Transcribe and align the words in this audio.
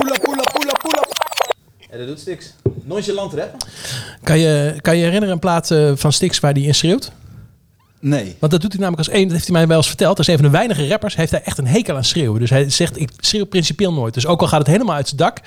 Pull 0.00 0.12
up, 0.12 0.22
pull 0.22 0.38
up, 0.38 0.52
pull 0.52 0.68
up, 0.68 0.78
pull 0.78 0.98
up. 0.98 1.08
Ja, 1.90 1.96
dat 1.98 2.06
doet 2.06 2.20
Stix. 2.20 2.54
Nonchalant 2.82 3.32
rap. 3.32 3.56
Kan 4.22 4.38
je, 4.38 4.74
kan 4.80 4.96
je 4.96 5.02
herinneren 5.04 5.34
een 5.34 5.40
plaat 5.40 5.70
eh, 5.70 5.92
van 5.94 6.12
Stix 6.12 6.40
waar 6.40 6.54
die 6.54 6.66
in 6.66 6.74
schreeuwt? 6.74 7.12
Nee. 8.02 8.36
Want 8.38 8.52
dat 8.52 8.60
doet 8.60 8.72
hij 8.72 8.80
namelijk 8.80 9.06
als 9.08 9.16
één, 9.16 9.22
dat 9.24 9.32
heeft 9.32 9.44
hij 9.46 9.56
mij 9.56 9.66
wel 9.66 9.76
eens 9.76 9.86
verteld. 9.86 10.18
Als 10.18 10.26
een 10.26 10.34
van 10.34 10.44
de 10.44 10.50
weinige 10.50 10.88
rappers 10.88 11.16
heeft 11.16 11.30
hij 11.30 11.42
echt 11.44 11.58
een 11.58 11.66
hekel 11.66 11.96
aan 11.96 12.04
schreeuwen. 12.04 12.40
Dus 12.40 12.50
hij 12.50 12.70
zegt, 12.70 13.00
ik 13.00 13.10
schreeuw 13.20 13.44
principieel 13.44 13.92
nooit. 13.92 14.14
Dus 14.14 14.26
ook 14.26 14.40
al 14.40 14.46
gaat 14.48 14.58
het 14.58 14.66
helemaal 14.68 14.94
uit 14.94 15.06
zijn 15.06 15.16
dak, 15.20 15.38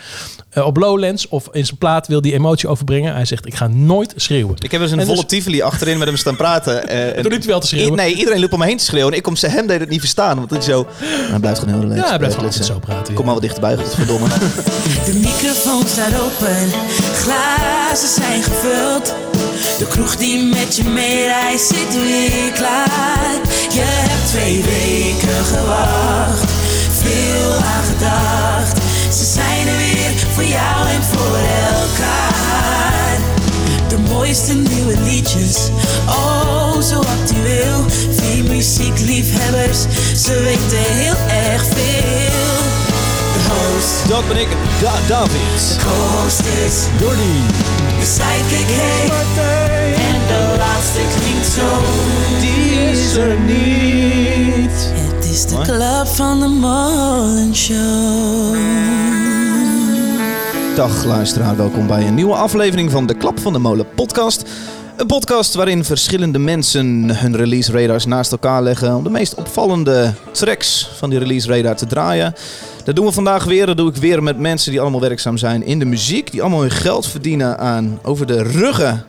eh, 0.49 0.65
op 0.65 0.77
Lowlands 0.77 1.27
of 1.27 1.47
in 1.51 1.65
zijn 1.65 1.77
plaat 1.77 2.07
wil 2.07 2.21
die 2.21 2.33
emotie 2.33 2.69
overbrengen. 2.69 3.13
Hij 3.13 3.25
zegt, 3.25 3.45
ik 3.45 3.55
ga 3.55 3.67
nooit 3.67 4.13
schreeuwen. 4.15 4.55
Ik 4.59 4.71
heb 4.71 4.81
dus 4.81 4.91
een 4.91 4.99
En 4.99 5.05
dus- 5.05 5.15
volle 5.15 5.27
Tivoli 5.27 5.61
achterin 5.61 5.97
met 5.97 6.07
hem 6.07 6.17
staan 6.17 6.35
praten. 6.35 6.87
eh, 6.87 7.07
en- 7.17 7.21
Toen 7.21 7.31
liep 7.31 7.39
hij 7.41 7.49
wel 7.49 7.59
te 7.59 7.67
schreeuwen. 7.67 7.93
I- 7.93 7.95
nee, 7.95 8.13
iedereen 8.15 8.39
liep 8.39 8.53
om 8.53 8.59
me 8.59 8.65
heen 8.65 8.77
te 8.77 8.83
schreeuwen. 8.83 9.11
En 9.11 9.17
ik 9.17 9.23
kom 9.23 9.35
ze 9.35 9.47
hem 9.47 9.67
deed 9.67 9.79
het 9.79 9.89
niet 9.89 9.99
verstaan. 9.99 10.37
Want 10.37 10.49
het 10.49 10.59
is 10.59 10.65
zo... 10.65 10.87
Hij 11.03 11.39
blijft 11.39 11.59
gewoon 11.59 11.79
heel 11.81 11.95
Ja, 11.95 12.07
hij 12.09 12.17
blijft 12.17 12.35
gewoon 12.35 12.53
zo 12.53 12.79
praten. 12.79 13.07
ja. 13.07 13.13
Kom 13.13 13.25
maar 13.25 13.33
wat 13.33 13.43
dichterbij, 13.43 13.75
godverdomme. 13.75 14.27
De 15.05 15.13
microfoon 15.13 15.83
staat 15.87 16.21
open, 16.21 16.55
glazen 17.13 18.07
zijn 18.21 18.43
gevuld. 18.43 19.13
De 19.77 19.87
kroeg 19.89 20.15
die 20.15 20.43
met 20.43 20.75
je 20.75 20.83
meereist 20.83 21.67
zit 21.67 21.93
weer 21.93 22.51
klaar. 22.53 23.31
Je 23.73 23.83
hebt 23.83 24.27
twee 24.27 24.63
weken 24.63 25.45
gewacht, 25.45 26.51
veel 27.01 27.53
aan 27.53 27.83
gedacht. 27.83 28.77
Ze 29.17 29.25
zijn 29.25 29.67
er 29.67 29.77
weer 29.77 30.27
voor 30.33 30.43
jou 30.43 30.87
en 30.89 31.03
voor 31.03 31.37
elkaar. 31.71 33.17
De 33.87 33.97
mooiste 33.97 34.53
nieuwe 34.53 34.97
liedjes, 35.03 35.69
oh 36.07 36.81
zo 36.81 36.99
actueel. 36.99 37.85
Vier 38.09 38.43
muziekliefhebbers, 38.43 39.81
ze 40.23 40.33
weten 40.33 40.93
heel 40.93 41.17
erg 41.27 41.63
veel. 41.63 42.42
Dat 44.07 44.27
ben 44.27 44.37
ik, 44.37 44.47
da 44.81 44.93
David. 45.07 45.77
Co-host 45.83 46.39
is 46.39 46.85
Jordi. 46.99 47.41
de 47.99 48.05
sidekick 48.05 48.67
heet 48.67 49.11
En 49.95 50.19
de 50.27 50.55
laatste 50.57 50.99
klinkt 51.19 51.47
zo 51.47 51.67
Die 52.39 52.91
is 52.91 53.15
er 53.15 53.39
niet. 53.39 54.91
Het 54.93 55.25
is 55.25 55.45
de 55.45 55.61
club 55.61 56.07
van 56.07 56.39
de 56.39 56.47
Molen 56.47 57.55
Show 57.55 58.55
Dag 60.75 61.03
luisteraar, 61.03 61.57
welkom 61.57 61.87
bij 61.87 62.07
een 62.07 62.15
nieuwe 62.15 62.35
aflevering 62.35 62.91
van 62.91 63.05
de 63.05 63.13
Klap 63.13 63.39
van 63.39 63.53
de 63.53 63.59
Molen 63.59 63.85
podcast. 63.95 64.49
Een 64.95 65.07
podcast 65.07 65.53
waarin 65.53 65.83
verschillende 65.83 66.39
mensen 66.39 67.17
hun 67.17 67.35
release 67.35 67.71
radars 67.71 68.05
naast 68.05 68.31
elkaar 68.31 68.63
leggen 68.63 68.95
om 68.95 69.03
de 69.03 69.09
meest 69.09 69.35
opvallende 69.35 70.13
tracks 70.31 70.89
van 70.97 71.09
die 71.09 71.19
release 71.19 71.47
radar 71.47 71.75
te 71.75 71.85
draaien. 71.85 72.33
Dat 72.83 72.95
doen 72.95 73.05
we 73.05 73.11
vandaag 73.11 73.43
weer. 73.43 73.65
Dat 73.65 73.77
doe 73.77 73.89
ik 73.89 73.95
weer 73.95 74.23
met 74.23 74.37
mensen 74.37 74.71
die 74.71 74.81
allemaal 74.81 75.01
werkzaam 75.01 75.37
zijn 75.37 75.65
in 75.65 75.79
de 75.79 75.85
muziek. 75.85 76.31
Die 76.31 76.41
allemaal 76.41 76.61
hun 76.61 76.71
geld 76.71 77.07
verdienen 77.07 77.57
aan 77.57 77.99
over 78.03 78.25
de 78.25 78.43
ruggen 78.43 79.05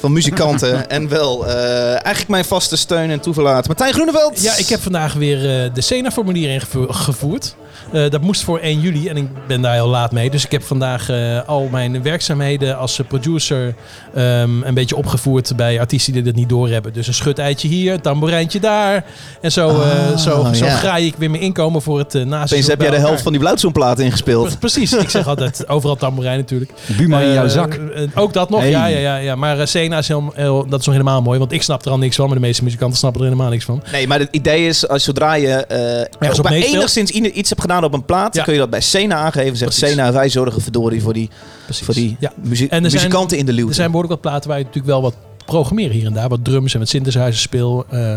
van 0.00 0.12
muzikanten. 0.12 0.88
en 0.90 1.08
wel 1.08 1.46
eh, 1.46 1.90
eigenlijk 1.90 2.28
mijn 2.28 2.44
vaste 2.44 2.76
steun 2.76 3.10
en 3.10 3.20
toeverlaat. 3.20 3.66
Martijn 3.66 3.92
Groeneveld. 3.92 4.42
Ja, 4.42 4.56
ik 4.56 4.66
heb 4.66 4.80
vandaag 4.80 5.12
weer 5.12 5.36
eh, 5.36 5.74
de 5.74 5.80
Sena-formulier 5.80 6.50
ingevoerd. 6.50 7.54
Eh, 7.92 8.10
dat 8.10 8.20
moest 8.20 8.42
voor 8.44 8.58
1 8.58 8.80
juli 8.80 9.08
en 9.08 9.16
ik 9.16 9.26
ben 9.46 9.60
daar 9.60 9.72
heel 9.74 9.88
laat 9.88 10.12
mee. 10.12 10.30
Dus 10.30 10.44
ik 10.44 10.50
heb 10.50 10.62
vandaag 10.62 11.08
eh, 11.08 11.48
al 11.48 11.68
mijn 11.70 12.02
werkzaamheden 12.02 12.78
als 12.78 12.98
eh, 13.00 13.06
producer 13.06 13.74
ehm, 14.14 14.62
een 14.62 14.74
beetje 14.74 14.96
opgevoerd 14.96 15.52
bij 15.56 15.80
artiesten 15.80 16.12
die 16.12 16.22
dat 16.22 16.34
niet 16.34 16.48
doorhebben. 16.48 16.92
Dus 16.92 17.06
een 17.06 17.14
schuteitje 17.14 17.68
hier, 17.68 17.92
een 17.92 18.00
tamboerijntje 18.00 18.60
daar. 18.60 19.04
En 19.40 19.52
zo, 19.52 19.68
eh, 19.68 19.88
Ah, 20.10 20.16
zo, 20.18 20.46
zo 20.54 20.64
ja. 20.64 20.76
graai 20.76 21.06
ik 21.06 21.14
weer 21.18 21.30
mijn 21.30 21.42
inkomen 21.42 21.82
voor 21.82 21.98
het 21.98 22.14
uh, 22.14 22.24
naast. 22.24 22.52
Opeens 22.52 22.66
heb 22.68 22.80
jij 22.80 22.90
de 22.90 22.96
helft 22.96 23.22
van 23.22 23.32
die 23.32 23.40
blauwzoenplaten 23.40 24.04
ingespeeld. 24.04 24.58
Precies, 24.58 24.92
ik 24.92 25.10
zeg 25.10 25.26
altijd 25.32 25.68
overal 25.68 25.96
tamboerijn 25.96 26.38
natuurlijk. 26.38 26.70
Buma 26.96 27.20
in 27.20 27.32
jouw 27.32 27.48
zak. 27.48 27.80
ook 28.14 28.32
dat 28.32 28.50
nog, 28.50 28.60
Hey. 28.60 28.70
ja, 28.70 28.86
ja, 28.86 28.98
ja, 28.98 29.16
ja. 29.16 29.34
Maar 29.34 29.58
uh, 29.58 29.64
Sena 29.66 29.98
is, 29.98 30.08
heel, 30.08 30.32
heel- 30.34 30.66
dat 30.68 30.80
is 30.80 30.86
nog 30.86 30.94
helemaal 30.94 31.22
mooi, 31.22 31.38
want 31.38 31.52
ik 31.52 31.62
snap 31.62 31.84
er 31.84 31.90
al 31.90 31.98
niks 31.98 32.16
van. 32.16 32.26
Maar 32.26 32.34
de 32.34 32.40
meeste 32.40 32.64
muzikanten 32.64 32.98
snappen 32.98 33.20
er 33.20 33.26
helemaal 33.26 33.50
niks 33.50 33.64
van. 33.64 33.82
Nee, 33.92 34.06
maar 34.06 34.18
het 34.18 34.28
idee 34.30 34.66
is, 34.66 34.88
als 34.88 35.04
zodra 35.04 35.34
je 35.34 35.48
eh, 35.48 36.00
op 36.38 36.42
bij 36.42 36.50
meespeelt. 36.50 36.74
enigszins 36.74 37.10
iets 37.10 37.48
hebt 37.48 37.60
gedaan 37.60 37.79
op 37.84 37.92
een 37.94 38.04
plaat, 38.04 38.34
Ja. 38.34 38.42
kun 38.42 38.52
je 38.52 38.58
dat 38.58 38.70
bij 38.70 38.80
Sena 38.80 39.14
aangeven. 39.16 39.56
Zegt 39.56 39.76
Precies. 39.76 39.96
Sena, 39.96 40.12
wij 40.12 40.28
zorgen 40.28 40.62
verdorie 40.62 41.02
voor 41.02 41.12
die, 41.12 41.30
Precies. 41.64 41.84
voor 41.84 41.94
die 41.94 42.16
ja. 42.20 42.32
muzie- 42.42 42.68
En 42.68 42.84
er 42.84 42.90
zijn- 42.90 43.02
muzikanten 43.02 43.38
in 43.38 43.44
de 43.46 43.50
Er 43.52 43.56
luwte. 43.58 43.74
zijn 43.74 43.86
behoorlijk 43.90 44.12
wat 44.14 44.22
platen 44.30 44.48
waar 44.48 44.58
je 44.58 44.64
natuurlijk 44.64 44.92
wel 44.92 45.02
wat 45.02 45.14
programmeren 45.46 45.92
hier 45.92 46.06
en 46.06 46.12
daar. 46.12 46.28
Wat 46.28 46.44
drums 46.44 46.72
en 46.72 46.78
wat 46.78 46.88
synthesizers 46.88 47.40
speel. 47.42 47.84
Eh, 47.90 48.14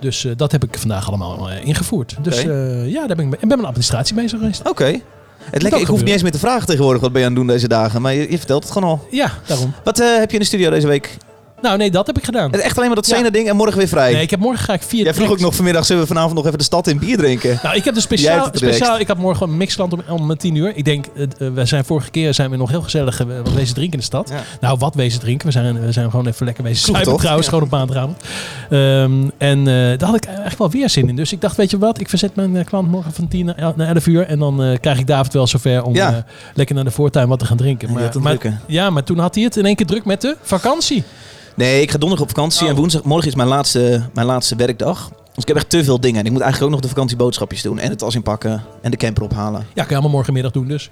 Dus 0.00 0.24
eh, 0.24 0.32
dat 0.36 0.52
heb 0.52 0.64
ik 0.64 0.78
vandaag 0.78 1.08
allemaal 1.08 1.50
eh, 1.50 1.66
ingevoerd. 1.66 2.16
Dus 2.22 2.42
ja, 2.86 3.06
daar 3.06 3.16
ben 3.16 3.24
ik, 3.24 3.30
mee- 3.30 3.40
en 3.40 3.48
ben 3.48 3.48
mijn 3.48 3.64
administratie 3.64 4.14
bezig 4.14 4.38
geweest. 4.38 4.68
Oké. 4.68 4.84
Het 4.84 5.54
ook 5.54 5.62
lekker, 5.62 5.80
ik 5.80 5.86
hoef 5.86 6.02
niet 6.02 6.12
eens 6.12 6.22
meer 6.22 6.32
te 6.32 6.38
vragen 6.38 6.66
tegenwoordig 6.66 7.00
wat 7.02 7.12
ben 7.12 7.20
je 7.20 7.26
aan 7.26 7.32
het 7.34 7.42
doen 7.44 7.54
deze 7.54 7.68
dagen. 7.68 8.02
Maar 8.02 8.14
je, 8.14 8.30
je 8.30 8.38
vertelt 8.38 8.62
het 8.62 8.72
gewoon 8.72 8.88
al. 8.88 9.06
Ja, 9.10 9.32
daarom. 9.46 9.74
Wat 9.84 9.98
heb 9.98 10.28
je 10.28 10.34
in 10.36 10.38
de 10.42 10.46
studio 10.46 10.70
deze 10.70 10.86
week? 10.86 11.16
Nou 11.64 11.76
nee, 11.76 11.90
dat 11.90 12.06
heb 12.06 12.18
ik 12.18 12.24
gedaan. 12.24 12.50
Het 12.50 12.56
is 12.60 12.62
echt 12.64 12.76
alleen 12.76 12.86
maar 12.86 12.96
dat 12.96 13.06
Ja. 13.06 13.16
Sena 13.16 13.30
ding 13.30 13.48
en 13.48 13.56
morgen 13.56 13.78
weer 13.78 13.88
vrij. 13.88 14.12
Nee, 14.12 14.22
ik 14.22 14.30
heb 14.30 14.40
morgen 14.40 14.64
ga 14.64 14.72
ik 14.72 14.82
vier 14.82 15.04
Jij 15.04 15.14
vroeg 15.14 15.30
ook 15.30 15.40
nog 15.40 15.54
vanmiddag, 15.54 15.84
zullen 15.86 16.02
we 16.02 16.08
vanavond 16.08 16.34
nog 16.34 16.46
even 16.46 16.58
de 16.58 16.64
stad 16.64 16.86
in 16.86 16.98
bier 16.98 17.16
drinken? 17.16 17.58
Nou, 17.62 17.76
ik 17.76 17.84
heb 17.84 17.94
dus 17.94 18.04
Jij 18.08 18.18
speciaal, 18.18 18.48
speciaal 18.52 18.98
ik 18.98 19.08
had 19.08 19.18
morgen 19.18 19.48
een 19.48 19.56
mixland 19.56 19.92
om, 19.92 20.00
om 20.08 20.36
10 20.36 20.54
uur. 20.54 20.76
Ik 20.76 20.84
denk, 20.84 21.06
eh, 21.06 21.26
we 21.54 21.64
zijn 21.64 21.84
vorige 21.84 22.10
keer 22.10 22.34
zijn 22.34 22.50
we 22.50 22.56
nog 22.56 22.70
heel 22.70 22.82
gezellig 22.82 23.18
wat 23.18 23.52
wezen 23.54 23.74
drinken 23.74 23.92
in 23.92 23.98
de 23.98 24.04
stad. 24.04 24.28
Ja. 24.28 24.42
Nou, 24.60 24.78
wat 24.78 24.94
wezen 24.94 25.20
drinken. 25.20 25.46
We 25.46 25.52
zijn, 25.52 25.80
we 25.80 25.92
zijn 25.92 26.10
gewoon 26.10 26.26
even 26.26 26.44
lekker 26.46 26.64
wezen 26.64 26.92
toch? 27.02 27.18
trouwens, 27.18 27.46
Ja. 27.46 27.52
gewoon 27.52 27.64
op 27.64 27.70
maandagavond. 27.70 28.22
Ehm, 28.70 29.28
en 29.38 29.58
eh, 29.58 29.98
daar 29.98 30.08
had 30.08 30.16
ik 30.16 30.24
eigenlijk 30.24 30.58
wel 30.58 30.70
weer 30.70 30.90
zin 30.90 31.08
in. 31.08 31.16
Dus 31.16 31.32
ik 31.32 31.40
dacht, 31.40 31.56
weet 31.56 31.70
je 31.70 31.78
wat, 31.78 32.00
ik 32.00 32.08
verzet 32.08 32.34
mijn 32.34 32.64
klant 32.64 32.88
morgen 32.90 33.12
van 33.12 33.28
10 33.28 33.44
naar 33.44 33.74
11 33.76 34.06
uur. 34.06 34.26
En 34.26 34.38
dan 34.38 34.78
krijg 34.80 34.98
ik 34.98 35.06
David 35.06 35.32
wel 35.32 35.46
zover 35.46 35.82
om 35.82 35.94
Ja. 35.94 36.24
lekker 36.54 36.74
naar 36.74 36.84
de 36.84 36.90
voortuin 36.90 37.28
wat 37.28 37.38
te 37.38 37.44
gaan 37.46 37.56
drinken. 37.56 37.88
Een 37.88 37.94
maar, 37.94 38.10
drukke. 38.10 38.52
ja, 38.66 38.90
maar 38.90 39.04
toen 39.04 39.18
had 39.18 39.34
hij 39.34 39.44
het 39.44 39.56
in 39.56 39.64
één 39.66 39.74
keer 39.76 39.86
druk 39.86 40.04
met 40.04 40.20
de 40.20 40.36
vakantie. 40.42 41.04
Nee, 41.54 41.82
ik 41.82 41.90
ga 41.90 41.98
donderdag 41.98 42.28
op 42.28 42.34
vakantie 42.34 42.62
Oh. 42.64 42.68
en 42.68 42.76
woensdag, 42.76 43.02
morgen 43.02 43.28
is 43.28 43.34
mijn 43.34 43.48
laatste, 43.48 44.02
mijn 44.14 44.26
laatste 44.26 44.56
werkdag. 44.56 45.08
Dus 45.34 45.42
ik 45.42 45.48
heb 45.48 45.56
echt 45.56 45.70
te 45.70 45.84
veel 45.84 46.00
dingen. 46.00 46.20
En 46.20 46.26
ik 46.26 46.32
moet 46.32 46.40
eigenlijk 46.40 46.72
ook 46.72 46.78
nog 46.80 46.88
de 46.88 46.94
vakantieboodschapjes 46.94 47.62
doen. 47.62 47.78
En 47.78 47.88
de 47.90 47.96
tas 47.96 48.14
inpakken 48.14 48.62
en 48.82 48.90
de 48.90 48.96
camper 48.96 49.22
ophalen. 49.22 49.60
Ja, 49.60 49.66
kan 49.74 49.84
je 49.88 49.92
allemaal 49.92 50.10
morgenmiddag 50.10 50.52
doen 50.52 50.68
dus. 50.68 50.90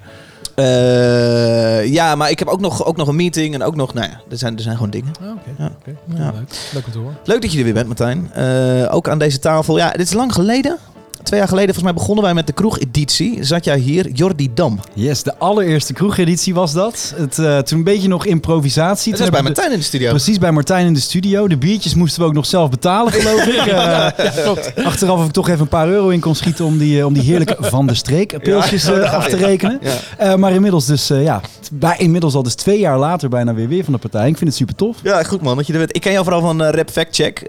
Eh, 0.55 1.93
ja, 1.93 2.15
maar 2.15 2.31
ik 2.31 2.39
heb 2.39 2.49
ook 2.49 2.61
nog, 2.61 2.85
ook 2.85 2.97
nog 2.97 3.09
een 3.09 3.17
meeting 3.17 3.55
en 3.55 3.63
ook 3.63 3.77
nog, 3.77 3.95
nou 3.95 4.07
ja, 4.07 4.21
er 4.31 4.39
zijn, 4.39 4.57
er 4.57 4.63
zijn 4.63 4.75
gewoon 4.77 4.91
dingen. 4.91 5.13
Ah, 5.23 5.29
Oké, 5.31 5.51
Ja. 5.59 5.71
Nou, 6.05 6.23
Ja. 6.23 6.31
leuk. 6.39 6.55
Leuk 6.73 6.87
om 6.87 6.93
te 6.93 6.99
horen. 6.99 7.17
Leuk 7.25 7.43
dat 7.43 7.53
je 7.53 7.59
er 7.59 7.65
weer 7.65 7.73
bent, 7.75 7.87
Martijn. 7.87 8.31
Eh, 8.33 8.95
ook 8.95 9.09
aan 9.09 9.19
deze 9.19 9.39
tafel. 9.39 9.77
Ja, 9.79 9.91
dit 9.91 10.01
is 10.07 10.13
lang 10.13 10.33
geleden. 10.33 10.77
Twee 11.23 11.39
jaar 11.39 11.49
geleden, 11.49 11.75
volgens 11.75 11.93
mij 11.93 12.03
begonnen 12.03 12.25
wij 12.25 12.35
met 12.35 12.47
de 12.47 12.53
kroegeditie. 12.53 13.45
Zat 13.45 13.65
jij 13.65 13.79
hier, 13.79 14.11
Jordi 14.11 14.51
Dam. 14.55 14.81
Yes, 14.95 15.23
de 15.23 15.39
allereerste 15.39 15.93
kroegeditie 15.93 16.55
was 16.55 16.73
dat. 16.73 17.15
Het, 17.17 17.39
eh, 17.39 17.59
toen 17.59 17.79
een 17.79 17.85
beetje 17.85 18.09
nog 18.09 18.27
improvisatie. 18.27 19.11
Dat 19.11 19.21
was 19.21 19.31
bij 19.31 19.43
Martijn 19.43 19.73
in 19.73 19.79
de 19.79 19.85
studio. 19.85 20.11
Precies, 20.11 20.39
bij 20.39 20.53
Martijn 20.53 20.87
in 20.87 20.95
de 20.95 21.01
studio. 21.01 21.49
De 21.49 21.57
biertjes 21.57 21.95
moesten 21.95 22.21
we 22.21 22.27
ook 22.27 22.33
nog 22.35 22.47
zelf 22.47 22.71
betalen, 22.71 23.13
geloof 23.13 23.47
ik. 23.47 23.61
Eh, 23.73 24.87
achteraf 24.87 25.19
heb 25.19 25.27
ik 25.27 25.33
toch 25.33 25.49
even 25.49 25.61
een 25.61 25.69
paar 25.69 25.89
euro 25.89 26.09
in 26.09 26.21
kon 26.21 26.35
schieten 26.35 26.65
om 26.65 26.79
die, 26.79 26.99
eh, 26.99 27.07
om 27.07 27.13
die 27.13 27.23
heerlijke 27.23 27.57
Van 27.75 27.87
de 27.87 27.95
Streek 27.95 28.43
pilsjes 28.43 28.85
Ja, 28.85 28.93
af 28.93 29.29
te 29.29 29.37
rekenen. 29.37 29.81
Ja. 30.19 30.37
Maar 30.37 30.53
inmiddels 30.53 30.87
dus, 30.87 31.09
ja, 31.09 31.41
bij, 31.73 31.95
inmiddels 31.99 32.35
al 32.35 32.43
dus 32.43 32.55
twee 32.55 32.79
jaar 32.79 32.99
later 32.99 33.29
bijna 33.29 33.55
weer 33.55 33.69
weer 33.69 33.85
van 33.85 33.93
de 33.93 33.99
partij. 33.99 34.29
Ik 34.29 34.37
vind 34.37 34.51
het 34.51 34.59
super 34.59 34.75
tof. 34.75 34.97
Ja, 35.03 35.23
goed 35.23 35.43
man. 35.43 35.57
Dat 35.57 35.67
je 35.67 35.73
er 35.73 35.79
bent. 35.79 35.97
Ik 35.97 36.01
ken 36.01 36.13
jou 36.13 36.25
vooral 36.25 36.41
van 36.41 36.63
Rap 36.63 36.91
Fact 36.91 37.15
Check. 37.15 37.41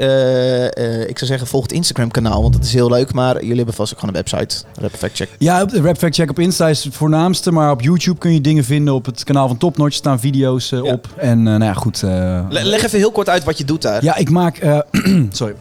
Ik 1.07 1.17
zou 1.17 1.25
zeggen, 1.31 1.47
volg 1.47 1.63
het 1.63 1.71
Instagram 1.71 2.11
kanaal, 2.11 2.41
want 2.41 2.53
dat 2.53 2.63
is 2.63 2.73
heel 2.73 2.89
leuk. 2.89 3.13
Maar 3.13 3.45
jullie 3.45 3.62
hebben 3.65 3.73
vast 3.75 3.93
ook 3.93 3.99
gewoon 3.99 4.15
een 4.15 4.21
website. 4.29 4.63
Rap 4.81 4.91
Fact 4.95 5.15
Check. 5.15 5.29
Ja, 5.39 5.61
op 5.61 5.69
de 5.69 5.81
Rap 5.81 5.97
Fact 5.97 6.15
Check 6.15 6.29
op 6.29 6.39
Insta 6.39 6.67
is 6.69 6.83
het 6.83 6.93
voornaamste. 6.95 7.51
Maar 7.51 7.71
op 7.71 7.81
YouTube 7.81 8.17
kun 8.17 8.33
je 8.33 8.41
dingen 8.41 8.63
vinden. 8.63 8.93
Op 8.93 9.05
het 9.05 9.23
kanaal 9.23 9.47
van 9.47 9.57
Topnotch 9.57 9.95
staan 9.95 10.19
video's 10.19 10.71
eh, 10.71 10.83
Ja. 10.83 10.91
op. 10.93 11.07
En 11.17 11.37
eh, 11.37 11.43
nou 11.43 11.63
ja, 11.63 11.73
goed. 11.73 12.03
eh, 12.03 12.09
Le- 12.49 12.63
leg 12.63 12.83
even 12.83 12.97
heel 12.99 13.11
kort 13.11 13.29
uit 13.29 13.43
wat 13.43 13.57
je 13.57 13.65
doet 13.65 13.81
daar. 13.81 14.03
Ja, 14.03 14.15
ik 14.15 14.29
maak, 14.29 14.59
sorry. 15.31 15.55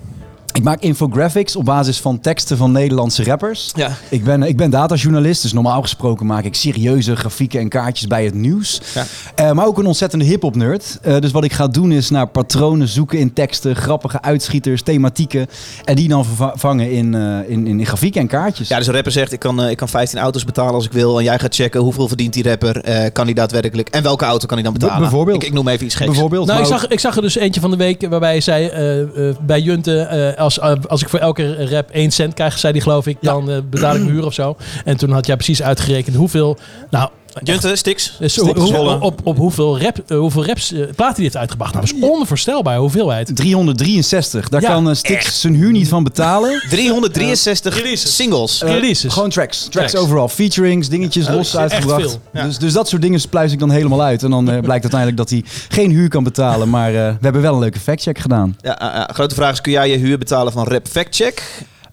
Ik 0.53 0.63
maak 0.63 0.81
infographics 0.81 1.57
op 1.57 1.65
basis 1.65 1.99
van 2.01 2.21
teksten 2.21 2.57
van 2.57 2.73
Nederlandse 2.73 3.25
rappers. 3.25 3.71
Ja. 3.75 3.91
Ik 4.09 4.25
ben, 4.25 4.43
ik 4.43 4.57
ben 4.57 4.71
datajournalist, 4.71 5.43
dus 5.43 5.53
normaal 5.53 5.83
gesproken 5.83 6.27
maak 6.27 6.45
ik 6.45 6.55
serieuze 6.55 7.17
grafieken 7.17 7.61
en 7.61 7.69
kaartjes 7.69 8.07
bij 8.07 8.25
het 8.25 8.35
nieuws. 8.35 8.81
Ja. 8.95 9.05
Eh, 9.35 9.53
maar 9.53 9.67
ook 9.67 9.79
een 9.79 9.87
ontzettende 9.87 10.25
hip-hop 10.25 10.57
nerd. 10.57 10.99
Eh, 11.03 11.17
dus 11.19 11.31
wat 11.31 11.45
ik 11.45 11.53
ga 11.53 11.67
doen 11.69 11.93
is 11.93 12.11
naar 12.11 12.27
patronen 12.27 12.89
zoeken 12.89 13.19
in 13.19 13.33
teksten, 13.33 13.77
grappige 13.77 14.23
uitschieters, 14.23 14.83
thematieken. 14.83 15.47
En 15.85 15.97
die 15.97 16.09
dan 16.09 16.25
verva- 16.25 16.53
vangen 16.57 16.91
in, 16.91 17.15
eh, 17.15 17.39
in, 17.51 17.67
in, 17.67 17.79
in 17.81 17.87
grafieken 17.87 18.21
en 18.21 18.27
kaartjes. 18.27 18.69
Ja, 18.69 18.79
dus 18.79 18.87
een 18.87 18.95
rapper 18.95 19.13
zegt, 19.13 19.33
ik 19.33 19.39
kan, 19.39 19.63
eh, 19.63 19.71
ik 19.71 19.77
kan 19.77 19.89
15 19.89 20.19
auto's 20.19 20.45
betalen 20.45 20.75
als 20.75 20.85
ik 20.85 20.93
wil. 20.93 21.19
En 21.19 21.25
jij 21.25 21.39
gaat 21.39 21.55
checken 21.55 21.81
hoeveel 21.81 22.09
verdient 22.09 22.33
die 22.33 22.43
rapper. 22.49 22.81
eh, 22.81 23.13
kan 23.13 23.27
die 23.27 23.35
daadwerkelijk? 23.35 23.89
En 23.89 24.03
welke 24.03 24.25
auto 24.25 24.47
kan 24.47 24.57
hij 24.57 24.65
dan 24.65 24.73
betalen? 24.73 25.01
bijvoorbeeld. 25.01 25.43
Ik, 25.43 25.49
ik 25.49 25.55
noem 25.55 25.69
even 25.69 25.85
iets 25.87 25.95
geks. 25.95 26.11
Bijvoorbeeld. 26.11 26.47
Nou, 26.47 26.61
ik 26.61 26.67
zag, 26.67 26.87
ik 26.89 27.01
zag 27.01 27.17
er 27.17 27.23
dus 27.23 27.35
eentje 27.37 27.61
van 27.61 27.71
de 27.71 27.77
week 27.77 28.07
waarbij 28.09 28.31
hij 28.31 28.41
zei 28.41 28.67
eh, 28.67 29.01
eh, 29.29 29.37
bij 29.41 29.61
Junte, 29.61 30.01
eh, 30.01 30.41
als, 30.43 30.59
eh, 30.59 30.73
als 30.89 31.03
ik 31.03 31.09
voor 31.09 31.19
elke 31.19 31.67
rap 31.69 31.89
1 31.93 32.11
cent 32.11 32.35
krijg, 32.35 32.59
zei 32.59 32.73
die 32.73 32.83
geloof 32.83 33.07
ik, 33.07 33.17
dan 33.21 33.51
eh, 33.51 33.59
betaal 33.71 33.95
ik 33.95 34.01
mijn 34.01 34.13
huur 34.13 34.25
of 34.25 34.35
zo. 34.35 34.57
En 34.85 34.97
toen 34.97 35.11
had 35.11 35.27
jij 35.27 35.37
precies 35.37 35.63
uitgerekend 35.63 36.17
hoeveel, 36.17 36.59
nou 36.91 37.11
Junte, 37.43 37.77
Stix. 37.77 38.17
Dus 38.19 38.33
Stix 38.33 38.59
hoe- 38.59 38.67
Zwolle. 38.67 39.01
op, 39.01 39.21
op 39.25 39.37
hoeveel, 39.37 39.81
rap, 39.81 39.99
eh, 40.07 40.19
hoeveel 40.19 40.47
raps, 40.47 40.73
eh, 40.73 40.81
platen 40.97 41.15
die 41.15 41.25
heeft 41.25 41.37
uitgebracht? 41.37 41.75
Nou, 41.75 41.87
dat 41.87 41.95
is 41.95 42.01
onvoorstelbaar 42.09 42.77
hoeveelheid. 42.79 43.37
363. 43.37 44.49
Daar 44.49 44.61
Ja, 44.61 44.69
kan 44.69 44.89
eh, 44.89 44.95
Stix 44.95 45.41
zijn 45.41 45.55
huur 45.55 45.71
niet 45.73 45.89
van 45.89 46.05
betalen. 46.05 46.63
363 46.69 47.77
Releases. 47.77 48.17
singles. 48.17 48.63
Releases. 48.63 49.13
Gewoon 49.13 49.31
tracks. 49.31 49.59
Tracks 49.59 49.91
Tracks. 49.91 49.95
overal. 50.07 50.29
Featurings, 50.29 50.89
dingetjes 50.89 51.29
los 51.29 51.57
uitgebracht. 51.57 52.01
veel. 52.11 52.21
Ja. 52.33 52.45
Dus, 52.45 52.59
dus 52.59 52.73
dat 52.73 52.89
soort 52.89 53.03
dingen 53.03 53.21
pluis 53.31 53.53
ik 53.53 53.59
dan 53.59 53.71
helemaal 53.71 54.03
uit. 54.03 54.23
En 54.23 54.31
dan 54.31 54.45
blijkt 54.45 54.71
uiteindelijk 54.71 55.17
dat 55.17 55.31
hij 55.31 55.45
geen 55.69 55.91
huur 55.91 56.09
kan 56.09 56.25
betalen. 56.25 56.71
Maar 56.71 56.93
we 56.93 57.17
hebben 57.21 57.43
wel 57.43 57.55
een 57.55 57.61
leuke 57.61 57.81
factcheck 57.81 58.19
gedaan. 58.19 58.57
Ja, 58.61 59.09
grote 59.13 59.35
vraag 59.35 59.53
is, 59.53 59.61
kun 59.61 59.73
jij 59.73 59.91
je 59.91 59.97
huur 59.97 60.19
betalen 60.19 60.53
van 60.53 60.67
Rap 60.67 60.87
Fact 60.89 61.17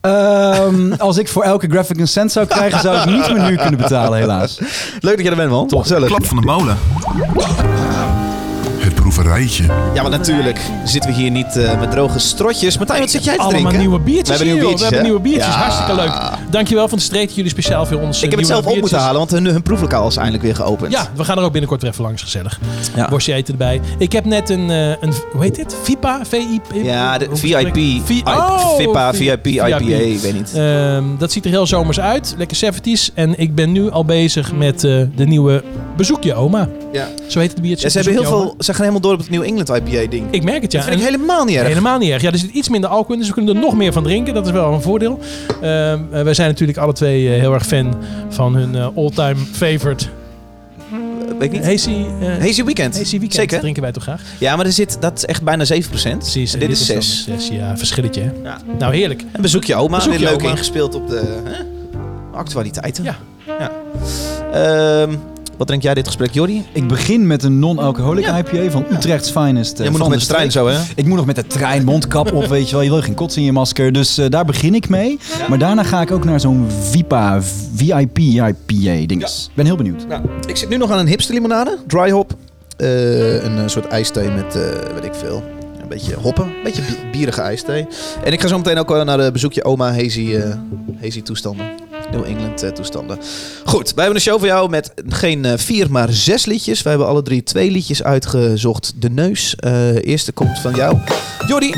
Ehm, 0.01 0.91
als 0.97 1.17
ik 1.17 1.27
voor 1.27 1.43
elke 1.43 1.67
graphic 1.69 1.99
een 1.99 2.07
cent 2.07 2.31
zou 2.31 2.45
krijgen, 2.45 2.79
zou 2.79 2.97
ik 2.97 3.05
niet 3.05 3.33
mijn 3.33 3.47
huur 3.47 3.57
kunnen 3.57 3.79
betalen, 3.79 4.19
helaas. 4.19 4.59
Leuk 4.99 5.15
dat 5.15 5.25
je 5.25 5.29
er 5.29 5.35
bent, 5.35 5.49
man. 5.49 5.67
Toch 5.67 5.81
gezellig. 5.81 6.07
Klap 6.07 6.25
van 6.25 6.37
de 6.37 6.45
molen. 6.45 6.77
Proeverijtje. 9.13 9.63
Ja, 9.93 10.01
maar 10.01 10.11
natuurlijk 10.11 10.59
zitten 10.85 11.09
we 11.11 11.15
hier 11.15 11.31
niet 11.31 11.55
eh, 11.57 11.79
met 11.79 11.91
droge 11.91 12.19
strotjes. 12.19 12.77
Martijn, 12.77 12.99
wat 12.99 13.09
zit 13.09 13.23
jij 13.23 13.35
te 13.35 13.39
Allemaal 13.41 13.59
drinken? 13.59 13.79
nieuwe 13.79 13.99
biertjes 13.99 14.37
We 14.37 14.45
hebben 14.45 14.53
hier, 14.53 14.63
nieuwe 14.63 14.79
joh. 14.79 14.89
We 14.89 14.95
hebben 14.95 15.11
biertjes, 15.19 15.31
nieuwe 15.43 15.59
biertjes. 15.59 15.85
Hartstikke 15.85 15.95
leuk. 16.41 16.51
Dankjewel 16.51 16.87
van 16.87 16.97
de 16.97 17.03
street. 17.03 17.35
Jullie 17.35 17.51
speciaal 17.51 17.85
voor 17.85 17.99
ons. 18.01 18.21
Ik 18.23 18.29
heb 18.29 18.39
het 18.39 18.47
zelf 18.47 18.59
op 18.59 18.65
moeten 18.65 18.81
biertjes. 18.81 19.01
halen, 19.01 19.17
want 19.19 19.31
hun, 19.31 19.45
hun 19.45 19.61
proeflokaal 19.61 20.07
is 20.07 20.15
eindelijk 20.15 20.43
weer 20.43 20.55
geopend. 20.55 20.91
Ja, 20.91 21.07
we 21.15 21.23
gaan 21.23 21.37
er 21.37 21.43
ook 21.43 21.51
binnenkort 21.51 21.81
weer 21.81 21.91
even 21.91 22.03
langs, 22.03 22.21
gezellig. 22.21 22.59
Ja. 22.95 23.09
Worstje 23.09 23.33
eten 23.33 23.51
erbij. 23.53 23.81
Ik 23.97 24.11
heb 24.11 24.25
net 24.25 24.49
een, 24.49 24.69
eh, 24.69 24.87
een 24.89 25.13
hoe 25.31 25.43
heet 25.43 25.55
dit? 25.55 25.75
VIPA? 25.83 26.19
VIP? 26.25 26.65
Ja, 26.83 27.17
de 27.17 27.25
VIP. 27.33 27.57
spreek 27.59 27.75
ik? 27.75 28.01
V- 28.05 28.27
Oh, 28.27 28.75
Vippa, 28.75 29.13
V- 29.13 29.17
VIP, 29.17 29.47
IPA, 29.47 29.65
ik 29.77 30.19
weet 30.19 30.33
niet. 30.33 30.53
Ehm, 30.55 31.03
dat 31.17 31.31
ziet 31.31 31.45
er 31.45 31.51
heel 31.51 31.67
zomers 31.67 31.99
uit. 31.99 32.35
Lekker 32.37 32.57
70s. 32.57 33.11
En 33.13 33.39
ik 33.39 33.55
ben 33.55 33.71
nu 33.71 33.91
al 33.91 34.05
bezig 34.05 34.53
met 34.53 34.83
eh, 34.83 35.01
de 35.15 35.25
nieuwe 35.25 35.63
Bezoekje 35.99 36.33
Oma. 36.33 36.67
Ja. 36.91 37.07
Zo 37.27 37.39
heet 37.39 37.51
het 37.51 37.61
biertje. 37.61 37.85
Ja, 37.85 37.91
ze, 37.91 37.97
hebben 37.99 38.23
heel 38.23 38.31
veel, 38.31 38.55
ze 38.59 38.71
gaan 38.71 38.81
helemaal 38.81 39.01
door 39.01 39.13
op 39.13 39.19
het 39.19 39.29
New 39.29 39.43
England 39.43 39.69
IPA-ding. 39.69 40.25
Ik 40.29 40.43
merk 40.43 40.61
het, 40.61 40.71
ja. 40.71 40.79
Dat 40.79 40.87
vind 40.87 41.01
ik 41.01 41.07
En- 41.07 41.13
helemaal 41.13 41.45
niet 41.45 41.55
erg. 41.55 41.67
Helemaal 41.67 41.97
niet 41.97 42.09
erg. 42.09 42.21
Ja, 42.21 42.31
er 42.31 42.37
zit 42.37 42.51
iets 42.51 42.69
minder 42.69 42.89
alcohol 42.89 43.13
in, 43.13 43.19
dus 43.19 43.27
we 43.27 43.33
kunnen 43.33 43.55
er 43.55 43.61
nog 43.61 43.75
meer 43.75 43.93
van 43.93 44.03
drinken. 44.03 44.33
Dat 44.33 44.45
is 44.45 44.51
wel 44.51 44.73
een 44.73 44.81
voordeel. 44.81 45.19
Eh, 45.61 45.99
wij 46.11 46.33
zijn 46.33 46.49
natuurlijk 46.49 46.77
alle 46.77 46.93
twee 46.93 47.33
eh, 47.33 47.39
heel 47.39 47.53
erg 47.53 47.65
fan 47.65 47.95
van 48.29 48.55
hun 48.55 48.75
eh, 48.75 48.87
all-time 48.95 49.35
favorite 49.51 50.05
Weet 51.39 51.41
ik 51.41 51.51
niet. 51.51 51.65
Hazy, 51.65 52.05
Hazy 52.39 52.63
Weekend. 52.63 52.97
Hazy 52.97 53.09
Weekend. 53.11 53.33
Zeker. 53.33 53.59
drinken 53.59 53.81
wij 53.81 53.91
toch 53.91 54.03
graag? 54.03 54.21
Ja, 54.37 54.55
maar 54.55 54.65
er 54.65 54.71
zit, 54.71 54.97
dat 54.99 55.17
is 55.17 55.25
echt 55.25 55.43
bijna 55.43 55.65
7%. 55.65 55.67
Precies. 55.89 56.53
En 56.53 56.61
en 56.61 56.67
dit 56.67 56.77
is 56.79 56.87
dan 56.87 57.01
6. 57.01 57.25
een 57.27 57.39
zes. 57.39 57.49
Ja, 57.57 57.77
verschilletje. 57.77 58.21
hè? 58.21 58.31
Ja. 58.43 58.57
Nou, 58.79 58.95
heerlijk. 58.95 59.23
Een 59.31 59.41
bezoekje 59.41 59.75
oma. 59.75 59.95
Bezoekje 59.95 60.19
weer 60.19 60.29
leuk 60.29 60.39
oma. 60.39 60.49
ingespeeld 60.49 60.95
op 60.95 61.09
de 61.09 61.41
hè? 61.43 61.63
actualiteiten. 62.37 63.03
Ja. 63.03 63.17
ja. 63.59 63.71
Ehm, 64.51 65.15
wat 65.59 65.67
drink 65.67 65.83
jij 65.83 65.93
dit 65.93 66.05
gesprek, 66.05 66.33
Jordi? 66.33 66.65
Ik 66.71 66.87
begin 66.87 67.27
met 67.27 67.43
een 67.43 67.59
non-alcoholic 67.59 68.25
Ja. 68.25 68.37
IPA 68.37 68.71
van 68.71 68.85
Utrecht's 68.91 69.31
Finest. 69.31 69.79
eh, 69.79 69.85
Je 69.85 69.91
moet 69.91 69.99
nog 69.99 70.09
met 70.09 70.19
de 70.19 70.25
trein 70.25 70.51
zo, 70.51 70.67
hè? 70.67 70.79
Ik 70.95 71.05
moet 71.05 71.17
nog 71.17 71.25
met 71.25 71.35
de 71.35 71.47
trein, 71.47 71.83
mondkap 71.85 72.31
op, 72.33 72.45
weet 72.45 72.65
je 72.69 72.75
wel. 72.75 72.83
Je 72.83 72.89
wil 72.89 73.01
geen 73.01 73.13
kots 73.13 73.37
in 73.37 73.43
je 73.43 73.51
masker. 73.51 73.91
Dus 73.91 74.17
eh, 74.17 74.25
daar 74.29 74.45
begin 74.45 74.75
ik 74.75 74.89
mee. 74.89 75.19
Maar 75.49 75.57
daarna 75.57 75.83
ga 75.83 76.01
ik 76.01 76.11
ook 76.11 76.23
naar 76.25 76.39
zo'n 76.39 76.67
Vipa, 76.81 77.41
VIP 77.75 78.17
IPA 78.17 79.05
dinges. 79.05 79.45
Ik 79.49 79.55
ben 79.55 79.65
heel 79.65 79.75
benieuwd. 79.75 80.07
Nou, 80.07 80.21
ik 80.47 80.55
zit 80.57 80.69
nu 80.69 80.77
nog 80.77 80.91
aan 80.91 80.99
een 80.99 81.07
hipster 81.07 81.33
limonade. 81.33 81.77
Dry 81.87 82.09
hop. 82.11 82.33
Eh, 82.77 83.43
een 83.43 83.69
soort 83.69 83.87
ijsthee 83.87 84.29
met, 84.29 84.53
weet 84.93 85.05
ik 85.05 85.13
veel, 85.13 85.43
een 85.81 85.87
beetje 85.89 86.15
hoppen. 86.15 86.43
Een 86.45 86.63
beetje 86.63 86.81
bi- 86.81 87.17
bierige 87.17 87.41
ijsthee. 87.41 87.87
En 88.23 88.31
ik 88.33 88.41
ga 88.41 88.47
zo 88.47 88.57
meteen 88.57 88.77
ook 88.77 89.03
naar 89.03 89.17
de 89.17 89.31
bezoekje 89.31 89.63
oma 89.63 89.91
Hazy, 89.93 90.35
hazy 91.01 91.21
toestanden. 91.21 91.65
New 92.11 92.23
England 92.23 92.63
eh, 92.63 92.69
toestanden. 92.69 93.19
Goed, 93.65 93.93
wij 93.93 94.03
hebben 94.03 94.15
een 94.15 94.21
show 94.21 94.37
voor 94.39 94.47
jou 94.47 94.69
met 94.69 94.93
geen 95.07 95.45
eh, 95.45 95.57
vier, 95.57 95.91
maar 95.91 96.11
zes 96.11 96.45
liedjes. 96.45 96.81
Wij 96.81 96.91
hebben 96.91 97.09
alle 97.09 97.21
drie 97.21 97.43
twee 97.43 97.71
liedjes 97.71 98.03
uitgezocht. 98.03 98.93
De 98.95 99.09
neus. 99.09 99.55
Eh 99.55 100.05
eerste 100.05 100.31
komt 100.31 100.59
van 100.59 100.75
jou. 100.75 100.97
Jordi, 101.47 101.73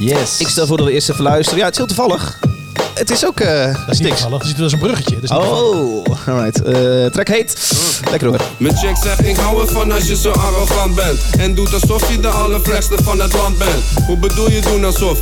Yes. 0.00 0.40
ik 0.40 0.48
stel 0.48 0.66
voor 0.66 0.76
dat 0.76 0.86
we 0.86 0.92
eerst 0.92 1.10
even 1.10 1.22
luisteren. 1.22 1.58
Ja, 1.58 1.64
het 1.64 1.72
is 1.72 1.78
heel 1.78 1.94
toevallig. 1.96 2.51
Het 2.94 3.10
is 3.10 3.26
ook 3.26 3.40
eh 3.40 3.64
Dat 3.64 3.74
is 3.74 3.76
niet 3.86 3.96
Stix. 3.96 4.10
toevallig. 4.20 4.38
Dat 4.38 4.46
is- 4.46 4.54
dat 4.56 4.66
is 4.66 4.72
een 4.72 4.78
bruggetje. 4.78 5.14
Dat 5.20 5.30
is. 5.30 5.30
Oh, 5.36 6.04
alright. 6.26 6.62
Eh 6.62 7.06
track 7.06 7.28
heet. 7.28 7.72
Lekker 8.10 8.28
hoor. 8.28 8.40
Mijn 8.56 8.76
chick 8.76 8.96
zegt 9.02 9.26
ik 9.26 9.36
hou 9.36 9.60
ervan 9.60 9.92
als 9.92 10.06
je 10.06 10.16
zo 10.16 10.30
arrogant 10.30 10.94
bent 10.94 11.18
En 11.38 11.54
doet 11.54 11.72
alsof 11.74 12.10
je 12.10 12.20
de 12.20 12.28
allervlekste 12.28 12.94
van 13.02 13.20
het 13.20 13.32
land 13.32 13.58
bent 13.58 13.82
Hoe 14.06 14.16
bedoel 14.16 14.50
je 14.50 14.60
doen 14.60 14.84
alsof? 14.84 15.18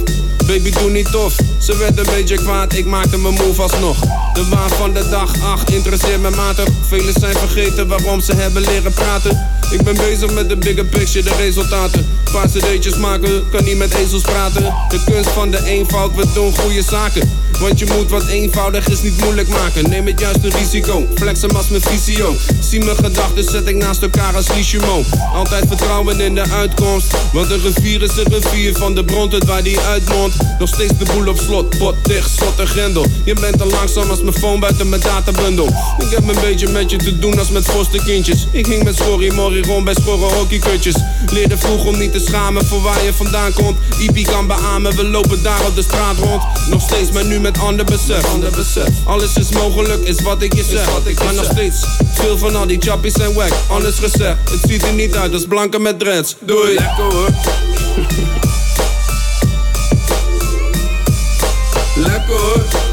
Baby 0.47 0.71
doe 0.71 0.91
niet 0.91 1.11
tof 1.13 1.35
Ze 1.63 1.77
werd 1.77 1.99
een 1.99 2.05
beetje 2.15 2.37
kwaad, 2.37 2.73
ik 2.73 2.87
maakte 2.87 3.19
mijn 3.19 3.35
move 3.35 3.63
alsnog 3.63 4.01
De 4.33 4.47
waan 4.51 4.71
van 4.71 4.93
de 4.93 5.09
dag, 5.09 5.33
ach, 5.43 5.65
interesseert 5.65 6.21
me 6.21 6.31
matig 6.31 6.69
Velen 6.89 7.15
zijn 7.21 7.37
vergeten 7.37 7.89
waarom 7.89 8.21
ze 8.21 8.35
hebben 8.35 8.63
leren 8.63 8.93
praten 8.93 9.49
Ik 9.71 9.83
ben 9.83 9.95
bezig 9.95 10.31
met 10.33 10.49
de 10.49 10.57
bigger 10.57 10.85
picture, 10.85 11.25
de 11.25 11.35
resultaten 11.37 12.07
Paar 12.33 12.47
cd'tjes 12.49 12.97
maken, 12.97 13.43
kan 13.51 13.65
niet 13.65 13.77
met 13.79 13.95
ezels 13.95 14.23
praten 14.23 14.63
De 14.89 14.99
kunst 15.05 15.31
van 15.31 15.51
de 15.51 15.65
eenvoud, 15.65 16.15
we 16.15 16.25
doen 16.35 16.57
goede 16.59 16.83
zaken 16.83 17.31
Want 17.61 17.79
je 17.79 17.87
moet 17.87 18.11
wat 18.11 18.27
eenvoudig 18.27 18.89
is 18.89 19.03
niet 19.03 19.23
moeilijk 19.23 19.49
maken. 19.49 19.91
Neem 19.91 20.07
het 20.07 20.21
juist 20.21 20.45
een 20.45 20.51
risico, 20.51 21.07
flex 21.15 21.41
hem 21.41 21.51
als 21.51 21.69
mijn 21.69 21.83
visio. 21.83 22.35
Zie 22.61 22.85
mijn 22.85 22.97
gedachten, 22.97 23.45
zet 23.45 23.69
ik 23.69 23.77
naast 23.77 24.03
elkaar 24.03 24.37
als 24.37 24.49
Lichimo 24.49 25.03
Altijd 25.35 25.65
vertrouwen 25.69 26.21
in 26.21 26.35
de 26.35 26.43
uitkomst. 26.51 27.15
Want 27.33 27.51
een 27.51 27.61
rivier 27.61 28.03
is 28.03 28.17
een 28.17 28.33
rivier 28.33 28.77
van 28.77 28.95
de 28.95 29.05
bron 29.05 29.29
tot 29.29 29.45
waar 29.45 29.63
die 29.63 29.79
uitmondt. 29.81 30.37
Nog 30.59 30.69
steeds 30.69 30.93
de 30.99 31.05
boel 31.05 31.29
op 31.29 31.39
slot, 31.39 31.79
pot 31.79 31.95
dicht, 32.03 32.31
slot 32.31 32.59
en 32.59 32.67
grendel. 32.67 33.07
Je 33.25 33.35
bent 33.35 33.59
te 33.59 33.67
langzaam 33.67 34.11
als 34.11 34.23
mijn 34.23 34.37
phone 34.37 34.59
buiten 34.59 34.89
mijn 34.89 35.03
databundel. 35.03 35.67
Ik 35.99 36.11
heb 36.11 36.29
een 36.29 36.41
beetje 36.41 36.69
met 36.69 36.91
je 36.91 36.97
te 36.97 37.19
doen 37.19 37.39
als 37.39 37.51
met 37.51 37.65
fosterkindjes. 37.65 38.47
Ik 38.51 38.67
ging 38.67 38.85
met 38.85 38.97
schorrie 38.97 39.33
morrie 39.33 39.67
rond 39.67 39.85
bij 39.85 39.95
schorre 39.95 40.35
hockeykutjes. 40.35 40.97
Leerde 41.33 41.59
vroeg 41.59 41.85
om 41.85 41.99
niet 41.99 42.13
te 42.13 42.21
schamen 42.27 42.67
voor 42.67 42.83
waar 42.83 43.05
je 43.05 43.13
vandaan 43.13 43.53
komt. 43.53 43.79
IP 43.99 44.27
kan 44.27 44.47
beamen, 44.47 44.97
we 44.97 45.05
lopen 45.05 45.43
daar 45.43 45.67
op 45.67 45.75
de 45.75 45.83
straat 45.83 46.19
rond. 46.19 46.43
Nog 46.71 46.83
steeds, 46.83 47.11
maar 47.11 47.25
nu 47.25 47.41
met 47.41 47.50
ander 47.59 47.85
besef, 47.85 48.25
ander 48.25 48.51
besef. 48.51 48.89
Alles 49.05 49.37
is 49.37 49.51
mogelijk, 49.51 50.03
is 50.03 50.23
wat 50.23 50.43
ik 50.43 50.55
je 50.55 50.65
zeg. 50.65 50.89
Maar 51.25 51.35
nog 51.35 51.45
steeds, 51.45 51.85
veel 52.15 52.39
van 52.39 52.57
al 52.57 52.67
die 52.67 52.79
chappies 52.81 53.13
zijn 53.13 53.33
wack. 53.35 53.53
Anders 53.69 53.99
gezegd, 53.99 54.51
het 54.51 54.61
ziet 54.71 54.83
er 54.83 54.93
niet 54.93 55.17
uit 55.17 55.33
als 55.33 55.45
blanke 55.45 55.79
met 55.79 55.99
dreads. 55.99 56.37
Doei. 56.41 56.75
Lekker 56.75 57.13
hoor. 57.13 57.29
Lekker 62.09 62.35
hoor 62.35 62.90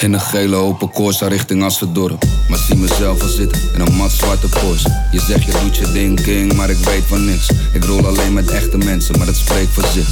In 0.00 0.12
een 0.12 0.20
gele 0.20 0.56
open 0.56 0.90
Corsa 0.90 1.28
richting 1.28 1.62
Assendorp 1.62 2.24
Maar 2.48 2.58
zie 2.58 2.76
mezelf 2.76 3.22
al 3.22 3.28
zitten 3.28 3.60
in 3.74 3.80
een 3.80 3.94
mat 3.94 4.10
zwarte 4.10 4.46
Je 5.12 5.20
zegt 5.20 5.44
je 5.44 5.52
doet 5.62 5.76
je 5.76 5.92
ding 5.92 6.22
king, 6.22 6.54
maar 6.54 6.70
ik 6.70 6.76
weet 6.76 7.02
van 7.06 7.24
niks. 7.24 7.50
Ik 7.72 7.84
rol 7.84 8.06
alleen 8.06 8.32
met 8.32 8.50
echte 8.50 8.78
mensen, 8.78 9.16
maar 9.18 9.26
dat 9.26 9.36
spreekt 9.36 9.72
voor 9.72 9.84
zich 9.92 10.08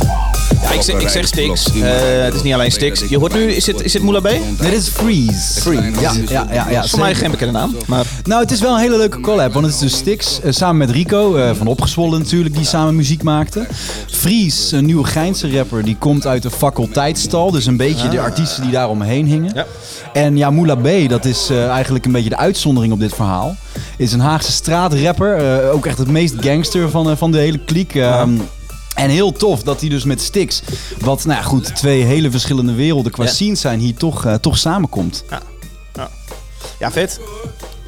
Ja, 0.62 0.70
ik 0.72 0.82
zeg, 0.82 1.00
ik 1.00 1.08
zeg 1.08 1.26
Stix. 1.26 1.72
Eh, 1.72 1.82
het 2.24 2.34
is 2.34 2.42
niet 2.42 2.54
alleen 2.54 2.70
Stix. 2.72 3.02
Je 3.08 3.18
hoort 3.18 3.34
nu, 3.34 3.52
is 3.52 3.66
het, 3.66 3.82
is 3.84 3.92
het 3.92 4.02
Moula 4.02 4.20
B? 4.20 4.22
Nee, 4.22 4.40
dit 4.58 4.72
is 4.72 4.88
Freeze. 4.88 5.60
Free. 5.60 5.80
Ja, 6.00 6.12
ja, 6.28 6.46
ja. 6.52 6.66
ja 6.70 6.86
Voor 6.86 6.98
mij 6.98 7.14
geen 7.14 7.30
bekende 7.30 7.52
naam. 7.52 7.76
Maar 7.86 8.04
Nou, 8.24 8.42
het 8.42 8.50
is 8.50 8.60
wel 8.60 8.74
een 8.74 8.80
hele 8.80 8.96
leuke 8.96 9.20
collab. 9.20 9.52
Want 9.52 9.64
het 9.66 9.74
is 9.74 9.80
dus 9.80 9.92
Stix 9.96 10.40
eh, 10.40 10.52
samen 10.52 10.76
met 10.76 10.90
Rico 10.90 11.36
eh, 11.36 11.50
van 11.54 11.66
Opgezwollen 11.66 12.18
natuurlijk, 12.18 12.54
die 12.54 12.64
samen 12.64 12.96
muziek 12.96 13.22
maakte. 13.22 13.66
Fries, 14.10 14.72
een 14.72 14.84
nieuwe 14.84 15.04
Geinse 15.04 15.50
rapper, 15.50 15.84
die 15.84 15.96
komt 15.98 16.26
uit 16.26 16.42
de 16.42 16.50
faculteitsstal. 16.50 17.50
Dus 17.50 17.66
een 17.66 17.76
beetje 17.76 18.08
de 18.08 18.20
artiesten 18.20 18.62
die 18.62 18.72
daar 18.72 18.88
omheen 18.88 19.26
hingen. 19.26 19.52
Ja. 19.54 19.66
En 20.12 20.36
ja, 20.36 20.50
Moula 20.50 20.74
B, 20.74 21.08
dat 21.08 21.24
is 21.24 21.48
eh, 21.50 21.68
eigenlijk 21.68 22.04
een 22.04 22.12
beetje 22.12 22.28
de 22.30 22.36
uitzondering 22.36 22.92
op 22.92 23.00
dit 23.00 23.14
verhaal. 23.14 23.56
Is 23.96 24.12
een 24.12 24.20
Haagse 24.20 24.52
straatrapper. 24.52 25.36
eh, 25.36 25.74
ook 25.74 25.86
echt 25.86 25.98
het 25.98 26.08
meest 26.10 26.34
gangster 26.40 26.90
van, 26.90 27.16
van 27.16 27.30
de 27.32 27.38
hele 27.38 27.58
kliek. 27.58 27.94
Ehm, 27.94 28.30
En 28.98 29.10
heel 29.10 29.32
tof 29.32 29.62
dat 29.62 29.80
hij 29.80 29.88
dus 29.88 30.04
met 30.04 30.20
Stix, 30.20 30.62
wat 31.00 31.24
nou 31.24 31.38
ja, 31.38 31.44
goed, 31.44 31.76
twee 31.76 32.02
hele 32.04 32.30
verschillende 32.30 32.72
werelden 32.72 33.12
qua 33.12 33.24
Ja. 33.24 33.30
scenes 33.30 33.60
zijn, 33.60 33.80
hier 33.80 33.94
toch, 33.94 34.24
eh, 34.24 34.34
toch 34.34 34.58
samenkomt. 34.58 35.24
ja, 36.78 36.90
vet. 36.90 37.20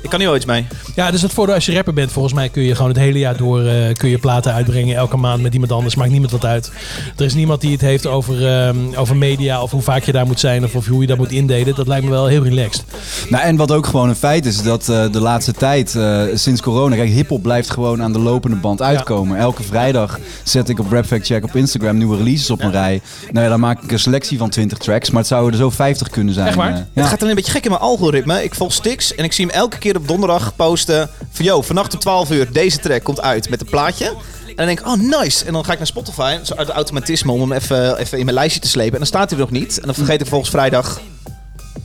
Ik 0.02 0.10
kan 0.10 0.18
hier 0.18 0.28
wel 0.28 0.36
iets 0.36 0.46
mee. 0.46 0.66
Ja, 0.94 1.10
dus 1.10 1.22
het 1.22 1.32
voordeel 1.32 1.54
als 1.54 1.66
je 1.66 1.74
rapper 1.74 1.92
bent, 1.94 2.12
volgens 2.12 2.34
mij 2.34 2.48
kun 2.48 2.62
je 2.62 2.74
gewoon 2.74 2.90
het 2.90 2.98
hele 3.00 3.18
jaar 3.18 3.36
door 3.36 3.64
eh, 3.64 3.94
kun 3.94 4.08
je 4.08 4.18
platen 4.18 4.52
uitbrengen. 4.52 4.96
Elke 4.96 5.16
maand 5.16 5.42
met 5.42 5.52
iemand 5.52 5.72
anders, 5.72 5.94
maakt 5.94 6.10
niemand 6.10 6.30
wat 6.32 6.44
uit. 6.44 6.70
Er 7.16 7.24
is 7.24 7.34
niemand 7.34 7.60
die 7.60 7.72
het 7.72 7.80
heeft 7.80 8.06
over, 8.06 8.46
ehm, 8.46 8.76
over 8.94 9.16
media 9.16 9.62
of 9.62 9.70
hoe 9.70 9.82
vaak 9.82 10.02
je 10.02 10.12
daar 10.12 10.26
moet 10.26 10.40
zijn 10.40 10.64
of, 10.64 10.74
of 10.74 10.86
hoe 10.86 11.00
je 11.00 11.06
dat 11.06 11.16
moet 11.16 11.32
indelen. 11.32 11.74
Dat 11.74 11.86
lijkt 11.86 12.04
me 12.04 12.10
wel 12.10 12.26
heel 12.26 12.42
relaxed. 12.42 12.84
Nou, 13.28 13.44
en 13.44 13.56
wat 13.56 13.72
ook 13.72 13.86
gewoon 13.86 14.08
een 14.08 14.16
feit 14.16 14.46
is, 14.46 14.62
dat 14.62 14.88
eh, 14.88 15.12
de 15.12 15.20
laatste 15.20 15.52
tijd, 15.52 15.94
eh, 15.94 16.22
sinds 16.34 16.60
corona, 16.60 16.96
kijk, 16.96 17.08
hiphop 17.10 17.42
blijft 17.42 17.70
gewoon 17.70 18.02
aan 18.02 18.12
de 18.12 18.18
lopende 18.18 18.56
band 18.56 18.82
uitkomen. 18.82 19.38
Elke 19.38 19.62
vrijdag 19.62 20.18
zet 20.44 20.68
ik 20.68 20.78
op 20.78 20.92
Rap 20.92 21.04
Fact 21.06 21.26
Check 21.26 21.44
op 21.44 21.56
Instagram 21.56 21.96
nieuwe 21.96 22.16
releases 22.16 22.50
op 22.50 22.62
een 22.62 22.70
rij. 22.72 23.00
Nou 23.30 23.44
ja, 23.44 23.50
dan 23.50 23.60
maak 23.60 23.82
ik 23.82 23.92
een 23.92 23.98
selectie 23.98 24.38
van 24.38 24.50
20 24.50 24.78
tracks, 24.78 25.10
maar 25.10 25.18
het 25.18 25.28
zouden 25.28 25.52
er 25.52 25.58
zo 25.58 25.70
50 25.70 26.08
kunnen 26.08 26.34
zijn. 26.34 26.46
Echt 26.46 26.56
waar? 26.56 26.72
eh. 26.72 26.80
Het 26.94 27.06
gaat 27.06 27.20
dan 27.20 27.28
een 27.28 27.34
beetje 27.34 27.52
gek 27.52 27.64
in 27.64 27.70
mijn 27.70 27.82
algoritme. 27.82 28.44
Ik 28.44 28.54
volg 28.54 28.72
Stix 28.72 29.14
en 29.14 29.24
ik 29.24 29.32
zie 29.32 29.46
hem 29.46 29.54
elke 29.54 29.78
keer 29.78 29.89
op 29.96 30.08
donderdag 30.08 30.56
posten 30.56 31.10
van... 31.30 31.44
Yo, 31.44 31.62
vannacht 31.62 31.94
om 31.94 32.00
12 32.00 32.30
uur, 32.30 32.52
deze 32.52 32.78
track 32.78 33.02
komt 33.02 33.20
uit 33.20 33.50
met 33.50 33.60
een 33.60 33.66
plaatje. 33.66 34.06
En 34.46 34.56
dan 34.56 34.66
denk 34.66 34.80
ik, 34.80 34.86
oh 34.86 35.20
nice. 35.20 35.44
En 35.44 35.52
dan 35.52 35.64
ga 35.64 35.72
ik 35.72 35.78
naar 35.78 35.86
Spotify, 35.86 36.38
zo 36.42 36.54
uit 36.54 36.68
automatisme, 36.68 37.32
om 37.32 37.40
hem 37.40 37.52
even, 37.52 37.96
even 37.98 38.18
in 38.18 38.24
mijn 38.24 38.36
lijstje 38.36 38.60
te 38.60 38.68
slepen. 38.68 38.92
En 38.92 38.98
dan 38.98 39.06
staat 39.06 39.30
hij 39.30 39.38
er 39.38 39.44
nog 39.44 39.60
niet. 39.60 39.78
En 39.78 39.86
dan 39.86 39.94
vergeet 39.94 40.20
ik 40.20 40.26
volgens 40.26 40.50
vrijdag 40.50 41.00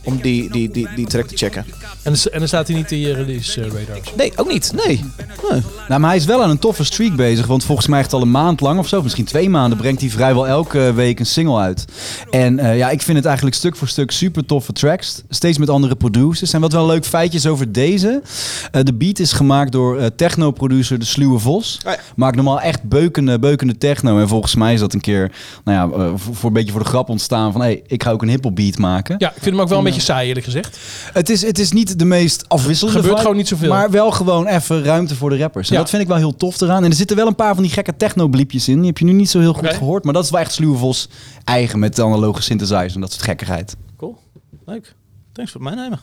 om 0.06 0.18
die, 0.22 0.50
die, 0.50 0.70
die, 0.70 0.88
die 0.96 1.06
track 1.06 1.26
te 1.26 1.36
checken. 1.36 1.64
En, 2.02 2.12
dan- 2.12 2.32
en 2.32 2.38
dan 2.38 2.48
staat 2.48 2.66
hij 2.68 2.76
niet 2.76 2.92
in 2.92 2.98
je 2.98 3.12
release 3.14 3.60
eh, 3.60 3.66
radar. 3.66 4.00
Nee, 4.16 4.32
ook 4.36 4.52
niet. 4.52 4.72
Nee. 4.86 5.04
nee. 5.50 5.62
Nou, 5.88 6.00
maar 6.00 6.08
hij 6.10 6.18
is 6.18 6.24
wel 6.24 6.42
aan 6.42 6.50
een 6.50 6.58
toffe 6.58 6.84
streak 6.84 7.16
bezig. 7.16 7.46
Want 7.46 7.64
volgens 7.64 7.86
mij 7.86 7.98
echt 8.00 8.12
al 8.12 8.22
een 8.22 8.30
maand 8.30 8.60
lang 8.60 8.78
of 8.78 8.88
zo, 8.88 9.02
misschien 9.02 9.24
twee 9.24 9.50
maanden, 9.50 9.78
brengt 9.78 10.00
hij 10.00 10.10
vrijwel 10.10 10.46
elke 10.48 10.92
week 10.94 11.18
een 11.20 11.26
single 11.26 11.58
uit. 11.58 11.84
En 12.30 12.58
eh, 12.58 12.76
ja, 12.76 12.90
ik 12.90 13.02
vind 13.02 13.16
het 13.16 13.26
eigenlijk 13.26 13.56
stuk 13.56 13.76
voor 13.76 13.88
stuk 13.88 14.10
super 14.10 14.46
toffe 14.46 14.72
tracks. 14.72 15.22
Steeds 15.28 15.58
met 15.58 15.70
andere 15.70 15.94
producers. 15.96 16.52
En 16.52 16.60
wat 16.60 16.72
wel 16.72 16.86
leuk 16.86 17.04
feitjes 17.04 17.46
over 17.46 17.72
deze. 17.72 18.22
Eh, 18.70 18.82
de 18.82 18.94
beat 18.94 19.18
is 19.18 19.32
gemaakt 19.32 19.72
door 19.72 19.98
eh, 19.98 20.06
techno-producer 20.16 20.98
De 20.98 21.04
Sluwe 21.04 21.38
Vos. 21.38 21.80
Ja. 21.84 21.96
Maakt 22.16 22.34
normaal 22.36 22.60
echt 22.60 22.82
beukende, 22.82 23.38
beukende 23.38 23.78
techno. 23.78 24.18
En 24.20 24.28
volgens 24.28 24.54
mij 24.54 24.72
is 24.74 24.80
dat 24.80 24.94
een 24.94 25.00
keer, 25.00 25.32
nou 25.64 25.90
ja, 25.92 26.04
eh, 26.04 26.10
voor, 26.14 26.34
voor 26.34 26.48
een 26.48 26.52
beetje 26.54 26.72
voor 26.72 26.82
de 26.82 26.88
grap 26.88 27.08
ontstaan 27.08 27.52
van... 27.52 27.60
hé, 27.60 27.66
hey, 27.66 27.82
ik 27.86 28.02
ga 28.02 28.10
ook 28.10 28.22
een 28.22 28.28
hiphop 28.28 28.56
beat 28.56 28.78
maken. 28.78 29.14
Ja, 29.18 29.28
ik 29.28 29.34
vind 29.42 29.54
hem 29.54 29.60
ook 29.60 29.68
wel 29.68 29.78
een 29.78 29.84
beetje 29.84 29.95
saai 30.00 30.28
eerlijk 30.28 30.44
gezegd. 30.46 30.78
Het 31.12 31.28
is, 31.30 31.42
het 31.42 31.58
is 31.58 31.72
niet 31.72 31.98
de 31.98 32.04
meest 32.04 32.48
afwisselende 32.48 32.92
Gebeurt 32.92 33.06
vibe, 33.14 33.20
gewoon 33.20 33.36
niet 33.36 33.48
zoveel. 33.48 33.68
Maar 33.68 33.90
wel 33.90 34.10
gewoon 34.10 34.46
even 34.46 34.84
ruimte 34.84 35.14
voor 35.14 35.30
de 35.30 35.38
rappers. 35.38 35.68
En 35.68 35.74
Ja. 35.74 35.80
dat 35.80 35.90
vind 35.90 36.02
ik 36.02 36.08
wel 36.08 36.16
heel 36.16 36.36
tof 36.36 36.60
eraan. 36.60 36.84
En 36.84 36.90
er 36.90 36.96
zitten 36.96 37.16
wel 37.16 37.26
een 37.26 37.34
paar 37.34 37.54
van 37.54 37.62
die 37.62 37.72
gekke 37.72 37.96
techno-bliepjes 37.96 38.68
in. 38.68 38.76
Die 38.76 38.86
heb 38.86 38.98
je 38.98 39.04
nu 39.04 39.12
niet 39.12 39.30
zo 39.30 39.38
heel 39.40 39.52
goed 39.52 39.72
gehoord. 39.74 40.04
Maar 40.04 40.12
dat 40.12 40.24
is 40.24 40.30
wel 40.30 40.40
echt 40.40 40.52
Sluwe 40.52 40.78
Vos 40.78 41.08
eigen 41.44 41.78
met 41.78 41.96
de 41.96 42.02
analoge 42.02 42.42
synthesizer 42.42 42.94
en 42.94 43.00
dat 43.00 43.12
soort 43.12 43.22
gekkigheid. 43.24 43.76
Cool. 43.96 44.18
Leuk. 44.66 44.94
Thanks 45.32 45.52
voor 45.52 45.60
het 45.60 45.70
meenemen. 45.74 46.00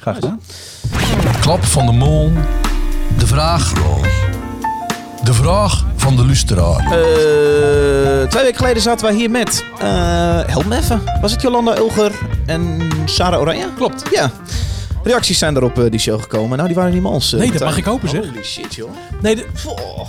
Graag 0.00 0.14
gedaan. 0.14 0.40
Klap 1.40 1.64
van 1.64 1.86
de 1.86 1.92
mol. 1.92 2.32
De 3.18 3.26
vraag. 3.26 3.72
De 5.24 5.34
vraag 5.34 5.84
van 5.96 6.16
de 6.16 6.24
luisteraar. 6.24 6.78
Eh, 6.78 8.28
twee 8.28 8.42
weken 8.42 8.56
geleden 8.58 8.82
zaten 8.82 9.06
wij 9.06 9.14
hier 9.14 9.30
met, 9.30 9.64
eh 9.78 10.40
help 10.46 10.64
me 10.64 10.76
even, 10.76 11.02
was 11.20 11.32
het 11.32 11.42
Jolanda 11.42 11.76
Ulger 11.76 12.12
en 12.46 12.78
Sarah 13.04 13.40
Oranje? 13.40 13.66
Klopt. 13.76 14.02
Ja. 14.10 14.30
Reacties 15.04 15.38
zijn 15.38 15.56
er 15.56 15.62
op 15.62 15.78
eh, 15.78 15.90
die 15.90 16.00
show 16.00 16.20
gekomen. 16.22 16.56
Nou, 16.56 16.68
die 16.68 16.76
waren 16.76 16.92
niet 16.92 17.02
mals. 17.02 17.32
eh, 17.32 17.38
Nee, 17.38 17.50
dat 17.52 17.60
mag 17.60 17.76
ik 17.76 17.84
hopen, 17.84 18.08
zeg. 18.08 18.20
Holy 18.24 18.42
shit, 18.44 18.74
joh. 18.74 18.90
Nee, 19.22 19.34
de- 19.36 19.46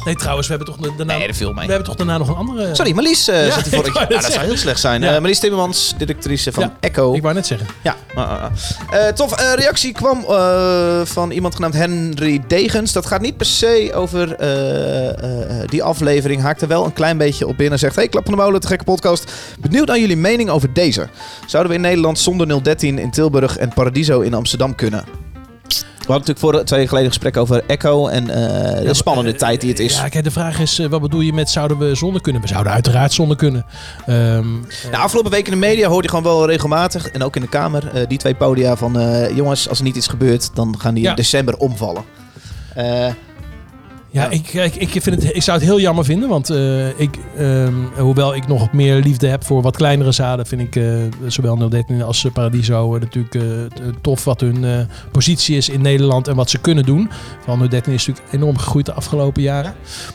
nee 0.05 0.15
trouwens, 0.15 0.47
we 0.47 0.53
hebben 0.55 0.73
toch 0.75 0.87
daarna, 0.95 1.17
Nee, 1.17 1.27
dat 1.27 1.35
viel 1.35 1.53
mee. 1.53 1.65
we 1.65 1.71
hebben 1.71 1.87
toch 1.89 1.95
daarna 1.97 2.17
nog 2.17 2.27
een 2.27 2.35
andere... 2.35 2.75
Sorry, 2.75 2.91
Marlies 2.93 3.27
eh 3.27 3.47
Ja, 3.47 3.53
zat 3.53 3.65
hier 3.65 3.81
net 4.09 4.09
dat 4.21 4.31
zou 4.31 4.45
heel 4.45 4.57
slecht 4.57 4.79
zijn. 4.79 5.01
Ja. 5.01 5.07
Eh, 5.07 5.19
Marlies 5.19 5.39
Timmermans, 5.39 5.93
directrice 5.97 6.51
van 6.51 6.63
Ja, 6.63 6.73
Echo. 6.79 7.13
Ik 7.13 7.21
wou 7.21 7.33
net 7.33 7.45
zeggen. 7.47 7.67
Ja, 7.81 7.95
tof. 9.15 9.55
reactie 9.55 9.91
kwam 9.91 10.25
eh, 10.29 11.01
van 11.03 11.31
iemand 11.31 11.55
genaamd 11.55 11.73
Henry 11.73 12.41
Degens. 12.47 12.91
Dat 12.91 13.05
gaat 13.05 13.21
niet 13.21 13.37
per 13.37 13.45
se 13.45 13.91
over 13.95 14.35
eh, 14.35 15.09
eh, 15.09 15.61
eh, 15.61 15.67
die 15.69 15.83
aflevering. 15.83 16.41
Haakt 16.41 16.61
er 16.61 16.67
wel 16.67 16.85
een 16.85 16.93
klein 16.93 17.17
beetje 17.17 17.47
op 17.47 17.57
binnen. 17.57 17.79
Zegt, 17.79 17.95
hey, 17.95 18.07
Klap 18.07 18.23
van 18.25 18.35
de 18.35 18.41
Molen, 18.41 18.61
de 18.61 18.67
gekke 18.67 18.83
podcast. 18.83 19.31
Benieuwd 19.59 19.87
naar 19.87 19.99
jullie 19.99 20.17
mening 20.17 20.49
over 20.49 20.73
deze. 20.73 21.07
Zouden 21.45 21.71
we 21.71 21.77
in 21.77 21.83
Nederland 21.83 22.19
zonder 22.19 22.63
013 22.63 22.99
in 22.99 23.11
Tilburg 23.11 23.57
en 23.57 23.73
Paradiso 23.73 24.19
in 24.19 24.33
Amsterdam 24.33 24.75
kunnen? 24.75 24.81
We 24.91 26.09
hadden 26.11 26.27
natuurlijk 26.33 26.39
voor 26.57 26.65
twee 26.65 26.87
geleden 26.87 27.07
gesprek 27.09 27.37
over 27.37 27.63
Echo 27.67 28.07
en 28.07 28.29
eh, 28.29 28.85
de 28.85 28.93
spannende 28.93 29.31
Eh, 29.31 29.37
tijd 29.37 29.61
die 29.61 29.69
het 29.69 29.79
is. 29.79 29.95
Ja, 29.95 30.07
kijk, 30.07 30.23
de 30.23 30.31
vraag 30.31 30.59
is, 30.59 30.79
eh, 30.79 30.87
wat 30.87 31.01
bedoel 31.01 31.21
je 31.21 31.33
met 31.33 31.49
zouden 31.49 31.77
we 31.77 31.95
zonder 31.95 32.21
kunnen? 32.21 32.41
We 32.41 32.47
zouden 32.47 32.73
uiteraard 32.73 33.13
zonder 33.13 33.37
kunnen. 33.37 33.65
De 34.05 34.97
afgelopen 34.97 35.31
weken 35.31 35.53
in 35.53 35.59
de 35.59 35.65
media 35.67 35.87
hoorde 35.87 36.03
je 36.03 36.09
gewoon 36.09 36.23
wel 36.23 36.47
regelmatig, 36.47 37.09
en 37.09 37.23
ook 37.23 37.35
in 37.35 37.41
de 37.41 37.47
Kamer, 37.47 38.07
die 38.07 38.17
twee 38.17 38.35
podia 38.35 38.75
van... 38.75 38.97
jongens, 39.35 39.69
als 39.69 39.77
er 39.77 39.83
niet 39.83 39.95
iets 39.95 40.07
gebeurt, 40.07 40.55
dan 40.55 40.75
gaan 40.79 40.93
die 40.93 41.03
Ja. 41.03 41.09
in 41.09 41.15
december 41.15 41.57
omvallen. 41.57 42.03
Ja, 44.13 44.29
ik, 44.29 44.53
ik, 44.53 44.75
ik, 44.75 45.01
vind 45.01 45.23
het, 45.23 45.35
ik 45.35 45.41
zou 45.41 45.57
het 45.57 45.67
heel 45.67 45.79
jammer 45.79 46.05
vinden. 46.05 46.29
Want 46.29 46.49
eh, 46.49 46.99
ik, 46.99 47.17
ehm, 47.37 47.73
hoewel 47.97 48.35
ik 48.35 48.47
nog 48.47 48.71
meer 48.73 48.95
liefde 48.95 49.27
heb 49.27 49.43
voor 49.43 49.61
wat 49.61 49.75
kleinere 49.75 50.11
zaden, 50.11 50.45
vind 50.45 50.61
ik 50.61 50.75
eh, 50.75 50.83
zowel 51.27 51.69
013 51.69 52.03
als 52.03 52.27
Paradiso 52.33 52.95
eh, 52.95 53.01
natuurlijk 53.01 53.35
tof 54.01 54.23
wat 54.23 54.41
hun 54.41 54.87
positie 55.11 55.57
is 55.57 55.69
in 55.69 55.81
Nederland 55.81 56.27
en 56.27 56.35
wat 56.35 56.49
ze 56.49 56.57
kunnen 56.57 56.85
doen. 56.85 57.09
Van 57.45 57.67
013 57.67 57.93
is 57.93 58.05
natuurlijk 58.07 58.33
enorm 58.35 58.57
gegroeid 58.57 58.85
de 58.85 58.93
afgelopen 58.93 59.41
jaren. 59.41 59.73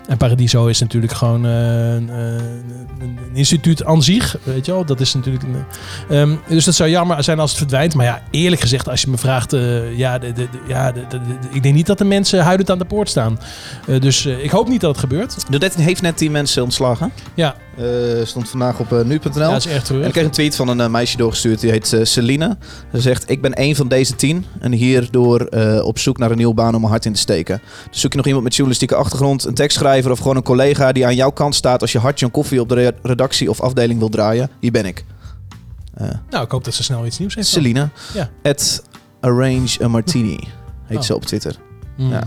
En 0.09 0.17
Paradiso 0.17 0.67
is 0.67 0.81
natuurlijk 0.81 1.13
gewoon 1.13 1.45
een, 1.45 2.09
een 2.09 3.19
instituut 3.35 3.85
aan 3.85 4.03
zich. 4.03 4.37
Weet 4.43 4.67
je 4.67 4.73
wel, 4.73 4.85
dat 4.85 5.01
is 5.01 5.15
natuurlijk. 5.15 5.45
Een, 5.45 5.65
ehm, 6.17 6.37
dus 6.49 6.65
dat 6.65 6.75
zou 6.75 6.91
jammer 6.91 7.25
zijn 7.25 7.39
als 7.39 7.51
het 7.51 7.59
verdwijnt. 7.59 7.95
Maar 7.95 8.07
ja, 8.07 8.23
eerlijk 8.31 8.61
gezegd, 8.61 8.89
als 8.89 9.03
je 9.03 9.11
me 9.11 9.17
vraagt, 9.19 9.57
ja, 9.97 10.19
de, 10.19 10.33
de, 10.33 10.49
ja 10.69 10.93
de- 10.93 11.07
ik 11.53 11.63
denk 11.63 11.75
niet 11.75 11.87
dat 11.87 11.99
de 11.99 12.05
mensen 12.05 12.41
huidend 12.45 12.71
aan 12.71 12.79
de 12.79 12.85
poort 12.85 13.09
staan. 13.09 13.39
Eh, 13.89 14.01
dus 14.01 14.27
eh, 14.27 14.45
ik 14.45 14.51
hoop 14.51 14.69
niet 14.69 14.81
dat 14.81 14.91
het 14.91 14.99
gebeurt. 15.01 15.51
De 15.51 15.59
13 15.59 15.83
heeft 15.85 16.03
net 16.03 16.17
10 16.17 16.31
mensen 16.33 16.63
ontslagen. 16.63 17.13
Ja, 17.35 17.57
Eh, 17.79 17.85
stond 18.25 18.49
vandaag 18.49 18.79
op 18.79 18.91
nu.nl. 18.91 19.41
ja 19.41 19.49
dat 19.51 19.57
is 19.57 19.67
erg 19.67 19.73
en 19.75 19.79
ik 19.79 19.85
terug. 19.85 20.11
kreeg 20.11 20.25
een 20.25 20.31
tweet 20.31 20.57
van 20.57 20.69
een 20.79 20.91
meisje 20.91 21.17
doorgestuurd. 21.17 21.61
Die 21.61 21.71
heet 21.71 21.97
Celine. 22.03 22.57
Ze 22.93 23.01
zegt, 23.01 23.31
ik 23.31 23.41
ben 23.43 23.53
één 23.55 23.77
van 23.77 23.89
deze 23.89 24.15
10. 24.17 24.45
En 24.61 24.73
hierdoor 24.73 25.41
op 25.83 25.99
zoek 25.99 26.19
naar 26.19 26.31
een 26.31 26.37
nieuwe 26.37 26.55
baan 26.55 26.75
om 26.75 26.81
mijn 26.81 26.93
hart 26.93 27.05
in 27.05 27.13
te 27.13 27.19
steken. 27.21 27.61
Dus 27.91 28.01
zoek 28.01 28.11
je 28.11 28.17
nog 28.17 28.27
iemand 28.27 28.45
met 28.45 28.53
journalistieke 28.55 28.95
achtergrond, 28.95 29.45
een 29.45 29.55
tekstschrijver 29.55 30.11
of 30.11 30.19
gewoon 30.19 30.37
een 30.37 30.43
collega 30.43 30.93
die 30.93 31.07
aan 31.07 31.15
jouw 31.15 31.31
kant 31.31 31.55
staat 31.55 31.81
als 31.81 31.93
je 31.93 31.99
hartje 31.99 32.25
een 32.27 32.33
koffie 32.33 32.61
op 32.61 32.69
de 32.69 32.75
re- 32.75 32.93
redactie 33.03 33.51
of 33.51 33.61
afdeling 33.61 33.99
wil 33.99 34.09
draaien. 34.09 34.51
Hier 34.61 34.73
ben 34.73 34.85
ik. 34.85 35.05
Nou, 36.31 36.45
ik 36.45 36.51
hoop 36.51 36.65
dat 36.65 36.75
ze 36.75 36.83
snel 36.83 37.07
iets 37.07 37.19
nieuws 37.19 37.35
heeft. 37.35 37.53
dan. 37.55 37.63
Celine. 37.63 37.89
Ja. 38.15 38.31
At 38.43 38.83
Arrange 39.21 39.69
a 39.83 39.89
Martini. 39.89 40.39
Heet 40.87 40.99
Oh. 40.99 41.03
ze 41.05 41.15
op 41.15 41.25
Twitter. 41.25 41.57
Mm. 41.99 42.11
Ja. 42.11 42.23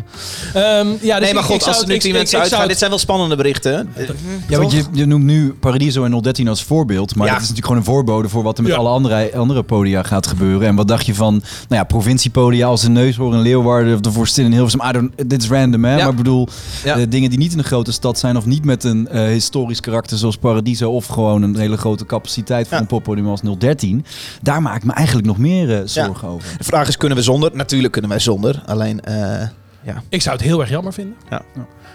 Ehm, 0.54 0.88
ja, 1.02 1.16
dus 1.20 1.26
nee, 1.26 1.34
maar 1.34 1.44
ik- 1.44 1.50
god, 1.50 1.56
ik 1.56 1.62
zou 1.62 1.66
als 1.66 1.68
er 1.68 1.78
het- 1.78 1.88
nu 1.88 1.94
ik- 1.94 2.02
10 2.02 2.10
ik- 2.10 2.16
mensen 2.18 2.22
ik 2.22 2.28
zou 2.30 2.42
uitgaan, 2.42 2.60
het- 2.60 2.70
dit 2.70 2.78
zijn 2.78 2.90
wel 2.90 3.00
spannende 3.00 3.36
berichten. 3.36 3.90
Eh, 3.96 4.08
Ja, 4.48 4.58
want 4.60 4.72
je, 4.72 4.84
je 4.92 5.06
noemt 5.06 5.24
nu 5.24 5.54
Paradiso 5.54 6.04
en 6.04 6.22
013 6.22 6.48
als 6.48 6.64
voorbeeld. 6.64 7.16
Maar 7.16 7.28
Ja. 7.28 7.34
dat 7.34 7.42
is 7.42 7.48
natuurlijk 7.50 7.74
gewoon 7.74 7.82
een 7.88 7.94
voorbode 7.94 8.30
voor 8.30 8.44
wat 8.44 8.58
er 8.58 8.64
met 8.64 8.72
Ja. 8.72 8.78
alle 8.78 8.90
andere, 8.90 9.32
andere 9.36 9.64
podia 9.64 10.04
gaat 10.04 10.28
gebeuren. 10.28 10.68
En 10.68 10.76
wat 10.76 10.88
dacht 10.88 11.06
je 11.06 11.16
van, 11.16 11.34
nou 11.34 11.44
ja, 11.82 11.84
provinciepodia 11.84 12.68
als 12.68 12.82
de 12.82 12.90
Neushoorn 12.90 13.34
in 13.36 13.42
Leeuwarden 13.42 13.94
of 13.94 14.00
de 14.00 14.12
Vorstin 14.12 14.46
in 14.46 14.52
Hilversum. 14.52 15.12
Dit 15.28 15.42
is 15.44 15.50
random, 15.50 15.84
hè? 15.86 15.92
Ja. 15.92 15.98
Maar 15.98 16.10
ik 16.10 16.16
bedoel, 16.16 16.48
Ja. 16.84 16.96
eh, 16.98 17.04
dingen 17.10 17.30
die 17.30 17.40
niet 17.40 17.52
in 17.52 17.58
een 17.58 17.64
grote 17.64 17.92
stad 17.92 18.20
zijn 18.20 18.38
of 18.38 18.46
niet 18.46 18.66
met 18.66 18.84
een 18.84 19.08
eh, 19.08 19.24
historisch 19.24 19.80
karakter 19.80 20.18
zoals 20.18 20.38
Paradiso 20.38 20.92
of 20.92 21.06
gewoon 21.06 21.42
een 21.42 21.56
hele 21.58 21.78
grote 21.78 22.06
capaciteit 22.06 22.70
Ja. 22.70 22.78
een 22.80 22.86
poppodium 22.88 23.28
als 23.28 23.42
013. 23.58 24.06
Daar 24.42 24.62
maak 24.62 24.76
ik 24.76 24.84
me 24.84 24.94
eigenlijk 24.94 25.28
nog 25.28 25.38
meer 25.38 25.82
zorgen 25.86 26.28
over. 26.28 26.50
De 26.58 26.64
vraag 26.64 26.88
is, 26.88 26.98
kunnen 26.98 27.18
we 27.18 27.24
zonder? 27.24 27.52
Natuurlijk 27.54 27.92
kunnen 27.94 28.12
wij 28.12 28.20
zonder. 28.20 28.62
Alleen, 28.66 29.02
eh, 29.02 29.48
ja. 29.84 30.04
Ik 30.10 30.22
zou 30.22 30.36
het 30.36 30.46
heel 30.46 30.60
erg 30.62 30.70
jammer 30.70 30.94
vinden. 30.94 31.16
Ja. 31.30 31.42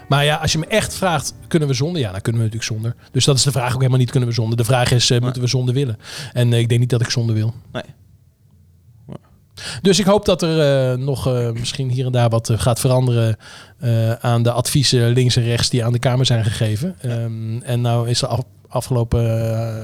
Maar 0.09 0.25
ja, 0.25 0.37
als 0.37 0.53
je 0.53 0.59
me 0.59 0.67
echt 0.67 0.95
vraagt, 0.95 1.35
kunnen 1.49 1.69
we 1.69 1.75
zonder? 1.75 2.01
Ja, 2.03 2.13
dan 2.13 2.21
kunnen 2.21 2.43
we 2.43 2.47
natuurlijk 2.49 2.73
zonder. 2.83 2.95
Dus 3.13 3.25
dat 3.25 3.37
is 3.37 3.43
de 3.43 3.53
vraag 3.53 3.73
ook 3.73 3.79
helemaal 3.79 3.99
niet, 3.99 4.11
kunnen 4.11 4.29
we 4.29 4.35
zonder? 4.35 4.57
De 4.57 4.65
vraag 4.65 4.91
is, 4.91 5.11
eh, 5.11 5.21
moeten 5.21 5.43
we 5.43 5.49
zonder 5.49 5.75
willen? 5.75 5.99
En 6.33 6.53
eh, 6.53 6.59
ik 6.59 6.69
denk 6.69 6.81
niet 6.81 6.91
dat 6.91 7.01
ik 7.01 7.11
zonder 7.11 7.35
wil. 7.35 7.55
Nee. 7.73 7.83
Dus 9.83 9.99
ik 9.99 10.05
hoop 10.07 10.25
dat 10.25 10.43
er 10.43 10.91
eh, 10.93 10.99
nog 10.99 11.27
eh, 11.29 11.51
misschien 11.51 11.91
hier 11.91 12.07
en 12.07 12.13
daar 12.13 12.29
wat 12.29 12.51
gaat 12.57 12.81
veranderen 12.81 13.37
eh, 13.79 14.13
aan 14.13 14.43
de 14.43 14.51
adviezen 14.53 15.09
links 15.11 15.37
en 15.37 15.43
rechts 15.43 15.69
die 15.71 15.85
aan 15.85 15.93
de 15.93 15.99
Kamer 15.99 16.27
zijn 16.27 16.45
gegeven. 16.45 16.97
Ehm, 17.01 17.59
en 17.63 17.81
nou 17.81 18.09
is 18.09 18.23
er 18.23 18.29
af- 18.29 18.43
afgelopen 18.77 19.51
eh, 19.51 19.75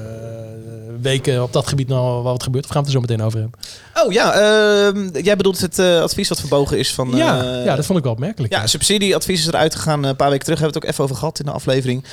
weken 1.01 1.43
op 1.43 1.53
dat 1.53 1.67
gebied 1.67 1.87
nou 1.87 2.03
wel 2.03 2.23
wat 2.23 2.43
gebeurd. 2.43 2.65
We 2.67 2.71
gaan 2.73 2.83
het 2.83 2.91
er 2.93 2.99
zo 2.99 3.01
meteen 3.07 3.25
over 3.25 3.39
hebben. 3.39 3.59
Oh 4.03 4.11
ja, 4.11 4.33
ehm, 4.33 5.09
jij 5.23 5.35
bedoelt 5.35 5.59
het 5.59 5.79
eh, 5.79 6.01
advies 6.01 6.27
dat 6.27 6.39
verbogen 6.39 6.77
is 6.77 6.93
van... 6.93 7.11
ja, 7.15 7.41
eh, 7.43 7.65
ja, 7.65 7.75
dat 7.75 7.85
vond 7.85 7.97
ik 7.97 8.03
wel 8.03 8.13
opmerkelijk. 8.13 8.53
Ja, 8.53 8.67
subsidieadvies 8.67 9.39
is 9.39 9.47
eruit 9.47 9.75
gegaan 9.75 10.03
een 10.03 10.15
paar 10.15 10.29
weken 10.29 10.43
terug. 10.43 10.59
Hebben 10.59 10.81
we 10.81 10.87
het 10.87 10.87
ook 10.87 10.91
even 10.91 11.03
over 11.03 11.15
gehad 11.15 11.39
in 11.39 11.45
de 11.45 11.51
aflevering. 11.51 12.03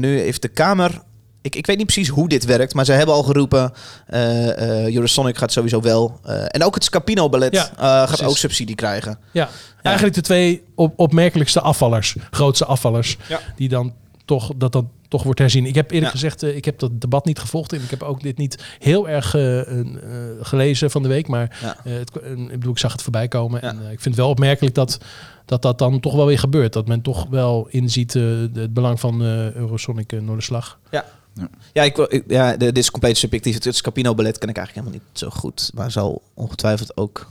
Nu 0.00 0.18
heeft 0.18 0.42
de 0.42 0.48
Kamer... 0.48 1.02
Ik, 1.42 1.56
ik 1.56 1.66
weet 1.66 1.76
niet 1.76 1.86
precies 1.86 2.08
hoe 2.08 2.28
dit 2.28 2.44
werkt, 2.44 2.74
maar 2.74 2.84
zij 2.84 2.96
hebben 2.96 3.14
al 3.14 3.22
geroepen... 3.22 3.72
eh 4.06 4.84
eh 4.86 4.94
Eurosonic 4.94 5.38
gaat 5.38 5.52
sowieso 5.52 5.80
wel... 5.80 6.20
en 6.46 6.64
ook 6.64 6.74
het 6.74 6.84
Scapino 6.84 7.28
Ballet 7.28 7.54
Ja, 7.54 8.06
gaat 8.06 8.22
ook 8.22 8.36
subsidie 8.36 8.74
krijgen. 8.74 9.18
Ja, 9.32 9.48
eigenlijk 9.82 10.14
de 10.14 10.22
twee 10.22 10.62
op, 10.74 10.92
opmerkelijkste 10.96 11.60
afvallers, 11.60 12.16
grootste 12.30 12.64
afvallers, 12.64 13.16
Ja. 13.28 13.40
die 13.56 13.68
dan 13.68 13.94
toch 14.24 14.50
dat 14.56 14.72
dan 14.72 14.90
toch 15.10 15.22
wordt 15.22 15.38
herzien. 15.38 15.66
Ik 15.66 15.74
heb 15.74 15.90
eerlijk 15.90 16.12
Ja. 16.12 16.18
gezegd, 16.18 16.42
eh, 16.42 16.56
ik 16.56 16.64
heb 16.64 16.78
dat 16.78 17.00
debat 17.00 17.24
niet 17.24 17.38
gevolgd 17.38 17.72
en 17.72 17.82
ik 17.82 17.90
heb 17.90 18.02
ook 18.02 18.22
dit 18.22 18.36
niet 18.38 18.64
heel 18.78 19.08
erg 19.08 19.34
eh, 19.34 19.78
eh, 19.80 19.86
gelezen 20.40 20.90
van 20.90 21.02
de 21.02 21.08
week, 21.08 21.28
maar 21.28 21.58
Ja. 21.62 21.76
het, 21.90 22.10
ik 22.36 22.48
bedoel, 22.50 22.72
ik 22.72 22.78
zag 22.78 22.92
het 22.92 23.02
voorbij 23.02 23.28
komen 23.28 23.60
Ja. 23.62 23.68
en 23.68 23.76
ik 23.76 23.86
vind 24.00 24.04
het 24.04 24.14
wel 24.16 24.28
opmerkelijk 24.28 24.74
dat, 24.74 24.98
dat 25.44 25.62
dat 25.62 25.78
dan 25.78 26.00
toch 26.00 26.14
wel 26.14 26.26
weer 26.26 26.38
gebeurt, 26.38 26.72
dat 26.72 26.88
men 26.88 27.02
toch 27.02 27.26
wel 27.30 27.66
inziet 27.70 28.12
het 28.12 28.74
belang 28.74 29.00
van 29.00 29.22
Eurosonic 29.22 30.20
Noorderslag. 30.22 30.78
Ja, 31.72 31.82
ik, 31.82 31.96
wil- 31.96 32.06
ik- 32.14 32.24
ja 32.26 32.50
de- 32.52 32.56
dit 32.64 32.78
is 32.78 32.90
compleet 32.90 33.16
subjectief. 33.16 33.64
Het 33.64 33.76
Scapino 33.76 34.14
Ballet 34.14 34.38
ken 34.38 34.48
ik 34.48 34.56
eigenlijk 34.56 34.86
helemaal 34.86 35.06
niet 35.10 35.18
zo 35.18 35.30
goed. 35.30 35.70
Maar 35.74 35.90
zal 35.90 36.22
ongetwijfeld 36.34 36.96
ook... 36.96 37.30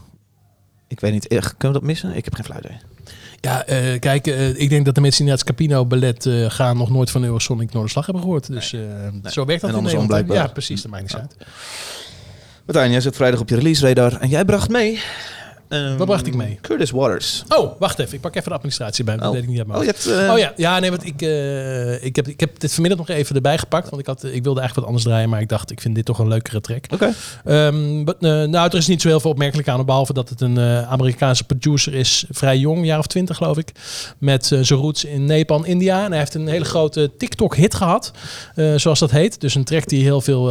Ik 0.88 1.00
weet 1.00 1.12
niet, 1.12 1.26
kunnen 1.28 1.48
we 1.58 1.72
dat 1.72 1.82
missen? 1.82 2.16
Ik 2.16 2.24
heb 2.24 2.34
geen 2.34 2.44
flauw 2.44 2.58
idee. 2.58 2.76
Ja, 3.40 3.64
eh, 3.66 3.98
kijk, 3.98 4.26
eh, 4.26 4.60
ik 4.60 4.68
denk 4.68 4.84
dat 4.84 4.94
de 4.94 5.00
mensen 5.00 5.24
die 5.24 5.30
naar 5.30 5.38
het 5.38 5.48
Scapino 5.48 5.86
ballet 5.86 6.26
eh, 6.26 6.50
gaan 6.50 6.76
nog 6.76 6.90
nooit 6.90 7.10
van 7.10 7.24
Eurosonic 7.24 7.72
Noorderslag 7.72 8.04
hebben 8.04 8.22
gehoord. 8.22 8.46
Dus 8.46 8.68
zo 9.24 9.44
werkt 9.44 9.60
dat 9.60 9.70
En 9.70 9.76
in 9.76 9.82
Nederland. 9.82 10.08
blijkbaar. 10.08 10.36
Ja, 10.36 10.46
precies, 10.46 10.82
dat 10.82 10.90
maakt 10.90 11.02
niet 11.02 11.14
uit. 11.14 11.36
Martijn, 12.64 12.90
jij 12.90 13.00
zit 13.00 13.16
vrijdag 13.16 13.40
op 13.40 13.48
je 13.48 13.54
release 13.54 13.86
radar 13.86 14.20
en 14.20 14.28
jij 14.28 14.44
bracht 14.44 14.68
mee 14.68 15.00
Ehm, 15.70 15.96
Wat 15.96 16.06
bracht 16.06 16.26
ik 16.26 16.34
mee? 16.34 16.58
Curtis 16.60 16.90
Waters. 16.90 17.42
Oh, 17.48 17.72
wacht 17.78 17.98
even. 17.98 18.14
Ik 18.14 18.20
pak 18.20 18.34
even 18.36 18.48
de 18.48 18.54
administratie 18.54 19.04
bij. 19.04 19.16
Dat 19.16 19.26
Oh. 19.26 19.32
weet 19.32 19.42
ik 19.42 19.48
niet 19.48 19.66
mijn 19.66 19.78
Oh, 19.80 19.86
hebt, 19.86 20.06
eh, 20.06 20.30
Oh 20.32 20.38
ja, 20.38 20.52
ja 20.56 20.78
nee, 20.78 20.90
want 20.90 21.06
ik, 21.06 21.22
eh, 21.22 22.04
ik, 22.04 22.16
heb, 22.16 22.28
ik 22.28 22.40
heb 22.40 22.60
dit 22.60 22.72
vanmiddag 22.72 22.98
nog 23.06 23.08
even 23.16 23.34
erbij 23.34 23.58
gepakt. 23.58 23.88
Want 23.90 24.00
ik, 24.02 24.06
had, 24.08 24.24
ik 24.24 24.42
wilde 24.42 24.60
eigenlijk 24.60 24.74
wat 24.74 24.84
anders 24.84 25.04
draaien, 25.04 25.28
maar 25.28 25.40
ik 25.40 25.48
dacht, 25.48 25.70
ik 25.70 25.80
vind 25.80 25.94
dit 25.94 26.04
toch 26.04 26.18
een 26.18 26.28
leukere 26.28 26.60
track. 26.60 26.84
Oké. 26.92 27.12
Ehm, 27.44 28.04
but, 28.04 28.16
eh, 28.20 28.30
nou, 28.30 28.68
er 28.68 28.74
is 28.74 28.86
niet 28.86 29.02
zo 29.02 29.08
heel 29.08 29.20
veel 29.20 29.30
opmerkelijk 29.30 29.68
aan, 29.68 29.84
behalve 29.86 30.12
dat 30.12 30.28
het 30.28 30.40
een 30.40 30.58
Amerikaanse 30.86 31.44
producer 31.44 31.94
is, 31.94 32.24
vrij 32.30 32.58
jong, 32.58 32.86
jaar 32.86 32.98
of 32.98 33.06
twintig 33.06 33.36
geloof 33.36 33.58
ik, 33.58 33.72
met 34.18 34.46
zijn 34.46 34.64
roots 34.64 35.04
in 35.04 35.24
Nepal 35.24 35.64
India. 35.64 36.04
En 36.04 36.10
hij 36.10 36.18
heeft 36.18 36.34
een 36.34 36.46
hele 36.48 36.64
grote 36.64 37.10
TikTok-hit 37.18 37.74
gehad, 37.74 38.12
eh, 38.54 38.74
zoals 38.76 38.98
dat 38.98 39.10
heet. 39.10 39.40
Dus 39.40 39.54
een 39.54 39.64
track 39.64 39.88
die 39.88 40.02
heel 40.02 40.20
veel, 40.20 40.44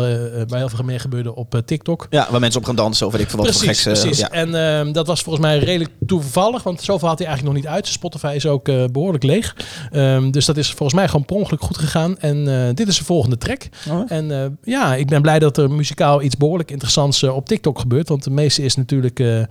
bij 0.48 0.58
heel 0.60 0.70
veel 0.70 0.84
mee 0.86 1.00
gebeurde 1.00 1.36
op 1.36 1.62
TikTok. 1.66 2.08
Ja, 2.10 2.28
waar 2.32 2.40
mensen 2.40 2.60
op 2.60 2.66
gaan 2.66 2.76
dansen 2.76 3.06
of 3.06 3.12
weet 3.12 3.22
ik 3.22 3.30
veel 3.30 3.40
wat 3.40 3.48
voor 3.52 3.64
Precies, 3.64 3.84
geks. 3.84 4.00
precies. 4.00 4.20
ja. 4.20 4.30
En 4.32 4.56
ehm, 4.80 4.92
dat 4.92 5.08
was 5.10 5.22
volgens 5.22 5.46
mij 5.46 5.58
redelijk 5.60 5.92
toevallig, 6.06 6.63
want 6.63 6.82
zoveel 6.82 7.08
had 7.08 7.18
hij 7.18 7.28
eigenlijk 7.28 7.56
nog 7.56 7.66
niet 7.66 7.74
uit. 7.75 7.88
Spotify 7.88 8.34
is 8.36 8.46
ook 8.46 8.68
eh, 8.68 8.84
behoorlijk 8.92 9.24
leeg. 9.24 9.56
Ehm, 9.92 10.32
dus 10.32 10.46
dat 10.46 10.58
is 10.58 10.68
volgens 10.68 10.94
mij 10.94 11.08
gewoon 11.08 11.25
per 11.25 11.36
ongeluk 11.36 11.62
goed 11.62 11.78
gegaan. 11.78 12.20
En 12.20 12.68
eh, 12.68 12.74
dit 12.75 12.88
is 12.88 12.98
de 12.98 13.04
volgende 13.04 13.38
track. 13.38 13.62
Oh. 13.89 14.12
En 14.12 14.32
eh, 14.32 14.46
ja, 14.63 14.96
ik 14.96 15.08
ben 15.08 15.22
blij 15.22 15.39
dat 15.39 15.58
er 15.58 15.72
muzikaal 15.72 16.22
iets 16.22 16.38
behoorlijk 16.38 16.72
interessants 16.72 17.24
op 17.24 17.48
TikTok 17.48 17.80
gebeurt. 17.80 18.10
Want 18.10 18.24
de 18.24 18.30
meeste 18.30 18.63
is 18.63 18.75
natuurlijk 18.75 19.20
eh 19.20 19.39
eh 19.39 19.48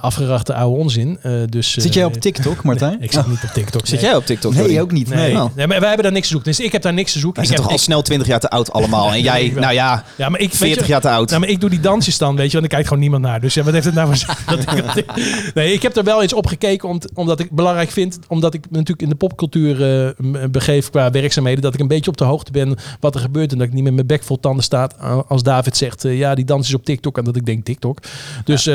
afgerachte 0.00 0.54
oude 0.54 0.78
onzin. 0.78 1.18
Eh, 1.22 1.32
dus, 1.48 1.76
eh, 1.76 1.82
Zit 1.82 1.94
jij 1.94 2.04
op 2.04 2.12
TikTok, 2.12 2.62
Martijn? 2.62 3.02
Ik 3.06 3.12
zit 3.12 3.26
niet 3.26 3.42
op 3.44 3.50
TikTok. 3.50 3.86
Zit 3.86 4.00
nee. 4.00 4.08
jij 4.10 4.18
op 4.18 4.26
TikTok? 4.26 4.52
Nee, 4.52 4.60
Jordi? 4.60 4.80
ook 4.80 4.92
niet. 4.92 5.08
Nee, 5.08 5.34
Nee. 5.34 5.48
nee. 5.54 5.66
Maar 5.66 5.78
wij 5.78 5.86
hebben 5.88 6.02
daar 6.02 6.12
niks 6.12 6.26
te 6.26 6.32
zoeken. 6.32 6.50
Dus 6.50 6.60
ik 6.60 6.72
heb 6.72 6.82
daar 6.82 6.92
niks 6.92 7.12
te 7.12 7.18
zoeken. 7.18 7.42
Wij 7.42 7.50
Ik 7.50 7.56
heb, 7.56 7.64
toch 7.64 7.72
al 7.72 7.78
snel 7.78 8.02
20 8.02 8.26
jaar 8.26 8.40
te 8.40 8.50
oud 8.50 8.72
allemaal. 8.72 9.12
En 9.12 9.20
jij, 9.22 9.44
ik 9.44 9.54
nou 9.54 9.72
ja, 9.72 10.04
ja, 10.16 10.28
maar 10.28 10.40
ik, 10.40 10.48
weet 10.48 10.56
40 10.58 10.86
je- 10.86 10.92
jaar 10.92 11.00
te 11.00 11.10
oud. 11.10 11.28
Nou, 11.28 11.40
maar 11.40 11.48
ik 11.48 11.60
doe 11.60 11.70
die 11.70 11.80
dansjes 11.80 12.18
dan, 12.18 12.36
weet 12.36 12.46
je, 12.46 12.52
want 12.52 12.62
er 12.64 12.70
kijkt 12.70 12.86
gewoon 12.86 13.02
niemand 13.02 13.22
naar. 13.22 13.40
Dus 13.40 13.54
ja, 13.54 13.62
wat 13.62 13.72
heeft 13.72 13.84
het 13.84 13.94
nou 13.94 14.16
voor 14.16 14.36
dat 14.56 14.60
ik, 14.60 14.84
Nee, 15.54 15.72
ik 15.72 15.82
heb 15.82 15.96
er 15.96 16.04
wel 16.04 16.22
eens 16.22 16.32
op 16.32 16.46
gekeken, 16.46 16.88
om, 16.88 17.00
omdat 17.14 17.40
ik 17.40 17.50
belangrijk 17.50 17.90
vind, 17.90 18.18
omdat 18.28 18.54
ik 18.54 18.60
me 18.60 18.76
natuurlijk 18.76 19.02
in 19.02 19.08
de 19.08 19.14
popcultuur 19.14 19.76
m- 20.18 20.50
begeef 20.50 20.90
qua 20.90 21.10
werkzaamheden, 21.10 21.62
dat 21.62 21.74
ik 21.74 21.80
een 21.80 21.88
beetje 21.88 22.10
op 22.10 22.16
de 22.16 22.24
hoogte 22.24 22.52
ben 22.52 22.76
wat 23.00 23.14
er 23.14 23.20
gebeurt 23.20 23.52
en 23.52 23.58
dat 23.58 23.66
ik 23.66 23.72
niet 23.72 23.84
met 23.84 23.94
mijn 23.94 24.06
bek 24.06 24.22
vol 24.22 24.40
tanden 24.40 24.64
sta 24.64 24.90
eh, 25.00 25.18
als 25.28 25.42
David 25.42 25.76
zegt, 25.76 26.04
eh, 26.04 26.18
ja, 26.18 26.34
die 26.34 26.44
dans 26.44 26.68
is 26.68 26.74
op 26.74 26.84
TikTok 26.84 27.18
en 27.18 27.24
dat 27.24 27.36
ik 27.36 27.46
denk 27.46 27.64
TikTok. 27.64 27.98
Dus 28.44 28.68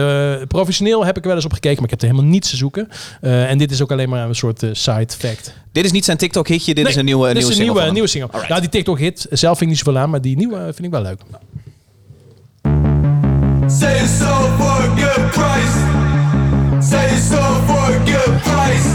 professioneel 0.47 1.05
heb 1.05 1.15
ik 1.17 1.21
er 1.21 1.27
wel 1.27 1.35
eens 1.35 1.45
op 1.45 1.53
gekeken, 1.53 1.75
maar 1.75 1.85
ik 1.85 1.89
heb 1.91 2.01
er 2.01 2.07
helemaal 2.07 2.31
niets 2.31 2.49
te 2.49 2.55
zoeken. 2.55 2.87
En 3.21 3.57
dit 3.57 3.71
is 3.71 3.81
ook 3.81 3.91
alleen 3.91 4.09
maar 4.09 4.27
een 4.27 4.35
soort 4.35 4.59
side 4.71 5.13
fact. 5.17 5.53
Dit 5.71 5.85
is 5.85 5.91
niet 5.91 6.05
zijn 6.05 6.17
TikTok-hitje, 6.17 6.73
dit 6.73 6.83
Nee, 6.83 6.93
is 6.93 6.99
een 6.99 7.05
nieuwe, 7.05 7.25
dit 7.27 7.33
nieuwe 7.35 7.51
is 7.51 7.57
single 7.57 7.81
een 7.81 7.93
nieuwe, 7.93 8.09
hem. 8.09 8.21
nieuwe 8.21 8.29
single. 8.31 8.47
Nou, 8.49 8.61
die 8.61 8.69
TikTok-hit 8.69 9.27
zelf 9.29 9.57
vind 9.57 9.61
ik 9.71 9.75
niet 9.77 9.85
zoveel 9.85 10.01
aan, 10.01 10.09
maar 10.09 10.21
die 10.21 10.35
nieuwe 10.37 10.57
vind 10.63 10.83
ik 10.83 10.89
wel 10.91 11.01
leuk. 11.01 11.19
Say 13.71 14.01
it's 14.01 14.11
sold 14.11 14.51
for 14.59 14.83
a 14.83 14.95
good 14.97 15.31
price. 15.31 15.75
Say 16.85 17.05
it's 17.09 17.23
sold 17.23 17.63
for 17.67 17.95
a 17.95 17.99
good 18.05 18.41
price. 18.41 18.87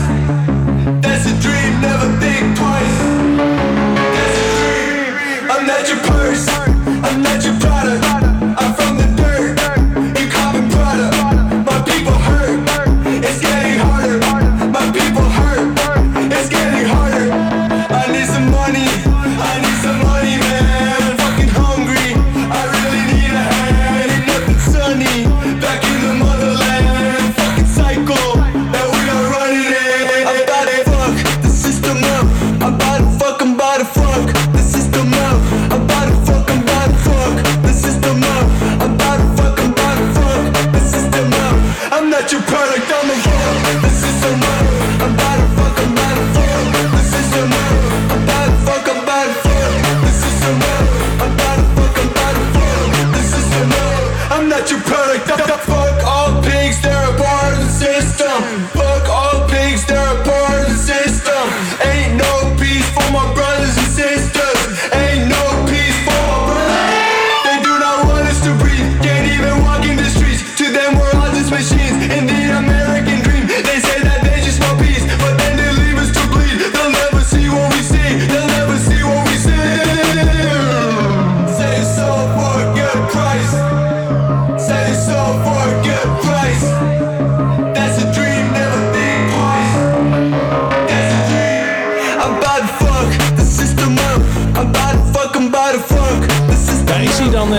That's 1.01 1.25
a 1.25 1.35
dream, 1.41 1.81
never 1.81 2.09
think 2.21 2.59
twice. 2.59 2.99
That's 4.17 4.39
a 4.39 4.49
dream. 4.61 5.51
I'm 5.51 5.67
not 5.67 5.89
your 5.89 6.01
purse. 6.05 6.47
I'm 7.09 7.23
not 7.23 7.43
your 7.43 7.55
product. 7.55 7.66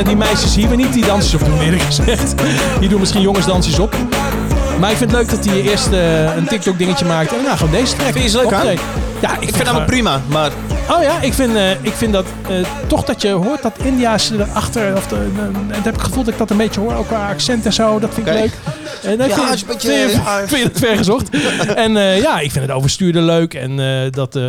Die 0.08 0.16
meisjes 0.16 0.56
hier 0.56 0.68
weer 0.68 0.78
niet 0.78 0.94
die 0.94 1.06
dansjes 1.06 1.42
op 1.42 1.48
doen, 1.48 1.60
eerlijk 1.60 1.82
gezegd. 1.82 2.34
Die 2.80 2.90
doen 2.90 3.00
misschien 3.00 3.22
jongensdansjes 3.22 3.80
op. 3.80 3.96
Maar 4.80 4.92
ik 4.92 4.98
vind 4.98 5.12
het 5.12 5.20
leuk 5.20 5.30
dat 5.30 5.46
hij 5.46 5.62
eerst 5.62 5.92
eh, 5.92 6.36
een 6.36 6.48
TikTok 6.48 6.78
dingetje 6.78 7.06
maakt. 7.06 7.34
En 7.34 7.44
nou, 7.44 7.58
gewoon 7.58 7.72
deze 7.72 7.96
track. 7.96 8.12
Vind 8.12 8.24
je 8.24 8.30
ze 8.30 8.38
leuk. 8.38 8.80
Ja, 9.20 9.34
ik, 9.34 9.42
Ik 9.48 9.56
vind 9.56 9.70
hem 9.72 9.86
prima, 9.86 10.22
maar 10.28 10.52
Oh 10.90 11.04
ja, 11.04 11.22
ik 11.22 11.34
vind, 11.34 11.56
eh, 11.56 11.72
ik 11.72 11.94
vind 11.94 12.14
dat 12.14 12.26
eh, 12.50 12.56
toch 12.88 13.04
dat 13.04 13.22
je 13.22 13.30
hoort 13.32 13.62
dat 13.62 13.74
India's 13.84 14.32
erachter. 14.32 14.96
Of 14.96 15.08
de, 15.08 15.32
dat 15.68 15.76
heb 15.76 15.94
ik 15.94 16.00
het 16.00 16.02
gevoel 16.02 16.24
dat 16.24 16.34
ik 16.34 16.40
dat 16.40 16.50
een 16.50 16.58
beetje 16.58 16.80
hoor. 16.80 16.94
Ook 16.94 17.08
qua 17.08 17.30
accent 17.30 17.66
en 17.66 17.74
zo. 17.74 18.00
Dat 18.00 18.14
vind 18.14 18.28
ik 18.28 18.34
leuk. 18.34 18.54
En 19.04 19.18
dat 19.18 19.30
Ja, 19.30 19.36
vind, 19.36 19.54
is 19.54 19.62
een 19.62 19.68
beetje- 19.68 19.88
vind, 19.90 20.12
je- 20.12 20.18
ja. 20.18 20.38
vind 20.48 20.62
je 20.62 20.68
het 20.68 20.78
vergezocht. 20.80 21.30
en 21.86 21.98
eh, 21.98 22.22
ja, 22.22 22.40
ik 22.40 22.52
vind 22.52 22.66
het 22.66 22.74
overstuurde 22.74 23.22
leuk. 23.22 23.54
En 23.54 23.80
eh, 23.80 24.12
dat. 24.12 24.36
eh, 24.36 24.44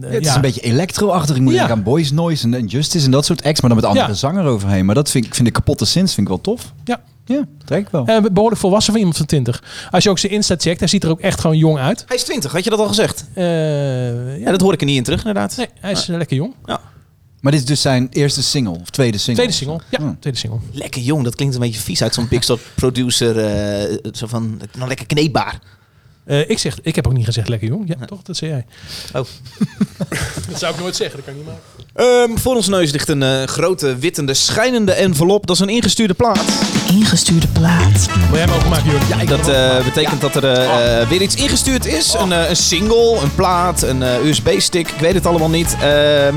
Het 0.00 0.20
is 0.20 0.26
ja. 0.26 0.34
een 0.34 0.40
beetje 0.40 0.60
electro-achtig. 0.60 1.36
Ik 1.36 1.42
moet 1.42 1.52
Ja. 1.52 1.58
denken 1.58 1.76
aan 1.76 1.82
Boys 1.82 2.10
Noise 2.12 2.44
en, 2.44 2.54
en 2.54 2.66
Justice 2.66 3.04
en 3.04 3.10
dat 3.10 3.24
soort 3.24 3.42
acts. 3.42 3.60
Maar 3.60 3.70
dan 3.70 3.78
met 3.80 3.88
andere 3.88 4.06
Ja. 4.08 4.14
zanger 4.14 4.44
overheen. 4.44 4.84
Maar 4.84 4.94
dat 4.94 5.10
vind 5.10 5.24
ik, 5.24 5.34
vind 5.34 5.46
ik 5.48 5.54
kapotte 5.54 5.84
sins 5.84 6.14
vind 6.14 6.28
ik 6.28 6.32
wel 6.32 6.40
tof. 6.42 6.72
Ja. 6.84 7.00
Ja, 7.24 7.44
trek 7.64 7.80
ik 7.80 7.88
wel. 7.90 8.06
Eh, 8.06 8.16
behoorlijk 8.32 8.60
volwassen 8.60 8.90
van 8.92 8.98
iemand 9.00 9.16
van 9.18 9.26
20. 9.26 9.62
Als 9.90 10.04
je 10.04 10.10
ook 10.10 10.18
zijn 10.18 10.32
Insta 10.32 10.54
checkt, 10.58 10.78
hij 10.78 10.88
ziet 10.88 11.04
er 11.04 11.10
ook 11.10 11.20
echt 11.20 11.40
gewoon 11.40 11.56
jong 11.56 11.78
uit. 11.78 12.04
hij 12.06 12.16
is 12.16 12.22
20, 12.22 12.52
had 12.52 12.64
je 12.64 12.70
dat 12.70 12.78
al 12.78 12.86
gezegd? 12.86 13.24
Eh, 13.34 13.44
Ja, 13.44 14.34
ja, 14.38 14.50
dat 14.50 14.60
hoor 14.60 14.72
ik 14.72 14.80
er 14.80 14.86
niet 14.86 14.96
in 14.96 15.02
terug, 15.02 15.18
inderdaad. 15.18 15.56
nee, 15.56 15.66
hij 15.80 15.90
is 15.92 16.08
eh, 16.08 16.16
lekker 16.16 16.36
jong. 16.36 16.54
Maar 17.42 17.52
dit 17.52 17.60
is 17.60 17.66
dus 17.66 17.80
zijn 17.80 18.08
eerste 18.10 18.42
single. 18.42 18.78
Of 18.80 18.90
tweede 18.90 19.18
single. 19.18 19.34
Tweede 19.44 19.52
single. 19.64 19.80
Ja, 19.90 19.98
Hmm. 19.98 20.16
tweede 20.20 20.38
single. 20.38 20.58
Lekker 20.72 21.02
jong, 21.02 21.24
dat 21.24 21.34
klinkt 21.34 21.54
een 21.54 21.60
beetje 21.60 21.80
vies 21.80 22.02
uit 22.02 22.14
zo'n 22.14 22.28
Big 22.28 22.44
Shot 22.44 22.60
producer. 22.74 23.38
eh, 23.38 23.96
zo 24.12 24.26
van, 24.26 24.60
nou 24.76 24.88
lekker 24.88 25.06
kneedbaar. 25.06 25.58
Eh, 26.24 26.50
ik, 26.50 26.58
zeg, 26.58 26.78
ik 26.82 26.94
heb 26.94 27.06
ook 27.06 27.12
niet 27.12 27.24
gezegd 27.24 27.48
lekker 27.48 27.68
jong. 27.68 27.84
Ja, 27.88 28.06
toch? 28.06 28.22
Dat 28.22 28.36
zei 28.36 28.50
jij. 28.50 28.64
Oh. 29.12 29.26
dat 30.50 30.58
zou 30.58 30.74
ik 30.74 30.80
nooit 30.80 30.96
zeggen. 30.96 31.16
Dat 31.16 31.24
kan 31.24 31.34
ik 31.34 31.40
niet 31.40 31.48
maken. 31.48 32.30
Ehm, 32.30 32.36
voor 32.38 32.54
ons 32.56 32.68
neus 32.68 32.90
ligt 32.92 33.08
een 33.08 33.22
eh, 33.22 33.42
grote, 33.44 33.96
wittende, 33.98 34.34
schijnende 34.34 34.92
envelop. 34.92 35.46
Dat 35.46 35.56
is 35.56 35.62
een 35.62 35.68
ingestuurde 35.68 36.14
plaat. 36.14 36.42
Ingestuurde 36.90 37.48
plaat. 37.48 38.06
Wil 38.30 38.38
jij 38.38 38.40
hem 38.40 38.50
openmaken, 38.54 38.90
Jordi? 38.90 39.06
Ja, 39.08 39.24
dat 39.24 39.48
eh, 39.48 39.84
betekent 39.84 40.20
dat 40.20 40.34
er 40.34 40.44
eh, 40.44 41.00
eh, 41.02 41.08
weer 41.08 41.22
iets 41.22 41.34
ingestuurd 41.34 41.86
is. 41.86 42.14
Een, 42.18 42.32
eh, 42.32 42.48
een 42.48 42.56
single, 42.56 43.18
een 43.22 43.34
plaat, 43.34 43.82
een 43.82 44.02
eh, 44.02 44.24
USB-stick. 44.24 44.88
Ik 44.88 45.00
weet 45.00 45.14
het 45.14 45.26
allemaal 45.26 45.50
niet. 45.50 45.76
Ehm, 45.82 46.34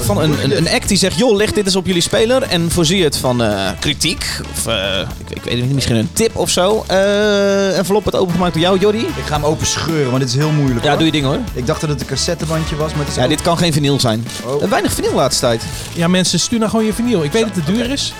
van 0.00 0.18
een, 0.22 0.44
een, 0.44 0.56
een 0.56 0.68
act 0.68 0.88
die 0.88 0.96
zegt, 0.98 1.18
joh, 1.18 1.36
leg 1.36 1.52
dit 1.52 1.64
eens 1.64 1.76
op 1.76 1.86
jullie 1.86 2.02
speler. 2.02 2.42
En 2.42 2.70
voorzie 2.70 3.04
het 3.04 3.16
van 3.16 3.42
eh, 3.42 3.70
kritiek. 3.80 4.40
Of 4.52 4.66
eh, 4.66 4.98
ik, 5.26 5.36
ik 5.36 5.42
weet 5.42 5.54
het 5.54 5.64
niet, 5.64 5.74
misschien 5.74 5.96
een 5.96 6.12
tip 6.12 6.36
of 6.36 6.50
zo. 6.50 6.84
Eh 6.86 7.78
envelop 7.78 8.02
wordt 8.02 8.18
opengemaakt 8.18 8.52
door 8.52 8.62
jou, 8.62 8.78
Jordi. 8.78 8.93
Ik 9.00 9.24
ga 9.26 9.34
hem 9.34 9.44
open 9.44 9.66
scheuren, 9.66 10.10
maar 10.10 10.20
dit 10.20 10.28
is 10.28 10.34
heel 10.34 10.50
moeilijk. 10.50 10.82
Ja, 10.82 10.88
hoor. 10.88 10.96
doe 10.96 11.06
je 11.06 11.12
ding 11.12 11.24
hoor. 11.24 11.38
Ik 11.52 11.66
dacht 11.66 11.80
dat 11.80 11.90
het 11.90 12.00
een 12.00 12.06
cassettebandje 12.06 12.76
was, 12.76 12.90
maar 12.90 13.00
het 13.00 13.08
is 13.08 13.14
Ja, 13.14 13.22
ook- 13.22 13.28
dit 13.28 13.42
kan 13.42 13.58
geen 13.58 13.72
vinyl 13.72 14.00
zijn. 14.00 14.26
Oh. 14.44 14.62
Eh, 14.62 14.68
Weinig 14.68 14.92
vinyl 14.92 15.14
laatste 15.14 15.40
tijd. 15.40 15.62
Ja, 15.92 16.08
mensen, 16.08 16.40
stuur 16.40 16.58
nou 16.58 16.70
gewoon 16.70 16.84
je 16.86 16.92
vinyl. 16.92 17.22
Ik 17.24 17.32
weet 17.32 17.44
dat 17.46 17.54
het 17.56 17.66
duur 17.66 17.90
is. 17.90 18.12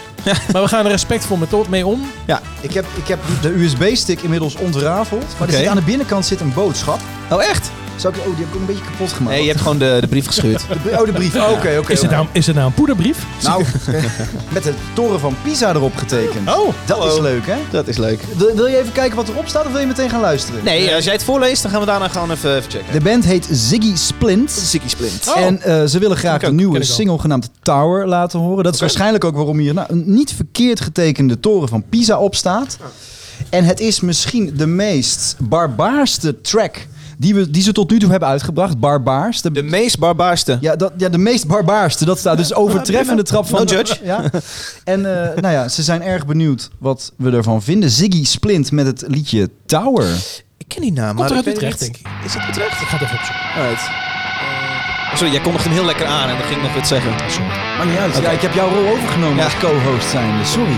Maar 0.52 0.62
we 0.62 0.68
gaan 0.68 0.84
er 0.84 0.90
respectvol 0.90 1.37
met, 1.37 1.68
mee 1.68 1.87
om. 1.87 2.10
Ja. 2.24 2.40
Ik 2.60 2.74
heb, 2.74 2.84
ik 2.96 3.08
heb 3.08 3.18
de 3.42 3.48
USB-stick 3.62 4.20
inmiddels 4.22 4.54
ontrafeld. 4.56 5.24
Maar 5.38 5.48
er 5.48 5.54
zit 5.54 5.66
aan 5.66 5.76
de 5.76 5.82
binnenkant 5.82 6.26
zit 6.26 6.40
een 6.40 6.52
boodschap. 6.52 7.00
Oh, 7.30 7.42
echt? 7.44 7.70
Zou 7.96 8.14
ik, 8.14 8.20
oh, 8.20 8.26
die 8.26 8.35
heb 8.37 8.48
ik 8.48 8.54
ook 8.54 8.61
een 8.61 8.66
beetje 8.66 8.85
kapot 8.85 9.12
gemaakt. 9.12 9.35
Nee, 9.37 9.42
je 9.44 9.50
hebt 9.50 9.61
gewoon 9.62 9.78
de, 9.78 9.96
de 10.00 10.07
brief 10.07 10.26
gescheurd. 10.26 10.64
De- 10.83 10.98
Oh, 10.98 11.07
de 11.07 11.12
brief. 11.12 11.35
Oh, 11.44 11.50
Oké, 11.50 11.76
oké. 11.78 11.92
Is 11.92 12.00
het, 12.02 12.11
nou, 12.11 12.26
is 12.33 12.46
het 12.46 12.54
nou 12.57 12.66
een 12.66 12.74
poederbrief? 12.74 13.26
Nou, 13.42 13.64
met 14.54 14.62
de 14.62 14.74
toren 14.94 15.20
van 15.20 15.37
Pisa 15.42 15.70
erop 15.70 15.96
getekend. 15.96 16.48
Oh, 16.48 16.72
Dat 16.85 16.98
hallo. 16.98 17.14
is 17.14 17.20
leuk, 17.20 17.46
hè? 17.46 17.57
Dat 17.70 17.88
is 17.88 17.96
leuk. 17.96 18.20
Wil, 18.37 18.54
wil 18.54 18.66
je 18.66 18.78
even 18.78 18.92
kijken 18.92 19.16
wat 19.16 19.28
erop 19.28 19.48
staat 19.48 19.64
of 19.66 19.70
wil 19.72 19.80
je 19.80 19.87
meteen 19.87 20.11
gaan 20.11 20.20
luisteren? 20.20 20.64
Nee, 20.64 20.94
als 20.94 21.04
jij 21.04 21.12
het 21.12 21.24
voorleest, 21.24 21.62
dan 21.62 21.70
gaan 21.70 21.80
we 21.80 21.87
daarna 21.87 22.09
gewoon 22.09 22.30
even, 22.30 22.57
even 22.57 22.70
checken. 22.70 22.92
De 22.92 23.00
band 23.00 23.24
heet 23.24 23.48
Ziggy 23.50 23.96
Splint. 23.96 24.50
Ziggy 24.50 24.88
Splint. 24.88 25.33
En 25.37 25.62
eh, 25.62 25.85
ze 25.85 25.98
willen 25.98 26.16
graag 26.16 26.42
een 26.42 26.54
nieuwe 26.54 26.83
single 26.85 27.18
genaamd 27.18 27.50
Tower 27.62 28.09
laten 28.09 28.38
horen. 28.38 28.64
Dat 28.64 28.74
is 28.74 28.80
waarschijnlijk 28.80 29.24
ook 29.24 29.35
waarom 29.37 29.59
hier 29.59 29.74
nou, 29.74 29.87
een 29.90 30.02
niet 30.07 30.33
verkeerd 30.33 30.80
getekende 30.80 31.40
toren 31.40 31.68
van 31.68 31.85
Pisa 31.88 32.18
op 32.18 32.35
staat. 32.35 32.76
En 33.50 33.64
het 33.64 33.80
is 33.80 34.00
misschien 34.00 34.52
de 34.57 34.66
meest 34.66 35.37
barbaarste 35.38 36.40
track 36.40 36.87
die, 37.18 37.35
we, 37.35 37.50
die 37.50 37.62
ze 37.62 37.72
tot 37.72 37.90
nu 37.90 37.98
toe 37.98 38.11
hebben 38.11 38.29
uitgebracht. 38.29 38.79
Barbaars. 38.79 39.42
De, 39.42 39.50
De 39.53 39.62
meest 39.62 39.98
barbaarste. 39.98 40.59
ja, 40.61 40.77
dat, 40.77 40.92
ja, 40.96 41.09
de 41.09 41.18
meest 41.18 41.46
barbaarste. 41.46 42.05
Dat 42.05 42.18
staat 42.18 42.37
dus 42.37 42.55
overtreffende 42.55 43.22
trap 43.22 43.46
van... 43.48 43.59
No 43.59 43.64
judge. 43.64 43.98
Ja. 44.05 44.22
En 44.85 45.31
eh, 45.33 45.40
nou 45.40 45.55
ja, 45.55 45.68
ze 45.68 45.83
zijn 45.83 46.03
erg 46.03 46.27
benieuwd 46.27 46.70
wat 46.79 47.12
we 47.16 47.31
ervan 47.31 47.62
vinden. 47.62 47.90
Ziggy 47.90 48.24
Splint 48.24 48.72
met 48.72 48.87
het 48.87 49.05
liedje 49.07 49.50
Tower. 49.66 50.07
Ik 50.59 50.68
ken 50.68 50.81
die 50.83 50.92
naam, 50.92 51.16
Komt 51.16 51.29
maar 51.29 51.38
er 51.38 51.44
weet 51.44 51.55
Utrecht, 51.55 51.79
denk 51.81 51.96
ik. 51.96 52.07
Is 52.24 52.35
het 52.35 52.42
Utrecht? 52.48 52.81
Ik 52.81 52.87
ga 52.87 52.96
het 52.98 53.07
even 53.07 53.16
opzoeken. 53.18 53.44
Eh, 55.11 55.16
sorry, 55.16 55.33
jij 55.33 55.42
kondigde 55.42 55.68
hem 55.68 55.79
heel 55.79 55.87
lekker 55.87 56.07
aan 56.07 56.29
en 56.29 56.37
dan 56.38 56.46
ging 56.46 56.57
ik 56.57 56.62
nog 56.62 56.74
wat 56.74 56.87
zeggen. 56.87 57.11
Maar 57.77 57.87
niet 57.87 57.96
uit. 57.98 58.16
Ja, 58.16 58.31
ik 58.31 58.40
heb 58.40 58.55
jouw 58.55 58.68
rol 58.68 58.88
overgenomen 58.92 59.37
Ja. 59.37 59.44
als 59.44 59.57
co-host 59.59 60.09
zijnde. 60.11 60.44
Sorry. 60.44 60.77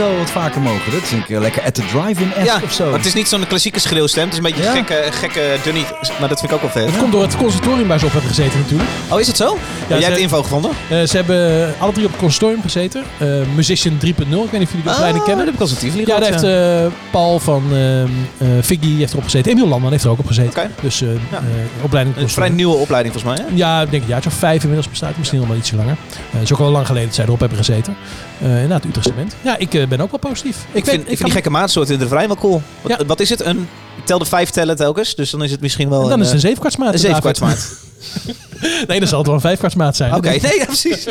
Wel 0.00 0.16
wat 0.16 0.30
vaker 0.30 0.60
mogen. 0.60 0.92
Dat 0.92 1.02
is 1.02 1.10
een 1.10 1.24
keer 1.24 1.40
lekker 1.40 1.62
at 1.62 1.74
the 1.74 1.82
drive-in 1.86 2.44
Ja, 2.44 2.60
of 2.64 2.72
zo. 2.72 2.84
maar 2.84 2.96
het 2.98 3.06
is 3.06 3.14
niet 3.14 3.28
zo'n 3.28 3.46
klassieke 3.46 3.80
schreeuwstem. 3.80 4.22
Het 4.24 4.32
is 4.32 4.38
een 4.38 4.44
beetje 4.44 4.62
Ja. 4.62 4.68
een 4.76 4.84
gekke, 4.86 5.12
gekke 5.12 5.56
dunny. 5.64 5.84
Maar 6.20 6.28
dat 6.28 6.38
vind 6.40 6.50
ik 6.50 6.56
ook 6.56 6.62
wel 6.62 6.70
vet. 6.70 6.86
Het 6.90 6.96
komt 7.00 7.12
door 7.12 7.22
het 7.22 7.36
conservatorium 7.36 7.88
waar 7.88 7.98
ze 7.98 8.04
op 8.06 8.12
hebben 8.12 8.30
gezeten 8.30 8.58
natuurlijk. 8.60 8.88
Oh, 9.08 9.20
is 9.20 9.26
het 9.26 9.36
zo? 9.36 9.58
jij 9.88 9.98
ze- 9.98 10.04
hebt 10.04 10.16
de 10.16 10.22
info 10.22 10.42
gevonden? 10.42 10.70
Eh, 10.90 11.02
ze 11.02 11.16
hebben 11.16 11.74
alle 11.78 11.92
drie 11.92 12.04
op 12.04 12.10
het 12.10 12.20
conservatorium 12.20 12.62
gezeten. 12.62 13.02
Eh, 13.18 13.28
Musician 13.54 13.98
3.0, 13.98 14.44
ik 14.44 14.50
weet 14.50 14.60
niet 14.60 14.68
of 14.68 14.74
jullie 14.74 14.82
die 14.82 14.92
opleiding 14.92 15.24
kennen. 15.24 15.44
dat 15.46 15.54
heb 15.54 15.54
ik 15.54 15.60
als 15.60 15.82
een 15.82 15.98
Ja, 16.06 16.18
daar 16.18 16.30
heeft 16.30 16.42
eh, 16.42 16.92
Paul 17.10 17.38
van 17.38 17.62
ehm 17.72 18.08
eh 18.38 18.48
Figgy 18.62 18.96
heeft 18.98 19.12
erop 19.12 19.24
gezeten. 19.24 19.52
Emiel 19.52 19.68
Landman 19.68 19.90
heeft 19.90 20.04
er 20.04 20.10
ook 20.10 20.18
op 20.18 20.26
gezeten. 20.26 20.50
Oké. 20.50 20.70
Dus 20.80 21.02
eh 21.02 21.08
Ja. 21.12 21.36
eh, 21.38 21.84
opleiding 21.84 22.16
Een 22.16 22.28
vrij 22.28 22.48
nieuwe 22.48 22.74
opleiding 22.76 23.14
volgens 23.14 23.36
mij, 23.38 23.46
hè? 23.48 23.54
Ja, 23.56 23.80
ik 23.82 23.90
denk 23.90 24.02
een 24.02 24.08
jaartje 24.08 24.30
of 24.30 24.36
vijf 24.36 24.60
inmiddels 24.60 24.88
bestaat. 24.88 25.16
Misschien 25.16 25.38
nog 25.38 25.48
wel 25.48 25.56
ietsje 25.56 25.76
langer. 25.76 25.96
Eh, 26.10 26.16
het 26.30 26.42
is 26.42 26.52
ook 26.52 26.58
al 26.58 26.70
lang 26.70 26.86
geleden 26.86 27.06
dat 27.06 27.16
zij 27.16 27.24
erop 27.24 27.40
hebben 27.40 27.58
gezeten. 27.58 27.96
Eh 28.42 28.48
inderdaad, 28.52 28.84
Utrechtse 28.84 29.12
band. 29.12 29.36
Ja, 29.42 29.56
ik 29.58 29.72
ben 29.90 30.00
ook 30.00 30.10
wel 30.10 30.18
positief. 30.30 30.56
Ik, 30.72 30.84
vind, 30.84 31.00
ik 31.00 31.06
vind 31.06 31.22
die 31.22 31.30
gekke 31.30 31.50
maatsoorten 31.50 31.92
in 31.92 31.98
de 31.98 32.04
refrein 32.04 32.26
wel 32.26 32.36
cool. 32.36 32.62
Wat, 32.82 32.98
Ja. 32.98 33.04
wat 33.06 33.20
is 33.20 33.28
het? 33.30 33.40
Een, 33.40 33.68
ik 33.96 34.06
tel 34.06 34.18
de 34.18 34.24
vijf 34.24 34.50
tellen 34.50 34.76
telkens, 34.76 35.14
dus 35.14 35.30
dan 35.30 35.42
is 35.42 35.50
het 35.50 35.60
misschien 35.60 35.88
wel 35.88 36.02
En 36.02 36.08
dan 36.08 36.20
is 36.20 36.24
het 36.26 36.34
een 36.34 36.40
eh, 36.40 36.44
zevenkwartsmaat. 36.44 36.92
een 36.92 36.98
zevenkwartsmaat. 36.98 37.56
David. 37.56 38.88
nee, 38.88 38.98
dan 38.98 39.08
zal 39.08 39.18
het 39.18 39.26
wel 39.26 39.36
een 39.36 39.40
vijfkwartsmaat 39.42 39.96
zijn. 39.96 40.14
Oké, 40.14 40.28
nee, 40.42 40.58
ja, 40.58 40.64
precies. 40.64 41.06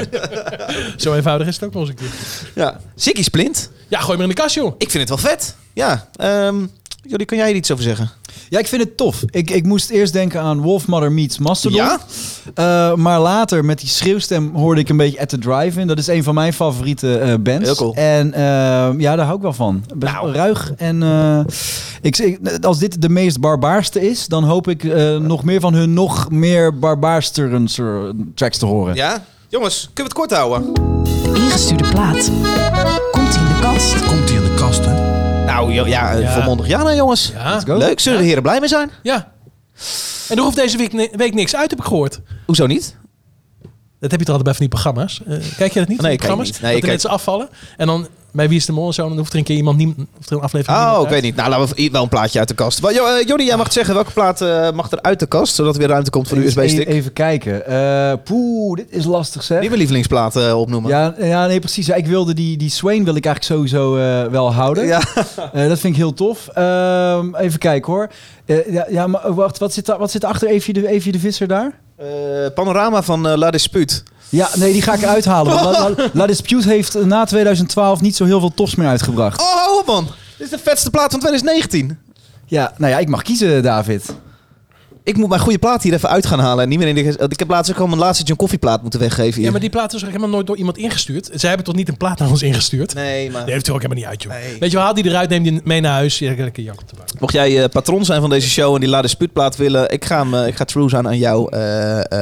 Zo 0.97 1.13
eenvoudig 1.13 1.47
is 1.47 1.55
het 1.55 1.63
ook 1.63 1.73
nog 1.73 1.81
eens 1.81 1.89
een 1.89 1.95
keer. 1.95 2.09
ja. 2.55 2.79
Ziggy 2.95 3.23
Splint. 3.23 3.69
Ja, 3.87 3.99
gooi 3.99 4.17
maar 4.17 4.27
in 4.29 4.35
de 4.35 4.41
kast, 4.41 4.55
joh. 4.55 4.73
Ik 4.77 4.89
vind 4.91 5.09
het 5.09 5.21
wel 5.21 5.31
vet. 5.31 5.55
Ja. 5.73 6.07
ehm 6.15 6.55
jullie, 7.01 7.25
kan 7.25 7.37
jij 7.37 7.49
er 7.49 7.55
iets 7.55 7.71
over 7.71 7.83
zeggen? 7.83 8.09
Ja, 8.49 8.59
ik 8.59 8.67
vind 8.67 8.81
het 8.83 8.97
tof. 8.97 9.23
Ik, 9.29 9.49
ik 9.49 9.65
moest 9.65 9.89
eerst 9.89 10.13
denken 10.13 10.41
aan 10.41 10.61
Wolfmother 10.61 11.11
meets 11.11 11.37
Mastodon. 11.37 11.77
Ja? 11.77 11.99
Eh, 12.53 12.93
maar 12.95 13.19
later 13.19 13.65
met 13.65 13.79
die 13.79 13.89
schreeuwstem 13.89 14.55
hoorde 14.55 14.81
ik 14.81 14.89
een 14.89 14.97
beetje 14.97 15.19
At 15.19 15.29
The 15.29 15.37
Drive-In. 15.37 15.87
Dat 15.87 15.97
is 15.97 16.07
een 16.07 16.23
van 16.23 16.33
mijn 16.33 16.53
favoriete 16.53 17.17
eh, 17.17 17.33
bands. 17.39 17.65
Heel 17.65 17.75
cool. 17.75 17.93
En 17.95 18.33
eh, 18.33 18.41
ja, 18.97 19.15
daar 19.15 19.25
hou 19.25 19.35
ik 19.35 19.41
wel 19.41 19.53
van. 19.53 19.83
Best 19.95 20.13
Nou. 20.13 20.31
ruig. 20.31 20.71
En 20.77 21.03
eh, 21.03 21.39
ik, 22.01 22.17
ik, 22.17 22.39
als 22.65 22.77
dit 22.79 23.01
de 23.01 23.09
meest 23.09 23.39
barbaarste 23.39 24.09
is, 24.09 24.27
dan 24.27 24.43
hoop 24.43 24.67
ik 24.67 24.83
eh, 24.83 25.17
nog 25.17 25.43
meer 25.43 25.59
van 25.59 25.73
hun 25.73 25.93
nog 25.93 26.29
meer 26.31 26.79
barbaarsterende 26.79 28.13
tracks 28.35 28.57
te 28.57 28.65
horen. 28.65 28.95
Ja? 28.95 29.23
Jongens, 29.47 29.89
kunnen 29.93 30.13
we 30.13 30.19
het 30.21 30.29
kort 30.29 30.39
houden? 30.41 30.71
Ingestuurde 31.35 31.89
plaat. 31.89 32.31
Komt 33.11 33.35
in 33.35 33.45
de 33.45 33.57
kast. 33.61 34.05
Komt 34.05 34.29
hij 34.29 34.37
in 34.37 34.43
de 34.43 34.53
kast, 34.55 34.85
hè? 34.85 35.18
Nou, 35.51 35.73
jo- 35.73 35.85
ja, 35.85 36.11
Ja. 36.11 36.31
volmondig 36.33 36.67
ja, 36.67 36.83
nou, 36.83 36.95
jongens. 36.95 37.31
Ja. 37.33 37.59
go. 37.59 37.77
Leuk, 37.77 37.99
zullen 37.99 38.19
de 38.19 38.25
heren 38.25 38.41
blij 38.43 38.59
mee 38.59 38.69
zijn? 38.69 38.91
Ja. 39.03 39.31
En 40.29 40.37
er 40.37 40.43
hoeft 40.43 40.55
deze 40.55 40.77
week, 40.77 41.09
week 41.15 41.33
niks 41.33 41.55
uit, 41.55 41.69
heb 41.69 41.79
ik 41.79 41.85
gehoord. 41.85 42.19
Hoezo 42.45 42.65
niet? 42.65 42.95
Dat 43.99 44.11
heb 44.11 44.19
je 44.19 44.25
toch 44.25 44.35
altijd 44.35 44.43
bij 44.43 44.53
van 44.53 44.59
die 44.59 44.69
programma's? 44.69 45.21
Eh, 45.27 45.37
kijk 45.57 45.73
je 45.73 45.79
dat 45.79 45.87
niet? 45.89 46.01
Nee, 46.01 46.15
programma's? 46.17 46.45
niet. 46.45 46.61
Nee, 46.61 46.63
dat 46.63 46.71
ik 46.71 46.79
kijk- 46.79 46.91
mensen 46.91 47.09
afvallen. 47.09 47.49
En 47.77 47.87
dan 47.87 48.07
bij 48.31 48.49
Wie 48.49 48.57
is 48.57 48.65
de 48.65 48.71
Mol 48.71 48.87
en 48.87 48.93
zo, 48.93 49.07
dan 49.07 49.17
hoeft 49.17 49.31
er 49.31 49.37
een 49.37 49.43
keer 49.43 49.55
iemand 49.55 49.77
niet, 49.77 49.95
hoeft 50.15 50.29
er 50.29 50.37
een 50.37 50.43
aflevering 50.43 50.79
Oh, 50.81 51.01
ik 51.03 51.09
weet 51.09 51.21
niet. 51.21 51.35
Nou, 51.35 51.49
laten 51.49 51.75
we 51.75 51.89
wel 51.91 52.03
een 52.03 52.09
plaatje 52.09 52.39
uit 52.39 52.47
de 52.47 52.53
kast. 52.53 52.81
Maar, 52.81 52.91
eh, 52.91 53.27
Jordi, 53.27 53.45
jij 53.45 53.55
mag 53.55 53.65
het 53.65 53.73
zeggen. 53.73 53.93
Welke 53.93 54.11
plaat 54.11 54.41
eh, 54.41 54.71
mag 54.71 54.91
er 54.91 55.01
uit 55.01 55.19
de 55.19 55.25
kast, 55.25 55.55
zodat 55.55 55.73
er 55.73 55.79
weer 55.79 55.89
ruimte 55.89 56.09
komt 56.09 56.27
voor 56.27 56.37
de 56.37 56.43
Eens 56.43 56.55
USB-stick? 56.55 56.79
Even, 56.87 56.93
even 56.93 57.13
kijken. 57.13 57.65
Eh 57.65 58.13
poeh, 58.23 58.75
dit 58.77 58.87
is 58.89 59.05
lastig 59.05 59.43
zeg. 59.43 59.59
Nieuwe 59.59 59.77
lievelingsplaat 59.77 60.35
eh, 60.35 60.59
opnoemen. 60.59 60.89
Ja, 60.91 61.15
ja, 61.17 61.47
nee, 61.47 61.59
precies. 61.59 61.85
Ja, 61.85 61.95
ik 61.95 62.07
wilde 62.07 62.33
die, 62.33 62.57
die 62.57 62.69
Swain 62.69 63.03
wil 63.03 63.15
ik 63.15 63.25
eigenlijk 63.25 63.55
sowieso 63.55 63.97
eh, 63.97 64.31
wel 64.31 64.53
houden. 64.53 64.85
Ja. 64.85 65.01
Eh, 65.53 65.67
dat 65.67 65.79
vind 65.79 65.93
ik 65.93 65.99
heel 65.99 66.13
tof. 66.13 66.47
Ehm, 66.47 67.35
even 67.35 67.59
kijken 67.59 67.93
hoor. 67.93 68.09
Eh, 68.45 68.73
ja, 68.73 68.85
ja, 68.89 69.07
maar 69.07 69.33
wacht, 69.33 69.57
wat 69.57 69.73
zit, 69.73 69.85
daar, 69.85 69.97
wat 69.97 70.11
zit 70.11 70.23
achter 70.23 70.47
Evie 70.47 70.73
de, 70.73 70.87
Evie 70.87 71.11
de 71.11 71.19
Visser 71.19 71.47
daar? 71.47 71.79
Eh, 71.95 72.05
panorama 72.55 73.03
van 73.03 73.27
La 73.27 73.51
Dispute. 73.51 74.01
Ja, 74.29 74.49
nee, 74.55 74.73
die 74.73 74.81
ga 74.81 74.93
ik 74.93 75.01
eruit 75.01 75.25
halen. 75.25 75.53
want 75.53 75.77
La, 75.77 75.89
La- 75.89 76.09
La 76.19 76.27
Dispute 76.27 76.67
heeft 76.69 76.93
na 77.05 77.25
2012 77.25 78.01
niet 78.01 78.15
zo 78.15 78.25
heel 78.25 78.39
veel 78.39 78.53
tofs 78.53 78.75
meer 78.75 78.87
uitgebracht. 78.87 79.41
Oh, 79.41 79.53
hou 79.55 79.79
op 79.79 79.85
man. 79.85 80.05
Dit 80.37 80.45
is 80.47 80.49
de 80.49 80.59
vetste 80.63 80.89
plaat 80.89 81.11
van 81.11 81.19
2019. 81.19 81.97
Ja, 82.45 82.73
nou 82.77 82.91
ja, 82.91 82.97
ik 82.99 83.07
mag 83.09 83.21
kiezen, 83.21 83.63
David. 83.63 84.05
Ik 85.09 85.17
moet 85.17 85.29
mijn 85.29 85.41
goede 85.41 85.59
plaat 85.59 85.83
hier 85.83 85.93
even 85.93 86.09
uit 86.09 86.25
gaan 86.25 86.39
halen. 86.39 86.63
En 86.63 86.69
niet 86.69 86.79
meer 86.79 86.87
in 86.87 86.95
de, 86.95 87.27
ik 87.27 87.39
heb 87.39 87.49
laatst 87.49 87.71
ook 87.71 87.79
al 87.79 87.87
mijn 87.87 87.99
laatste 87.99 88.23
John 88.23 88.39
Coffee 88.39 88.57
plaat 88.57 88.81
moeten 88.81 88.99
weggeven 88.99 89.33
hier. 89.33 89.43
Ja, 89.43 89.51
maar 89.51 89.59
die 89.59 89.69
plaat 89.69 89.93
is 89.93 90.01
ook 90.01 90.07
helemaal 90.07 90.29
nooit 90.29 90.47
door 90.47 90.57
iemand 90.57 90.77
ingestuurd. 90.77 91.29
Zij 91.33 91.47
hebben 91.47 91.67
toch 91.67 91.75
niet 91.75 91.87
een 91.89 91.97
plaat 91.97 92.19
naar 92.19 92.29
ons 92.29 92.41
ingestuurd? 92.41 92.93
Nee, 92.93 93.31
maar... 93.31 93.43
Die 93.43 93.53
heeft 93.53 93.67
er 93.67 93.73
ook 93.73 93.81
helemaal 93.81 94.03
niet 94.03 94.11
uit, 94.11 94.23
joh. 94.23 94.33
Nee. 94.33 94.59
Weet 94.59 94.71
je 94.71 94.77
haal 94.77 94.93
die 94.93 95.05
eruit, 95.05 95.29
neem 95.29 95.43
die 95.43 95.61
mee 95.63 95.81
naar 95.81 95.91
huis. 95.91 96.19
Ja, 96.19 96.33
lekker 96.37 96.63
jank 96.63 96.81
op 96.81 96.89
de 96.89 96.95
bank. 96.95 97.19
Mocht 97.19 97.33
jij 97.33 97.63
eh, 97.63 97.69
patroon 97.69 98.05
zijn 98.05 98.21
van 98.21 98.29
deze 98.29 98.49
show 98.49 98.73
en 98.73 98.79
die 98.79 98.89
La 98.89 99.01
Dispuutplaat 99.01 99.55
willen, 99.55 99.91
ik 99.91 100.05
ga, 100.05 100.17
hem, 100.17 100.33
eh, 100.33 100.47
ik 100.47 100.55
ga 100.55 100.65
Trues 100.65 100.95
aan 100.95 101.07
aan 101.07 101.17
jou. 101.17 101.51
Eh, 101.51 101.59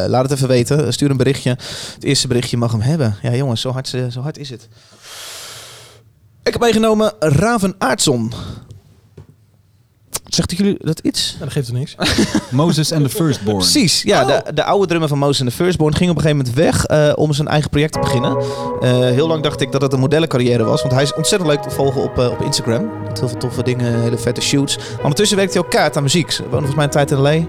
laat 0.07 0.23
het 0.23 0.31
even 0.31 0.47
weten. 0.47 0.93
Stuur 0.93 1.09
een 1.09 1.17
berichtje. 1.17 1.49
Het 1.93 2.03
eerste 2.03 2.27
berichtje 2.27 2.57
mag 2.57 2.71
hem 2.71 2.81
hebben. 2.81 3.15
Ja, 3.21 3.35
jongens, 3.35 3.61
zo 3.61 3.71
hard, 3.71 3.87
zo 3.87 4.21
hard 4.21 4.37
is 4.37 4.49
het. 4.49 4.67
Ik 6.43 6.53
heb 6.53 6.61
meegenomen 6.61 7.13
Raven 7.19 7.75
Aartson. 7.77 8.33
Zegt 10.27 10.57
jullie 10.57 10.75
dat 10.79 10.99
iets? 10.99 11.35
Dat 11.39 11.51
geeft 11.51 11.67
er 11.67 11.73
niks. 11.73 11.95
Moses 12.51 12.91
and 12.91 13.03
the 13.03 13.09
Firstborn. 13.09 13.57
Precies, 13.57 14.01
ja. 14.01 14.25
De, 14.25 14.53
de 14.53 14.63
oude 14.63 14.87
drummer 14.87 15.09
van 15.09 15.17
Moses 15.17 15.41
and 15.41 15.49
the 15.49 15.55
Firstborn 15.55 15.95
ging 15.95 16.09
op 16.09 16.15
een 16.15 16.21
gegeven 16.21 16.45
moment 16.45 16.63
weg 16.63 16.85
eh, 16.85 17.11
om 17.15 17.33
zijn 17.33 17.47
eigen 17.47 17.69
project 17.69 17.93
te 17.93 17.99
beginnen. 17.99 18.37
Eh, 18.81 18.91
heel 18.91 19.27
lang 19.27 19.43
dacht 19.43 19.61
ik 19.61 19.71
dat 19.71 19.81
het 19.81 19.93
een 19.93 19.99
modellencarrière 19.99 20.63
was, 20.63 20.81
want 20.81 20.93
hij 20.93 21.03
is 21.03 21.13
ontzettend 21.13 21.51
leuk 21.51 21.61
te 21.61 21.69
volgen 21.69 22.01
op, 22.01 22.19
eh, 22.19 22.31
op 22.31 22.41
Instagram. 22.41 22.89
Met 23.07 23.19
heel 23.19 23.29
veel 23.29 23.37
toffe 23.37 23.63
dingen, 23.63 24.01
hele 24.01 24.17
vette 24.17 24.41
shoots. 24.41 24.77
Maar 24.77 25.01
ondertussen 25.01 25.37
werkt 25.37 25.53
hij 25.53 25.63
ook 25.63 25.69
kaart 25.69 25.97
aan 25.97 26.03
muziek. 26.03 26.31
Ze 26.31 26.41
woonde 26.41 26.67
volgens 26.67 26.75
mij 26.75 26.85
een 26.85 26.91
tijd 26.91 27.11
in 27.11 27.17
L.A. 27.17 27.45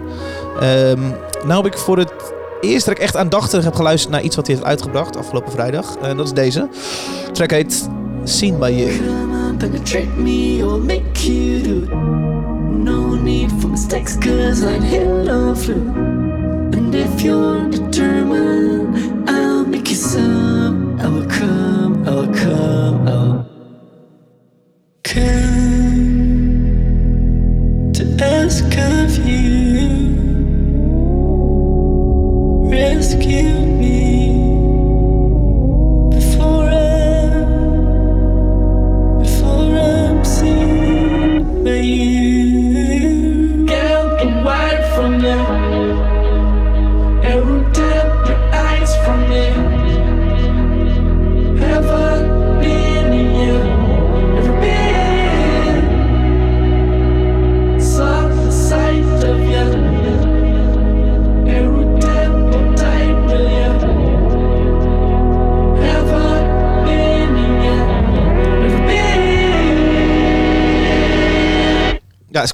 Ehm 0.59 1.01
nou 1.45 1.63
heb 1.63 1.73
ik 1.73 1.79
voor 1.79 1.97
het 1.97 2.11
eerst 2.61 2.85
dat 2.85 2.95
ik 2.95 3.03
echt 3.03 3.15
aandachtig 3.15 3.63
heb 3.63 3.75
geluisterd 3.75 4.13
naar 4.13 4.21
iets 4.21 4.35
wat 4.35 4.47
hij 4.47 4.55
heeft 4.55 4.67
uitgebracht 4.67 5.17
afgelopen 5.17 5.51
vrijdag. 5.51 5.95
En 6.01 6.17
dat 6.17 6.25
is 6.25 6.33
deze. 6.33 6.67
De 7.25 7.31
track 7.31 7.51
heet 7.51 7.89
Seen 8.23 8.59
By 8.59 8.71
You. 8.71 8.91
No 12.69 13.15
need 13.15 13.51
for 13.61 13.67
mistakes, 13.67 14.15
cause 14.15 14.63
I'd 14.63 14.83
hit 14.83 15.27
a 15.27 15.55
flu. 15.55 15.75
And 16.77 16.93
if 16.93 17.21
you're 17.21 17.69
determined, 17.69 19.29
I'll 19.29 19.65
make 19.65 19.89
you 19.89 19.95
some. 19.95 20.99
I 20.99 21.07
will 21.07 21.25
come. 21.27 21.68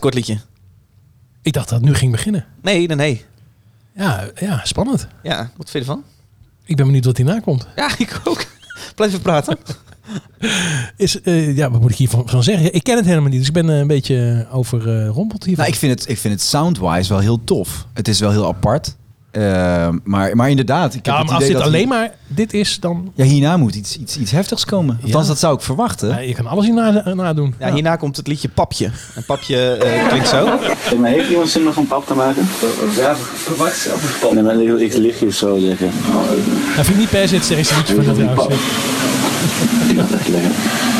Kort 0.05 0.17
liedje. 0.17 0.39
Ik 1.41 1.53
dacht 1.53 1.69
dat 1.69 1.79
het 1.79 1.87
nu 1.87 1.95
ging 1.95 2.11
beginnen. 2.11 2.45
Nee, 2.61 2.87
nee, 2.87 2.95
nee. 2.95 3.25
Ja, 3.95 4.29
ja, 4.35 4.61
spannend. 4.63 5.07
Ja, 5.23 5.51
wat 5.57 5.69
vind 5.69 5.85
je 5.85 5.91
ervan? 5.91 6.03
Ik 6.65 6.75
ben 6.75 6.85
benieuwd 6.85 7.05
wat 7.05 7.17
hierna 7.17 7.39
komt. 7.39 7.67
Ja, 7.75 7.97
ik 7.97 8.21
ook. 8.23 8.45
Blijf 8.95 9.11
even 9.11 9.23
praten. 9.23 9.57
Is, 10.97 11.21
eh, 11.21 11.55
ja, 11.55 11.71
wat 11.71 11.81
moet 11.81 11.91
ik 11.91 11.97
hiervan 11.97 12.29
van 12.29 12.43
zeggen? 12.43 12.73
Ik 12.73 12.83
ken 12.83 12.95
het 12.95 13.05
helemaal 13.05 13.29
niet, 13.29 13.39
dus 13.39 13.47
ik 13.47 13.53
ben 13.53 13.69
eh, 13.69 13.77
een 13.77 13.87
beetje 13.87 14.47
overrompeld 14.51 15.43
hiervan. 15.43 15.63
Nou, 15.63 15.75
ik 15.75 15.79
vind 15.79 15.99
het, 15.99 16.09
ik 16.09 16.17
vind 16.17 16.33
het 16.33 16.43
soundwise 16.43 17.09
wel 17.09 17.19
heel 17.19 17.43
tof. 17.43 17.87
Het 17.93 18.07
is 18.07 18.19
wel 18.19 18.31
heel 18.31 18.47
apart. 18.47 18.95
Eh, 19.35 19.87
maar, 20.03 20.35
maar 20.35 20.49
inderdaad, 20.49 20.93
ik 20.93 21.05
heb 21.05 21.13
ja, 21.13 21.17
het 21.19 21.25
maar 21.25 21.35
als 21.35 21.43
idee 21.43 21.55
dit 21.55 21.63
dat 21.63 21.73
alleen 21.73 21.87
maar 21.87 22.11
dit 22.27 22.53
is, 22.53 22.79
dan... 22.79 23.11
Ja, 23.15 23.25
hierna 23.25 23.57
moet 23.57 23.75
iets, 23.75 23.97
iets, 23.97 24.17
iets 24.17 24.31
heftigs 24.31 24.65
komen. 24.65 24.99
Althans, 25.03 25.23
Ja. 25.23 25.29
dat 25.29 25.39
zou 25.39 25.55
ik 25.55 25.61
verwachten. 25.61 26.09
Ja, 26.09 26.17
je 26.19 26.33
kan 26.33 26.47
alles 26.47 26.65
hierna 26.65 27.13
nadoen. 27.13 27.55
Ja, 27.59 27.73
hierna 27.73 27.95
komt 27.95 28.17
het 28.17 28.27
liedje 28.27 28.49
Papje. 28.49 28.89
En 29.15 29.23
Papje 29.25 29.71
eh, 29.71 30.07
klinkt 30.07 30.27
zo. 30.27 30.45
Maar 30.99 31.09
heeft 31.09 31.29
iemand 31.29 31.49
zin 31.49 31.63
nog 31.63 31.75
een 31.75 31.87
pap 31.87 32.07
te 32.07 32.13
maken? 32.13 32.47
Ja, 32.95 33.15
verwacht 33.15 33.77
zelf 33.77 34.03
een 34.03 34.19
pap. 34.19 34.31
Nee, 34.33 34.43
maar 34.43 34.61
ik, 34.61 34.93
ik 34.93 34.93
lig 35.01 35.19
hier 35.19 35.31
zo 35.31 35.57
liggen. 35.57 35.91
Dat 36.75 36.85
vind 36.85 36.89
ik 36.89 36.97
niet 36.97 37.09
per 37.09 37.27
se 37.27 37.35
het 37.35 37.43
sterkste 37.43 37.75
liedje 37.75 37.95
van 37.95 38.05
het 38.05 38.31
trouwens. 38.31 38.55
Echt 39.97 40.94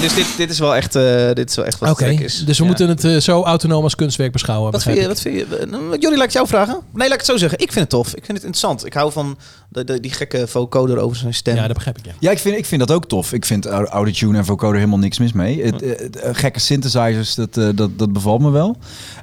dus 0.00 0.14
dit, 0.14 0.26
dit 0.36 0.50
is 0.50 0.58
wel 0.58 0.76
echt, 0.76 0.94
eh, 0.94 1.32
dit 1.32 1.50
is 1.50 1.56
wel 1.56 1.64
echt 1.64 1.78
wat 1.78 1.98
track 1.98 2.18
is. 2.20 2.44
dus 2.44 2.56
we 2.58 2.62
Ja. 2.62 2.68
moeten 2.68 2.88
het 2.88 3.04
eh, 3.04 3.16
zo 3.16 3.42
autonoom 3.42 3.82
als 3.82 3.94
kunstwerk 3.94 4.32
beschouwen. 4.32 4.72
Wat 4.72 4.82
vind, 4.82 4.98
je, 4.98 5.06
wat 5.06 5.20
vind 5.20 5.34
je? 5.34 5.44
eh, 5.56 6.00
Jullie, 6.00 6.16
laat 6.16 6.26
ik 6.26 6.32
jou 6.32 6.46
vragen. 6.46 6.74
Nee, 6.74 7.08
laat 7.08 7.12
ik 7.12 7.12
het 7.12 7.24
zo 7.26 7.36
zeggen. 7.36 7.58
Ik 7.58 7.72
vind 7.72 7.80
het 7.80 7.88
tof. 7.90 8.06
Ik 8.08 8.24
vind 8.24 8.38
het 8.38 8.46
interessant. 8.46 8.86
Ik 8.86 8.92
hou 8.92 9.12
van 9.12 9.38
de, 9.68 9.84
de, 9.84 10.00
die 10.00 10.10
gekke 10.10 10.46
vocoder 10.46 10.98
over 10.98 11.16
zijn 11.16 11.34
stem. 11.34 11.54
Ja, 11.56 11.66
dat 11.66 11.74
begrijp 11.74 11.98
ik, 11.98 12.06
ja. 12.06 12.12
Ja, 12.20 12.30
ik 12.30 12.38
vind, 12.38 12.56
ik 12.56 12.66
vind 12.66 12.80
dat 12.86 12.90
ook 12.96 13.06
tof. 13.08 13.32
Ik 13.32 13.44
vind 13.44 13.66
au- 13.66 13.84
autotune 13.84 14.38
en 14.38 14.44
vocoder 14.44 14.76
helemaal 14.76 14.98
niks 14.98 15.18
mis 15.18 15.32
mee. 15.32 15.62
Het, 15.62 15.84
gekke 16.32 16.60
synthesizers, 16.60 17.34
dat, 17.34 17.56
eh, 17.56 17.68
dat, 17.74 17.98
dat 17.98 18.12
bevalt 18.12 18.40
me 18.40 18.50
wel. 18.50 18.76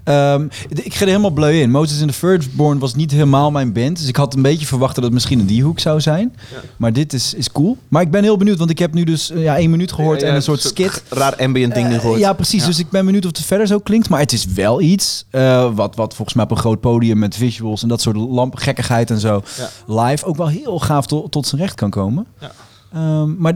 Ehm, 0.03 0.47
ik 0.69 0.93
ga 0.93 1.01
er 1.01 1.07
helemaal 1.07 1.29
bleu 1.31 1.59
in. 1.61 1.71
Moses 1.71 1.99
in 2.01 2.07
the 2.07 2.13
Firstborn 2.13 2.79
was 2.79 2.95
niet 2.95 3.11
helemaal 3.11 3.51
mijn 3.51 3.73
band. 3.73 3.97
Dus 3.97 4.07
ik 4.07 4.15
had 4.15 4.35
een 4.35 4.41
beetje 4.41 4.65
verwacht 4.65 4.95
dat 4.95 5.03
het 5.03 5.13
misschien 5.13 5.39
een 5.39 5.45
die 5.45 5.63
hoek 5.63 5.79
zou 5.79 6.01
zijn. 6.01 6.35
Maar 6.77 6.93
dit 6.93 7.13
is, 7.13 7.33
is 7.33 7.51
cool. 7.51 7.77
Maar 7.87 8.01
ik 8.01 8.11
ben 8.11 8.23
heel 8.23 8.37
benieuwd, 8.37 8.57
want 8.57 8.69
ik 8.69 8.79
heb 8.79 8.93
nu 8.93 9.03
dus 9.03 9.31
ja, 9.35 9.57
één 9.57 9.69
minuut 9.69 9.91
gehoord 9.91 10.23
en 10.23 10.35
een 10.35 10.41
soort 10.41 10.54
skit. 10.61 11.03
Raar 11.09 11.35
ambient 11.35 11.73
ding 11.73 11.87
nu 11.87 11.93
Eh, 11.95 11.99
gehoord. 11.99 12.19
Ja, 12.19 12.33
precies. 12.33 12.65
Dus 12.65 12.79
ik 12.79 12.89
ben 12.89 13.05
benieuwd 13.05 13.25
of 13.25 13.31
het 13.37 13.45
verder 13.45 13.67
zo 13.67 13.79
klinkt. 13.79 14.09
Maar 14.09 14.19
het 14.19 14.31
is 14.33 14.45
wel 14.45 14.81
iets 14.81 15.25
eh, 15.29 15.69
wat, 15.75 15.95
wat 15.95 16.13
volgens 16.15 16.35
mij 16.35 16.45
op 16.45 16.51
een 16.51 16.57
groot 16.57 16.79
podium 16.79 17.17
met 17.19 17.35
visuals 17.35 17.81
en 17.81 17.87
dat 17.87 18.01
soort 18.01 18.15
lamp, 18.15 18.55
gekkigheid 18.55 19.09
en 19.11 19.19
zo 19.19 19.43
live 19.87 20.25
ook 20.25 20.35
wel 20.37 20.47
heel 20.47 20.79
gaaf 20.79 21.05
to- 21.05 21.27
tot 21.29 21.47
zijn 21.47 21.61
recht 21.61 21.75
kan 21.75 21.89
komen. 21.89 22.25
Ja. 22.39 22.51
Ehm, 22.93 23.35
maar 23.37 23.53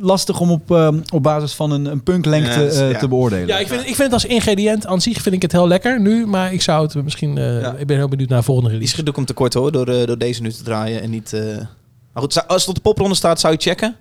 lastig 0.00 0.40
om 0.40 0.50
op, 0.50 0.70
ehm, 0.70 1.00
op 1.12 1.22
basis 1.22 1.52
van 1.52 1.70
een, 1.70 1.84
een 1.84 2.02
punklengte 2.02 2.60
Ja, 2.60 2.68
eh, 2.68 2.90
ja. 2.90 2.98
te 2.98 3.08
beoordelen. 3.08 3.46
Ja, 3.46 3.58
ik 3.58 3.66
vind, 3.68 3.80
ik 3.80 3.86
vind 3.86 3.98
het 3.98 4.12
als 4.12 4.24
ingrediënt 4.24 4.86
aan 4.86 5.00
zich 5.00 5.22
vind 5.22 5.34
ik 5.34 5.42
het 5.42 5.52
heel 5.52 5.68
lekker 5.68 6.00
nu. 6.00 6.26
Maar 6.26 6.52
ik 6.52 6.62
zou 6.62 6.82
het 6.84 7.04
misschien... 7.04 7.38
eh, 7.38 7.60
Ja. 7.60 7.72
Ik 7.78 7.86
ben 7.86 7.96
heel 7.96 8.08
benieuwd 8.08 8.28
naar 8.28 8.38
de 8.38 8.44
volgende 8.44 8.68
Die 8.70 8.78
release. 8.78 8.96
schiet 8.96 9.08
ook 9.08 9.16
om 9.16 9.24
tekort 9.24 9.54
hoor, 9.54 9.72
door, 9.72 9.84
door 9.86 10.18
deze 10.18 10.42
nu 10.42 10.52
te 10.52 10.62
draaien 10.62 11.02
en 11.02 11.10
niet... 11.10 11.32
eh, 11.32 11.40
Maar 12.12 12.22
goed, 12.22 12.48
als 12.48 12.60
het 12.60 12.68
op 12.68 12.74
de 12.74 12.80
popronde 12.80 13.14
staat, 13.14 13.40
zou 13.40 13.52
je 13.52 13.60
checken? 13.60 13.96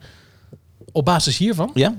Op 0.95 1.05
basis 1.05 1.38
hiervan? 1.38 1.71
Ja? 1.73 1.95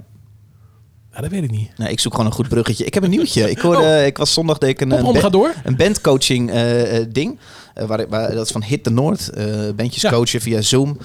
Ja, 1.13 1.21
dat 1.21 1.31
weet 1.31 1.43
ik 1.43 1.51
niet. 1.51 1.71
Nee, 1.79 1.91
ik 1.91 2.01
zoek 2.01 2.13
gewoon 2.13 2.27
een 2.27 2.33
goed 2.33 2.49
bruggetje. 2.49 2.85
Ik 2.85 2.95
heb 2.95 3.03
een 3.03 3.11
nieuwtje. 3.11 3.51
Ik 3.51 3.59
hoorde, 3.59 4.05
ik 4.07 4.17
was 4.17 4.33
zondag 4.33 4.59
deed 4.59 4.71
ik 4.71 4.81
een, 4.81 4.91
een, 4.91 5.45
een 5.65 5.77
bandcoaching 5.77 6.51
eh, 6.51 7.05
ding. 7.09 7.39
Eh, 7.75 7.87
waar, 7.87 8.09
waar, 8.09 8.35
dat 8.35 8.45
is 8.47 8.53
van 8.53 8.63
Hit 8.63 8.85
the 8.85 8.91
Noord. 8.91 9.29
eh 9.29 9.45
bandjes 9.77 10.03
Ja. 10.03 10.11
coachen 10.11 10.41
via 10.41 10.61
Zoom. 10.61 10.99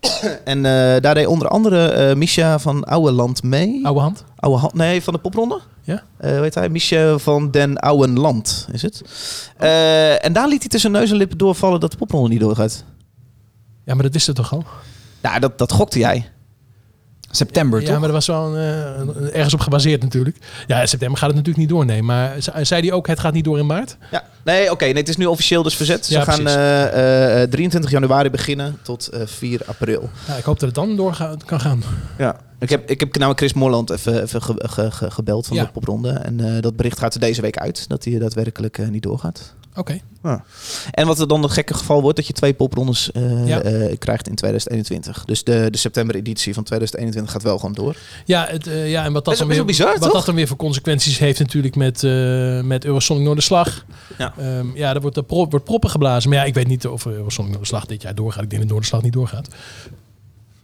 En 0.44 0.62
daar 1.02 1.14
deed 1.14 1.26
onder 1.26 1.48
andere 1.48 2.14
Misha 2.14 2.58
van 2.58 2.84
Oude 2.84 3.12
Land 3.12 3.42
mee. 3.42 3.80
Oude 3.86 4.00
hand. 4.00 4.24
Oude 4.36 4.58
Hand, 4.58 4.74
nee, 4.74 5.02
van 5.02 5.12
de 5.12 5.18
popronde. 5.20 5.60
Ja. 5.82 6.02
Heet 6.18 6.54
hij? 6.54 6.68
Misha 6.68 7.18
van 7.18 7.50
den 7.50 7.76
Ouwenland 7.76 8.68
is 8.72 8.82
het. 8.82 9.02
Eh, 9.56 10.24
en 10.24 10.32
daar 10.32 10.48
liet 10.48 10.60
hij 10.60 10.68
tussen 10.68 10.90
neus 10.90 11.10
en 11.10 11.16
lippen 11.16 11.38
doorvallen 11.38 11.80
dat 11.80 11.90
de 11.90 11.96
popronde 11.96 12.28
niet 12.28 12.40
doorgaat. 12.40 12.84
Ja, 13.84 13.94
maar 13.94 14.02
dat 14.02 14.12
wist 14.12 14.26
het 14.26 14.36
toch 14.36 14.52
al? 14.52 14.64
Nou, 15.22 15.40
dat, 15.40 15.58
dat 15.58 15.72
gokte 15.72 15.98
jij. 15.98 16.30
September, 17.30 17.80
Ja, 17.80 17.86
toch? 17.86 17.94
maar 17.98 18.04
dat 18.12 18.16
was 18.16 18.26
wel 18.26 18.56
een, 18.56 18.56
eh, 18.56 18.98
een- 18.98 19.32
ergens 19.32 19.54
op 19.54 19.60
gebaseerd 19.60 20.02
natuurlijk. 20.02 20.36
Ja, 20.66 20.80
in 20.80 20.88
september 20.88 21.18
gaat 21.18 21.26
het 21.28 21.36
natuurlijk 21.36 21.66
niet 21.66 21.76
doornemen. 21.76 22.04
Maar 22.04 22.40
ze- 22.40 22.52
zei 22.62 22.80
hij 22.80 22.92
ook, 22.92 23.06
het 23.06 23.20
gaat 23.20 23.32
niet 23.32 23.44
door 23.44 23.58
in 23.58 23.66
maart? 23.66 23.96
Ja, 24.10 24.24
nee, 24.44 24.70
oké. 24.70 24.84
nee, 24.84 24.94
het 24.94 25.08
is 25.08 25.16
nu 25.16 25.26
officieel 25.26 25.62
dus 25.62 25.76
verzet. 25.76 26.06
Ze 26.06 26.12
Ja, 26.12 26.22
gaan 26.24 26.38
precies. 26.42 26.54
eh, 26.58 27.42
eh, 27.42 27.50
23 27.50 27.90
januari 27.90 28.30
beginnen 28.30 28.78
tot 28.82 29.06
eh, 29.08 29.20
4 29.24 29.60
april. 29.66 30.08
Ja, 30.26 30.34
ik 30.34 30.44
hoop 30.44 30.58
dat 30.60 30.68
het 30.68 30.74
dan 30.74 30.96
door 30.96 31.36
kan 31.44 31.60
gaan. 31.60 31.82
Ja. 32.18 32.36
Ik 32.60 32.70
heb, 32.70 32.90
ik 32.90 33.00
heb 33.00 33.16
nou 33.18 33.34
Chris 33.36 33.52
Moorland 33.52 33.90
even, 33.90 34.22
even 34.22 34.42
ge- 34.42 34.62
ge- 34.68 34.90
ge- 34.90 35.10
gebeld 35.10 35.46
van 35.46 35.56
Ja. 35.56 35.64
de 35.64 35.70
popronde. 35.70 36.10
En 36.10 36.40
eh, 36.54 36.62
dat 36.62 36.76
bericht 36.76 36.98
gaat 36.98 37.14
er 37.14 37.20
deze 37.20 37.40
week 37.40 37.56
uit. 37.58 37.88
Dat 37.88 38.04
hij 38.04 38.18
daadwerkelijk 38.18 38.78
eh, 38.78 38.88
niet 38.88 39.02
doorgaat. 39.02 39.54
Oké. 39.78 39.98
Ja. 40.22 40.44
En 40.90 41.06
wat 41.06 41.20
er 41.20 41.28
dan 41.28 41.42
een 41.42 41.50
gekke 41.50 41.74
geval 41.74 42.00
wordt, 42.02 42.16
dat 42.16 42.26
je 42.26 42.32
twee 42.32 42.54
poprondes 42.54 43.12
eh, 43.12 43.46
Ja. 43.46 43.60
eh, 43.60 43.98
krijgt 43.98 44.28
in 44.28 44.34
2021. 44.34 45.24
Dus 45.24 45.44
de, 45.44 45.68
de 45.70 45.78
september-editie 45.78 46.54
van 46.54 46.62
2021 46.64 47.32
gaat 47.32 47.42
wel 47.42 47.58
gewoon 47.58 47.74
door. 47.74 47.96
Ja, 48.24 48.46
het, 48.48 48.66
eh, 48.66 48.90
ja, 48.90 49.04
en 49.04 49.12
wat 49.12 49.24
dat, 49.24 49.36
dan 49.36 49.48
weer, 49.48 49.64
bizar, 49.64 49.92
wat 49.92 50.02
toch? 50.02 50.12
dat 50.12 50.26
dan 50.26 50.34
weer 50.34 50.46
voor 50.46 50.56
consequenties 50.56 51.18
heeft 51.18 51.38
natuurlijk 51.38 51.76
met, 51.76 52.04
eh 52.04 52.60
met 52.60 52.84
Eurosonic 52.84 53.22
Noorderslag. 53.22 53.84
Ja. 54.18 54.34
Ehm, 54.38 54.66
ja, 54.74 54.94
er 54.94 55.00
wordt, 55.00 55.16
er 55.16 55.22
pro- 55.22 55.48
wordt 55.48 55.64
proppen 55.64 55.90
geblazen. 55.90 56.30
Maar 56.30 56.38
ja, 56.38 56.44
ik 56.44 56.54
weet 56.54 56.66
niet 56.68 56.86
of 56.86 57.06
Eurosonic 57.06 57.50
Noorderslag 57.50 57.86
dit 57.86 58.02
jaar 58.02 58.14
doorgaat. 58.14 58.42
Ik 58.42 58.50
denk 58.50 58.62
dat 58.62 58.70
Noorderslag 58.70 59.02
niet 59.02 59.12
doorgaat. 59.12 59.48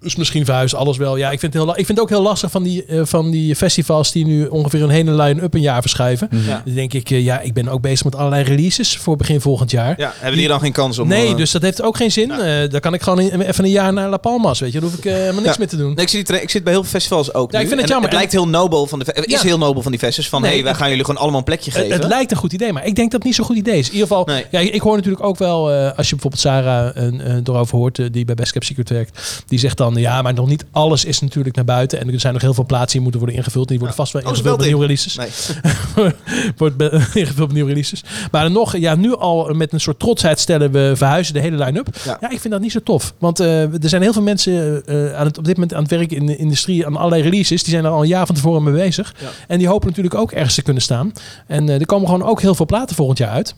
Dus 0.05 0.17
misschien 0.17 0.45
verhuist 0.45 0.75
alles 0.75 0.97
wel. 0.97 1.17
Ja, 1.17 1.31
ik 1.31 1.38
vind 1.40 1.55
het, 1.55 1.62
heel, 1.62 1.71
ik 1.71 1.75
vind 1.87 1.88
het 1.88 2.01
ook 2.01 2.09
heel 2.09 2.23
lastig 2.23 2.51
van 2.51 2.62
die, 2.62 2.85
eh, 2.85 3.01
van 3.05 3.31
die 3.31 3.57
festivals 3.57 4.12
die 4.12 4.27
nu 4.27 4.47
ongeveer 4.47 4.83
een 4.83 4.88
hele 4.88 5.12
line-up 5.23 5.55
een 5.55 5.61
jaar 5.61 5.81
verschuiven. 5.81 6.29
Ja. 6.31 6.62
Dan 6.64 6.75
denk 6.75 6.93
ik, 6.93 7.11
eh, 7.11 7.25
ja, 7.25 7.40
ik 7.40 7.53
ben 7.55 7.69
ook 7.69 7.81
bezig 7.81 8.05
met 8.05 8.17
allerlei 8.17 8.43
releases 8.45 8.97
voor 8.97 9.17
begin 9.17 9.40
volgend 9.40 9.71
jaar. 9.71 9.95
Ja, 9.97 10.12
hebben 10.19 10.38
die 10.38 10.49
dan 10.49 10.61
geen 10.61 10.73
kans 10.73 10.99
om... 10.99 11.09
nee, 11.09 11.29
eh, 11.29 11.37
dus 11.37 11.51
dat 11.51 11.62
heeft 11.62 11.83
ook 11.83 11.97
geen 11.97 12.12
zin. 12.12 12.31
Eh 12.31 12.71
dan 12.71 12.81
kan 12.81 12.95
ik 12.95 13.03
gewoon 13.03 13.21
in- 13.21 13.40
even 13.40 13.64
een 13.64 13.71
jaar 13.71 13.93
naar 13.93 14.09
La 14.09 14.17
Palmas, 14.17 14.61
weet 14.61 14.73
je. 14.73 14.81
Dan 14.81 14.88
hoef 14.88 14.99
ik 14.99 15.05
eh, 15.05 15.12
helemaal 15.12 15.35
niks 15.43 15.47
Ja. 15.47 15.55
meer 15.59 15.69
te 15.69 15.77
doen. 15.77 15.95
Nee, 15.95 16.05
ik, 16.05 16.09
zie 16.11 16.25
die 16.25 16.40
ik 16.43 16.51
zit 16.51 16.64
bij 16.64 16.73
heel 16.73 16.83
veel 16.83 16.93
festivals 16.93 17.35
ook 17.35 17.53
Ja, 17.53 17.59
ik 17.59 17.62
nu. 17.64 17.69
vind 17.71 17.81
het 17.81 17.90
En 17.90 17.97
jammer. 17.97 18.09
Het 18.11 18.19
lijkt 18.19 18.33
heel 18.33 18.49
nobel 18.49 18.87
van 18.87 18.99
de... 18.99 19.05
is 19.25 19.25
Ja. 19.33 19.40
heel 19.49 19.59
nobel 19.59 19.83
van 19.83 19.90
die 19.90 20.01
festivals. 20.01 20.31
Van, 20.31 20.40
Nee, 20.43 20.51
hey, 20.53 20.61
wij 20.62 20.71
het- 20.71 20.81
gaan 20.81 20.88
jullie 20.90 21.05
gewoon 21.05 21.21
allemaal 21.21 21.38
een 21.38 21.45
plekje 21.45 21.71
geven. 21.71 21.93
het 21.93 22.05
lijkt 22.05 22.31
een 22.31 22.37
goed 22.37 22.53
idee, 22.53 22.73
maar 22.73 22.87
ik 22.87 22.95
denk 22.95 23.11
dat 23.11 23.12
het 23.19 23.25
niet 23.25 23.35
zo'n 23.35 23.45
goed 23.45 23.57
idee 23.57 23.79
is. 23.79 23.87
In 23.87 23.93
ieder 23.93 24.09
geval, 24.09 24.25
Nee. 24.25 24.45
ja, 24.51 24.59
ik 24.73 24.81
hoor 24.81 24.97
natuurlijk 24.97 25.25
ook 25.25 25.38
wel, 25.38 25.71
eh, 25.73 25.77
als 25.97 26.09
je 26.09 26.14
bijvoorbeeld 26.14 26.43
Sarah 26.43 26.97
erover 27.45 27.77
hoort, 27.79 28.12
die 28.12 28.25
bij 28.25 28.35
Best 28.35 28.53
Cap 28.53 28.62
Secret 28.64 28.88
werkt, 28.88 29.43
die 29.47 29.59
zegt 29.59 29.77
dan, 29.77 29.93
ja, 29.94 30.22
maar 30.22 30.35
nog 30.35 30.48
niet 30.48 30.64
alles 30.70 31.04
is 31.04 31.20
natuurlijk 31.20 31.57
naar 31.57 31.64
buiten. 31.64 32.00
En 32.00 32.12
er 32.12 32.20
zijn 32.20 32.33
nog 32.33 32.42
heel 32.42 32.54
veel 32.54 32.66
plaatsen 32.66 32.92
die 32.92 33.00
moeten 33.00 33.20
worden 33.20 33.38
ingevuld. 33.38 33.68
Die 33.68 33.78
worden 33.78 33.96
vast 33.96 34.12
wel 34.12 34.22
Oh, 34.22 34.28
ingevuld 34.28 34.48
met 34.48 34.57
belt 34.57 34.68
nieuwe 34.68 34.87
releases. 34.87 35.16
Nee. 35.16 36.12
wordt 36.57 36.83
ingevuld 37.22 37.46
met 37.46 37.52
nieuwe 37.52 37.68
releases. 37.68 38.04
Maar 38.30 38.42
dan 38.42 38.52
nog, 38.52 38.76
ja, 38.76 38.94
nu 38.94 39.16
al 39.16 39.54
met 39.54 39.72
een 39.72 39.80
soort 39.80 39.98
trotsheid 39.98 40.40
stellen 40.40 40.70
we 40.70 40.92
verhuizen 40.94 41.35
de 41.35 41.40
hele 41.40 41.64
line-up. 41.64 41.88
Ja. 42.04 42.16
Ja. 42.20 42.30
ik 42.30 42.40
vind 42.40 42.52
dat 42.52 42.62
niet 42.62 42.72
zo 42.72 42.80
tof. 42.83 43.14
Want 43.18 43.40
eh, 43.40 43.62
er 43.62 43.88
zijn 43.88 44.02
heel 44.02 44.12
veel 44.12 44.22
mensen 44.22 44.87
eh, 44.87 45.14
aan 45.14 45.26
het, 45.26 45.38
op 45.38 45.44
dit 45.44 45.54
moment 45.54 45.74
aan 45.74 45.83
het 45.83 45.90
werken 45.90 46.16
in 46.16 46.26
de 46.26 46.37
industrie 46.37 46.87
aan 46.87 46.96
allerlei 46.96 47.22
releases. 47.22 47.62
Die 47.62 47.72
zijn 47.72 47.85
er 47.85 47.90
al 47.90 48.02
een 48.02 48.09
jaar 48.09 48.26
van 48.26 48.35
tevoren 48.35 48.62
mee 48.62 48.74
bezig. 48.74 49.14
Ja. 49.20 49.28
En 49.48 49.59
die 49.59 49.68
hopen 49.68 49.88
natuurlijk 49.88 50.14
ook 50.14 50.33
ergens 50.33 50.54
te 50.54 50.62
kunnen 50.62 50.83
staan. 50.83 51.12
En 51.46 51.68
eh, 51.68 51.80
er 51.80 51.87
komen 51.87 52.09
gewoon 52.09 52.22
ook 52.22 52.40
heel 52.40 52.54
veel 52.54 52.66
platen 52.66 52.96
volgend 52.96 53.18
jaar 53.18 53.30
uit. 53.30 53.54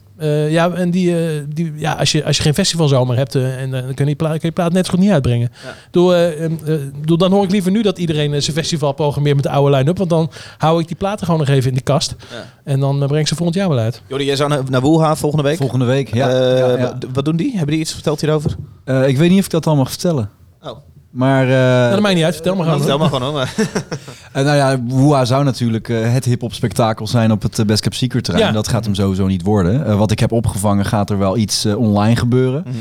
Ja, 0.49 0.71
en 0.71 0.91
die, 0.91 1.15
die, 1.47 1.73
ja, 1.75 1.93
als, 1.93 2.11
je, 2.11 2.23
als 2.23 2.37
je 2.37 2.43
geen 2.43 2.53
festivalzomer 2.53 3.17
hebt, 3.17 3.35
en, 3.35 3.71
dan 3.71 3.81
kun 3.81 3.95
je 3.95 4.05
die 4.05 4.15
plaat, 4.15 4.31
kun 4.31 4.47
je 4.47 4.51
plaat 4.51 4.73
net 4.73 4.85
zo 4.85 4.91
goed 4.91 4.99
niet 4.99 5.11
uitbrengen. 5.11 5.51
Ja. 5.63 5.75
Doe, 5.91 6.26
eh, 6.27 6.45
eh, 6.45 6.73
eh, 6.73 6.81
doe, 7.05 7.17
dan 7.17 7.31
hoor 7.31 7.43
ik 7.43 7.51
liever 7.51 7.71
nu 7.71 7.81
dat 7.81 7.97
iedereen 7.97 8.33
eh, 8.33 8.41
zijn 8.41 8.55
festival 8.55 8.91
programmeert 8.91 9.35
met 9.35 9.43
de 9.43 9.49
oude 9.49 9.75
line-up. 9.75 9.97
Want 9.97 10.09
dan 10.09 10.31
hou 10.57 10.81
ik 10.81 10.87
die 10.87 10.95
platen 10.95 11.25
gewoon 11.25 11.39
nog 11.39 11.49
even 11.49 11.69
in 11.69 11.75
de 11.75 11.81
kast. 11.81 12.15
Ja. 12.31 12.53
En 12.63 12.79
dan 12.79 12.97
breng 12.97 13.19
ik 13.19 13.27
ze 13.27 13.35
volgend 13.35 13.57
jaar 13.57 13.69
wel 13.69 13.77
uit. 13.77 14.01
Jordi, 14.07 14.25
jij 14.25 14.35
zou 14.35 14.63
naar, 14.69 14.81
Wuha 14.81 15.15
volgende 15.15 15.43
week. 15.43 15.57
Volgende 15.57 15.85
week, 15.85 16.13
ja. 16.13 16.29
Eh, 16.29 16.57
ja, 16.59 16.77
ja. 16.77 16.97
Wat, 17.13 17.25
doen 17.25 17.35
die? 17.35 17.51
Hebben 17.51 17.71
die 17.71 17.79
iets 17.79 17.93
verteld 17.93 18.21
hierover? 18.21 18.55
Eh, 18.83 19.07
ik 19.07 19.17
weet 19.17 19.29
niet 19.29 19.39
of 19.39 19.45
ik 19.45 19.51
dat 19.51 19.65
allemaal 19.65 19.83
mag 19.83 19.93
vertellen. 19.93 20.29
Oh. 20.61 20.77
Maar, 21.11 21.43
eh, 21.43 21.49
Nou, 21.57 21.91
dat 21.91 21.99
maakt 21.99 22.15
niet 22.15 22.23
uit. 22.23 22.33
Vertel 22.33 22.55
maar 22.55 22.63
gewoon. 22.63 22.79
Vertel 22.79 22.97
maar 22.97 23.07
gewoon 23.09 23.21
hoor. 23.23 23.33
maar- 23.33 23.53
eh, 24.33 24.43
nou 24.43 24.57
ja, 24.57 24.79
Woeha 24.83 25.25
zou 25.25 25.43
natuurlijk 25.43 25.89
eh, 25.89 26.13
het 26.13 26.25
hip-hop 26.25 26.53
spektakel 26.53 27.07
zijn 27.07 27.31
op 27.31 27.41
het 27.41 27.63
Best 27.67 27.81
Cap 27.81 27.93
Secret 27.93 28.23
terrein. 28.23 28.45
Ja. 28.47 28.51
Dat 28.53 28.67
gaat 28.67 28.85
hem 28.85 28.95
sowieso 28.95 29.27
niet 29.27 29.41
worden. 29.41 29.85
Eh, 29.85 29.97
wat 29.97 30.11
ik 30.11 30.19
heb 30.19 30.31
opgevangen, 30.31 30.85
gaat 30.85 31.09
er 31.09 31.17
wel 31.17 31.37
iets 31.37 31.65
online 31.65 32.15
gebeuren. 32.15 32.63
Mhm. 32.67 32.75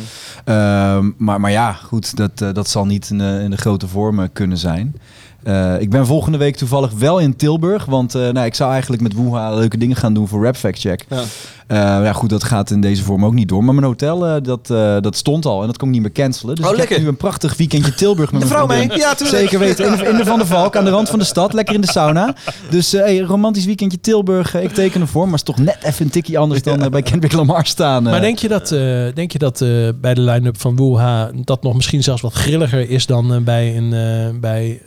Ehm, 0.44 1.10
maar, 1.16 1.40
maar 1.40 1.50
ja, 1.50 1.72
goed, 1.72 2.16
dat, 2.16 2.54
dat 2.54 2.68
zal 2.68 2.86
niet 2.86 3.10
in, 3.10 3.18
de- 3.18 3.40
in 3.44 3.50
de 3.50 3.56
grote 3.56 3.88
vormen 3.88 4.32
kunnen 4.32 4.58
zijn. 4.58 4.96
Eh, 5.42 5.80
ik 5.80 5.90
ben 5.90 6.06
volgende 6.06 6.38
week 6.38 6.56
toevallig 6.56 6.92
wel 6.92 7.18
in 7.18 7.36
Tilburg. 7.36 7.84
Want 7.84 8.14
eh, 8.14 8.28
nou, 8.28 8.46
ik 8.46 8.54
zou 8.54 8.70
eigenlijk 8.72 9.02
met 9.02 9.12
Woeha 9.12 9.54
leuke 9.54 9.78
dingen 9.78 9.96
gaan 9.96 10.14
doen 10.14 10.28
voor 10.28 10.44
Rap 10.44 10.56
Fact 10.56 10.78
Check. 10.80 11.04
Ja. 11.08 11.22
Eh, 11.66 11.76
ja, 11.78 12.12
goed, 12.12 12.30
dat 12.30 12.44
gaat 12.44 12.70
in 12.70 12.80
deze 12.80 13.02
vorm 13.02 13.24
ook 13.24 13.34
niet 13.34 13.48
door. 13.48 13.64
Maar 13.64 13.74
mijn 13.74 13.86
hotel, 13.86 14.26
eh, 14.26 14.34
dat, 14.42 14.70
eh, 14.70 14.96
dat 15.00 15.16
stond 15.16 15.46
al 15.46 15.60
en 15.60 15.66
dat 15.66 15.76
kon 15.76 15.88
ik 15.88 15.94
niet 15.94 16.02
meer 16.02 16.12
cancelen. 16.12 16.54
Dus 16.54 16.66
Oh, 16.66 16.76
ik 16.78 16.88
heb 16.88 16.98
nu 17.00 17.08
een 17.08 17.16
prachtig 17.16 17.56
weekendje 17.56 17.94
Tilburg 17.94 18.32
met 18.32 18.40
De 18.40 18.46
mijn 18.46 18.58
vrouw 18.60 18.66
mee? 18.76 18.98
Ja, 18.98 19.14
tuurlijk. 19.14 19.38
Zeker 19.38 19.58
weten. 19.58 19.86
In 19.86 19.96
de, 19.96 20.04
in 20.04 20.16
de 20.16 20.24
Van 20.24 20.38
der 20.38 20.46
Valk, 20.46 20.76
aan 20.76 20.84
de 20.84 20.90
rand 20.90 21.08
van 21.10 21.18
de 21.18 21.24
stad. 21.24 21.52
Lekker 21.52 21.74
in 21.74 21.80
de 21.80 21.86
sauna. 21.90 22.34
Dus 22.70 22.94
eh 22.94 23.00
hey, 23.00 23.18
romantisch 23.18 23.64
weekendje 23.64 24.00
Tilburg. 24.00 24.54
ik 24.54 24.72
teken 24.74 25.00
ervoor. 25.00 25.24
Maar 25.24 25.34
is 25.34 25.42
toch 25.42 25.58
net 25.58 25.78
even 25.82 26.04
een 26.04 26.10
tikje 26.10 26.38
anders 26.38 26.62
dan 26.62 26.90
bij 26.90 27.02
Kendrick 27.02 27.32
Lamar 27.32 27.66
staan. 27.66 28.04
eh. 28.04 28.10
Maar 28.10 28.20
denk 28.20 28.38
je 28.38 28.48
dat, 28.48 28.72
eh, 28.72 28.78
denk 29.14 29.32
je 29.32 29.38
dat 29.38 29.60
eh, 29.60 29.68
bij 30.00 30.14
de 30.14 30.20
line-up 30.20 30.60
van 30.60 30.76
Wuha 30.76 31.30
dat 31.44 31.62
nog 31.62 31.74
misschien 31.74 32.02
zelfs 32.02 32.22
wat 32.22 32.32
grilliger 32.32 32.90
is 32.90 33.06
dan 33.06 33.44
bij 33.44 33.76
een 33.76 33.92
eh, 33.92 34.40
bij 34.40 34.80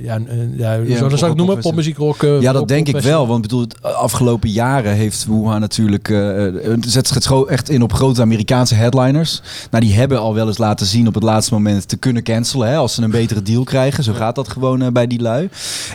ja, 0.00 0.18
ja, 0.56 0.96
zou 0.96 1.10
dat 1.10 1.18
zou 1.18 1.30
ik 1.30 1.36
noemen? 1.36 1.54
pop- 1.54 1.62
Popmuziek, 1.64 1.96
rock. 1.96 2.22
Ja, 2.22 2.40
dat 2.40 2.54
rock- 2.56 2.68
denk 2.68 2.88
ik 2.88 2.96
wel. 3.00 3.26
Want 3.26 3.44
ik 3.44 3.50
bedoel, 3.50 3.68
de 3.68 3.88
afgelopen 3.88 4.50
jaren 4.50 4.92
heeft 4.92 5.17
Wuha 5.26 5.58
natuurlijk... 5.58 6.08
eh, 6.08 6.46
eh, 6.46 6.54
het 6.64 6.84
zet 6.88 7.10
het 7.10 7.46
echt 7.48 7.68
in 7.68 7.82
op 7.82 7.92
grote 7.92 8.20
Amerikaanse 8.20 8.74
headliners. 8.74 9.40
Nou, 9.70 9.84
die 9.84 9.94
hebben 9.94 10.20
al 10.20 10.34
wel 10.34 10.46
eens 10.46 10.58
laten 10.58 10.86
zien 10.86 11.06
op 11.06 11.14
het 11.14 11.22
laatste 11.22 11.54
moment 11.54 11.88
te 11.88 11.96
kunnen 11.96 12.22
cancelen. 12.22 12.68
Hè, 12.68 12.76
als 12.76 12.94
ze 12.94 13.02
een 13.02 13.10
betere 13.10 13.42
deal 13.42 13.64
krijgen. 13.64 14.04
Zo 14.04 14.12
gaat 14.12 14.34
dat 14.34 14.48
gewoon 14.48 14.82
eh, 14.82 14.88
bij 14.88 15.06
die 15.06 15.20
lui. 15.20 15.48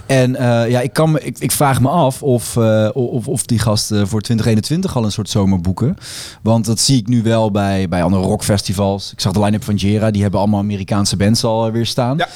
En 0.06 0.36
eh, 0.36 0.70
ja, 0.70 0.80
ik, 0.80 0.94
kan 0.94 1.20
ik, 1.20 1.40
ik 1.40 1.52
vraag 1.52 1.82
me 1.82 1.90
af 1.90 2.24
of, 2.24 2.58
eh, 2.58 2.90
of, 2.94 3.28
of 3.28 3.46
die 3.46 3.60
gasten 3.60 4.08
voor 4.08 4.22
2021 4.22 4.96
al 4.96 5.04
een 5.04 5.12
soort 5.12 5.30
zomer 5.30 5.62
boeken. 5.62 5.98
Want 6.42 6.66
dat 6.66 6.80
zie 6.80 6.98
ik 6.98 7.08
nu 7.08 7.22
wel 7.22 7.52
bij, 7.52 7.88
bij 7.90 8.04
andere 8.04 8.24
rockfestivals. 8.24 9.12
Ik 9.12 9.20
zag 9.20 9.34
de 9.34 9.40
line-up 9.40 9.64
van 9.64 9.76
Jera. 9.76 10.12
Die 10.12 10.22
hebben 10.22 10.40
allemaal 10.40 10.60
Amerikaanse 10.60 11.18
bands 11.18 11.44
al 11.44 11.72
weer 11.72 11.86
staan. 11.86 12.18
Ja. 12.18 12.28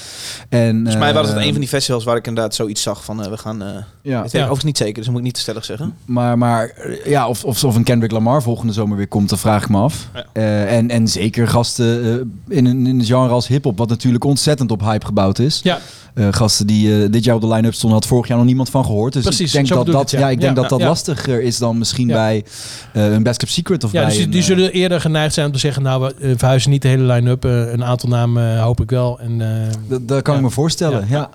En, 0.49 0.75
Volgens 0.75 0.95
mij 0.95 1.13
was 1.13 1.27
het 1.27 1.37
een 1.37 1.51
van 1.51 1.59
die 1.59 1.69
festivals 1.69 2.03
waar 2.03 2.15
ik 2.17 2.27
inderdaad 2.27 2.55
zoiets 2.55 2.81
zag 2.81 3.03
van 3.03 3.29
we 3.29 3.37
gaan... 3.37 3.63
eh 3.63 3.67
Ja. 4.01 4.21
weet 4.21 4.25
ik 4.25 4.31
Ja. 4.31 4.39
overigens 4.39 4.63
niet 4.63 4.77
zeker, 4.77 4.93
dus 4.93 5.03
dat 5.03 5.11
moet 5.11 5.19
ik 5.19 5.25
niet 5.25 5.35
te 5.35 5.41
stellig 5.41 5.65
zeggen. 5.65 5.95
Maar, 6.05 6.37
maar 6.37 6.73
ja, 7.05 7.27
of, 7.27 7.43
of, 7.43 7.63
of 7.63 7.75
een 7.75 7.83
Kendrick 7.83 8.11
Lamar 8.11 8.41
volgende 8.43 8.73
zomer 8.73 8.97
weer 8.97 9.07
komt, 9.07 9.29
dat 9.29 9.39
vraag 9.39 9.63
ik 9.63 9.69
me 9.69 9.77
af. 9.77 10.07
Ja. 10.13 10.25
Eh, 10.33 10.75
en, 10.77 10.89
en 10.89 11.07
zeker 11.07 11.47
gasten 11.47 12.03
eh, 12.49 12.57
in, 12.57 12.65
een, 12.65 12.87
in 12.87 12.99
een 12.99 13.05
genre 13.05 13.29
als 13.33 13.47
hip-hop, 13.47 13.77
wat 13.77 13.89
natuurlijk 13.89 14.23
ontzettend 14.23 14.71
op 14.71 14.81
hype 14.81 15.05
gebouwd 15.05 15.39
is. 15.39 15.59
Ja, 15.63 15.79
Eh, 16.13 16.27
gasten 16.31 16.67
die 16.67 17.09
dit 17.09 17.23
jaar 17.23 17.35
op 17.35 17.41
de 17.41 17.47
line-up 17.47 17.73
stonden, 17.73 17.99
had 17.99 18.07
vorig 18.07 18.27
jaar 18.27 18.37
nog 18.37 18.45
niemand 18.45 18.69
van 18.69 18.85
gehoord. 18.85 19.13
Dus 19.13 19.23
Precies, 19.23 19.47
ik 19.47 19.53
denk 19.53 19.67
dat 19.67 19.85
dat, 19.85 20.01
het, 20.01 20.11
ja. 20.11 20.19
ja. 20.19 20.29
ik 20.29 20.39
denk 20.41 20.55
Ja, 20.55 20.61
dat, 20.61 20.69
dat 20.69 20.79
ja. 20.79 20.85
lastiger 20.87 21.41
is 21.41 21.57
dan 21.57 21.77
misschien 21.77 22.07
Ja. 22.07 22.13
bij 22.13 22.43
eh, 22.93 23.11
een 23.11 23.23
Best 23.23 23.37
Kept 23.37 23.51
Secret 23.51 23.83
of 23.83 23.91
ja 23.91 23.97
bij 23.99 24.05
dus 24.07 24.15
die, 24.17 24.25
een, 24.25 24.31
die 24.31 24.41
zullen 24.41 24.71
eerder 24.71 25.01
geneigd 25.01 25.33
zijn 25.33 25.45
om 25.45 25.51
te 25.51 25.59
zeggen, 25.59 25.83
nou, 25.83 26.11
we 26.17 26.33
verhuizen 26.37 26.71
niet 26.71 26.81
de 26.81 26.87
hele 26.87 27.03
line-up. 27.13 27.43
Een 27.43 27.83
aantal 27.83 28.09
namen 28.09 28.59
hoop 28.61 28.81
ik 28.81 28.89
wel. 28.89 29.19
En, 29.19 29.37
dat, 29.87 30.07
dat 30.07 30.21
kan 30.21 30.33
Ja. 30.33 30.39
ik 30.39 30.45
me 30.45 30.51
voorstellen, 30.51 31.05
ja. 31.09 31.29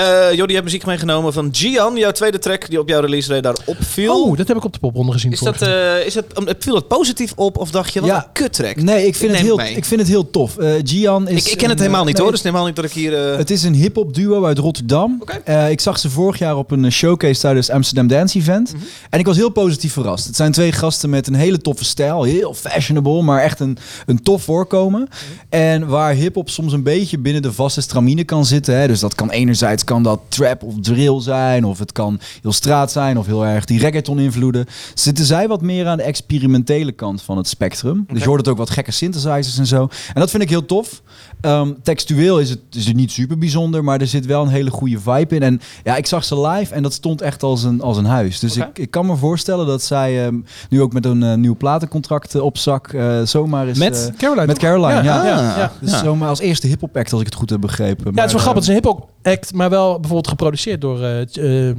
Eh 0.00 0.06
Jordi, 0.32 0.46
je 0.46 0.52
hebt 0.52 0.64
muziek 0.64 0.86
meegenomen 0.86 1.32
van 1.32 1.48
Gian, 1.52 1.96
jouw 1.96 2.10
tweede 2.10 2.38
track 2.38 2.68
die 2.68 2.80
op 2.80 2.88
jouw 2.88 3.00
release 3.00 3.34
radar 3.34 3.56
opviel. 3.64 4.22
oh, 4.24 4.36
dat 4.36 4.48
heb 4.48 4.56
ik 4.56 4.64
op 4.64 4.72
de 4.72 4.78
popronde 4.78 5.12
gezien. 5.12 5.32
is 5.32 5.38
dat, 5.40 5.62
eh, 5.62 6.06
is 6.06 6.16
um, 6.16 6.24
viel 6.58 6.74
het 6.74 6.88
positief 6.88 7.32
op 7.36 7.58
of 7.58 7.70
dacht 7.70 7.92
je, 7.92 8.00
wat 8.00 8.08
Ja. 8.08 8.16
een 8.16 8.32
kuttrack? 8.32 8.76
Nee, 8.76 9.06
ik 9.06 9.14
vind, 9.16 9.30
Ik 9.30 9.36
het 9.36 9.46
heel, 9.46 9.56
het 9.56 9.66
mee. 9.66 9.76
ik 9.76 9.84
vind 9.84 10.00
het 10.00 10.08
heel 10.08 10.30
tof. 10.30 10.58
Eh 10.58 10.72
Gian 10.84 11.28
is... 11.28 11.44
ik, 11.46 11.52
ik 11.52 11.58
ken 11.58 11.68
het 11.68 11.78
helemaal 11.78 12.04
niet 12.04 12.14
nee, 12.14 12.22
hoor, 12.22 12.32
dus 12.32 12.42
helemaal 12.42 12.66
niet 12.66 12.76
dat 12.76 12.84
ik 12.84 12.92
hier... 12.92 13.12
Het 13.12 13.50
is 13.50 13.62
een 13.62 13.74
hip-hop 13.74 14.14
duo 14.14 14.44
uit 14.44 14.58
Rotterdam. 14.58 15.22
Eh, 15.44 15.70
ik 15.70 15.80
zag 15.80 15.98
ze 15.98 16.10
vorig 16.10 16.38
jaar 16.38 16.56
op 16.56 16.70
een 16.70 16.92
showcase 16.92 17.40
tijdens 17.40 17.66
het 17.66 17.76
Amsterdam 17.76 18.06
Dance 18.06 18.38
Event. 18.38 18.72
Mhm. 18.72 18.82
En 19.10 19.18
ik 19.18 19.26
was 19.26 19.36
heel 19.36 19.48
positief 19.50 19.92
verrast. 19.92 20.26
Het 20.26 20.36
zijn 20.36 20.52
twee 20.52 20.72
gasten 20.72 21.10
met 21.10 21.26
een 21.26 21.34
hele 21.34 21.58
toffe 21.58 21.84
stijl. 21.84 22.22
Heel 22.22 22.54
fashionable, 22.54 23.22
maar 23.22 23.42
echt 23.42 23.60
een, 23.60 23.78
een 24.06 24.22
tof 24.22 24.42
voorkomen. 24.42 25.00
Mhm. 25.00 25.10
En 25.48 25.86
waar 25.88 26.12
hip-hop 26.12 26.50
soms 26.50 26.72
een 26.72 26.82
beetje 26.82 27.18
binnen 27.18 27.42
de 27.42 27.52
vaste 27.52 27.80
stramine 27.80 28.24
kan 28.24 28.44
zitten. 28.46 28.76
Hè. 28.78 28.86
Dus 28.86 29.00
dat 29.00 29.14
kan 29.14 29.30
enerzijds 29.30 29.84
kan 29.90 30.02
dat 30.02 30.20
trap 30.28 30.62
of 30.62 30.74
drill 30.80 31.20
zijn. 31.20 31.64
Of 31.64 31.78
het 31.78 31.92
kan 31.92 32.20
heel 32.42 32.52
straat 32.52 32.92
zijn. 32.92 33.18
Of 33.18 33.26
heel 33.26 33.46
erg 33.46 33.64
die 33.64 33.78
reggaeton 33.78 34.18
invloeden. 34.18 34.66
Zitten 34.94 35.24
zij 35.24 35.48
wat 35.48 35.62
meer 35.62 35.86
aan 35.86 35.96
de 35.96 36.02
experimentele 36.02 36.92
kant 36.92 37.22
van 37.22 37.36
het 37.36 37.48
spectrum. 37.48 38.04
Dus 38.08 38.22
je 38.22 38.28
hoort 38.28 38.40
het 38.40 38.48
ook 38.48 38.56
wat 38.56 38.70
gekke 38.70 38.90
synthesizers 38.90 39.58
en 39.58 39.66
zo. 39.66 39.88
En 40.14 40.20
dat 40.20 40.30
vind 40.30 40.42
ik 40.42 40.48
heel 40.48 40.66
tof. 40.66 41.02
Ehm, 41.40 41.72
textueel 41.82 42.40
is 42.40 42.50
het, 42.50 42.60
is 42.72 42.86
het 42.86 42.96
niet 42.96 43.10
super 43.10 43.38
bijzonder, 43.38 43.84
maar 43.84 44.00
er 44.00 44.06
zit 44.06 44.26
wel 44.26 44.42
een 44.42 44.48
hele 44.48 44.70
goede 44.70 45.00
vibe 45.00 45.34
in. 45.34 45.42
En 45.42 45.60
ja, 45.84 45.96
ik 45.96 46.06
zag 46.06 46.24
ze 46.24 46.40
live 46.40 46.74
en 46.74 46.82
dat 46.82 46.92
stond 46.92 47.20
echt 47.20 47.42
als 47.42 47.62
een, 47.62 47.80
als 47.80 47.96
een 47.96 48.04
huis. 48.04 48.38
Dus 48.38 48.56
ik, 48.56 48.78
ik 48.78 48.90
kan 48.90 49.06
me 49.06 49.16
voorstellen 49.16 49.66
dat 49.66 49.82
zij 49.82 50.24
ehm, 50.24 50.38
nu 50.68 50.82
ook 50.82 50.92
met 50.92 51.04
een 51.04 51.22
eh, 51.22 51.34
nieuw 51.34 51.56
platencontract 51.56 52.34
eh, 52.34 52.42
op 52.42 52.58
zak 52.58 52.92
eh, 52.92 53.22
zomaar 53.22 53.68
is... 53.68 53.78
met 53.78 54.12
Caroline. 54.16 54.46
met? 54.46 54.58
Caroline, 54.58 55.02
ja. 55.02 55.26
Ja, 55.26 55.58
ja. 55.58 55.72
Dus 55.80 55.98
zomaar 55.98 56.28
als 56.28 56.40
eerste 56.40 56.66
hip-hop 56.66 56.96
act, 56.96 57.12
als 57.12 57.20
ik 57.20 57.26
het 57.26 57.36
goed 57.36 57.50
heb 57.50 57.60
begrepen. 57.60 58.12
Ja, 58.14 58.20
het 58.20 58.32
is 58.32 58.32
wel 58.32 58.32
Maar, 58.32 58.40
grappig. 58.40 58.54
Het 58.54 58.62
is 58.62 58.68
een 58.68 58.74
hip-hop 58.74 59.08
act, 59.22 59.54
maar 59.54 59.70
wel 59.70 59.79
bijvoorbeeld 59.88 60.28
geproduceerd 60.28 60.80
door 60.80 61.02
eh 61.02 61.20
eh, 61.36 61.68
eh, 61.70 61.76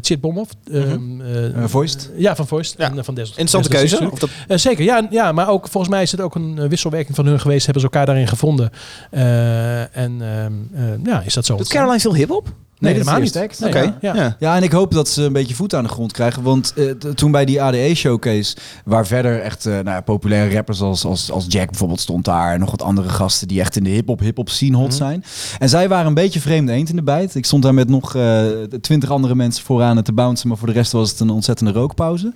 Chit 0.00 0.20
Bomhoff. 0.20 0.52
eh, 0.70 0.92
eh, 0.92 1.56
eh, 1.62 1.64
Voiced? 1.68 2.10
Ja, 2.16 2.36
van 2.36 2.46
Voiced. 2.46 2.74
Ja. 2.78 2.90
En 2.96 3.04
van 3.04 3.14
Desert. 3.14 3.38
Interessante 3.38 3.68
Desert 3.68 4.00
keuze. 4.00 4.12
Of 4.12 4.18
dat, 4.18 4.30
Eh, 4.48 4.56
zeker, 4.56 4.84
ja, 4.84 5.06
ja, 5.10 5.32
maar 5.32 5.48
ook 5.48 5.68
volgens 5.68 5.92
mij 5.92 6.02
is 6.02 6.10
het 6.12 6.20
ook 6.20 6.34
een 6.34 6.68
wisselwerking 6.68 7.16
van 7.16 7.26
hun 7.26 7.40
geweest. 7.40 7.64
Hebben 7.64 7.82
ze 7.82 7.88
elkaar 7.88 8.06
daarin 8.06 8.28
gevonden. 8.28 8.70
Eh, 9.10 9.96
en 9.96 10.22
ehm, 10.22 10.52
eh, 10.74 11.04
ja, 11.04 11.20
is 11.22 11.34
dat 11.34 11.46
zo? 11.46 11.56
doet 11.56 11.68
Caroline 11.68 12.00
veel 12.00 12.14
hip-hop? 12.14 12.48
Nee, 12.82 12.92
helemaal 12.92 13.14
de 13.14 13.20
niet. 13.20 13.60
Nee, 13.60 13.68
Oké, 13.68 13.94
ja. 14.00 14.14
ja. 14.14 14.36
Ja, 14.38 14.56
en 14.56 14.62
ik 14.62 14.72
hoop 14.72 14.92
dat 14.92 15.08
ze 15.08 15.22
een 15.22 15.32
beetje 15.32 15.54
voet 15.54 15.74
aan 15.74 15.82
de 15.82 15.88
grond 15.88 16.12
krijgen. 16.12 16.42
Want 16.42 16.72
eh, 16.76 16.90
toen 16.90 17.30
bij 17.30 17.44
die 17.44 17.62
ADE-showcase, 17.62 18.56
waar 18.84 19.06
verder 19.06 19.40
echt 19.40 19.66
eh, 19.66 19.72
nou 19.72 19.88
ja, 19.88 20.00
populaire 20.00 20.54
rappers 20.54 20.80
als, 20.80 21.04
als, 21.04 21.30
als 21.30 21.44
Jack 21.48 21.70
bijvoorbeeld 21.70 22.00
stond 22.00 22.24
daar. 22.24 22.52
En 22.52 22.60
nog 22.60 22.70
wat 22.70 22.82
andere 22.82 23.08
gasten 23.08 23.48
die 23.48 23.60
echt 23.60 23.76
in 23.76 23.84
de 23.84 23.90
hip-hop, 23.90 24.20
hip-hop 24.20 24.48
scene 24.48 24.76
hot 24.76 24.94
zijn. 24.94 25.24
En 25.58 25.68
zij 25.68 25.88
waren 25.88 26.06
een 26.06 26.14
beetje 26.14 26.40
vreemde 26.40 26.72
eend 26.72 26.88
in 26.88 26.96
de 26.96 27.02
bijt. 27.02 27.34
Ik 27.34 27.44
stond 27.44 27.62
daar 27.62 27.74
met 27.74 27.88
nog 27.88 28.14
eh, 28.14 28.44
twintig 28.80 29.10
andere 29.10 29.34
mensen 29.34 29.64
vooraan 29.64 30.02
te 30.02 30.12
bouncen. 30.12 30.48
Maar 30.48 30.56
voor 30.56 30.66
de 30.66 30.72
rest 30.72 30.92
was 30.92 31.10
het 31.10 31.20
een 31.20 31.30
ontzettende 31.30 31.72
rookpauze. 31.72 32.32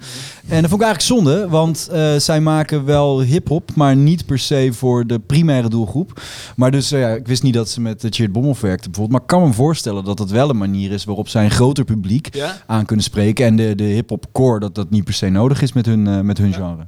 En 0.49 0.61
dat 0.61 0.71
vond 0.71 0.83
ik 0.83 0.87
eigenlijk 0.87 1.01
zonde, 1.01 1.49
want 1.49 1.89
zij 2.17 2.41
maken 2.41 2.85
wel 2.85 3.21
hip-hop, 3.21 3.71
maar 3.75 3.97
niet 3.97 4.27
per 4.27 4.39
se 4.39 4.69
voor 4.73 5.07
de 5.07 5.19
primaire 5.19 5.69
doelgroep. 5.69 6.21
Maar 6.57 6.71
dus, 6.71 6.89
ja, 6.89 7.09
ik 7.09 7.27
wist 7.27 7.43
niet 7.43 7.55
dat 7.55 7.69
ze 7.69 7.81
met 7.81 8.05
uh, 8.05 8.11
Cheert 8.11 8.33
Bomhoff 8.33 8.61
werkte 8.61 8.91
bijvoorbeeld. 8.91 9.11
Maar 9.11 9.21
ik 9.21 9.39
kan 9.39 9.49
me 9.49 9.55
voorstellen 9.55 10.05
dat 10.05 10.19
het 10.19 10.31
wel 10.37 10.51
een 10.51 10.59
manier 10.59 10.93
is 10.93 11.05
waarop 11.05 11.29
zij 11.29 11.45
een 11.45 11.51
groter 11.51 11.85
publiek 11.85 12.35
Ja. 12.35 12.57
aan 12.67 12.85
kunnen 12.85 13.05
spreken. 13.05 13.47
En 13.47 13.57
de, 13.57 13.75
de 13.75 13.85
hip-hop 13.85 14.27
core, 14.33 14.61
dat 14.61 14.75
dat 14.75 14.91
niet 14.91 15.05
per 15.05 15.15
se 15.15 15.29
nodig 15.29 15.63
is 15.63 15.73
met 15.73 15.87
hun, 15.87 16.07
eh, 16.07 16.21
met 16.21 16.39
hun 16.39 16.53
genre. 16.53 16.87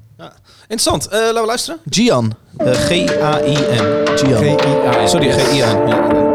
Interessant. 0.60 1.06
Eh, 1.06 1.18
laten 1.20 1.40
we 1.40 1.46
luisteren. 1.46 1.80
Gian. 1.90 2.34
Eh, 2.56 2.72
G-A-I-N. 2.72 4.16
Gian. 4.16 4.58
G-I-A-N. 4.58 5.08
Sorry, 5.08 5.30
G-I-A-N. 5.30 6.27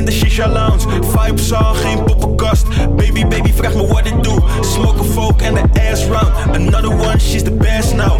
In 0.00 0.06
de 0.06 0.12
shisha 0.12 0.48
lounge. 0.48 0.86
Vibes 1.12 1.52
al, 1.52 1.74
geen 1.74 2.04
poppenkast. 2.04 2.66
Baby, 2.96 3.26
baby, 3.26 3.52
vraag 3.52 3.74
me 3.74 3.86
what 3.86 4.06
it 4.06 4.22
do. 4.22 4.34
Smoke 4.60 5.00
a 5.00 5.04
folk 5.04 5.42
and 5.42 5.56
the 5.56 5.80
ass 5.80 6.06
round. 6.06 6.32
Another 6.54 6.90
one, 6.90 7.18
she's 7.18 7.42
the 7.42 7.50
best 7.50 7.94
now. 7.94 8.16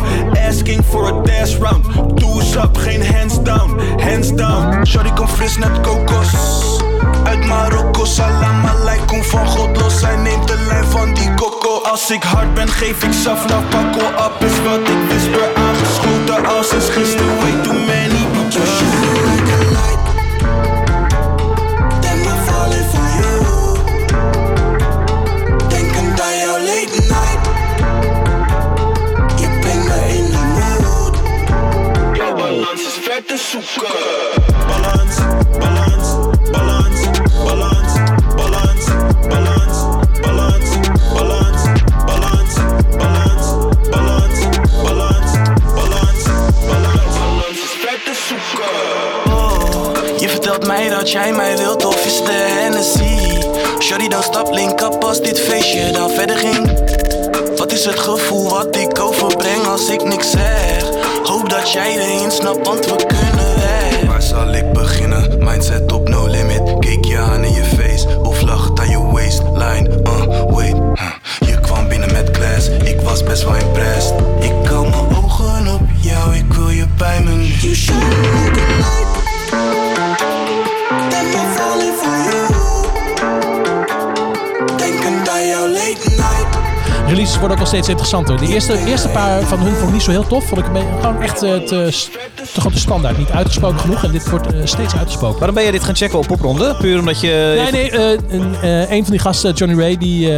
Asking 0.48 0.82
for 0.84 1.08
a 1.08 1.22
dash 1.22 1.56
round. 1.56 1.84
Toes 2.18 2.56
up, 2.56 2.76
geen 2.76 3.02
hands 3.02 3.38
down. 3.42 3.78
Hands 3.98 4.32
down. 4.32 4.84
Shorty 4.84 5.10
komt 5.14 5.30
fris 5.30 5.56
net 5.56 5.80
kokos. 5.80 6.32
Uit 7.24 7.46
Marokko, 7.46 8.04
salam 8.04 8.64
alaikum 8.64 9.22
van 9.22 9.46
God 9.46 9.76
los. 9.80 9.98
Zij 10.00 10.16
neemt 10.16 10.48
de 10.48 10.64
lijn 10.68 10.84
van 10.84 11.14
die 11.14 11.34
coco. 11.34 11.82
Als 11.82 12.10
ik 12.10 12.22
hard 12.22 12.54
ben, 12.54 12.68
geef 12.68 13.02
ik 13.02 13.12
saf 13.12 13.48
naar 13.48 13.62
pakko 13.62 14.06
op. 14.24 14.44
Is 14.44 14.62
wat 14.64 14.88
ik 14.88 15.00
whisper 15.08 15.48
aangeschoten 15.54 16.56
als 16.56 16.68
sinds 16.68 16.88
gisteren. 16.88 17.36
Way 17.40 17.62
too 17.62 17.72
many 17.72 17.99
vet 33.26 33.28
te 33.28 33.44
zoeken. 33.50 33.94
Balans, 34.66 35.16
balans, 35.58 36.08
balans, 36.50 37.00
balans, 37.44 37.92
balans, 38.36 38.36
balans, 38.36 38.94
balans, 39.26 39.76
balans, 40.22 40.78
balans, 41.12 41.62
balans, 42.06 42.54
balans, 42.96 43.50
balans, 44.82 45.32
balans, 45.74 46.24
balans. 46.66 47.14
Balans 47.36 48.04
te 48.04 48.14
zoeken. 48.28 49.32
Oh, 49.32 50.18
je 50.18 50.28
vertelt 50.28 50.66
mij 50.66 50.88
dat 50.88 51.10
jij 51.10 51.32
mij 51.32 51.56
wilt 51.56 51.84
of 51.84 52.06
is 52.06 52.22
de 52.24 52.32
Hennessy 52.32 53.40
Shorty 53.78 54.08
dan 54.08 54.22
stap 54.22 54.52
link 54.52 54.80
up 54.80 55.04
als 55.04 55.20
dit 55.20 55.40
feestje 55.40 55.90
dan 55.90 56.10
verder 56.10 56.36
ging 56.36 56.70
Wat 57.56 57.72
is 57.72 57.84
het 57.84 57.98
gevoel 57.98 58.50
wat 58.50 58.76
ik 58.76 58.98
overbreng 58.98 59.66
als 59.66 59.88
ik 59.88 60.04
niks 60.04 60.30
zeg 60.30 60.84
Hoop 61.24 61.50
dat 61.50 61.72
jij 61.72 61.98
erin 61.98 62.30
snapt 62.30 62.66
want 62.66 62.86
we 62.86 63.09
zal 64.30 64.52
ik 64.54 64.72
beginnen? 64.72 65.44
Mindset 65.44 65.92
op 65.92 66.08
no 66.08 66.26
limit. 66.26 66.78
Keek 66.78 67.04
je 67.04 67.18
aan 67.18 67.44
in 67.44 67.52
je 67.52 67.64
face 67.64 68.18
of 68.22 68.40
lacht 68.42 68.80
aan 68.80 68.90
je 68.90 69.02
waistline. 69.12 69.88
Uh, 70.06 70.54
wait, 70.54 70.74
huh. 70.74 71.48
Je 71.48 71.60
kwam 71.60 71.88
binnen 71.88 72.12
met 72.12 72.30
class, 72.30 72.68
ik 72.68 73.00
was 73.00 73.22
best 73.22 73.44
wel 73.44 73.54
impressed. 73.54 74.14
Ik 74.40 74.52
kan 74.64 74.90
mijn 74.90 75.16
ogen 75.24 75.74
op 75.74 75.80
jou, 76.00 76.34
ik 76.36 76.52
wil 76.52 76.68
je 76.68 76.84
bij 76.96 77.20
me. 77.24 77.58
You 77.60 77.74
shine 77.74 77.98
like 77.98 78.60
a 78.60 78.76
light 78.76 79.18
Am 81.14 81.26
I 81.26 81.56
falling 81.56 81.94
for 81.94 82.16
you? 82.30 82.58
Aan 85.30 85.46
jouw 85.46 85.68
late 85.68 86.08
night 86.08 86.58
Releases 87.06 87.32
worden 87.38 87.50
ook 87.50 87.56
wel 87.58 87.66
steeds 87.66 87.88
interessanter. 87.88 88.36
De 88.36 88.46
eerste, 88.46 88.84
eerste 88.86 89.08
paar 89.08 89.42
van 89.42 89.58
hun 89.58 89.74
vond 89.74 89.86
ik 89.86 89.92
niet 89.92 90.02
zo 90.02 90.10
heel 90.10 90.26
tof. 90.26 90.44
Vond 90.46 90.60
ik 90.60 90.66
een 90.66 90.72
beetje- 90.72 90.88
gewoon 91.00 91.22
echt 91.22 91.42
eh, 91.42 91.86
te 92.60 92.66
grote 92.66 92.82
standaard. 92.82 93.18
Niet 93.18 93.30
uitgesproken 93.30 93.78
genoeg. 93.78 94.04
En 94.04 94.10
dit 94.10 94.30
wordt 94.30 94.52
eh, 94.52 94.60
steeds 94.64 94.96
uitgesproken. 94.96 95.36
Waarom 95.36 95.54
ben 95.54 95.64
je 95.64 95.72
dit 95.72 95.84
gaan 95.84 95.96
checken 95.96 96.18
op 96.18 96.26
popronde? 96.26 96.76
Puur 96.80 96.98
omdat 96.98 97.20
je... 97.20 97.60
Nee, 97.62 97.72
nee, 97.72 97.90
eh, 97.90 98.18
een, 98.28 98.54
eh, 98.54 98.90
een 98.90 99.02
van 99.02 99.10
die 99.10 99.20
gasten, 99.20 99.52
Johnny 99.52 99.78
Ray, 99.78 99.96
die, 99.96 100.32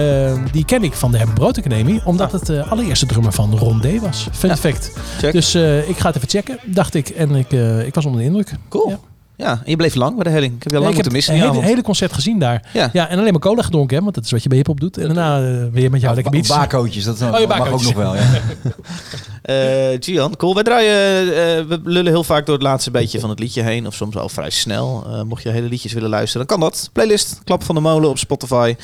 die 0.53 0.65
ken 0.65 0.83
ik 0.83 0.93
van 0.93 1.11
de 1.11 1.17
Hebben 1.17 1.35
Brood 1.35 1.59
Academie. 1.59 2.01
Omdat 2.05 2.33
het 2.33 2.47
de 2.47 2.65
allereerste 2.65 3.07
drummer 3.07 3.33
van 3.33 3.59
Ron 3.59 3.81
D 3.81 4.01
was. 4.01 4.29
Fun 4.33 4.49
Ja. 4.49 4.57
fact. 4.57 4.93
Check. 5.19 5.33
Dus 5.33 5.55
ik 5.55 5.99
ga 5.99 6.07
het 6.07 6.17
even 6.17 6.29
checken, 6.29 6.59
dacht 6.65 6.95
ik. 6.95 7.09
En 7.09 7.35
ik, 7.35 7.53
ik 7.87 7.95
was 7.95 8.05
onder 8.05 8.21
de 8.21 8.27
indruk. 8.27 8.53
Cool. 8.69 8.89
Ja. 8.89 8.99
Ja. 9.43 9.51
en 9.51 9.61
je 9.71 9.77
bleef 9.77 9.95
lang 9.95 10.15
bij 10.15 10.25
de 10.25 10.31
helling. 10.31 10.55
Ik 10.55 10.63
heb 10.63 10.73
je 10.73 10.79
al 10.79 10.83
lang 10.85 10.97
ik 10.97 11.03
moeten 11.05 11.19
heb 11.19 11.27
missen. 11.29 11.47
een 11.47 11.51
die 11.53 11.61
hele, 11.61 11.73
hele 11.73 11.83
concert 11.83 12.13
gezien 12.13 12.39
daar. 12.39 12.69
Ja. 12.73 12.91
Ja, 12.93 13.09
en 13.09 13.19
alleen 13.19 13.33
maar 13.33 13.41
cola 13.41 13.63
gedronken, 13.63 13.97
hè, 13.97 14.03
want 14.03 14.15
dat 14.15 14.25
is 14.25 14.31
wat 14.31 14.43
je 14.43 14.49
bij 14.49 14.59
hip-hop 14.59 14.81
doet. 14.81 14.99
En 14.99 15.07
daarna 15.07 15.39
eh, 15.39 15.45
weer 15.73 15.91
met 15.91 16.01
jou 16.01 16.15
lekker 16.15 16.33
beats. 16.33 16.49
Bakootjes, 16.49 17.05
dat 17.05 17.23
Oh, 17.23 17.39
je 17.41 17.47
mag 17.47 17.73
ook 17.73 17.83
nog 17.83 17.95
wel. 17.95 18.17
Ja. 18.17 18.23
Eh, 19.43 19.97
Gian, 20.01 20.37
cool. 20.37 20.55
Wij 20.55 20.63
draaien, 20.63 21.21
eh, 21.21 21.65
we 21.65 21.81
lullen 21.85 22.13
heel 22.13 22.25
vaak 22.25 22.47
door 22.47 22.55
het 22.55 22.65
laatste 22.65 22.91
beetje 22.91 23.21
van 23.21 23.31
het 23.31 23.39
liedje 23.39 23.63
heen. 23.63 23.87
Of 23.87 23.95
soms 23.95 24.17
al 24.17 24.29
vrij 24.29 24.51
snel. 24.51 25.05
Eh, 25.07 25.23
mocht 25.23 25.43
je 25.43 25.49
hele 25.49 25.69
liedjes 25.69 25.93
willen 25.93 26.11
luisteren, 26.11 26.47
dan 26.47 26.59
kan 26.59 26.69
dat. 26.69 26.91
Playlist 26.93 27.41
Klap 27.45 27.63
van 27.63 27.75
de 27.75 27.81
Molen 27.81 28.09
op 28.09 28.19
Spotify. 28.19 28.75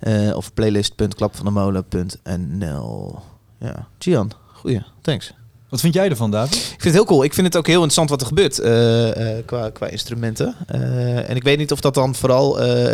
eh, 0.00 0.36
of 0.36 0.54
playlist.klapvandemolen.nl 0.54 3.18
Ja, 3.60 3.86
Gian, 3.98 4.30
goeie. 4.52 4.82
Thanks. 5.02 5.32
Wat 5.68 5.80
vind 5.80 5.94
jij 5.94 6.08
ervan, 6.08 6.30
David? 6.30 6.54
Ik 6.54 6.62
vind 6.68 6.82
het 6.82 6.92
heel 6.92 7.04
cool. 7.04 7.24
Ik 7.24 7.34
vind 7.34 7.46
het 7.46 7.56
ook 7.56 7.66
heel 7.66 7.74
interessant 7.74 8.10
wat 8.10 8.20
er 8.20 8.26
gebeurt 8.26 8.58
eh, 8.58 9.36
eh, 9.38 9.44
qua, 9.46 9.70
qua 9.70 9.86
instrumenten. 9.86 10.54
Eh, 10.66 11.30
en 11.30 11.36
ik 11.36 11.42
weet 11.42 11.58
niet 11.58 11.72
of 11.72 11.80
dat 11.80 11.94
dan 11.94 12.14
vooral 12.14 12.52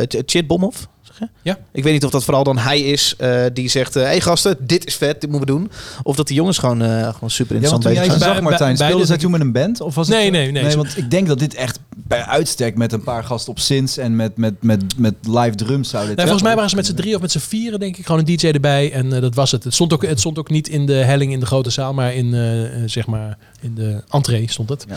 Ch- 0.08 0.22
Chit 0.26 0.46
Bomhoff, 0.46 0.86
zeg? 1.12 1.28
Ja. 1.42 1.58
Ik 1.72 1.82
weet 1.82 1.92
niet 1.92 2.04
of 2.04 2.10
dat 2.10 2.24
vooral 2.24 2.44
dan 2.44 2.58
hij 2.58 2.80
is 2.80 3.14
eh, 3.18 3.44
die 3.52 3.68
zegt... 3.68 3.94
Hé 3.94 4.00
hey 4.02 4.20
gasten, 4.20 4.56
dit 4.60 4.86
is 4.86 4.94
vet, 4.94 5.20
dit 5.20 5.30
moeten 5.30 5.54
we 5.54 5.60
doen. 5.60 5.70
Of 6.02 6.16
dat 6.16 6.26
die 6.26 6.36
jongens 6.36 6.58
gewoon, 6.58 6.82
eh, 6.82 7.12
gewoon 7.12 7.30
super 7.30 7.56
Ja, 7.56 7.60
interessant 7.60 7.82
jij 7.82 7.92
bezig 8.06 8.18
zijn. 8.18 8.34
Zag, 8.34 8.42
Martijn, 8.42 8.58
bij- 8.58 8.74
speelden 8.74 8.96
beide 8.96 9.06
zij 9.06 9.16
toen 9.16 9.30
met 9.30 9.40
een 9.40 9.52
band? 9.52 9.80
Of 9.80 9.94
was 9.94 10.08
het, 10.08 10.16
Nee, 10.16 10.30
nee, 10.30 10.50
nee. 10.50 10.62
Nee, 10.62 10.76
want 10.76 10.96
ik 10.96 11.10
denk 11.10 11.26
dat 11.26 11.38
dit 11.38 11.54
echt 11.54 11.78
bij 11.96 12.24
uitstek 12.24 12.76
met 12.76 12.92
een 12.92 13.02
paar 13.02 13.24
gasten 13.24 13.52
op 13.52 13.58
synths 13.58 13.96
en 13.96 14.16
met, 14.16 14.36
met, 14.36 14.62
met, 14.62 14.98
met 14.98 15.14
live 15.22 15.54
drums 15.54 15.88
zou 15.88 16.06
dit... 16.06 16.16
Nee, 16.16 16.24
volgens 16.24 16.44
mij 16.44 16.54
waren 16.54 16.70
ze 16.70 16.76
met 16.76 16.86
z'n 16.86 16.94
drie 16.94 17.14
of 17.14 17.20
met 17.20 17.32
z'n 17.32 17.38
vieren, 17.38 17.80
denk 17.80 17.96
ik. 17.96 18.06
Gewoon 18.06 18.24
een 18.26 18.36
DJ 18.36 18.46
erbij. 18.46 18.92
En 18.92 19.12
eh, 19.12 19.20
dat 19.20 19.34
was 19.34 19.50
het. 19.50 19.64
Het 19.64 19.74
stond, 19.74 19.92
ook, 19.92 20.06
het 20.06 20.18
stond 20.20 20.38
ook 20.38 20.50
niet 20.50 20.68
in 20.68 20.86
de 20.86 20.94
helling 20.94 21.32
in 21.32 21.40
de 21.40 21.46
grote 21.46 21.70
zaal, 21.70 21.94
maar 21.94 22.14
in, 22.14 22.34
eh, 22.34 22.64
eh, 22.64 22.82
zeg 22.86 23.06
maar, 23.06 23.38
in 23.60 23.74
de 23.74 24.02
entree 24.08 24.50
stond 24.50 24.68
het. 24.68 24.86
Ja. 24.88 24.96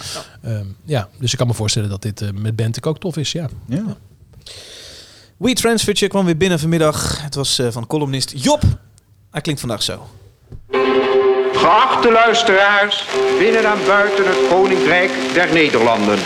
Ja. 0.50 0.62
ja, 0.86 1.10
dus 1.20 1.32
ik 1.32 1.38
kan 1.38 1.48
me 1.48 1.54
voorstellen 1.54 1.90
dat 1.90 2.02
dit 2.02 2.22
eh, 2.22 2.30
met 2.34 2.56
band 2.56 2.86
ook 2.86 3.00
tof 3.00 3.18
is. 3.18 3.32
Ja. 3.32 3.50
Ja. 3.68 3.84
We 5.38 5.54
Transfertje 5.54 6.08
kwam 6.08 6.26
weer 6.26 6.38
binnen 6.38 6.60
vanmiddag. 6.60 7.22
Het 7.22 7.36
was 7.36 7.60
eh, 7.60 7.68
van 7.70 7.88
columnist 7.88 8.34
Job. 8.36 8.62
Hij 9.32 9.42
klinkt 9.42 9.62
vandaag 9.62 9.84
zo. 9.84 10.08
Geachte 11.54 12.12
luisteraars, 12.12 13.06
binnen 13.40 13.66
en 13.66 13.86
buiten 13.86 14.28
het 14.28 14.38
Koninkrijk 14.50 15.12
der 15.34 15.54
Nederlanden. 15.54 16.18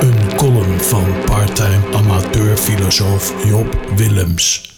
Een 0.00 0.36
column 0.36 0.80
van 0.80 1.04
parttime 1.24 1.96
amateurfilosoof 1.96 3.44
Job 3.44 3.78
Willems. 3.96 4.72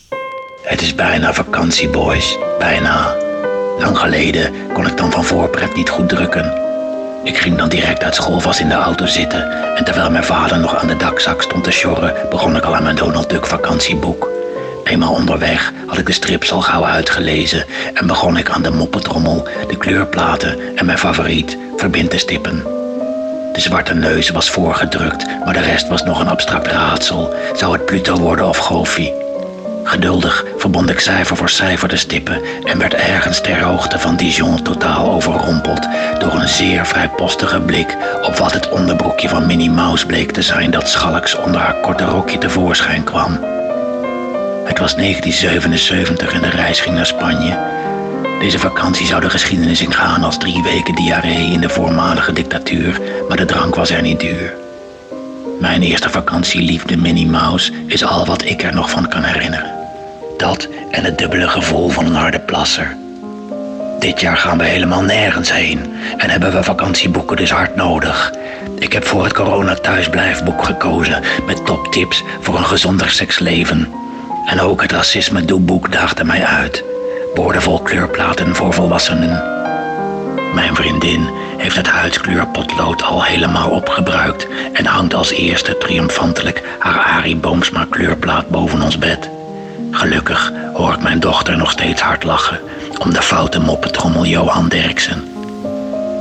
Het 0.63 0.81
is 0.81 0.95
bijna 0.95 1.35
vakantie, 1.35 1.89
boys. 1.89 2.39
Bijna. 2.59 3.17
Lang 3.79 3.99
geleden 3.99 4.53
kon 4.73 4.87
ik 4.87 4.97
dan 4.97 5.11
van 5.11 5.25
voorpret 5.25 5.75
niet 5.75 5.91
goed 5.91 6.09
drukken. 6.09 6.66
Ik 7.27 7.37
ging 7.39 7.57
dan 7.57 7.69
direct 7.69 8.03
uit 8.03 8.15
school 8.15 8.41
vast 8.41 8.61
in 8.61 8.69
de 8.69 8.75
auto 8.75 9.07
zitten. 9.07 9.75
En 9.77 9.85
terwijl 9.85 10.11
mijn 10.11 10.25
vader 10.25 10.59
nog 10.59 10.77
aan 10.77 10.87
de 10.87 10.97
dakzak 10.97 11.43
stond 11.43 11.65
te 11.65 11.71
sjorren, 11.71 12.15
begon 12.31 12.57
ik 12.57 12.65
al 12.65 12.77
aan 12.77 12.83
mijn 12.83 12.97
Donald 12.97 13.31
Duck 13.31 13.47
vakantieboek. 13.47 14.29
Eenmaal 14.85 15.13
onderweg 15.13 15.73
had 15.87 15.99
ik 15.99 16.07
de 16.07 16.13
strips 16.13 16.53
al 16.53 16.61
gauw 16.61 16.85
uitgelezen 16.85 17.65
en 17.95 18.07
begon 18.07 18.37
ik 18.37 18.51
aan 18.51 18.63
de 18.63 18.71
moppetrommel, 18.71 19.49
de 19.69 19.77
kleurplaten 19.77 20.77
en 20.77 20.87
mijn 20.87 20.99
favoriet, 20.99 21.59
verbind 21.77 22.11
te 22.11 22.19
stippen. 22.19 22.63
De 23.53 23.61
zwarte 23.61 23.95
neus 23.95 24.31
was 24.31 24.51
voorgedrukt, 24.51 25.27
maar 25.45 25.55
de 25.55 25.61
rest 25.61 25.89
was 25.89 26.05
nog 26.05 26.21
een 26.21 26.29
abstract 26.29 26.67
raadsel. 26.67 27.35
Zou 27.55 27.73
het 27.73 27.85
Pluto 27.85 28.17
worden 28.17 28.49
of 28.49 28.57
Goofy? 28.57 29.11
Geduldig 29.87 30.45
verbond 30.57 30.91
ik 30.91 31.01
cijfer 31.01 31.37
voor 31.37 31.49
cijfer 31.49 31.89
de 31.89 31.97
stippen 31.97 32.41
en 32.65 32.79
werd 32.79 32.95
ergens 32.95 33.41
ter 33.41 33.63
hoogte 33.63 33.99
van 33.99 34.17
Dijon 34.17 34.63
totaal 34.63 35.11
overrompeld 35.11 35.89
door 36.19 36.33
een 36.33 36.49
zeer 36.49 36.87
vrijpostige 36.87 37.61
blik 37.61 37.97
op 38.23 38.37
wat 38.37 38.53
het 38.53 38.69
onderbroekje 38.69 39.29
van 39.29 39.47
Minnie 39.47 39.71
Mouse 39.71 40.07
bleek 40.07 40.31
te 40.31 40.43
zijn 40.43 40.71
dat 40.71 40.89
schalks 40.89 41.35
onder 41.35 41.61
haar 41.61 41.81
korte 41.81 42.05
rokje 42.05 42.39
tevoorschijn 42.39 43.05
kwam. 43.05 43.33
Het 44.65 44.79
was 44.79 44.95
1977 44.95 46.33
en 46.33 46.41
de 46.41 46.51
reis 46.51 46.81
ging 46.81 46.95
naar 46.95 47.07
Spanje. 47.07 47.59
Deze 48.41 48.59
vakantie 48.59 49.07
zou 49.07 49.21
de 49.21 49.31
geschiedenis 49.31 49.81
ingaan 49.81 50.25
als 50.25 50.39
drie 50.39 50.63
weken 50.63 50.95
diarree 50.95 51.51
in 51.51 51.61
de 51.61 51.69
voormalige 51.69 52.33
dictatuur, 52.33 53.01
maar 53.29 53.37
de 53.37 53.45
drank 53.45 53.75
was 53.75 53.91
er 53.91 54.03
niet 54.03 54.21
duur. 54.21 54.55
Mijn 55.61 55.83
eerste 55.83 56.11
vakantieliefde 56.11 56.97
Minnie 56.97 57.27
Mouse 57.27 57.73
is 57.87 58.05
al 58.05 58.27
wat 58.27 58.45
ik 58.45 58.63
er 58.63 58.75
nog 58.75 58.91
van 58.91 59.09
kan 59.09 59.23
herinneren. 59.23 59.76
Dat 60.37 60.69
en 60.91 61.05
het 61.05 61.19
dubbele 61.19 61.49
gevoel 61.49 61.89
van 61.89 62.07
een 62.07 62.15
harde 62.15 62.41
plasser. 62.41 62.97
Dit 63.99 64.21
jaar 64.21 64.37
gaan 64.37 64.59
we 64.59 64.65
helemaal 64.65 65.03
nergens 65.03 65.53
heen 65.53 65.95
en 66.17 66.31
hebben 66.31 66.53
we 66.53 66.63
vakantieboeken 66.63 67.37
dus 67.37 67.51
hard 67.51 67.77
nodig. 67.77 68.33
Ik 68.79 68.93
heb 68.93 69.05
voor 69.07 69.25
het 69.25 69.33
corona 69.33 69.75
thuisblijfboek 69.75 70.65
gekozen 70.65 71.23
met 71.47 71.67
toptips 71.67 72.23
voor 72.41 72.57
een 72.57 72.65
gezonder 72.65 73.11
seksleven. 73.11 73.93
En 74.47 74.61
ook 74.61 74.83
het 74.83 74.93
racisme 74.93 75.45
doeboek 75.45 75.93
daagde 75.93 76.25
mij 76.25 76.45
uit. 76.45 76.85
Boordevol 77.35 77.81
kleurplaten 77.81 78.55
voor 78.55 78.73
volwassenen. 78.73 79.43
Mijn 80.55 80.75
vriendin 80.75 81.29
heeft 81.57 81.77
het 81.77 81.89
huidskleurpotlood 81.89 83.03
al 83.03 83.25
helemaal 83.25 83.71
opgebruikt 83.71 84.47
en 84.73 84.87
hangt 84.87 85.15
als 85.15 85.31
eerste 85.31 85.79
triomfantelijk 85.79 86.63
haar 86.79 87.05
Arie 87.05 87.37
Boomsma 87.37 87.87
kleurplaat 87.91 88.49
boven 88.49 88.83
ons 88.83 88.99
bed. 88.99 89.36
Gelukkig 89.97 90.53
hoor 90.73 90.93
ik 90.93 91.03
mijn 91.03 91.21
dochter 91.21 91.57
nog 91.57 91.71
steeds 91.71 92.03
hard 92.03 92.25
lachen 92.25 92.61
om 92.99 93.13
de 93.13 93.23
foute 93.23 93.59
moppetrommel 93.61 94.27
Johan 94.27 94.69
Derksen. 94.69 95.25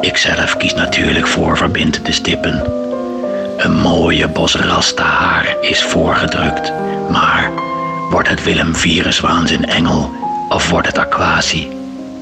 Ikzelf 0.01 0.57
kies 0.57 0.73
natuurlijk 0.73 1.27
voor 1.27 1.57
verbindende 1.57 2.11
stippen. 2.11 2.63
Een 3.57 3.75
mooie 3.75 4.27
bos 4.27 4.55
rasta 4.55 5.03
haar 5.03 5.57
is 5.61 5.83
voorgedrukt, 5.83 6.71
maar 7.09 7.51
wordt 8.09 8.29
het 8.29 8.43
Willem 8.43 8.75
Viruswaanzin 8.75 9.65
Engel 9.65 10.11
of 10.49 10.69
wordt 10.69 10.87
het 10.87 10.97
Aquasi? 10.97 11.67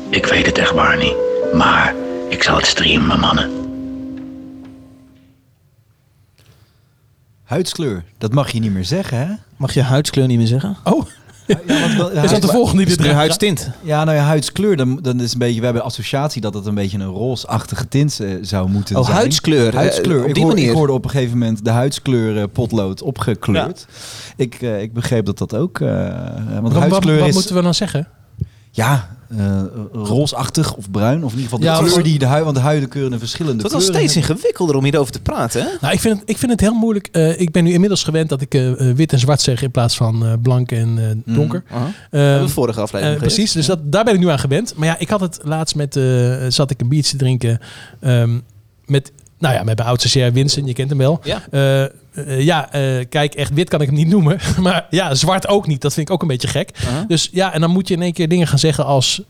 Ik 0.09 0.25
weet 0.25 0.45
het 0.45 0.57
echt 0.57 0.71
waar 0.71 0.97
niet, 0.97 1.15
maar 1.53 1.93
ik 2.29 2.43
zal 2.43 2.55
het 2.55 2.65
streamen, 2.65 3.19
mannen. 3.19 3.51
Huidskleur, 7.43 8.03
dat 8.17 8.33
mag 8.33 8.51
je 8.51 8.59
niet 8.59 8.73
meer 8.73 8.85
zeggen, 8.85 9.17
hè? 9.17 9.33
Mag 9.57 9.73
je 9.73 9.81
huidskleur 9.81 10.27
niet 10.27 10.37
meer 10.37 10.47
zeggen? 10.47 10.77
Oh, 10.83 11.05
Is 12.23 12.29
dat 12.31 12.41
de 12.41 12.47
volgende 12.47 12.85
die 12.85 12.97
dit 12.97 13.07
huidstint? 13.11 13.69
Ja, 13.81 14.03
nou 14.03 14.17
ja, 14.17 14.23
huidskleur, 14.23 14.75
dan, 14.77 14.99
dan 15.01 15.19
is 15.21 15.33
een 15.33 15.39
beetje, 15.39 15.59
we 15.59 15.63
hebben 15.65 15.81
de 15.83 15.87
associatie 15.89 16.41
dat 16.41 16.53
het 16.53 16.65
een 16.65 16.75
beetje 16.75 16.97
een 16.97 17.05
roosachtige 17.05 17.87
tint 17.87 18.19
eh, 18.19 18.29
zou 18.41 18.69
moeten 18.69 18.95
Oh, 18.95 19.03
zijn. 19.05 19.17
huidskleur, 19.17 19.67
eh, 19.67 19.73
Huidskleur. 19.73 20.21
op 20.21 20.27
ik, 20.27 20.33
die 20.33 20.43
hoorde, 20.43 20.57
manier. 20.57 20.71
ik 20.71 20.77
hoorde 20.77 20.93
op 20.93 21.03
een 21.03 21.09
gegeven 21.09 21.37
moment 21.37 21.65
de 21.65 21.69
huidskleur 21.71 22.37
eh, 22.37 22.43
potlood 22.53 23.01
opgekleurd. 23.01 23.85
Ik, 24.35 24.55
eh, 24.61 24.81
ik 24.81 24.93
begreep 24.93 25.25
dat 25.25 25.37
dat 25.37 25.55
ook, 25.55 25.79
eh 25.79 25.87
want 25.87 26.61
Wat, 26.61 26.71
wat, 26.71 26.73
huidskleur 26.81 27.19
wat 27.19 27.27
is... 27.27 27.33
moeten 27.33 27.55
we 27.55 27.61
dan 27.61 27.73
zeggen? 27.73 28.07
Ja, 28.71 29.09
eh, 29.37 29.61
roosachtig 29.91 30.75
of 30.75 30.91
bruin, 30.91 31.23
of 31.23 31.31
in 31.33 31.37
ieder 31.39 31.43
geval 31.43 31.59
de 31.59 31.65
Ja, 31.65 31.77
kleur 31.91 32.03
die 32.03 32.19
de 32.19 32.25
huid, 32.25 32.43
want 32.43 32.55
de 32.55 32.61
huidenkleuren 32.61 33.19
verschillende 33.19 33.61
Het 33.63 33.71
wordt 33.71 33.83
wel 33.85 33.91
kleuren 33.91 34.09
steeds 34.09 34.27
hebben. 34.27 34.35
ingewikkelder 34.43 34.75
om 34.75 34.83
hierover 34.83 35.11
te 35.11 35.21
praten, 35.21 35.61
hè? 35.61 35.67
Nou, 35.81 35.93
ik 35.93 35.99
vind 35.99 36.19
het, 36.19 36.29
ik 36.29 36.37
vind 36.37 36.51
het 36.51 36.59
heel 36.59 36.73
moeilijk. 36.73 37.07
Eh, 37.11 37.39
ik 37.39 37.51
ben 37.51 37.63
nu 37.63 37.71
inmiddels 37.73 38.03
gewend 38.03 38.29
dat 38.29 38.41
ik 38.41 38.53
eh, 38.53 38.71
wit 38.91 39.13
en 39.13 39.19
zwart 39.19 39.41
zeg 39.41 39.61
in 39.61 39.71
plaats 39.71 39.95
van 39.97 40.25
eh, 40.25 40.33
blank 40.41 40.71
en 40.71 40.97
eh, 41.25 41.35
donker. 41.35 41.63
Aha. 41.71 41.91
Hebben 42.09 42.39
we 42.39 42.45
de 42.45 42.51
vorige 42.53 42.81
aflevering 42.81 43.17
precies, 43.19 43.51
dus 43.51 43.65
dat, 43.65 43.79
daar 43.91 44.03
ben 44.03 44.13
ik 44.13 44.19
nu 44.19 44.27
aan 44.29 44.39
gewend. 44.39 44.73
Maar 44.75 44.87
ja, 44.87 44.99
ik 44.99 45.09
had 45.09 45.19
het 45.19 45.39
laatst 45.43 45.75
met, 45.75 45.95
eh, 45.95 46.35
zat 46.47 46.71
ik 46.71 46.81
een 46.81 46.87
biertje 46.89 47.11
te 47.11 47.17
drinken 47.17 47.59
ehm, 47.99 48.39
met, 48.85 49.11
nou 49.43 49.55
ja, 49.55 49.63
met 49.63 49.75
mijn 49.77 49.87
oudste 49.87 50.09
Sher 50.09 50.31
Vincent, 50.31 50.67
je 50.67 50.73
kent 50.73 50.89
hem 50.89 50.97
wel. 50.97 51.19
Ja. 51.23 51.41
Eh, 51.51 51.83
eh, 51.83 51.89
ja, 52.41 52.71
eh, 52.71 53.05
kijk, 53.09 53.33
echt 53.33 53.53
wit 53.53 53.69
kan 53.69 53.81
ik 53.81 53.87
hem 53.87 53.95
niet 53.95 54.07
noemen. 54.07 54.39
Maar 54.61 54.87
ja, 54.89 55.15
zwart 55.15 55.47
ook 55.47 55.67
niet. 55.67 55.81
Dat 55.81 55.93
vind 55.93 56.07
ik 56.07 56.13
ook 56.13 56.21
een 56.21 56.27
beetje 56.27 56.47
gek. 56.47 56.69
Aha. 56.87 57.05
Dus 57.07 57.29
ja, 57.31 57.53
en 57.53 57.61
dan 57.61 57.69
moet 57.69 57.87
je 57.87 57.93
in 57.93 58.01
één 58.01 58.13
keer 58.13 58.27
dingen 58.27 58.47
gaan 58.47 58.59
zeggen 58.59 58.85
als 58.85 59.21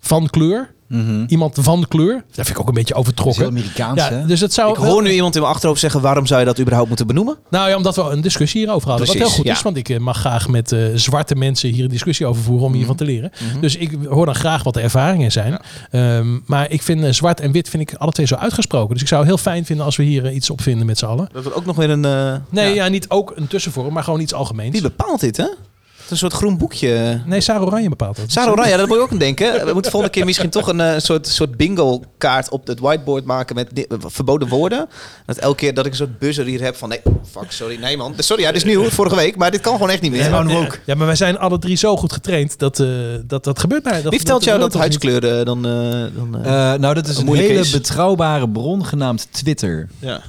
van 0.00 0.30
kleur. 0.30 0.76
Mhm. 0.88 1.24
Iemand 1.26 1.56
van 1.60 1.84
kleur. 1.88 2.14
Dat 2.14 2.24
vind 2.34 2.48
ik 2.48 2.60
ook 2.60 2.68
een 2.68 2.74
beetje 2.74 2.94
overtrokken. 2.94 3.44
Dat 3.44 3.52
is 3.52 3.60
heel 3.60 3.62
Amerikaans, 3.62 4.00
ja, 4.00 4.18
hè? 4.18 4.26
Dus 4.26 4.40
het 4.40 4.52
zou 4.52 4.70
Ik 4.70 4.76
hoor 4.76 5.02
nu 5.02 5.10
iemand 5.10 5.34
in 5.34 5.40
mijn 5.40 5.52
achterhoofd 5.52 5.80
zeggen, 5.80 6.00
waarom 6.00 6.26
zou 6.26 6.40
je 6.40 6.46
dat 6.46 6.60
überhaupt 6.60 6.88
moeten 6.88 7.06
benoemen? 7.06 7.36
nou 7.50 7.68
ja, 7.68 7.76
omdat 7.76 7.96
we 7.96 8.02
een 8.02 8.20
discussie 8.20 8.60
hierover 8.60 8.88
hadden. 8.88 9.06
Precies, 9.06 9.22
wat 9.22 9.30
heel 9.30 9.38
goed 9.42 9.50
ja. 9.50 9.56
is, 9.56 9.62
want 9.62 9.76
ik 9.76 9.88
eh, 9.88 9.98
mag 9.98 10.18
graag 10.18 10.48
met 10.48 10.72
eh, 10.72 10.80
zwarte 10.94 11.34
mensen 11.34 11.70
hier 11.70 11.84
een 11.84 11.90
discussie 11.90 12.26
over 12.26 12.42
voeren 12.42 12.66
om 12.66 12.72
hiervan 12.72 12.96
te 12.96 13.04
leren. 13.04 13.32
Mhm. 13.50 13.60
Dus 13.60 13.76
ik 13.76 13.98
hoor 14.08 14.26
dan 14.26 14.34
graag 14.34 14.62
wat 14.62 14.74
de 14.74 14.80
ervaringen 14.80 15.32
zijn. 15.32 15.58
Ehm, 15.90 16.38
maar 16.46 16.70
ik 16.70 16.82
vind 16.82 17.04
eh, 17.04 17.12
zwart 17.12 17.40
en 17.40 17.52
wit 17.52 17.68
vind 17.68 17.90
ik 17.90 17.98
alle 17.98 18.12
twee 18.12 18.26
zo 18.26 18.34
uitgesproken. 18.34 18.92
Dus 18.92 19.02
ik 19.02 19.08
zou 19.08 19.24
heel 19.24 19.38
fijn 19.38 19.64
vinden 19.64 19.84
als 19.84 19.96
we 19.96 20.02
hier 20.02 20.32
iets 20.32 20.50
op 20.50 20.60
vinden 20.60 20.86
met 20.86 20.98
z'n 20.98 21.06
allen. 21.06 21.28
Dat 21.32 21.42
wordt 21.42 21.58
ook 21.58 21.66
nog 21.66 21.76
weer 21.76 21.90
een... 21.90 22.00
Nee, 22.50 22.68
ja. 22.68 22.84
ja. 22.84 22.88
niet 22.88 23.08
ook 23.08 23.32
een 23.36 23.46
tussenvorm, 23.46 23.92
maar 23.92 24.04
gewoon 24.04 24.20
iets 24.20 24.34
algemeens. 24.34 24.72
Wie 24.72 24.82
bepaalt 24.82 25.20
dit, 25.20 25.36
hè? 25.36 25.46
Het 26.08 26.16
is 26.16 26.22
een 26.22 26.30
soort 26.30 26.42
groen 26.42 26.58
boekje. 26.58 27.20
Nee, 27.26 27.40
Sarah 27.40 27.62
Oranje 27.62 27.88
bepaalt 27.88 28.16
dat. 28.16 28.30
Sarah 28.30 28.52
Oranje, 28.52 28.70
ja, 28.70 28.76
dat 28.76 28.88
moet 28.88 28.96
je 28.96 29.02
ook 29.02 29.10
aan 29.10 29.18
denken. 29.18 29.52
We 29.66 29.72
moeten 29.72 29.90
volgende 29.90 30.14
keer 30.14 30.24
misschien 30.24 30.50
toch 30.50 30.68
een 30.68 30.80
eh, 30.80 30.98
soort, 30.98 31.26
soort 31.26 31.56
bingo 31.56 32.02
kaart 32.18 32.50
op 32.50 32.66
het 32.66 32.80
whiteboard 32.80 33.24
maken 33.24 33.54
met 33.54 33.86
verboden 34.06 34.48
woorden. 34.48 34.88
Dat 35.26 35.36
elke 35.36 35.56
keer 35.56 35.74
dat 35.74 35.84
ik 35.84 35.90
een 35.90 35.96
soort 35.96 36.18
buzzer 36.18 36.44
hier 36.44 36.62
heb 36.62 36.76
van 36.76 36.88
nee, 36.88 37.00
fuck, 37.30 37.52
sorry, 37.52 37.78
nee 37.80 37.96
man. 37.96 38.14
Sorry, 38.16 38.42
ja, 38.42 38.48
dit 38.48 38.56
is 38.56 38.64
nieuw, 38.64 38.84
vorige 38.90 39.16
week, 39.16 39.36
maar 39.36 39.50
dit 39.50 39.60
kan 39.60 39.72
gewoon 39.72 39.90
echt 39.90 40.00
niet 40.00 40.10
meer. 40.10 40.22
Ja, 40.22 40.42
maar, 40.42 40.80
ja, 40.84 40.94
maar 40.94 41.06
wij 41.06 41.16
zijn 41.16 41.38
alle 41.38 41.58
drie 41.58 41.76
zo 41.76 41.96
goed 41.96 42.12
getraind 42.12 42.58
dat 42.58 42.80
eh, 42.80 42.88
dat, 43.24 43.44
dat 43.44 43.58
gebeurt 43.58 43.84
maar. 43.84 44.02
Dat, 44.02 44.10
Wie 44.10 44.18
vertelt 44.18 44.44
jou 44.44 44.58
dat 44.58 44.74
huidskleur 44.74 45.38
eh, 45.38 45.44
dan... 45.44 45.66
eh, 45.66 45.72
dan 46.14 46.30
nou, 46.80 46.94
dat 46.94 47.06
is 47.06 47.16
een 47.16 47.34
hele 47.34 47.58
is? 47.58 47.70
betrouwbare 47.70 48.48
bron 48.48 48.86
genaamd 48.86 49.28
Twitter. 49.30 49.88
Ja. 49.98 50.20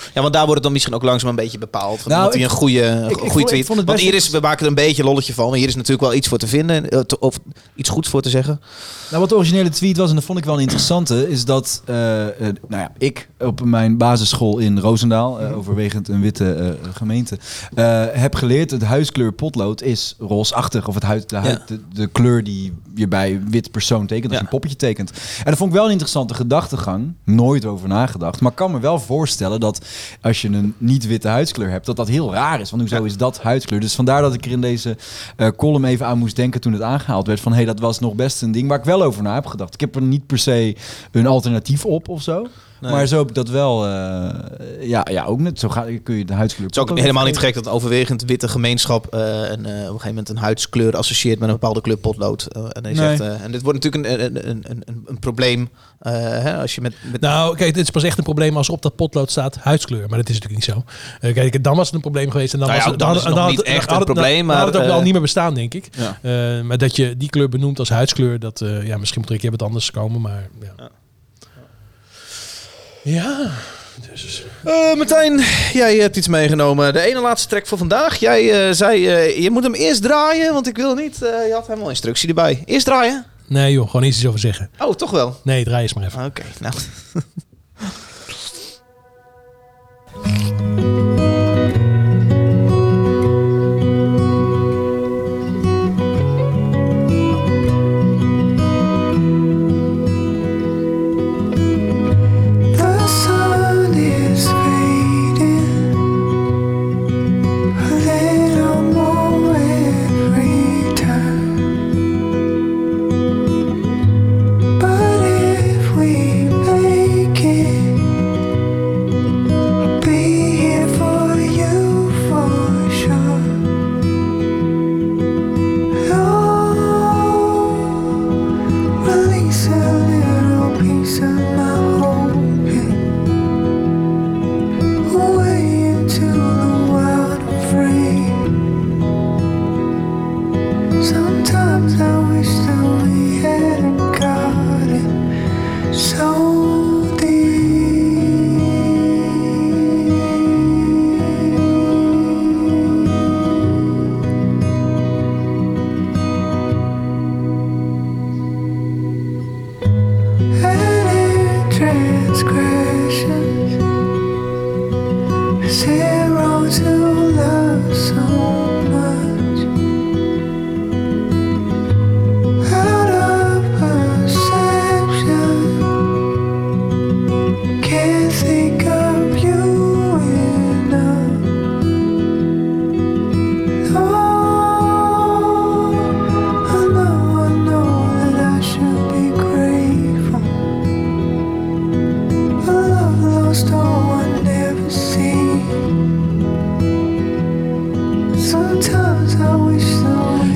Ja. 0.00 0.10
ja, 0.14 0.20
want 0.20 0.32
daar 0.32 0.42
wordt 0.42 0.54
het 0.54 0.62
dan 0.62 0.72
misschien 0.72 0.94
ook 0.94 1.02
langzaam 1.02 1.30
een 1.30 1.36
beetje 1.36 1.58
bepaald. 1.58 2.00
Van 2.00 2.12
Nou, 2.12 2.32
ik- 2.32 2.42
een 2.42 2.48
goede, 2.50 2.78
ik- 2.80 2.84
een 2.84 3.10
ik 3.10 3.16
goede 3.18 3.40
ik 3.40 3.46
tweet. 3.46 3.66
vond 3.66 3.78
het 3.78 3.86
want 3.88 4.00
hier 4.00 4.14
is, 4.14 4.28
we 4.30 4.40
maken 4.40 4.60
er 4.62 4.66
een 4.68 4.74
beetje 4.74 5.04
lolletje 5.04 5.34
van. 5.34 5.48
Maar 5.48 5.58
hier 5.58 5.68
is 5.68 5.74
natuurlijk 5.74 6.02
wel 6.02 6.14
iets 6.14 6.28
voor 6.28 6.38
te 6.38 6.46
vinden. 6.46 6.88
eh, 6.90 7.00
te- 7.00 7.18
Of 7.18 7.38
iets 7.74 7.88
goeds 7.88 8.08
voor 8.08 8.22
te 8.22 8.30
zeggen. 8.30 8.60
Nou, 9.08 9.20
wat 9.20 9.28
de 9.28 9.36
originele 9.36 9.68
tweet 9.68 9.96
was, 9.96 10.08
en 10.08 10.14
dat 10.14 10.24
vond 10.24 10.38
ik 10.38 10.44
wel 10.44 10.54
een 10.54 10.60
interessante, 10.60 11.30
is 11.30 11.44
dat 11.44 11.82
eh, 11.84 12.26
eh, 12.28 12.32
nou 12.68 12.82
ja, 12.82 12.92
ik 12.98 13.28
op 13.38 13.64
mijn 13.64 13.96
basisschool 13.96 14.58
in 14.58 14.78
Roosendaal, 14.78 15.40
eh, 15.40 15.56
overwegend 15.56 16.08
een 16.08 16.20
witte 16.20 16.76
gemeente, 16.92 17.38
heb 18.12 18.34
geleerd 18.34 18.70
het 18.70 18.82
huiskleur 18.82 19.32
potlood 19.32 19.82
is 19.82 20.14
roosachtig. 20.18 20.88
Of 20.88 20.94
het 20.94 21.02
huid, 21.02 21.28
de, 21.28 21.36
huid, 21.36 21.68
de, 21.68 21.80
de 21.92 22.06
kleur 22.06 22.44
die 22.44 22.72
je 22.94 23.08
bij 23.08 23.40
wit 23.48 23.70
persoon 23.70 24.06
tekent, 24.06 24.26
als 24.26 24.34
je 24.36 24.40
een 24.44 24.48
poppetje 24.50 24.76
tekent. 24.76 25.10
En 25.38 25.44
dat 25.44 25.56
vond 25.56 25.70
ik 25.70 25.76
wel 25.76 25.84
een 25.84 25.90
interessante 25.90 26.34
gedachtegang. 26.34 27.12
Nooit 27.24 27.64
over 27.64 27.88
nagedacht. 27.88 28.40
Maar 28.40 28.50
ik 28.50 28.56
kan 28.56 28.70
me 28.70 28.80
wel 28.80 28.98
voorstellen 29.00 29.60
dat 29.60 29.81
als 30.20 30.42
je 30.42 30.48
een 30.48 30.74
niet-witte 30.78 31.28
huidskleur 31.28 31.70
hebt, 31.70 31.86
dat 31.86 31.96
dat 31.96 32.08
heel 32.08 32.32
raar 32.32 32.60
is. 32.60 32.70
Want 32.70 32.82
hoezo 32.82 33.04
is 33.04 33.16
dat 33.16 33.42
huidskleur? 33.42 33.80
Dus 33.80 33.94
vandaar 33.94 34.22
dat 34.22 34.34
ik 34.34 34.44
er 34.44 34.50
in 34.50 34.60
deze 34.60 34.96
eh, 35.36 35.48
column 35.56 35.84
even 35.84 36.06
aan 36.06 36.18
moest 36.18 36.36
denken 36.36 36.60
toen 36.60 36.72
het 36.72 36.82
aangehaald 36.82 37.26
werd. 37.26 37.40
Van 37.40 37.52
hé, 37.52 37.58
hey, 37.58 37.66
dat 37.66 37.80
was 37.80 37.98
nog 37.98 38.14
best 38.14 38.42
een 38.42 38.52
ding 38.52 38.68
waar 38.68 38.78
ik 38.78 38.84
wel 38.84 39.02
over 39.02 39.22
na 39.22 39.34
heb 39.34 39.46
gedacht. 39.46 39.74
Ik 39.74 39.80
heb 39.80 39.94
er 39.94 40.02
niet 40.02 40.26
per 40.26 40.38
se 40.38 40.76
een 41.10 41.26
alternatief 41.26 41.84
op 41.84 42.08
of 42.08 42.22
zo. 42.22 42.46
Nee. 42.82 42.92
Maar 42.92 43.06
zo 43.06 43.18
heb 43.18 43.28
ik 43.28 43.34
dat 43.34 43.48
wel, 43.48 43.86
eh, 43.86 44.28
ja, 44.80 45.06
ja, 45.10 45.24
ook 45.24 45.40
net. 45.40 45.58
Zo 45.58 45.68
ga, 45.68 45.84
kun 46.02 46.14
je 46.14 46.24
de 46.24 46.32
huidskleur. 46.32 46.66
Het 46.66 46.76
is 46.76 46.82
ook 46.82 46.98
helemaal 46.98 47.24
niet 47.24 47.38
gek 47.38 47.54
dat 47.54 47.68
overwegend 47.68 48.22
witte 48.24 48.48
gemeenschap 48.48 49.06
eh, 49.06 49.20
een, 49.20 49.66
eh, 49.66 49.72
op 49.72 49.78
een 49.78 49.86
gegeven 49.86 50.08
moment 50.08 50.28
een 50.28 50.36
huidskleur 50.36 50.96
associeert 50.96 51.38
met 51.38 51.48
een 51.48 51.54
bepaalde 51.54 51.80
kleur 51.80 51.96
potlood. 51.96 52.42
En, 52.44 52.82
hij 52.82 52.92
Nee. 52.92 53.16
zegt, 53.16 53.20
en 53.40 53.52
dit 53.52 53.62
wordt 53.62 53.84
natuurlijk 53.84 54.20
een, 54.20 54.24
een, 54.24 54.48
een, 54.50 54.64
een, 54.70 54.82
een, 54.86 55.02
een 55.06 55.18
probleem 55.18 55.68
eh, 55.98 56.12
hè, 56.12 56.56
als 56.60 56.74
je 56.74 56.80
met, 56.80 56.94
met 57.12 57.20
Nou, 57.20 57.56
kijk, 57.56 57.68
het 57.76 57.84
is 57.84 57.90
pas 57.90 58.02
echt 58.02 58.18
een 58.18 58.24
probleem 58.24 58.56
als 58.56 58.66
er 58.68 58.72
op 58.74 58.82
dat 58.82 58.96
potlood 58.96 59.30
staat 59.30 59.56
huidskleur. 59.56 60.08
Maar 60.08 60.18
dat 60.18 60.28
is 60.28 60.38
natuurlijk 60.40 60.66
niet 60.66 60.76
zo. 61.20 61.32
Kijk, 61.32 61.64
dan 61.64 61.76
was 61.76 61.86
het 61.86 61.94
een 61.94 62.00
probleem 62.00 62.30
geweest. 62.30 62.52
En 62.52 62.58
dan 62.58 62.68
Nou 62.68 62.80
ja, 62.80 62.84
was 62.86 62.94
het, 62.96 63.06
dan 63.06 63.16
is 63.16 63.24
het 63.24 63.34
nog 63.34 63.48
niet 63.50 63.62
echt 63.62 63.90
een 63.90 63.96
het- 63.96 64.04
probleem, 64.04 64.46
maar, 64.46 64.56
had 64.56 64.74
het 64.74 64.82
ook 64.82 64.90
al 64.90 65.02
niet 65.02 65.12
meer 65.12 65.20
bestaan, 65.22 65.54
denk 65.54 65.74
ik. 65.74 65.88
Ja. 65.96 66.18
Eh, 66.22 66.62
maar 66.64 66.78
dat 66.78 66.96
je 66.96 67.16
die 67.16 67.30
kleur 67.30 67.48
benoemt 67.48 67.78
als 67.78 67.88
huidskleur, 67.88 68.38
dat, 68.38 68.60
eh, 68.60 68.86
ja, 68.86 68.96
misschien 68.98 69.20
moet 69.20 69.28
er 69.28 69.34
een 69.34 69.40
keer 69.40 69.50
wat 69.50 69.62
anders 69.62 69.90
komen. 69.90 70.20
Maar 70.20 70.48
ja. 70.60 70.88
Ja, 73.02 73.50
dus... 74.10 74.44
Eh, 74.64 74.94
Martijn, 74.94 75.40
jij 75.72 75.96
hebt 75.96 76.16
iets 76.16 76.28
meegenomen. 76.28 76.92
De 76.92 77.00
ene 77.00 77.20
laatste 77.20 77.48
track 77.48 77.66
voor 77.66 77.78
vandaag. 77.78 78.16
Jij 78.16 78.66
eh, 78.68 78.74
zei, 78.74 79.08
eh, 79.08 79.42
je 79.42 79.50
moet 79.50 79.62
hem 79.62 79.74
eerst 79.74 80.02
draaien, 80.02 80.52
want 80.52 80.66
ik 80.66 80.76
wil 80.76 80.94
niet... 80.94 81.16
je 81.18 81.50
had 81.52 81.66
helemaal 81.66 81.88
instructie 81.88 82.28
erbij. 82.28 82.62
Eerst 82.64 82.86
draaien? 82.86 83.26
Nee 83.46 83.72
joh, 83.72 83.90
gewoon 83.90 84.06
iets 84.06 84.26
over 84.26 84.40
zeggen. 84.40 84.70
Oh, 84.78 84.94
toch 84.94 85.10
wel? 85.10 85.40
Nee, 85.44 85.64
draai 85.64 85.82
eens 85.82 85.94
maar 85.94 86.04
even. 86.04 86.24
Oké, 86.24 86.42
nou... 86.60 86.74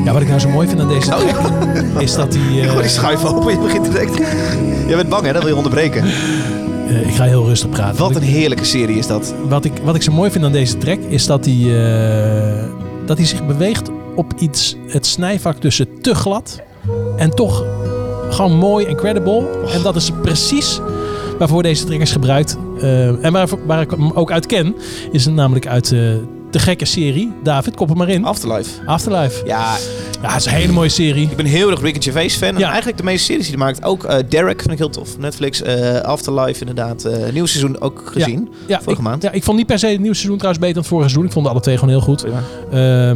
Ja, 0.05 0.13
wat 0.13 0.23
ik 0.23 0.29
nou 0.29 0.41
zo 0.41 0.49
mooi 0.49 0.69
vind 0.69 0.81
aan 0.81 0.89
deze 0.89 1.09
track, 1.09 1.37
is 1.99 2.15
dat 2.15 2.33
die... 2.33 2.41
eh, 2.61 2.69
Gooi 2.71 2.81
die 2.81 2.91
schuif 2.91 3.25
open, 3.25 3.53
je 3.53 3.59
begint 3.59 3.85
direct. 3.85 4.17
Jij 4.89 4.97
bent 4.97 5.09
bang 5.09 5.27
hè, 5.27 5.33
dat 5.33 5.43
wil 5.43 5.51
je 5.51 5.57
onderbreken. 5.57 6.05
eh, 6.89 7.09
ik 7.09 7.15
ga 7.15 7.25
heel 7.25 7.45
rustig 7.47 7.71
praten. 7.71 7.99
Wat 7.99 8.17
een 8.17 8.23
heerlijke 8.23 8.65
serie 8.65 8.97
is 8.97 9.07
dat. 9.07 9.35
wat 9.49 9.65
ik, 9.65 9.73
wat 9.85 9.95
ik 9.95 10.03
zo 10.03 10.13
mooi 10.13 10.31
vind 10.31 10.45
aan 10.45 10.53
deze 10.53 10.79
track 10.79 10.99
is 11.09 11.27
dat 11.27 11.45
hij, 11.45 11.55
eh, 11.55 12.65
dat 13.07 13.17
hij 13.17 13.27
zich 13.27 13.47
beweegt 13.47 13.91
op 14.15 14.33
iets, 14.39 14.77
het 14.87 15.07
snijvak 15.07 15.57
tussen 15.57 16.01
te 16.01 16.15
glad 16.15 16.61
en 17.17 17.31
toch 17.31 17.65
gewoon 18.31 18.53
mooi 18.57 18.87
en 18.87 18.97
credible. 18.97 19.47
En 19.73 19.83
dat 19.83 19.97
is 19.97 20.11
precies 20.23 20.81
waarvoor 21.39 21.63
deze 21.63 21.85
track 21.85 22.01
is 22.01 22.13
gebruikt. 22.13 22.57
Eh, 22.81 23.25
en 23.25 23.33
waar, 23.33 23.49
waar 23.67 23.81
ik 23.81 23.91
hem 23.91 24.11
ook 24.13 24.31
uit 24.33 24.47
ken, 24.47 24.75
is 25.13 25.25
het 25.25 25.35
namelijk 25.35 25.67
uit 25.67 25.93
eh, 25.93 26.01
de 26.51 26.59
gekke 26.59 26.85
serie. 26.85 27.33
David, 27.43 27.75
kop 27.77 27.91
er 27.91 27.97
maar 27.97 28.09
in. 28.09 28.25
Afterlife. 28.25 28.71
Afterlife. 28.87 29.47
Ja, 29.47 29.77
Ja, 30.23 30.29
het 30.33 30.41
is 30.41 30.47
een 30.47 30.53
hele 30.53 30.73
mooie 30.73 30.89
serie. 30.89 31.29
ik 31.31 31.37
ben 31.37 31.47
heel 31.47 31.71
erg 31.71 31.81
Ricky 31.81 32.01
Gervais 32.01 32.35
fan. 32.37 32.49
En 32.49 32.59
Ja. 32.59 32.67
eigenlijk 32.69 32.97
de 32.99 33.03
meeste 33.05 33.25
series 33.25 33.47
die 33.49 33.57
hij 33.57 33.65
maakt. 33.67 33.83
Ook 33.85 34.05
eh, 34.05 34.17
Derek 34.29 34.61
vind 34.61 34.73
ik 34.73 34.79
heel 34.79 34.89
tof. 34.91 35.19
Netflix, 35.19 35.63
Afterlife 36.03 36.61
inderdaad. 36.61 37.05
eh 37.05 37.33
nieuw 37.33 37.47
seizoen 37.47 37.81
ook 37.81 38.03
gezien. 38.13 38.49
Ja, 38.67 38.77
Vorige 38.83 39.03
ik, 39.03 39.09
maand. 39.09 39.23
Ja, 39.23 39.31
ik 39.31 39.45
vond 39.45 39.57
niet 39.57 39.67
per 39.67 39.79
se 39.79 39.87
het 39.87 39.99
nieuwe 40.01 40.15
seizoen 40.15 40.37
trouwens 40.39 40.61
beter 40.65 40.75
dan 40.75 40.83
het 40.85 40.93
vorige 40.93 41.09
seizoen. 41.11 41.29
Ik 41.29 41.35
vond 41.35 41.47
alle 41.49 41.61
twee 41.61 41.75
gewoon 41.79 41.91
heel 41.91 42.01
goed. 42.01 42.25
Ehm, 42.25 42.31
eh, 42.31 42.77
op 42.77 43.15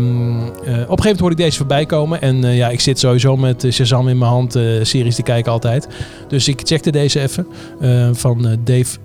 een 0.66 0.74
gegeven 0.74 0.86
moment 0.86 1.20
hoorde 1.20 1.34
ik 1.36 1.42
deze 1.42 1.56
voorbij 1.56 1.86
komen. 1.86 2.20
En 2.20 2.42
ja, 2.42 2.68
ik 2.68 2.80
zit 2.80 2.98
sowieso 2.98 3.36
met 3.36 3.66
Shazam 3.70 4.08
in 4.08 4.18
mijn 4.18 4.30
hand, 4.30 4.52
series 4.82 5.14
te 5.14 5.22
kijken 5.22 5.52
altijd. 5.52 5.88
Dus 6.28 6.48
ik 6.48 6.61
checkte 6.64 6.90
deze 6.90 7.20
even 7.20 7.46
van 8.16 8.56
Dave, 8.64 8.96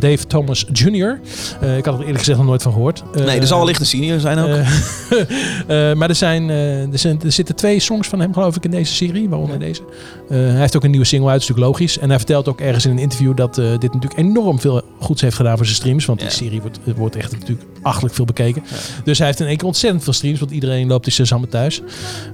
Dave 0.00 0.26
Thomas 0.26 0.66
Jr. 0.72 1.20
Eh, 1.60 1.76
ik 1.76 1.84
had 1.84 1.94
er 1.94 2.00
eerlijk 2.00 2.18
gezegd 2.18 2.38
nog 2.38 2.46
nooit 2.46 2.62
van 2.62 2.72
gehoord. 2.72 3.02
nee, 3.14 3.26
er 3.26 3.40
Eh, 3.40 3.46
zal 3.46 3.58
wellicht 3.58 3.80
een 3.80 3.86
senior 3.86 4.20
zijn 4.20 4.38
ook. 4.38 4.48
eh, 4.56 5.92
maar 5.92 6.08
er, 6.08 6.14
zijn, 6.14 6.48
er, 6.48 6.98
zijn, 6.98 7.20
er 7.24 7.32
zitten 7.32 7.56
twee 7.56 7.80
songs 7.80 8.08
van 8.08 8.20
hem, 8.20 8.32
geloof 8.32 8.56
ik, 8.56 8.64
in 8.64 8.70
deze 8.70 8.94
serie, 8.94 9.28
waaronder 9.28 9.58
deze. 9.58 9.82
Hij 10.28 10.38
heeft 10.38 10.76
ook 10.76 10.84
een 10.84 10.90
nieuwe 10.90 11.06
single 11.06 11.30
uit, 11.30 11.40
dat 11.40 11.50
is 11.50 11.56
natuurlijk 11.56 11.78
logisch. 11.78 11.98
En 11.98 12.08
hij 12.08 12.18
vertelt 12.18 12.48
ook 12.48 12.60
ergens 12.60 12.84
in 12.84 12.90
een 12.90 12.98
interview 12.98 13.36
dat 13.36 13.54
dit 13.54 13.92
natuurlijk 13.92 14.16
enorm 14.16 14.60
veel 14.60 14.82
goeds 14.98 15.20
heeft 15.20 15.36
gedaan 15.36 15.56
voor 15.56 15.66
zijn 15.66 15.78
streams. 15.78 16.04
Want 16.04 16.20
die 16.20 16.30
serie 16.30 16.60
wordt, 16.60 16.78
wordt 16.96 17.16
echt 17.16 17.32
natuurlijk 17.32 17.69
achtelijk 17.82 18.14
veel 18.14 18.24
bekeken. 18.24 18.62
Dus 19.04 19.18
hij 19.18 19.26
heeft 19.26 19.40
in 19.40 19.46
één 19.46 19.56
keer 19.56 19.66
ontzettend 19.66 20.04
veel 20.04 20.12
streams, 20.12 20.38
want 20.38 20.50
iedereen 20.50 20.86
loopt 20.88 21.04
dus 21.04 21.20
samen 21.28 21.48
thuis. 21.48 21.80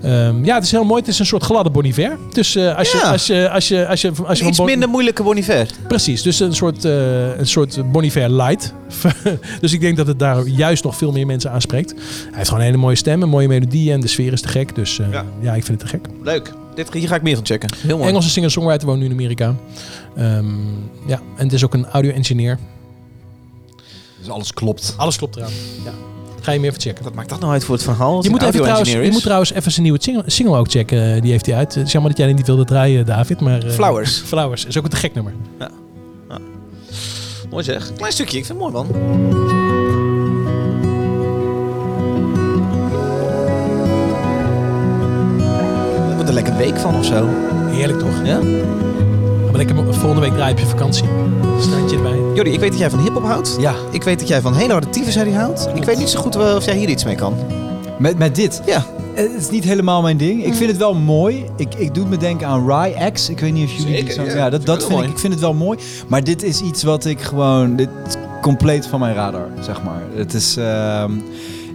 Ehm, 0.03 0.45
ja, 0.45 0.55
het 0.55 0.65
is 0.65 0.71
heel 0.71 0.85
mooi. 0.85 1.01
Het 1.01 1.09
is 1.11 1.19
een 1.19 1.27
soort 1.27 1.43
gladde 1.43 1.71
Bon 1.71 1.85
Iver. 1.85 2.17
Dus 2.33 2.57
eh, 2.57 2.77
als, 2.77 2.91
je, 2.93 2.99
Ja. 2.99 3.11
als, 3.11 3.27
je, 3.27 3.49
als, 3.51 3.69
je, 3.69 3.87
als 3.87 4.01
je 4.01 4.13
als 4.27 4.39
je 4.39 4.45
Iets 4.47 4.57
Bon- 4.57 4.67
minder 4.67 4.89
moeilijke 4.89 5.23
Bon 5.23 5.37
Iver. 5.37 5.67
Precies, 5.89 6.23
dus 6.23 6.41
een 6.41 6.55
soort, 6.55 6.85
eh 6.85 7.39
een 7.39 7.47
soort 7.47 7.93
Bon 7.93 8.03
Iver 8.05 8.31
light. 8.31 8.73
dus 9.61 9.73
ik 9.73 9.81
denk 9.81 9.97
dat 9.97 10.07
het 10.07 10.19
daar 10.19 10.47
juist 10.47 10.85
nog 10.85 10.97
veel 10.97 11.13
meer 11.13 11.27
mensen 11.27 11.51
aanspreekt. 11.51 11.91
Hij 11.91 12.01
heeft 12.33 12.49
gewoon 12.49 12.61
een 12.61 12.67
hele 12.71 12.79
mooie 12.81 12.97
stem, 12.97 13.23
een 13.23 13.29
mooie 13.29 13.49
melodie 13.49 13.93
en 13.93 14.01
de 14.01 14.07
sfeer 14.09 14.33
is 14.33 14.41
te 14.41 14.49
gek. 14.49 14.75
Dus 14.75 14.99
eh, 14.99 15.07
Ja. 15.13 15.25
ja. 15.41 15.55
ik 15.55 15.65
vind 15.65 15.81
het 15.83 15.91
te 15.91 15.97
gek. 15.97 16.07
Leuk. 16.23 16.53
Dit, 16.75 16.93
hier 16.93 17.09
ga 17.09 17.15
ik 17.15 17.23
meer 17.23 17.35
van 17.37 17.47
checken. 17.47 17.69
Heel 17.81 17.97
mooi. 17.97 18.09
Engelse 18.09 18.31
singer-songwriter 18.31 18.87
woont 18.87 18.99
nu 18.99 19.05
in 19.05 19.13
Amerika. 19.13 19.55
Ehm, 20.17 20.45
ja, 21.07 21.21
en 21.37 21.45
het 21.45 21.53
is 21.53 21.65
ook 21.65 21.75
een 21.75 21.87
audio-engineer. 21.87 22.59
Dus 24.27 24.35
alles 24.35 24.53
klopt. 24.53 24.95
Alles 24.97 25.17
klopt 25.17 25.37
eraan. 25.37 25.51
Ja. 25.85 25.91
Ga 26.41 26.53
je 26.53 26.61
meer 26.61 26.73
van 26.73 26.81
checken. 26.81 27.05
Wat 27.05 27.15
maakt 27.15 27.29
dat 27.29 27.41
nou 27.41 27.53
uit 27.53 27.65
voor 27.65 27.75
het 27.75 27.85
verhaal? 27.85 28.23
Je 28.23 28.31
moet, 28.31 28.43
even 28.43 28.63
trouwens, 28.63 28.93
je 28.93 29.09
moet 29.13 29.23
trouwens 29.23 29.53
even 29.53 29.71
zijn 29.73 29.83
nieuwe 29.83 29.99
single, 30.03 30.23
single 30.27 30.57
ook 30.57 30.71
checken. 30.71 31.15
Eh, 31.15 31.23
Die 31.23 31.31
heeft 31.31 31.47
hij 31.47 31.55
uit. 31.57 31.75
Het 31.75 31.87
is 31.87 31.93
jammer 31.93 32.11
dat 32.11 32.19
jij 32.21 32.27
die 32.29 32.37
niet 32.37 32.47
wilde 32.47 32.65
draaien, 32.65 33.07
David. 33.07 33.41
Maar, 33.41 33.63
eh, 33.63 33.71
Flowers. 33.71 34.19
Flowers. 34.27 34.65
Is 34.65 34.79
ook 34.79 34.85
een 34.85 34.91
te 34.91 34.97
gek 34.97 35.15
nummer. 35.15 35.33
Mooi 37.51 37.65
zeg. 37.65 37.93
Klein 37.93 38.13
stukje, 38.13 38.39
ik 38.39 38.45
vind 38.47 38.61
het 38.61 38.73
mooi 38.73 38.85
man. 38.85 38.95
Er 46.09 46.15
wordt 46.15 46.29
een 46.29 46.35
lekker 46.35 46.57
week 46.57 46.77
van 46.77 46.95
of 46.97 47.05
zo. 47.05 47.29
Heerlijk 47.67 47.99
toch? 47.99 48.25
Ja? 48.25 48.39
Maar 49.57 49.65
ik 49.65 49.77
heb 49.77 49.95
volgende 49.95 50.21
week 50.21 50.33
draai 50.33 50.53
op 50.53 50.59
je 50.59 50.67
vakantie. 50.67 51.05
Standje 51.61 51.97
erbij. 51.97 52.19
Jordi, 52.35 52.51
ik 52.51 52.61
weet 52.61 52.71
dat 52.71 52.79
jij 52.79 52.91
van 52.91 52.99
hip-hop 52.99 53.25
houdt. 53.25 53.57
Ja. 53.61 53.75
Ik 53.91 54.03
weet 54.03 54.19
dat 54.19 54.29
jij 54.29 54.41
van 54.41 54.55
hele 54.55 54.73
harde 54.73 54.89
tyfusherrie 54.89 55.35
houdt. 55.35 55.69
Ik 55.75 55.85
weet 55.85 55.99
niet 55.99 56.09
zo 56.09 56.21
goed 56.21 56.37
eh, 56.37 56.55
of 56.57 56.65
jij 56.65 56.77
hier 56.77 56.89
iets 56.89 57.05
mee 57.05 57.15
kan. 57.15 57.35
Met, 57.99 58.19
met 58.19 58.35
dit? 58.35 58.63
Ja. 58.67 58.85
Het 59.15 59.31
is 59.39 59.51
niet 59.51 59.65
helemaal 59.65 60.03
mijn 60.03 60.17
ding. 60.17 60.45
Ik 60.45 60.55
vind 60.55 60.71
het 60.71 60.79
wel 60.79 60.95
mooi. 60.95 61.45
Ik, 61.57 61.75
ik 61.75 61.95
doe 61.95 62.03
het 62.03 62.13
me 62.13 62.17
denken 62.19 62.47
aan 62.47 62.67
Rye 62.71 63.11
X. 63.13 63.29
Ik 63.29 63.41
weet 63.41 63.53
niet 63.53 63.65
of 63.65 63.77
jullie 63.77 63.97
Zeker, 63.97 64.13
zo... 64.13 64.23
ja. 64.23 64.35
Ja, 64.35 64.51
dat, 64.51 64.51
Vind 64.51 64.61
ik 64.61 64.67
dat 64.67 64.79
vind 64.79 64.91
mooi. 64.91 65.07
ik, 65.07 65.13
ik 65.13 65.19
vind 65.19 65.33
het 65.33 65.43
wel 65.43 65.55
mooi. 65.55 65.79
Maar 66.09 66.25
dit 66.25 66.43
is 66.43 66.61
iets 66.61 66.83
wat 66.83 67.05
ik 67.05 67.21
gewoon... 67.21 67.77
Dit 67.77 67.89
is 68.07 68.15
compleet 68.43 68.87
van 68.87 69.01
mijn 69.01 69.15
radar, 69.15 69.49
zeg 69.61 69.83
maar. 69.83 70.03
Het 70.15 70.35
is... 70.35 70.57
ehm, 70.57 71.13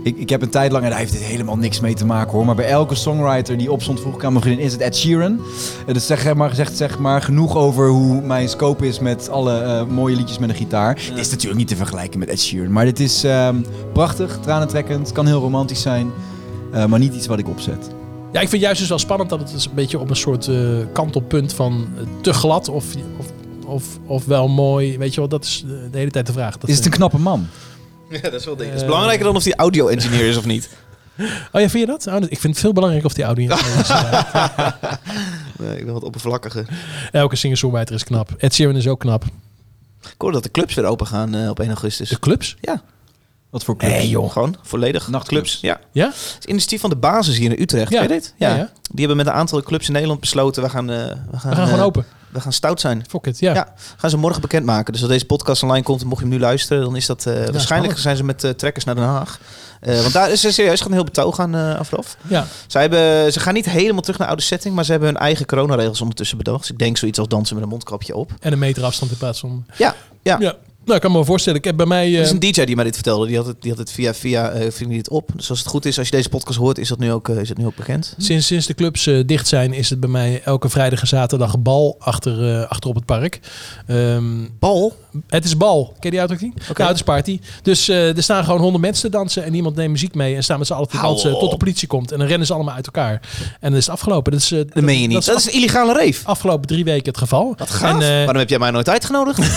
ik, 0.04 0.18
ik 0.18 0.30
heb 0.30 0.42
een 0.42 0.50
tijd 0.50 0.72
lang, 0.72 0.84
en 0.84 0.90
daar 0.90 1.00
heeft 1.00 1.12
dit 1.12 1.22
helemaal 1.22 1.58
niks 1.58 1.80
mee 1.80 1.94
te 1.94 2.06
maken 2.06 2.32
hoor. 2.32 2.46
Maar 2.46 2.56
bij 2.56 2.66
elke 2.70 2.96
songwriter 2.96 3.58
die 3.58 3.72
opstond 3.72 4.00
vroeg 4.00 4.16
ik 4.16 4.24
aan 4.24 4.32
mijn 4.32 4.44
vriendin, 4.44 4.66
is 4.66 4.72
het 4.72 4.82
Ed 4.82 4.98
Sheeran. 4.98 5.40
Het 5.86 5.96
is 5.96 6.06
zeg 6.06 6.34
maar, 6.34 6.56
zegt 6.56 6.78
zeg 6.78 7.00
maar 7.00 7.22
genoeg 7.22 7.56
over 7.58 7.90
hoe 7.90 8.22
mijn 8.22 8.50
scope 8.50 8.88
is 8.88 9.00
met 9.00 9.30
alle 9.30 9.60
eh, 9.62 9.86
mooie 9.86 10.16
liedjes 10.16 10.38
met 10.40 10.50
een 10.50 10.56
gitaar. 10.56 10.96
Dit 10.96 11.18
is 11.18 11.30
natuurlijk 11.30 11.60
niet 11.60 11.68
te 11.68 11.76
vergelijken 11.76 12.20
met 12.20 12.30
Ed 12.30 12.42
Sheeran. 12.42 12.72
Maar 12.72 12.86
dit 12.86 13.00
is 13.00 13.24
ehm, 13.24 13.56
prachtig, 13.94 14.40
tranentrekkend, 14.42 15.12
kan 15.12 15.26
heel 15.26 15.40
romantisch 15.42 15.82
zijn. 15.82 16.12
eh, 16.72 16.86
maar 16.86 17.00
niet 17.00 17.14
iets 17.14 17.28
wat 17.28 17.40
ik 17.40 17.48
opzet. 17.50 17.90
Ja, 18.32 18.42
ik 18.42 18.50
vind 18.50 18.62
juist 18.62 18.80
dus 18.80 18.90
wel 18.90 19.00
spannend 19.00 19.30
dat 19.30 19.40
het 19.40 19.52
dus 19.52 19.66
een 19.66 19.72
beetje 19.74 20.00
op 20.00 20.10
een 20.10 20.16
soort 20.16 20.48
eh, 20.48 20.56
kantelpunt 20.94 21.54
van 21.54 21.88
te 22.22 22.34
glad 22.34 22.70
of, 22.70 22.86
of, 23.18 23.26
of, 23.66 23.84
of 24.06 24.26
wel 24.26 24.48
mooi. 24.48 24.98
Weet 24.98 25.14
je 25.14 25.20
wel, 25.20 25.30
dat 25.30 25.44
is 25.44 25.64
de, 25.68 25.88
de 25.92 25.98
hele 25.98 26.12
tijd 26.12 26.26
de 26.26 26.32
vraag. 26.34 26.58
Dat, 26.58 26.70
Is 26.70 26.76
het 26.76 26.86
een 26.86 26.92
knappe 26.92 27.18
man? 27.20 27.48
Ja, 28.22 28.22
dat 28.22 28.34
is 28.34 28.46
wel 28.46 28.56
ding. 28.56 28.70
Het 28.72 28.80
is 28.80 28.86
belangrijker 28.86 29.26
dan 29.26 29.36
of 29.36 29.44
die 29.44 29.56
audio-engineer 29.56 30.26
is 30.26 30.38
of 30.38 30.46
niet. 30.46 30.70
Oh 31.52 31.62
ja, 31.62 31.70
vind 31.70 31.72
je 31.72 31.86
dat? 31.86 32.08
Oh, 32.08 32.16
ik 32.16 32.40
vind 32.40 32.44
het 32.44 32.60
veel 32.60 32.74
belangrijker 32.74 33.10
of 33.10 33.16
die 33.16 33.24
audio 33.24 33.56
is. 33.56 33.90
Nee, 35.58 35.78
ik 35.78 35.86
ben 35.86 35.94
wat 35.94 36.04
oppervlakkiger. 36.04 36.66
Elke 37.12 37.36
singer-songwriter 37.36 37.96
is 37.96 38.04
knap. 38.04 38.30
Ed 38.38 38.54
Sheeran 38.54 38.76
is 38.76 38.88
ook 38.88 39.00
knap. 39.00 39.24
Ik 40.04 40.14
hoorde 40.18 40.34
dat 40.36 40.44
de 40.44 40.52
clubs 40.52 40.74
weer 40.74 40.86
open 40.86 41.08
gaan 41.08 41.36
eh, 41.36 41.50
op 41.50 41.60
1 41.60 41.68
augustus. 41.68 42.10
De 42.10 42.20
clubs? 42.20 42.58
Ja. 42.62 42.82
Wat 43.52 43.64
voor 43.64 43.78
clubs? 43.78 43.94
Nee 43.94 44.10
joh, 44.10 44.32
gewoon 44.32 44.56
volledig. 44.62 45.08
Nachtclubs. 45.08 45.58
Ja. 45.62 45.80
Ja? 45.92 46.06
Het 46.06 46.36
is 46.40 46.46
initiatief 46.46 46.82
van 46.82 46.90
de 46.90 46.96
basis 46.96 47.38
hier 47.38 47.52
in 47.52 47.62
Utrecht. 47.62 47.92
Ja. 47.92 48.00
Weet 48.00 48.10
je 48.10 48.16
dit? 48.16 48.34
Ja, 48.38 48.50
Ja. 48.50 48.56
ja. 48.56 48.70
Die 48.82 49.00
hebben 49.06 49.18
met 49.18 49.26
een 49.28 49.34
aantal 49.40 49.62
clubs 49.62 49.88
in 49.88 49.94
Nederland 49.94 50.20
besloten, 50.20 50.64
we 50.64 50.70
gaan, 50.70 50.90
eh, 50.90 50.98
we 50.98 51.04
gaan, 51.04 51.20
We 51.32 51.38
gaan 51.40 51.52
eh, 51.58 51.64
gewoon 51.64 51.80
open. 51.86 52.06
We 52.30 52.42
gaan 52.42 52.54
stout 52.54 52.80
zijn. 52.82 53.04
Fuck 53.10 53.26
it, 53.26 53.40
ja. 53.40 53.54
Ja, 53.54 53.74
gaan 53.98 54.10
ze 54.10 54.18
morgen 54.18 54.42
bekendmaken. 54.42 54.94
Dus 54.94 55.02
als 55.02 55.12
deze 55.12 55.26
podcast 55.26 55.64
online 55.64 55.84
komt, 55.84 56.04
mocht 56.04 56.22
je 56.22 56.26
hem 56.28 56.34
nu 56.34 56.40
luisteren, 56.40 56.84
dan 56.84 56.96
is 56.96 57.06
dat 57.06 57.26
eh, 57.26 57.34
waarschijnlijk 57.34 57.64
spannend. 57.68 58.00
zijn 58.00 58.16
ze 58.18 58.24
met 58.24 58.58
trekkers 58.58 58.86
naar 58.86 58.96
Den 58.96 59.04
Haag. 59.04 59.40
Want 59.82 60.14
daar 60.14 60.32
is 60.32 60.44
er 60.46 60.54
serieus 60.54 60.80
gaan 60.80 60.88
een 60.88 60.94
heel 60.94 61.04
betoog 61.04 61.40
aan 61.40 61.56
afrof. 61.78 62.18
Ja. 62.28 62.46
Zij 62.68 62.82
hebben, 62.82 63.34
ze 63.34 63.40
gaan 63.40 63.54
niet 63.54 63.70
helemaal 63.70 64.02
terug 64.02 64.18
naar 64.20 64.28
oude 64.28 64.42
setting, 64.42 64.76
maar 64.76 64.86
ze 64.86 64.92
hebben 64.92 65.10
hun 65.10 65.18
eigen 65.18 65.46
coronaregels 65.46 66.02
ondertussen 66.02 66.38
bedacht. 66.38 66.60
Dus 66.60 66.70
ik 66.70 66.78
denk 66.78 66.98
zoiets 66.98 67.20
als 67.20 67.28
dansen 67.28 67.56
met 67.56 67.64
een 67.64 67.70
mondkapje 67.70 68.16
op. 68.16 68.32
En 68.40 68.52
een 68.52 68.60
meter 68.60 68.84
afstand 68.84 69.12
in 69.12 69.18
plaats 69.18 69.40
van... 69.40 69.66
Ja, 69.78 69.96
ja. 70.22 70.38
ja. 70.40 70.56
Nou, 70.84 70.96
ik 70.96 71.02
kan 71.02 71.12
me 71.12 71.18
wel 71.18 71.26
voorstellen. 71.26 71.60
Ik 71.60 71.66
heb 71.66 71.76
bij 71.78 71.86
mij... 71.86 72.14
Er 72.14 72.22
is 72.22 72.28
eh, 72.28 72.34
een 72.34 72.40
DJ 72.40 72.64
die 72.64 72.76
mij 72.76 72.84
dit 72.84 72.94
vertelde. 72.94 73.28
Die 73.28 73.36
had 73.38 73.46
het, 73.46 73.62
die 73.62 73.70
had 73.70 73.80
het 73.80 73.92
via 73.92 74.14
via 74.14 74.50
eh 74.50 74.72
ving 74.72 74.90
die 74.90 74.98
dit 74.98 75.10
op. 75.10 75.30
Dus 75.36 75.50
als 75.50 75.60
het 75.60 75.68
goed 75.68 75.86
is, 75.86 75.98
als 75.98 76.08
je 76.08 76.16
deze 76.16 76.30
podcast 76.30 76.58
hoort, 76.58 76.78
is 76.78 76.88
dat 76.88 77.00
nu 77.00 77.12
ook, 77.12 77.30
eh, 77.30 77.38
is 77.38 77.48
dat 77.48 77.58
nu 77.58 77.66
ook 77.66 77.76
bekend. 77.76 78.16
Sinds, 78.18 78.48
sinds 78.48 78.66
de 78.66 78.74
clubs 78.74 79.08
eh, 79.08 79.20
dicht 79.26 79.48
zijn, 79.48 79.74
is 79.74 79.90
het 79.90 80.00
bij 80.00 80.10
mij 80.10 80.42
elke 80.46 80.70
vrijdag 80.70 81.02
en 81.02 81.08
zaterdag 81.08 81.60
bal 81.60 81.96
achter, 82.00 82.56
eh, 82.56 82.70
achter 82.70 82.90
op 82.90 82.96
het 82.96 83.06
park. 83.06 83.40
Ehm, 83.88 84.48
Bal? 84.60 84.96
Het 85.28 85.46
is 85.46 85.58
bal. 85.58 85.86
Ken 85.86 85.96
je 86.00 86.10
die 86.10 86.20
uitdrukking? 86.20 86.54
Nou, 86.78 86.88
het 86.88 86.96
is 86.96 87.02
party. 87.04 87.40
Dus 87.62 87.88
eh, 87.90 88.18
er 88.18 88.24
staan 88.24 88.44
gewoon 88.44 88.60
honderd 88.60 88.84
mensen 88.84 89.12
te 89.12 89.18
dansen 89.18 89.44
en 89.44 89.52
niemand 89.52 89.76
neemt 89.76 89.92
muziek 89.92 90.16
mee 90.16 90.36
en 90.36 90.44
staan 90.44 90.58
met 90.58 90.68
z'n 90.68 90.74
allen 90.74 90.88
te 90.88 90.98
dansen 91.02 91.40
tot 91.40 91.52
de 91.52 91.58
politie 91.58 91.88
komt. 91.88 92.12
En 92.12 92.18
dan 92.18 92.28
rennen 92.28 92.48
ze 92.48 92.54
allemaal 92.54 92.76
uit 92.76 92.86
elkaar. 92.86 93.22
En 93.60 93.70
dan 93.70 93.76
is 93.80 93.86
het 93.86 93.94
afgelopen. 93.96 94.32
Dat 94.32 94.42
is, 94.42 94.52
eh, 94.52 94.60
Dat 94.74 94.84
meen 94.84 95.02
je 95.02 95.08
niet. 95.08 95.26
Dat 95.26 95.38
is 95.38 95.46
een 95.46 95.54
illegale 95.54 95.94
reef. 95.94 96.22
afgelopen 96.26 96.68
drie 96.68 96.84
weken 96.84 97.06
het 97.08 97.18
geval. 97.18 97.54
Wat 97.58 97.70
gaaf. 97.70 98.02
En, 98.02 98.02
eh, 98.02 98.08
Waarom 98.18 98.36
heb 98.36 98.50
jij 98.50 98.60
mij 98.60 98.72
nooit 98.72 98.90
uitgenodigd? 98.90 99.38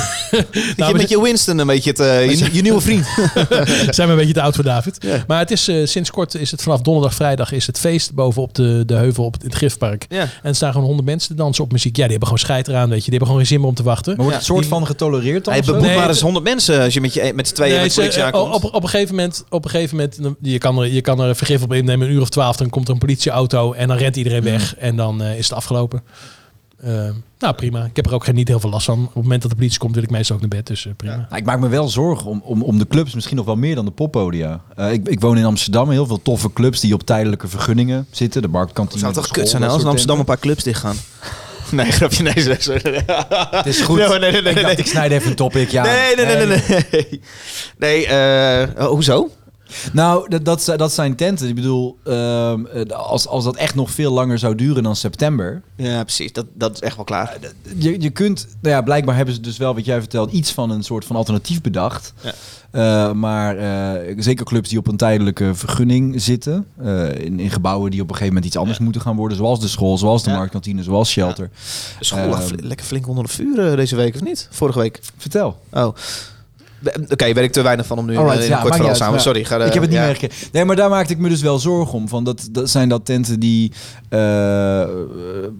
Dat 0.77 0.87
je 0.87 0.93
we 0.93 0.93
met 0.93 1.09
je 1.09 1.23
Winston 1.23 1.59
een 1.59 1.67
beetje 1.67 1.91
het, 1.91 2.01
eh, 2.01 2.31
je, 2.39 2.49
je 2.53 2.63
nieuwe 2.63 2.81
vriend. 2.81 3.07
zijn 3.95 4.07
we 4.09 4.13
een 4.13 4.17
beetje 4.17 4.33
te 4.33 4.43
oud 4.43 4.55
voor 4.55 4.65
David. 4.65 5.07
Maar 5.27 5.39
het 5.39 5.51
is 5.51 5.69
eh, 5.69 5.87
sinds 5.87 6.11
kort 6.11 6.35
is 6.35 6.51
het 6.51 6.63
vanaf 6.63 6.81
donderdag, 6.81 7.15
vrijdag 7.15 7.53
is 7.53 7.67
het 7.67 7.79
feest 7.79 8.15
bovenop 8.15 8.55
de, 8.55 8.83
de 8.87 8.95
heuvel 8.95 9.25
op 9.25 9.33
het, 9.33 9.43
in 9.43 9.71
het. 9.79 10.07
Ja. 10.09 10.21
En 10.21 10.29
er 10.43 10.55
staan 10.55 10.73
gewoon 10.73 10.87
honderd 10.87 11.09
mensen 11.09 11.29
te 11.29 11.35
dansen 11.35 11.65
op 11.65 11.73
muziek. 11.73 11.97
Ja, 11.97 12.03
die 12.03 12.11
hebben 12.11 12.29
gewoon 12.29 12.45
scheid 12.45 12.69
eraan, 12.69 12.89
weet 12.89 13.05
je. 13.05 13.11
Die 13.11 13.19
hebben 13.19 13.27
gewoon 13.29 13.43
geen 13.43 13.53
zin 13.53 13.61
meer 13.61 13.69
om 13.69 13.75
te 13.75 13.83
wachten. 13.83 14.17
Maar 14.17 14.25
wordt 14.25 14.33
Ja. 14.33 14.39
het 14.39 14.47
soort 14.47 14.67
van 14.67 14.87
getolereerd 14.87 15.44
dan? 15.45 15.55
Hij 15.55 15.63
beboet 15.63 15.81
Nee, 15.81 15.97
maar 15.97 16.09
eens 16.09 16.21
100 16.21 16.45
mensen 16.45 16.81
als 16.83 16.95
je 16.95 17.01
met, 17.01 17.15
je, 17.15 17.33
met 17.35 17.49
z'n 17.49 17.55
tweeën 17.55 17.73
Nee, 17.73 17.81
met 17.83 17.91
de 17.91 17.97
politie 17.97 18.21
ze- 18.21 18.27
aankomt. 18.27 18.55
op, 18.55 18.65
op 18.75 18.83
een 18.83 18.89
gegeven 18.89 19.15
moment, 19.15 19.45
op 19.49 19.65
een 19.65 19.71
gegeven 19.71 19.97
moment 19.97 20.37
je, 20.41 20.59
kan 20.59 20.79
er, 20.79 20.93
je 20.93 21.01
kan 21.01 21.21
er 21.21 21.37
vergif 21.37 21.63
op 21.63 21.73
innemen, 21.73 22.07
een 22.09 22.13
uur 22.15 22.21
of 22.21 22.29
twaalf, 22.29 22.57
dan 22.57 22.71
komt 22.71 22.87
er 22.89 22.93
een 22.93 22.99
politieauto 23.01 23.73
en 23.73 23.89
dan 23.89 23.97
rent 23.97 24.17
iedereen 24.17 24.43
weg 24.43 24.77
en 24.77 24.97
dan 24.97 25.23
eh, 25.23 25.39
is 25.39 25.49
het 25.49 25.57
afgelopen. 25.57 26.03
Eh, 26.81 27.09
nou, 27.39 27.55
prima. 27.55 27.85
Ik 27.85 27.97
heb 27.97 28.07
er 28.07 28.15
ook 28.15 28.25
geen, 28.25 28.35
niet 28.35 28.49
heel 28.49 28.61
veel 28.61 28.71
last 28.71 28.87
van. 28.87 28.99
Op 29.01 29.15
het 29.15 29.23
moment 29.23 29.43
dat 29.43 29.51
de 29.51 29.57
politie 29.57 29.79
komt, 29.79 29.95
wil 29.95 30.03
ik 30.03 30.11
meestal 30.11 30.35
ook 30.35 30.41
naar 30.41 30.51
bed, 30.51 30.67
dus 30.67 30.87
eh, 30.87 30.93
prima. 30.97 31.17
Nou, 31.17 31.37
ik 31.37 31.45
maak 31.45 31.61
me 31.61 31.69
wel 31.69 31.89
zorgen 31.89 32.31
om, 32.31 32.43
om, 32.45 32.63
om 32.63 32.79
de 32.79 32.87
clubs, 32.87 33.15
misschien 33.15 33.37
nog 33.37 33.47
wel 33.47 33.57
meer 33.57 33.75
dan 33.75 33.85
de 33.85 33.91
poppodia. 33.91 34.61
Eh, 34.77 34.93
ik, 34.93 35.09
ik 35.09 35.21
woon 35.21 35.37
in 35.39 35.45
Amsterdam, 35.45 35.91
heel 35.91 36.07
veel 36.07 36.23
toffe 36.23 36.53
clubs 36.53 36.81
die 36.81 36.95
op 36.95 37.03
tijdelijke 37.03 37.49
vergunningen 37.49 38.07
zitten. 38.11 38.43
De 38.43 38.49
marktkantine. 38.49 39.01
zou 39.01 39.13
toch 39.13 39.29
kut 39.29 39.49
zijn 39.49 39.63
als 39.63 39.83
in 39.83 39.89
Amsterdam 39.89 40.19
een 40.19 40.25
paar 40.25 40.39
clubs 40.39 40.63
dichtgaan? 40.65 40.97
Nee, 41.71 41.93
grapje. 41.93 42.23
Nee, 42.23 42.33
sorry, 42.37 42.61
sorry. 42.61 43.03
Het 43.51 43.67
is 43.67 43.81
goed. 43.81 43.99
Nee, 44.09 44.19
nee, 44.19 44.31
nee, 44.31 44.43
nee, 44.43 44.55
ik 44.55 44.63
dacht, 44.63 44.79
ik 44.79 44.87
snijd 44.87 45.13
even 45.13 45.29
een 45.29 45.37
topic. 45.37 45.71
Ja. 45.71 45.83
nee, 45.83 46.17
nee, 46.17 46.37
nee, 46.37 46.47
nee. 46.47 46.63
Nee, 46.91 47.21
nee 47.77 48.07
eh, 48.07 48.87
hoezo? 48.87 49.31
Nou, 49.93 50.29
dat, 50.29 50.45
dat, 50.45 50.63
zijn- 50.63 50.79
dat 50.79 50.93
zijn 50.93 51.15
tenten. 51.17 51.49
Ik 51.49 51.55
bedoel, 51.55 51.99
ehm, 52.05 52.67
eh, 52.67 52.83
als, 52.97 53.27
als 53.29 53.45
dat 53.45 53.57
echt 53.57 53.75
nog 53.75 53.91
veel 53.91 54.13
langer 54.13 54.39
zou 54.39 54.55
duren 54.55 54.83
dan 54.83 54.97
september. 54.97 55.63
Ja, 55.77 56.03
precies. 56.03 56.33
Dat, 56.33 56.47
dat 56.55 56.75
is 56.75 56.81
echt 56.81 56.97
wel 56.97 57.05
klaar. 57.05 57.39
Je, 57.77 58.01
je 58.01 58.11
kunt, 58.11 58.47
nou 58.61 58.75
ja, 58.75 58.83
blijkbaar 58.83 59.17
hebben 59.17 59.35
ze 59.35 59.41
dus 59.41 59.57
wel, 59.57 59.75
wat 59.75 59.85
jij 59.85 59.99
vertelt, 60.01 60.33
iets 60.33 60.53
van 60.53 60.71
een 60.71 60.83
soort 60.83 61.05
van 61.05 61.17
alternatief 61.17 61.61
bedacht. 61.61 62.13
Ja. 62.21 62.33
Eh, 62.71 63.13
maar 63.13 63.57
eh, 63.57 64.15
zeker 64.19 64.45
clubs 64.45 64.69
die 64.69 64.79
op 64.79 64.87
een 64.87 64.97
tijdelijke 64.97 65.55
vergunning 65.55 66.23
zitten. 66.23 66.67
eh, 66.83 67.15
in, 67.15 67.41
in 67.41 67.51
gebouwen 67.51 67.91
die 67.91 68.01
op 68.01 68.07
een 68.09 68.15
gegeven 68.15 68.35
moment 68.35 68.47
iets 68.53 68.57
anders 68.61 68.79
moeten 68.79 69.01
gaan 69.01 69.17
worden. 69.17 69.37
Zoals 69.37 69.61
de 69.61 69.69
school, 69.69 69.99
zoals 69.99 70.23
de 70.23 70.31
Ja. 70.31 70.37
marktkantine, 70.37 70.83
zoals 70.83 71.11
shelter. 71.11 71.51
De 71.99 72.05
school 72.05 72.29
lag 72.29 72.51
Ehm, 72.51 72.67
lekker 72.67 72.87
flink 72.87 73.09
onder 73.09 73.25
de 73.25 73.31
vuur 73.31 73.71
eh, 73.71 73.77
deze 73.77 73.97
week, 73.97 74.15
of 74.15 74.23
niet? 74.23 74.49
Vorige 74.51 74.79
week. 74.79 75.01
Vertel. 75.17 75.59
Oh. 75.73 75.95
Be- 76.85 77.07
Oké, 77.09 77.25
weet 77.33 77.45
ik 77.45 77.53
te 77.53 77.63
weinig 77.63 77.87
van 77.87 77.99
om 77.99 78.07
nu 78.07 78.17
Alright, 78.17 78.43
in 78.43 78.49
ja, 78.49 78.61
kort 78.61 78.75
verhaal 78.77 78.95
samen. 78.95 79.21
Sorry. 79.21 79.45
Ga, 79.45 79.59
eh, 79.59 79.67
ik 79.67 79.73
heb 79.73 79.83
het 79.83 79.91
niet 79.91 80.01
ja. 80.01 80.05
meegekregen. 80.07 80.49
Nee, 80.53 80.65
maar 80.65 80.77
daar 80.77 80.91
maakte 80.91 81.13
ik 81.13 81.19
me 81.19 81.29
dus 81.29 81.43
wel 81.43 81.59
zorgen 81.59 81.95
om. 81.95 82.09
Van 82.09 82.25
dat, 82.25 82.49
dat 82.51 82.71
zijn 82.71 82.89
dat 82.89 83.05
tenten 83.05 83.41
die 83.41 83.73
eh, 84.09 84.83
eh, 84.83 84.89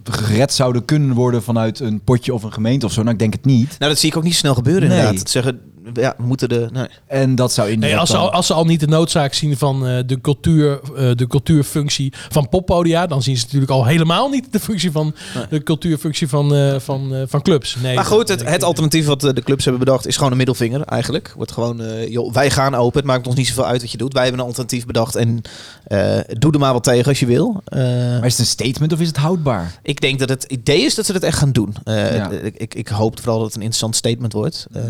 gered 0.03 0.53
zouden 0.53 0.85
kunnen 0.85 1.15
worden 1.15 1.43
vanuit 1.43 1.79
een 1.79 2.01
potje 2.03 2.33
of 2.33 2.43
een 2.43 2.53
gemeente 2.53 2.85
of 2.85 2.91
zo. 2.91 3.01
Nou, 3.01 3.13
ik 3.13 3.19
denk 3.19 3.33
het 3.33 3.45
niet. 3.45 3.75
Nou, 3.79 3.91
dat 3.91 3.99
zie 3.99 4.09
ik 4.09 4.17
ook 4.17 4.23
niet 4.23 4.35
snel 4.35 4.53
gebeuren 4.53 4.81
Nee. 4.87 4.97
inderdaad. 4.97 5.19
Dat 5.19 5.29
zeggen, 5.29 5.59
ja, 5.93 6.13
we 6.17 6.23
moeten 6.23 6.49
de... 6.49 6.67
Nee. 6.71 6.87
En 7.07 7.35
dat 7.35 7.51
zou 7.53 7.69
inderdaad 7.69 7.89
Nee, 7.91 7.99
als, 7.99 8.09
ze 8.09 8.17
al, 8.17 8.31
als 8.31 8.47
ze 8.47 8.53
al 8.53 8.65
niet 8.65 8.79
de 8.79 8.87
noodzaak 8.87 9.33
zien 9.33 9.57
van 9.57 9.87
eh, 9.87 9.99
de, 10.05 10.21
cultuur, 10.21 10.79
eh, 10.95 11.11
de 11.15 11.27
cultuurfunctie 11.27 12.13
van 12.29 12.49
poppodia, 12.49 13.07
dan 13.07 13.21
zien 13.23 13.37
ze 13.37 13.43
natuurlijk 13.43 13.71
al 13.71 13.85
helemaal 13.85 14.29
niet 14.29 14.53
de 14.53 14.59
functie 14.59 14.91
van 14.91 15.15
de 15.49 15.63
cultuurfunctie 15.63 16.27
van, 16.27 16.55
eh, 16.55 16.79
van, 16.79 17.15
eh, 17.15 17.21
van 17.27 17.41
clubs. 17.41 17.75
Nee, 17.81 17.95
Maar 17.95 18.05
goed, 18.05 18.27
het, 18.27 18.49
het 18.49 18.63
alternatief 18.63 19.05
wat 19.05 19.21
de 19.21 19.41
clubs 19.43 19.63
hebben 19.63 19.83
bedacht 19.85 20.07
is 20.07 20.15
gewoon 20.15 20.31
een 20.31 20.37
middelvinger 20.37 20.81
eigenlijk. 20.81 21.33
Wordt 21.35 21.51
gewoon, 21.51 21.81
eh, 21.81 22.07
joh, 22.09 22.33
wij 22.33 22.51
gaan 22.51 22.75
open. 22.75 22.97
Het 22.97 23.07
maakt 23.07 23.27
ons 23.27 23.35
niet 23.35 23.47
zoveel 23.47 23.65
uit 23.65 23.81
wat 23.81 23.91
je 23.91 23.97
doet. 23.97 24.13
Wij 24.13 24.21
hebben 24.23 24.41
een 24.41 24.47
alternatief 24.47 24.85
bedacht 24.85 25.15
en 25.15 25.41
eh, 25.85 26.17
doe 26.27 26.51
er 26.51 26.59
maar 26.59 26.73
wat 26.73 26.83
tegen 26.83 27.07
als 27.07 27.19
je 27.19 27.25
wil. 27.25 27.61
Eh, 27.65 27.79
Maar 27.79 28.25
is 28.25 28.31
het 28.31 28.39
een 28.39 28.45
statement 28.45 28.93
of 28.93 28.99
is 28.99 29.07
het 29.07 29.17
houdbaar? 29.17 29.79
ik 29.83 30.01
denk 30.01 30.19
dat 30.19 30.29
het 30.29 30.43
idee 30.43 30.81
is 30.81 30.95
dat 30.95 31.05
ze 31.05 31.11
het 31.13 31.23
echt 31.23 31.37
gaan 31.37 31.51
doen. 31.51 31.75
Eh, 31.83 32.15
Ja. 32.15 32.29
ik, 32.29 32.55
ik, 32.57 32.75
ik 32.75 32.87
hoop 32.87 33.19
vooral 33.19 33.37
dat 33.37 33.45
het 33.47 33.55
een 33.55 33.61
interessant 33.61 33.95
statement 33.95 34.33
wordt. 34.33 34.67
Eh, 34.73 34.81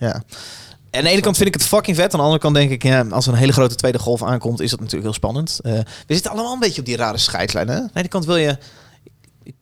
ja. 0.00 0.22
En 0.90 0.98
aan 0.98 1.04
de 1.04 1.10
ene 1.10 1.20
kant 1.20 1.36
vind 1.36 1.48
ik 1.48 1.54
het 1.54 1.64
fucking 1.64 1.96
vet. 1.96 2.12
Aan 2.12 2.18
de 2.18 2.24
andere 2.24 2.42
kant 2.42 2.54
denk 2.54 2.70
ik, 2.70 2.82
ja, 2.82 3.06
als 3.10 3.26
er 3.26 3.32
een 3.32 3.38
hele 3.38 3.52
grote 3.52 3.74
tweede 3.74 3.98
golf 3.98 4.22
aankomt, 4.22 4.60
is 4.60 4.70
dat 4.70 4.78
natuurlijk 4.78 5.04
heel 5.04 5.14
spannend. 5.14 5.58
Eh, 5.62 5.72
we 6.06 6.14
zitten 6.14 6.30
allemaal 6.30 6.52
een 6.52 6.58
beetje 6.58 6.80
op 6.80 6.86
die 6.86 6.96
rare 6.96 7.18
scheidslijn. 7.18 7.68
Hè? 7.68 7.74
Aan 7.74 7.90
de 7.92 7.98
ene 7.98 8.08
kant 8.08 8.24
wil 8.24 8.36
je. 8.36 8.56
Ik, 9.42 9.54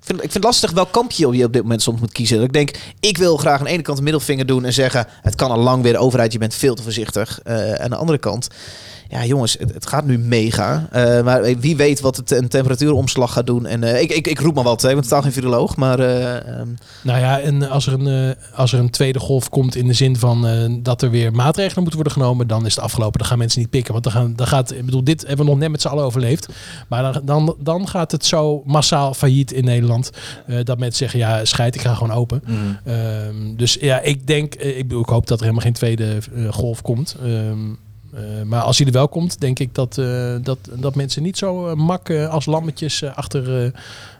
vind, 0.00 0.18
ik 0.18 0.30
vind 0.30 0.34
het 0.34 0.44
lastig 0.44 0.70
welk 0.70 0.92
kamp 0.92 1.10
je 1.10 1.26
op 1.26 1.52
dit 1.52 1.62
moment 1.62 1.82
soms 1.82 2.00
moet 2.00 2.12
kiezen. 2.12 2.42
Ik 2.42 2.52
denk, 2.52 2.70
ik 3.00 3.18
wil 3.18 3.36
graag 3.36 3.58
aan 3.58 3.64
de 3.64 3.70
ene 3.70 3.82
kant 3.82 3.98
een 3.98 4.04
middelvinger 4.04 4.46
doen 4.46 4.64
en 4.64 4.72
zeggen: 4.72 5.06
het 5.22 5.34
kan 5.34 5.50
al 5.50 5.58
lang 5.58 5.82
weer, 5.82 5.96
overheid, 5.96 6.32
je 6.32 6.38
bent 6.38 6.54
veel 6.54 6.74
te 6.74 6.82
voorzichtig. 6.82 7.40
Eh, 7.42 7.72
aan 7.72 7.90
de 7.90 7.96
andere 7.96 8.18
kant. 8.18 8.48
Ja, 9.10 9.24
jongens, 9.24 9.56
het, 9.58 9.74
het 9.74 9.86
gaat 9.86 10.04
nu 10.06 10.18
mega. 10.18 10.88
Eh, 10.90 11.22
maar 11.22 11.58
wie 11.60 11.76
weet 11.76 12.00
wat 12.00 12.16
het 12.16 12.30
een 12.30 12.48
temperatuuromslag 12.48 13.32
gaat 13.32 13.46
doen. 13.46 13.66
En 13.66 13.82
eh, 13.84 14.00
ik, 14.00 14.10
ik, 14.10 14.26
ik 14.26 14.40
roep 14.40 14.54
maar 14.54 14.64
wat, 14.64 14.82
hè. 14.82 14.88
ik 14.88 14.94
ben 14.94 15.02
totaal 15.04 15.22
geen 15.22 15.32
viroloog. 15.32 15.76
Maar 15.76 15.98
eh, 15.98 16.36
ehm, 16.36 16.68
Nou 17.02 17.18
ja, 17.18 17.40
en 17.40 17.68
als 17.70 17.86
er 17.86 17.92
een, 17.92 18.36
eh, 18.36 18.58
als 18.58 18.72
er 18.72 18.78
een 18.78 18.90
tweede 18.90 19.18
golf 19.18 19.48
komt 19.48 19.74
in 19.76 19.86
de 19.86 19.92
zin 19.92 20.16
van 20.16 20.46
eh, 20.46 20.70
dat 20.82 21.02
er 21.02 21.10
weer 21.10 21.32
maatregelen 21.32 21.82
moeten 21.82 22.00
worden 22.02 22.12
genomen, 22.12 22.46
dan 22.46 22.66
is 22.66 22.74
het 22.74 22.84
afgelopen. 22.84 23.18
Dan 23.18 23.28
gaan 23.28 23.38
mensen 23.38 23.60
niet 23.60 23.70
pikken. 23.70 23.92
Want 23.92 24.04
dan, 24.04 24.12
gaan, 24.12 24.32
dan 24.36 24.46
gaat, 24.46 24.72
ik 24.72 24.84
bedoel, 24.84 25.04
dit 25.04 25.20
hebben 25.26 25.44
we 25.44 25.50
nog 25.50 25.60
net 25.60 25.70
met 25.70 25.80
z'n 25.80 25.88
allen 25.88 26.04
overleefd. 26.04 26.48
Maar 26.88 27.12
dan, 27.12 27.22
dan, 27.24 27.56
dan 27.58 27.88
gaat 27.88 28.12
het 28.12 28.24
zo 28.24 28.62
massaal 28.64 29.14
failliet 29.14 29.52
in 29.52 29.64
Nederland. 29.64 30.10
eh, 30.46 30.56
dat 30.64 30.78
mensen 30.78 30.98
zeggen, 30.98 31.18
ja, 31.18 31.44
scheid, 31.44 31.74
ik 31.74 31.80
ga 31.80 31.94
gewoon 31.94 32.16
open. 32.16 32.42
Ehm, 32.84 33.56
dus 33.56 33.76
ja, 33.80 34.00
ik 34.00 34.26
denk, 34.26 34.54
eh, 34.54 34.78
ik, 34.78 34.88
bedoel, 34.88 35.02
ik 35.02 35.08
hoop 35.08 35.26
dat 35.26 35.38
er 35.38 35.44
helemaal 35.44 35.64
geen 35.64 35.72
tweede 35.72 36.18
eh, 36.34 36.52
golf 36.52 36.82
komt. 36.82 37.16
Ehm, 37.24 37.58
eh, 38.14 38.42
maar 38.44 38.60
als 38.62 38.78
hij 38.78 38.86
er 38.86 38.92
wel 38.92 39.08
komt, 39.08 39.40
denk 39.40 39.58
ik 39.58 39.74
dat, 39.74 39.98
eh, 39.98 40.34
dat, 40.42 40.58
dat 40.72 40.94
mensen 40.94 41.22
niet 41.22 41.38
zo 41.38 41.68
eh, 41.68 41.74
mak 41.74 42.10
als 42.10 42.46
lammetjes 42.46 43.04
achter, 43.04 43.72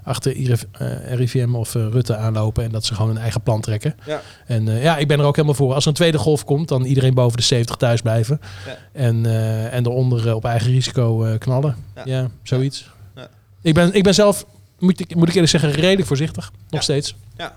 achter 0.05 0.33
IRF, 0.37 0.67
RIVM 1.05 1.55
of 1.55 1.75
Rutte 1.75 2.17
aanlopen. 2.17 2.65
En 2.65 2.71
dat 2.71 2.85
ze 2.85 2.95
gewoon 2.95 3.11
een 3.11 3.19
eigen 3.19 3.41
plan 3.41 3.61
trekken. 3.61 3.97
Ja. 4.07 4.21
En 4.47 4.67
ja, 4.67 4.97
ik 4.97 5.09
ben 5.09 5.19
er 5.19 5.25
ook 5.25 5.37
helemaal 5.37 5.57
voor. 5.57 5.75
Als 5.75 5.83
er 5.83 5.89
een 5.89 5.97
tweede 5.97 6.19
golf 6.19 6.45
komt, 6.45 6.69
dan 6.69 6.85
iedereen 6.85 7.15
boven 7.15 7.37
de 7.37 7.43
70 7.43 7.77
thuis 7.77 8.01
blijven. 8.01 8.41
Ja. 8.67 8.77
En, 8.93 9.27
en 9.71 9.87
eronder 9.87 10.35
op 10.35 10.45
eigen 10.45 10.71
risico 10.71 11.37
knallen. 11.39 11.77
Ja. 11.95 12.03
Ja, 12.05 12.29
zoiets. 12.43 12.91
Ja. 13.17 13.29
Ik, 13.63 13.75
ben, 13.75 13.95
ik 13.95 14.03
ben 14.03 14.15
zelf, 14.15 14.47
moet 14.79 15.01
ik, 15.01 15.15
moet 15.15 15.29
ik 15.29 15.35
eerlijk 15.35 15.51
zeggen, 15.51 15.71
redelijk 15.71 16.07
voorzichtig. 16.07 16.53
Nog 16.69 16.83
steeds. 16.83 17.15
Ja. 17.37 17.53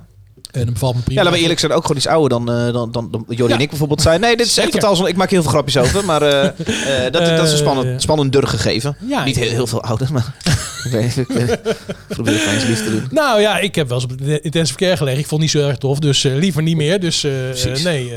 En 0.53 0.63
dat 0.63 0.73
bevalt 0.73 0.95
me 0.95 1.01
prima. 1.01 1.19
ja, 1.19 1.23
laten 1.23 1.37
we 1.37 1.41
eerlijk 1.41 1.59
zijn, 1.59 1.71
ook 1.71 1.81
gewoon 1.81 1.97
iets 1.97 2.07
ouder 2.07 2.29
dan, 2.29 2.51
eh, 2.51 2.73
dan, 2.73 2.91
dan, 2.91 3.11
dan 3.11 3.25
Jordi 3.27 3.53
en 3.53 3.59
ik 3.59 3.69
bijvoorbeeld 3.69 4.01
zijn. 4.01 4.19
Nee, 4.19 4.35
dit 4.35 4.45
is 4.45 4.57
echt 4.57 4.71
totaal 4.71 4.95
zo. 4.95 5.05
Ik 5.05 5.15
maak 5.15 5.29
heel 5.29 5.41
veel 5.41 5.51
grapjes 5.51 5.77
over, 5.77 6.05
maar 6.05 6.21
eh, 6.21 6.43
eh, 7.05 7.11
dat, 7.11 7.25
dat 7.25 7.45
is 7.45 7.51
een 7.51 7.57
spannend, 7.57 8.01
spannender 8.01 8.47
gegeven. 8.47 8.97
Ja, 9.07 9.23
Niet 9.23 9.35
heel, 9.35 9.49
heel 9.49 9.67
veel 9.67 9.83
ouder, 9.83 10.11
maar 10.11 10.33
ik 10.83 11.27
probeer 12.07 12.33
het 12.33 12.41
fijn 12.41 12.67
lief 12.67 12.83
te 12.83 12.89
doen. 12.89 13.07
Nou 13.11 13.41
ja, 13.41 13.59
ik 13.59 13.75
heb 13.75 13.87
wel 13.87 14.01
eens 14.01 14.11
op 14.11 14.19
het 14.19 14.41
intensive 14.41 14.77
care 14.77 14.97
gelegen. 14.97 15.19
Ik 15.19 15.27
vond 15.27 15.41
het 15.41 15.53
niet 15.53 15.61
zo 15.61 15.69
erg 15.69 15.77
tof, 15.77 15.99
dus 15.99 16.23
liever 16.23 16.61
niet 16.61 16.77
meer. 16.77 16.99
Dus 16.99 17.27
nee, 17.83 18.11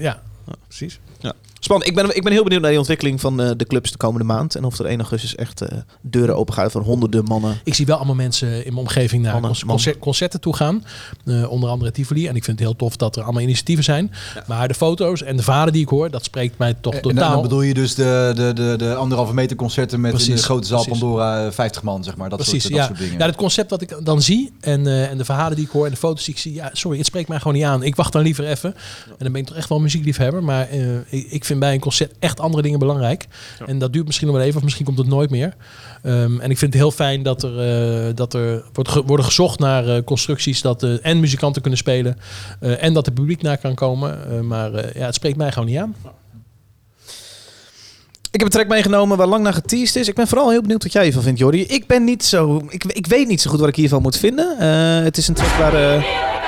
ja, 0.00 0.22
precies. 0.68 0.98
Spannend. 1.60 1.90
Ik 1.90 1.94
ben, 1.96 2.16
ik 2.16 2.22
ben 2.22 2.32
heel 2.32 2.42
benieuwd 2.42 2.60
naar 2.60 2.70
die 2.70 2.78
ontwikkeling 2.78 3.20
van 3.20 3.40
eh, 3.42 3.50
de 3.56 3.66
clubs 3.66 3.90
de 3.90 3.96
komende 3.96 4.24
maand. 4.26 4.54
En 4.54 4.64
of 4.64 4.78
er 4.78 4.84
1 4.84 4.98
augustus 4.98 5.34
echt 5.34 5.60
eh, 5.60 5.78
deuren 6.00 6.36
open 6.36 6.54
gaan 6.54 6.70
voor 6.70 6.82
honderden 6.82 7.24
mannen. 7.24 7.58
Ik 7.64 7.74
zie 7.74 7.86
wel 7.86 7.96
allemaal 7.96 8.14
mensen 8.14 8.48
in 8.48 8.74
mijn 8.74 8.86
omgeving 8.86 9.22
naar 9.22 9.32
Mannen, 9.32 9.50
concer- 9.50 9.66
mannen. 9.66 9.84
concer- 9.84 10.02
concerten 10.02 10.40
toe 10.40 10.56
gaan. 10.56 10.84
Eh, 11.24 11.50
onder 11.50 11.70
andere 11.70 11.90
Tivoli. 11.90 12.26
En 12.28 12.36
ik 12.36 12.44
vind 12.44 12.58
het 12.58 12.68
heel 12.68 12.76
tof 12.76 12.96
dat 12.96 13.16
er 13.16 13.22
allemaal 13.22 13.42
initiatieven 13.42 13.84
zijn. 13.84 14.12
Maar 14.46 14.68
de 14.68 14.74
foto's 14.74 15.22
en 15.22 15.36
de 15.36 15.42
vaden 15.42 15.72
die 15.72 15.82
ik 15.82 15.88
hoor, 15.88 16.10
dat 16.10 16.24
spreekt 16.24 16.58
mij 16.58 16.74
toch 16.80 16.94
En 16.94 17.02
dan, 17.02 17.12
totaal. 17.14 17.32
dan 17.32 17.42
bedoel 17.42 17.62
je 17.62 17.74
dus 17.74 17.94
de, 17.94 18.32
de, 18.34 18.52
de, 18.52 18.74
de 18.78 18.94
anderhalve 18.94 19.34
meter 19.34 19.56
concerten 19.56 20.00
met 20.00 20.10
in 20.10 20.16
Precies, 20.16 20.36
de 20.40 20.44
grote 20.46 20.66
zaal 20.66 20.82
precies. 20.84 21.00
Pandora 21.00 21.46
eh, 21.46 21.52
50 21.52 21.82
man, 21.82 22.04
zeg 22.04 22.16
maar. 22.16 22.28
Dat 22.28 22.38
Precies, 22.38 22.62
soort, 22.62 22.72
dat 22.74 22.82
ja. 22.82 22.86
soort 22.88 22.98
dingen. 22.98 23.18
ja, 23.18 23.26
het 23.26 23.36
concept 23.36 23.70
wat 23.70 23.82
ik 23.82 23.96
dan 24.02 24.22
zie 24.22 24.52
en, 24.60 24.86
eh, 24.86 25.10
en 25.10 25.18
de 25.18 25.24
verhalen 25.24 25.56
die 25.56 25.64
ik 25.64 25.70
hoor 25.70 25.84
en 25.84 25.90
de 25.90 25.96
foto's 25.96 26.24
die 26.24 26.34
ik 26.34 26.40
zie, 26.40 26.54
ja, 26.54 26.70
sorry, 26.72 26.96
het 26.98 27.06
spreekt 27.06 27.28
mij 27.28 27.38
gewoon 27.38 27.54
niet 27.54 27.64
aan. 27.64 27.82
Ik 27.82 27.96
wacht 27.96 28.12
dan 28.12 28.22
liever 28.22 28.46
even. 28.46 28.74
En 29.08 29.14
dan 29.18 29.32
ben 29.32 29.40
ik 29.40 29.46
toch 29.46 29.56
echt 29.56 29.68
wel 29.68 29.78
een 29.78 29.84
muziekliefhebber, 29.84 30.44
maar 30.44 30.68
eh, 30.68 30.94
ik, 31.08 31.26
ik 31.30 31.44
vind 31.46 31.60
bij 31.60 31.74
een 31.74 31.80
concert 31.80 32.12
echt 32.18 32.40
andere 32.40 32.62
dingen 32.62 32.78
belangrijk. 32.78 33.26
En 33.66 33.78
dat 33.78 33.92
duurt 33.92 34.06
misschien 34.06 34.26
nog 34.26 34.36
wel 34.36 34.44
even, 34.44 34.56
of 34.58 34.62
misschien 34.64 34.84
komt 34.86 34.98
het 34.98 35.06
nooit 35.06 35.30
meer. 35.30 35.54
Ehm, 36.02 36.40
en 36.40 36.50
ik 36.50 36.58
vind 36.58 36.72
het 36.72 36.82
heel 36.82 36.90
fijn 36.90 37.22
dat 37.22 37.42
er, 37.42 37.58
eh, 38.08 38.14
dat 38.14 38.34
er 38.34 38.64
wordt 38.72 38.90
ge- 38.90 39.02
worden 39.04 39.26
gezocht 39.26 39.58
naar 39.58 39.88
eh, 39.88 40.02
constructies 40.04 40.62
dat 40.62 40.82
eh, 40.82 40.94
en 41.06 41.20
muzikanten 41.20 41.60
kunnen 41.62 41.78
spelen 41.80 42.16
en 42.60 42.92
dat 42.92 43.06
er 43.06 43.12
publiek 43.12 43.42
naar 43.42 43.58
kan 43.58 43.74
komen. 43.74 44.46
Maar 44.46 44.98
ja, 44.98 45.04
het 45.04 45.14
spreekt 45.14 45.36
mij 45.36 45.52
gewoon 45.52 45.68
niet 45.68 45.78
aan. 45.78 45.94
Ik 48.36 48.42
heb 48.42 48.52
een 48.52 48.58
track 48.58 48.68
meegenomen 48.70 49.16
waar 49.16 49.26
lang 49.26 49.42
naar 49.42 49.52
geteased 49.52 49.96
is. 49.96 50.08
Ik 50.08 50.14
ben 50.14 50.28
vooral 50.28 50.50
heel 50.50 50.60
benieuwd 50.60 50.82
wat 50.82 50.92
jij 50.92 51.02
hiervan 51.02 51.22
vindt, 51.22 51.38
Jordi. 51.38 51.62
Ik 51.66 51.86
ben 51.86 52.04
niet 52.04 52.24
zo... 52.24 52.62
Ik, 52.68 52.84
ik 52.84 53.06
weet 53.06 53.28
niet 53.28 53.40
zo 53.40 53.50
goed 53.50 53.60
wat 53.60 53.68
ik 53.68 53.76
hiervan 53.76 54.02
moet 54.02 54.16
vinden. 54.16 54.58
Eh, 54.58 55.04
het 55.04 55.16
is 55.16 55.28
een 55.28 55.34
track 55.34 55.48
waar 55.58 55.74
eh, 55.74 56.02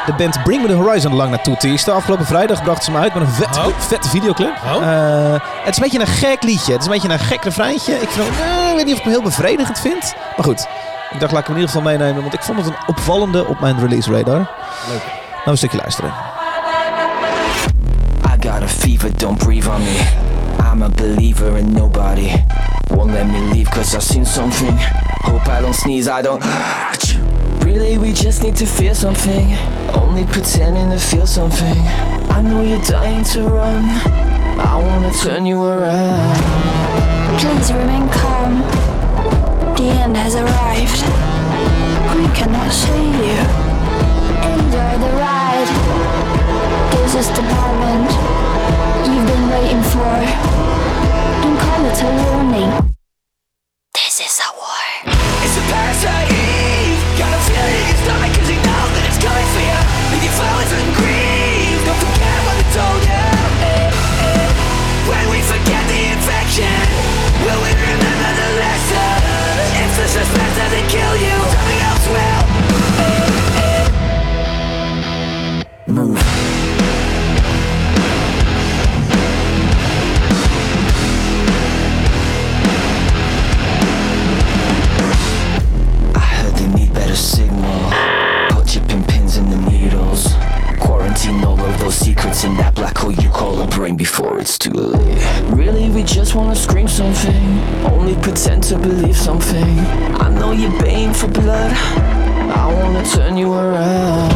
de 0.07 0.13
band 0.17 0.43
Bring 0.43 0.63
Me 0.63 0.69
The 0.69 0.75
Horizon 0.75 1.15
lang 1.15 1.31
naartoe 1.31 1.57
teaste. 1.57 1.91
Afgelopen 1.91 2.27
vrijdag 2.27 2.63
brachten 2.63 2.85
ze 2.85 2.91
hem 2.91 3.01
uit 3.01 3.15
met 3.15 3.23
een 3.23 3.29
vet, 3.29 3.57
Oh. 3.57 3.67
vette 3.79 4.09
videoclip. 4.09 4.53
Oh. 4.75 4.83
Eh, 4.83 5.41
het 5.65 5.69
is 5.71 5.77
een 5.77 5.83
beetje 5.83 6.01
een 6.01 6.07
gek 6.07 6.43
liedje. 6.43 6.73
Het 6.73 6.81
is 6.81 6.87
een 6.87 6.93
beetje 6.93 7.09
een 7.09 7.19
gek 7.19 7.45
refreintje. 7.45 7.93
Ik, 7.93 8.09
vind, 8.09 8.27
het- 8.29 8.69
ik 8.71 8.75
weet 8.77 8.85
niet 8.85 8.93
of 8.95 8.99
ik 8.99 9.05
hem 9.05 9.13
heel 9.13 9.23
bevredigend 9.23 9.79
vind. 9.81 10.15
Maar 10.37 10.45
goed, 10.45 10.67
ik 11.13 11.21
dacht 11.21 11.33
laat 11.33 11.41
ik 11.41 11.47
hem 11.47 11.57
in 11.57 11.61
ieder 11.61 11.75
geval 11.77 11.83
meenemen. 11.83 12.23
Want 12.23 12.35
ik 12.35 12.43
vond 12.43 12.59
het 12.59 12.67
een 12.67 12.77
opvallende 12.87 13.47
op 13.47 13.61
mijn 13.61 13.79
release 13.79 14.11
radar. 14.13 14.39
Leuk. 14.89 15.03
Nou 15.35 15.51
een 15.51 15.57
stukje 15.57 15.79
luisteren. 15.79 16.13
a 18.47 18.67
fever, 18.67 19.11
don't 19.17 19.39
breathe 19.39 19.71
on 19.71 19.83
me. 19.83 20.28
I'm 20.79 20.93
a 20.93 20.95
believer 20.95 21.59
in 21.59 21.73
nobody. 21.73 22.31
Won't 22.91 23.11
let 23.11 23.27
me 23.27 23.41
leave 23.53 23.69
cause 23.69 23.97
I've 23.97 24.03
seen 24.05 24.25
something. 24.25 24.77
Hope 25.27 25.49
I 25.49 25.61
don't 25.61 25.75
sneeze, 25.75 26.07
I 26.07 26.23
don't. 26.23 26.41
Really, 27.65 27.99
we 27.99 28.13
just 28.13 28.45
need 28.45 28.55
to 28.59 28.65
feel 28.65 28.95
something. 28.95 29.55
Only 29.93 30.25
pretending 30.25 30.91
to 30.91 30.99
feel 31.01 31.27
something. 31.27 31.77
I 32.31 32.43
know 32.43 32.63
you're 32.63 32.81
dying 32.83 33.25
to 33.25 33.43
run. 33.43 33.87
I 34.61 34.77
wanna 34.81 35.13
turn 35.15 35.47
you 35.47 35.65
around. 35.65 36.39
Please 37.41 37.73
remain 37.73 38.09
calm. 38.11 38.61
The 39.75 39.83
end 39.83 40.17
has 40.17 40.37
arrived. 40.37 41.03
We 42.17 42.29
cannot 42.39 42.71
save 42.71 43.17
you. 43.27 43.41
Enjoy 44.47 44.93
the 45.05 45.11
ride. 45.19 45.71
This 47.03 47.17
is 47.17 47.37
the 47.37 47.43
moment 47.43 48.29
you've 49.19 49.27
been 49.27 49.51
waiting 49.51 49.83
for. 49.83 50.15
Don't 51.43 51.59
call 51.59 51.85
it 51.87 52.03
a 52.03 52.33
warning. 52.33 52.98
To 98.69 98.79
believe 98.79 99.17
something. 99.17 99.79
I 100.21 100.29
know 100.29 100.53
you're 100.53 100.79
baying 100.83 101.15
for 101.15 101.27
blood. 101.29 101.73
I 101.73 102.67
wanna 102.71 103.03
turn 103.03 103.39
you 103.39 103.55
around. 103.55 104.28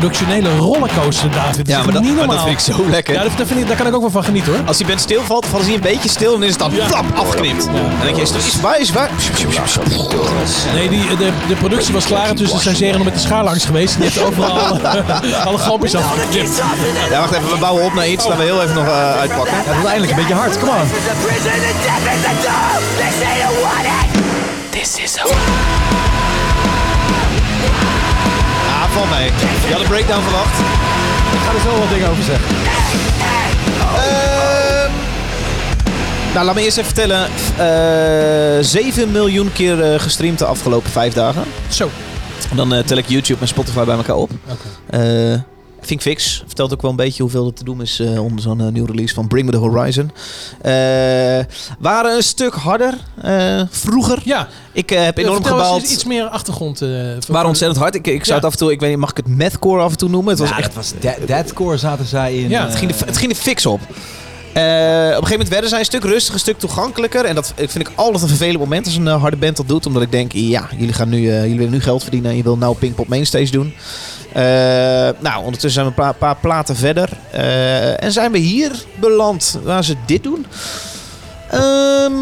Productionele 0.00 0.56
rollercoaster, 0.56 1.30
David. 1.30 1.56
Dat 1.56 1.66
Ja, 1.66 1.82
maar 1.82 1.92
dat, 1.92 2.02
niet 2.02 2.10
maar 2.16 2.26
normaal. 2.26 2.36
dat 2.36 2.46
vind 2.46 2.68
ik 2.68 2.74
zo 2.74 2.90
lekker. 2.90 3.14
Ja, 3.14 3.22
dat, 3.22 3.32
dat 3.36 3.46
vind 3.46 3.60
ik, 3.60 3.66
daar 3.66 3.76
kan 3.76 3.86
ik 3.86 3.94
ook 3.94 4.00
wel 4.00 4.10
van 4.10 4.24
genieten 4.24 4.52
hoor. 4.52 4.62
Als 4.66 4.76
die 4.76 4.86
band 4.86 5.00
stilvalt, 5.00 5.46
vallen 5.46 5.66
ze 5.66 5.74
een 5.74 5.80
beetje 5.80 6.08
stil 6.08 6.34
en 6.34 6.42
is 6.42 6.50
het 6.50 6.58
dan 6.58 6.72
flap 6.72 7.04
afgeknipt. 7.14 7.66
En 7.66 7.72
dan 7.72 7.82
denk 8.02 8.16
je, 8.16 8.22
is, 8.22 8.32
is 8.32 8.60
waar, 8.60 8.80
is 8.80 8.90
waar? 8.90 9.10
Nee, 10.74 10.88
die, 10.88 11.16
de, 11.16 11.30
de 11.48 11.54
productie 11.54 11.94
was 11.94 12.04
klaar 12.04 12.28
en 12.28 12.36
tussen 12.36 12.60
zijn 12.60 12.76
zeren 12.76 12.94
nog 12.94 13.04
met 13.04 13.14
de 13.14 13.20
schaar 13.20 13.44
langs 13.44 13.64
geweest. 13.64 13.94
En 13.94 14.00
die 14.00 14.10
heeft 14.10 14.24
overal 14.26 14.58
alle, 14.58 15.02
alle 15.46 15.58
glampjes 15.58 15.94
afgeknipt. 15.94 16.62
Ja, 17.10 17.20
wacht 17.20 17.32
even, 17.32 17.48
we 17.50 17.56
bouwen 17.58 17.84
op 17.84 17.94
naar 17.94 18.08
iets. 18.08 18.24
Laten 18.24 18.38
we 18.38 18.44
heel 18.44 18.62
even 18.62 18.74
nog 18.74 18.86
eh, 18.86 19.12
uitpakken. 19.12 19.56
Ja, 19.56 19.64
dat 19.64 19.76
is 19.76 19.84
eindelijk 19.84 20.10
een 20.10 20.18
beetje 20.18 20.34
hard. 20.34 20.58
Kom 20.58 20.68
aan. 20.68 20.86
This 24.70 24.96
is 24.96 25.18
a 25.18 25.28
prison 28.90 29.12
and 29.12 29.20
death 29.20 29.40
is 29.40 29.62
the 29.62 29.64
door. 29.64 29.64
They 29.64 29.64
say 29.64 29.64
you 29.64 29.64
want 29.64 29.64
it. 29.64 29.64
This 29.64 29.64
is 29.64 29.64
a 29.64 29.64
Ah, 29.64 29.64
val 29.64 29.64
mee. 29.64 29.66
Je 29.66 29.72
had 29.72 29.80
een 29.80 29.88
breakdown 29.88 30.22
verwacht. 30.22 30.58
Ik 31.32 31.40
ga 31.40 31.52
er 31.54 31.60
zo 31.60 31.78
wat 31.78 31.88
dingen 31.90 32.08
over 32.10 32.24
zeggen. 32.24 32.48
Ehm, 33.96 34.90
nou, 36.34 36.44
laat 36.46 36.54
me 36.54 36.62
eerst 36.62 36.78
even 36.78 36.94
vertellen. 36.94 37.28
Eh 37.56 38.64
7 38.64 39.10
miljoen 39.12 39.52
keer 39.52 39.92
eh, 39.92 40.00
gestreamd 40.00 40.38
de 40.38 40.44
afgelopen 40.44 40.90
vijf 40.90 41.12
dagen. 41.12 41.44
Zo. 41.68 41.90
Dan 42.54 42.74
eh, 42.74 42.82
tel 42.84 42.96
ik 42.96 43.08
YouTube 43.08 43.40
en 43.40 43.48
Spotify 43.48 43.84
bij 43.84 43.96
elkaar 43.96 44.16
op. 44.16 44.30
Think 44.90 45.44
Fix 45.82 46.42
vertelt 46.46 46.72
ook 46.72 46.82
wel 46.82 46.90
een 46.90 46.96
beetje 46.96 47.22
hoeveel 47.22 47.46
er 47.46 47.52
te 47.54 47.64
doen 47.64 47.80
is 47.82 48.00
eh, 48.00 48.22
onder 48.24 48.40
zo'n 48.42 48.60
eh, 48.60 48.66
nieuwe 48.66 48.90
release 48.90 49.14
van 49.14 49.26
Bring 49.28 49.46
Me 49.46 49.52
The 49.52 49.58
Horizon. 49.58 50.10
Eh, 50.62 50.72
waren 51.78 52.14
een 52.16 52.22
stuk 52.22 52.54
harder 52.54 52.94
eh, 53.22 53.60
vroeger. 53.70 54.20
Ja. 54.24 54.48
Ik 54.72 54.90
heb 54.90 55.18
enorm 55.18 55.44
gebaald. 55.44 55.90
iets 55.90 56.04
meer 56.04 56.24
achtergrond. 56.24 56.82
eh, 56.82 56.88
waren 57.28 57.48
ontzettend 57.48 57.80
hard. 57.80 57.94
Ik, 57.94 58.06
ik 58.06 58.24
zou 58.24 58.28
Ja. 58.28 58.34
het 58.34 58.44
af 58.44 58.52
en 58.52 58.58
toe, 58.58 58.72
ik 58.72 58.80
weet 58.80 58.90
niet, 58.90 58.98
mag 58.98 59.10
ik 59.10 59.16
het 59.16 59.28
mathcore 59.28 59.82
af 59.82 59.90
en 59.90 59.98
toe 59.98 60.08
noemen? 60.08 60.30
Het 60.30 60.38
was 60.40 60.48
Ja, 60.48 60.56
echt 60.58 60.66
dat 60.66 60.74
was 60.74 60.92
dead- 61.00 61.26
deadcore 61.26 61.76
zaten 61.76 62.06
zij 62.06 62.34
in. 62.36 62.48
Ja, 62.48 62.66
het 62.66 62.76
ging, 62.76 62.92
de, 62.92 63.04
het 63.04 63.16
ging 63.16 63.32
de 63.32 63.38
fix 63.38 63.66
op. 63.66 63.80
Eh, 64.52 64.62
op 64.62 64.66
een 64.66 65.12
gegeven 65.12 65.30
moment 65.30 65.48
werden 65.48 65.68
zij 65.68 65.78
een 65.78 65.84
stuk 65.84 66.04
rustiger, 66.04 66.34
een 66.34 66.40
stuk 66.40 66.58
toegankelijker. 66.58 67.24
En 67.24 67.34
dat 67.34 67.52
vind 67.56 67.88
ik 67.88 67.90
altijd 67.94 68.22
een 68.22 68.28
vervelend 68.28 68.58
moment 68.58 68.86
als 68.86 68.96
een 68.96 69.08
eh, 69.08 69.20
harde 69.20 69.36
band 69.36 69.56
dat 69.56 69.68
doet. 69.68 69.86
Omdat 69.86 70.02
ik 70.02 70.10
denk, 70.10 70.32
ja, 70.32 70.68
jullie, 70.76 70.92
gaan 70.92 71.08
nu, 71.08 71.30
eh, 71.30 71.42
jullie 71.42 71.56
willen 71.56 71.72
nu 71.72 71.80
geld 71.80 72.02
verdienen 72.02 72.30
en 72.30 72.36
je 72.36 72.42
wil 72.42 72.56
nou 72.56 72.76
Pinkpop 72.76 73.08
Mainstage 73.08 73.50
doen. 73.50 73.74
Nou, 75.20 75.38
ondertussen 75.38 75.70
zijn 75.70 75.94
we 75.94 76.02
een 76.02 76.14
paar, 76.18 76.36
platen 76.36 76.76
verder. 76.76 77.08
En 78.00 78.12
zijn 78.12 78.32
we 78.32 78.38
hier 78.38 78.84
beland 79.00 79.58
waar 79.62 79.84
ze 79.84 79.96
dit 80.06 80.22
doen. 80.22 80.46
Ehm, 81.50 82.12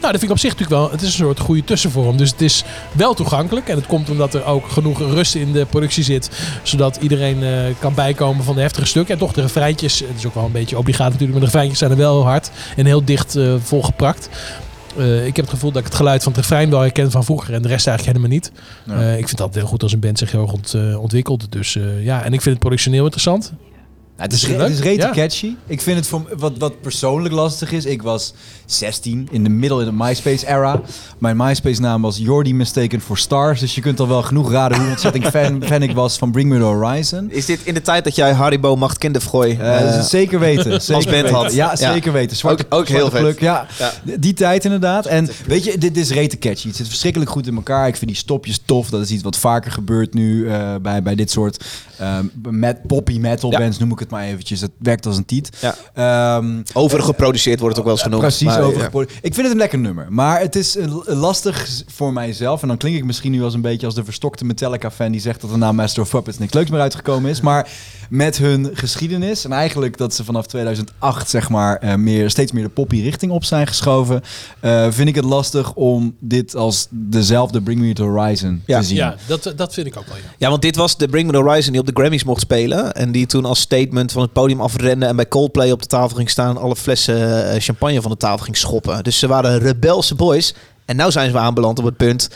dat 0.00 0.10
vind 0.10 0.22
ik 0.22 0.30
op 0.30 0.38
zich 0.38 0.50
natuurlijk 0.50 0.80
wel. 0.80 0.90
Het 0.90 1.02
is 1.02 1.06
een 1.06 1.24
soort 1.24 1.40
goede 1.40 1.64
tussenvorm. 1.64 2.16
Dus 2.16 2.30
het 2.30 2.40
is 2.40 2.64
wel 2.92 3.14
toegankelijk. 3.14 3.68
En 3.68 3.76
het 3.76 3.86
komt 3.86 4.10
omdat 4.10 4.34
er 4.34 4.44
ook 4.44 4.68
genoeg 4.68 4.98
rust 4.98 5.34
in 5.34 5.52
de 5.52 5.64
productie 5.64 6.04
zit. 6.04 6.30
Zodat 6.62 6.96
iedereen 6.96 7.42
eh, 7.42 7.50
kan 7.78 7.94
bijkomen 7.94 8.44
van 8.44 8.54
de 8.54 8.60
heftige 8.60 8.86
stukken. 8.86 9.14
En 9.14 9.20
toch 9.20 9.32
de 9.32 9.40
refreintjes. 9.40 9.98
Het 9.98 10.16
is 10.18 10.26
ook 10.26 10.34
wel 10.34 10.44
een 10.44 10.52
beetje 10.52 10.78
obligaat 10.78 11.12
natuurlijk. 11.12 11.30
Maar 11.30 11.40
de 11.40 11.46
refreintjes 11.46 11.78
zijn 11.78 11.90
er 11.90 11.96
wel 11.96 12.14
heel 12.14 12.26
hard. 12.26 12.50
En 12.76 12.86
heel 12.86 13.04
dicht 13.04 13.36
eh, 13.36 13.54
volgeprakt. 13.62 14.28
Eh, 14.96 15.26
ik 15.26 15.36
heb 15.36 15.44
het 15.44 15.54
gevoel 15.54 15.70
dat 15.70 15.80
ik 15.80 15.86
het 15.86 15.96
geluid 15.96 16.22
van 16.22 16.32
het 16.32 16.40
refrein 16.40 16.70
wel 16.70 16.80
herken 16.80 17.10
van 17.10 17.24
vroeger. 17.24 17.54
En 17.54 17.62
de 17.62 17.68
rest 17.68 17.86
eigenlijk 17.86 18.16
helemaal 18.16 18.38
niet. 18.38 18.52
Ja. 18.84 19.10
Ik 19.10 19.16
vind 19.16 19.30
het 19.30 19.40
altijd 19.40 19.60
heel 19.60 19.70
goed 19.70 19.82
als 19.82 19.92
een 19.92 20.00
band 20.00 20.18
zich 20.18 20.30
heel 20.30 20.42
erg 20.42 20.52
ont, 20.52 20.76
ontwikkelt. 20.96 21.52
Dus 21.52 21.78
ja, 22.00 22.24
en 22.24 22.32
ik 22.32 22.40
vind 22.40 22.44
het 22.44 22.58
productioneel 22.58 23.04
interessant. 23.04 23.52
Ja, 24.20 24.26
het 24.26 24.32
is, 24.34 24.42
het 24.46 24.70
is 24.70 24.78
leuk? 24.78 24.84
rete 24.84 25.06
Ja. 25.06 25.10
catchy. 25.12 25.54
Ik 25.66 25.80
vind 25.80 25.96
het 25.96 26.06
voor, 26.06 26.22
wat, 26.38 26.52
wat 26.58 26.80
persoonlijk 26.80 27.34
lastig 27.34 27.72
is. 27.72 27.84
Ik 27.84 28.02
was 28.02 28.32
16 28.66 29.28
in 29.30 29.44
de 29.44 29.50
middle 29.50 29.80
in 29.84 29.86
de 29.86 30.04
MySpace 30.04 30.46
era. 30.46 30.80
Mijn 31.18 31.36
MySpace 31.36 31.80
naam 31.80 32.02
was 32.02 32.16
Jordi 32.18 32.54
Mistaken 32.54 33.00
for 33.00 33.18
Stars. 33.18 33.60
Dus 33.60 33.74
je 33.74 33.80
kunt 33.80 34.00
al 34.00 34.08
wel 34.08 34.22
genoeg 34.22 34.50
raden 34.50 34.78
hoe 34.80 34.88
ontzettend 34.90 35.26
fan, 35.36 35.62
fan 35.64 35.82
ik 35.82 35.92
was 35.92 36.18
van 36.18 36.30
Bring 36.30 36.48
Me 36.50 36.58
The 36.58 36.64
Horizon. 36.64 37.30
is 37.30 37.46
dit 37.46 37.60
in 37.64 37.74
de 37.74 37.82
tijd 37.82 38.04
dat 38.04 38.14
jij 38.14 38.32
Haribo 38.32 38.76
Macht 38.76 38.98
Kinderfrooi 38.98 39.56
Eh, 39.60 39.96
eh, 39.98 40.02
zeker 40.04 40.38
weten. 40.38 40.80
Zeker 40.80 40.94
als 40.94 41.04
band 41.04 41.16
weten. 41.16 41.34
had? 41.34 41.52
Ja, 41.52 41.76
zeker 41.76 42.12
weten. 42.12 42.36
Zwarte, 42.36 42.64
ook, 42.68 42.74
ook 42.80 42.88
heel 42.88 42.98
zwarte 42.98 43.18
pluk, 43.18 43.40
ja. 43.40 43.66
Ja. 43.78 43.92
Die 44.18 44.32
tijd 44.34 44.64
inderdaad. 44.64 45.06
En 45.06 45.28
weet 45.46 45.64
je, 45.64 45.78
dit 45.78 45.96
is 45.96 46.10
rete 46.10 46.38
catchy. 46.38 46.66
Het 46.66 46.76
zit 46.76 46.88
verschrikkelijk 46.88 47.30
goed 47.30 47.46
in 47.46 47.54
elkaar. 47.54 47.86
Ik 47.88 47.96
vind 47.96 48.10
die 48.10 48.20
stopjes 48.20 48.60
tof. 48.64 48.90
Dat 48.90 49.00
is 49.00 49.10
iets 49.10 49.22
wat 49.22 49.36
vaker 49.38 49.70
gebeurt 49.72 50.14
nu 50.14 50.48
eh, 50.48 50.74
bij, 50.82 51.02
bij 51.02 51.14
dit 51.14 51.30
soort 51.30 51.64
ehm 51.98 52.24
met 52.50 52.86
poppy 52.86 53.18
metal 53.18 53.50
Ja. 53.50 53.58
bands, 53.58 53.78
noem 53.78 53.92
ik 53.92 53.98
het 53.98 54.09
het 54.10 54.18
maar 54.20 54.28
eventjes. 54.28 54.60
Het 54.60 54.70
werkt 54.78 55.06
als 55.06 55.16
een 55.16 55.24
tiet. 55.24 55.50
Ja. 55.60 55.74
Ehm, 56.36 56.62
Overgeproduceerd 56.72 57.60
wordt 57.60 57.76
het 57.76 57.84
ook 57.86 57.90
wel 57.90 57.94
eens 57.98 58.02
genoemd. 58.02 58.22
Precies, 58.22 58.46
maar, 58.46 58.62
overgeproduceerd. 58.62 59.24
Ik 59.24 59.34
vind 59.34 59.42
het 59.46 59.52
een 59.54 59.60
lekker 59.60 59.78
nummer. 59.78 60.06
Maar 60.10 60.40
het 60.40 60.56
is 60.56 60.76
lastig 61.04 61.68
voor 61.86 62.12
mijzelf. 62.12 62.62
En 62.62 62.68
dan 62.68 62.76
klink 62.76 62.96
ik 62.96 63.04
misschien 63.04 63.32
nu 63.32 63.42
als 63.42 63.54
een 63.54 63.60
beetje 63.60 63.86
als 63.86 63.94
de 63.94 64.04
verstokte 64.04 64.44
Metallica-fan... 64.44 65.12
die 65.12 65.20
zegt 65.20 65.40
dat 65.40 65.50
er 65.50 65.58
na 65.58 65.72
Master 65.72 66.02
of 66.02 66.10
Puppets 66.10 66.38
niks 66.38 66.52
leuks 66.52 66.70
meer 66.70 66.80
uitgekomen 66.80 67.30
is. 67.30 67.40
Maar 67.40 67.68
met 68.10 68.38
hun 68.38 68.70
geschiedenis... 68.74 69.44
en 69.44 69.52
eigenlijk 69.52 69.96
dat 69.96 70.14
ze 70.14 70.24
vanaf 70.24 70.46
2008 70.46 71.28
zeg 71.30 71.48
maar... 71.48 71.76
eh, 71.76 71.94
meer, 71.94 72.30
steeds 72.30 72.52
meer 72.52 72.62
de 72.62 72.68
poppy 72.68 73.02
richting 73.02 73.32
op 73.32 73.44
zijn 73.44 73.66
geschoven... 73.66 74.22
eh, 74.60 74.86
vind 74.90 75.08
ik 75.08 75.14
het 75.14 75.24
lastig 75.24 75.72
om 75.74 76.14
dit 76.20 76.56
als 76.56 76.86
dezelfde 76.90 77.60
Bring 77.62 77.80
Me 77.80 77.92
To 77.92 78.08
Horizon 78.10 78.62
Ja. 78.66 78.78
te 78.80 78.86
zien. 78.86 78.96
Ja, 78.96 79.16
dat, 79.26 79.52
dat 79.56 79.74
vind 79.74 79.86
ik 79.86 79.96
ook 79.96 80.06
wel. 80.06 80.16
Ja. 80.16 80.22
Ja, 80.38 80.48
want 80.48 80.62
dit 80.62 80.76
was 80.76 80.96
de 80.96 81.08
Bring 81.08 81.26
Me 81.26 81.32
The 81.32 81.38
Horizon 81.38 81.72
die 81.72 81.80
op 81.80 81.86
de 81.86 81.92
Grammys 81.94 82.24
mocht 82.24 82.40
spelen. 82.40 82.92
En 82.94 83.12
die 83.12 83.26
toen 83.26 83.44
als 83.44 83.60
statement 83.60 83.99
van 84.08 84.22
het 84.22 84.32
podium 84.32 84.60
afrende 84.60 85.06
en 85.06 85.16
bij 85.16 85.28
Coldplay 85.28 85.70
op 85.70 85.82
de 85.82 85.88
tafel 85.88 86.16
ging 86.16 86.30
staan... 86.30 86.56
en 86.56 86.62
alle 86.62 86.76
flessen 86.76 87.50
eh, 87.50 87.60
champagne 87.60 88.02
van 88.02 88.10
de 88.10 88.16
tafel 88.16 88.44
ging 88.44 88.56
schoppen. 88.56 89.04
Dus 89.04 89.18
ze 89.18 89.26
waren 89.26 89.58
rebelse 89.58 90.14
boys. 90.14 90.54
En 90.84 90.96
nu 90.96 91.10
zijn 91.10 91.30
ze 91.30 91.38
aanbeland 91.38 91.78
op 91.78 91.84
het 91.84 91.96
punt 91.96 92.30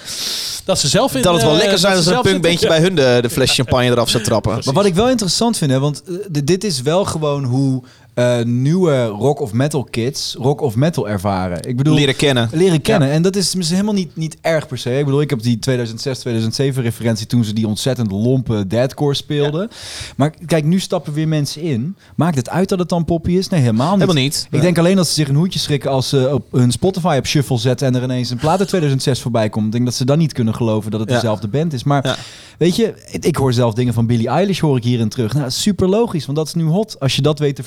Dat 0.65 0.79
ze 0.79 0.89
zelf 0.89 1.15
in, 1.15 1.23
dat 1.23 1.35
het 1.35 1.43
wel 1.43 1.53
eh, 1.53 1.59
lekker 1.59 1.79
zijn 1.79 1.97
als 1.97 2.05
ze 2.05 2.11
er 2.11 2.17
een 2.17 2.23
zelf 2.23 2.33
punkbeentje 2.33 2.69
bij 2.69 2.81
hun 2.81 2.95
de, 2.95 3.19
de 3.23 3.31
fles 3.37 3.55
champagne 3.55 3.91
eraf 3.91 4.09
zou 4.09 4.23
trappen. 4.23 4.61
Maar 4.65 4.75
wat 4.75 4.85
ik 4.85 4.95
wel 4.95 5.09
interessant 5.09 5.59
vind, 5.59 5.71
hè, 5.71 5.79
want 5.79 6.03
eh, 6.03 6.15
dit 6.45 6.65
is 6.65 6.83
wel 6.83 7.05
gewoon 7.05 7.45
hoe 7.45 7.83
eh, 8.15 8.43
nieuwe 8.43 9.05
rock 9.05 9.41
of 9.41 9.53
metal 9.53 9.85
kids 9.85 10.35
rock 10.39 10.61
of 10.61 10.77
metal 10.77 11.09
ervaren. 11.09 11.69
Ik 11.69 11.77
bedoel, 11.77 11.95
Leren 11.95 12.17
kennen. 12.17 12.49
Leren 12.53 12.81
kennen. 12.81 13.11
En 13.11 13.23
dat 13.23 13.37
is 13.37 13.55
misschien 13.55 13.79
helemaal 13.79 14.01
niet, 14.01 14.17
niet 14.17 14.37
erg 14.41 14.67
per 14.67 14.79
se. 14.79 14.99
Ik 14.99 15.05
bedoel, 15.05 15.21
ik 15.21 15.31
heb 15.31 15.43
die 15.43 15.59
2006, 15.59 16.19
2007 16.19 16.83
referentie 16.83 17.27
toen 17.27 17.45
ze 17.45 17.53
die 17.53 17.67
ontzettend 17.67 18.11
lompe 18.11 18.67
deadcore 18.67 19.15
speelden. 19.15 19.71
Maar 20.17 20.35
kijk, 20.47 20.65
nu 20.65 20.81
stappen 20.81 21.12
weer 21.12 21.29
mensen 21.29 21.62
in. 21.62 21.97
Maakt 22.15 22.37
het 22.37 22.51
uit 22.51 22.69
dat 22.69 22.79
het 22.79 22.89
dan 22.89 23.05
poppy 23.05 23.33
is? 23.33 23.49
Nee, 23.49 23.61
helemaal 23.61 23.91
niet. 23.91 24.01
Helemaal 24.01 24.23
niet. 24.23 24.47
Ik 24.51 24.61
denk 24.61 24.79
alleen 24.79 24.97
dat 24.97 25.07
ze 25.07 25.15
zich 25.15 25.29
een 25.29 25.35
hoedje 25.35 25.59
schrikken 25.59 25.91
als 25.91 26.09
ze 26.09 26.31
op 26.33 26.53
hun 26.53 26.73
Spotify 26.73 27.17
op 27.19 27.27
shuffle 27.27 27.59
zetten 27.59 27.87
en 27.87 27.95
er 27.95 28.03
ineens 28.03 28.31
een 28.31 28.39
plaat 28.39 28.59
uit 28.59 28.69
2006 28.69 29.21
voorbij 29.21 29.49
komt. 29.49 29.67
Ik 29.67 29.73
denk 29.73 29.85
dat 29.85 29.95
ze 29.95 30.05
dan 30.05 30.19
niet 30.19 30.33
kunnen 30.33 30.55
geloven 30.55 30.91
dat 30.91 31.01
het 31.01 31.09
dezelfde 31.09 31.49
band 31.49 31.73
is. 31.73 31.85
Maar 31.85 32.19
weet 32.59 32.77
je, 32.77 32.95
ik 33.21 33.37
hoor 33.37 33.53
zelf 33.53 33.75
dingen 33.75 33.95
van 33.95 34.07
Billie 34.07 34.29
Eilish 34.29 34.61
hoor 34.61 34.77
ik 34.77 34.85
hierin 34.85 35.09
terug. 35.09 35.35
Nou, 35.35 35.51
super 35.51 35.89
logisch, 35.89 36.25
want 36.27 36.39
dat 36.39 36.47
is 36.47 36.55
nu 36.55 36.65
hot. 36.65 37.01
Als 37.01 37.17
je 37.17 37.23
dat 37.23 37.39
weet 37.39 37.57
te 37.57 37.62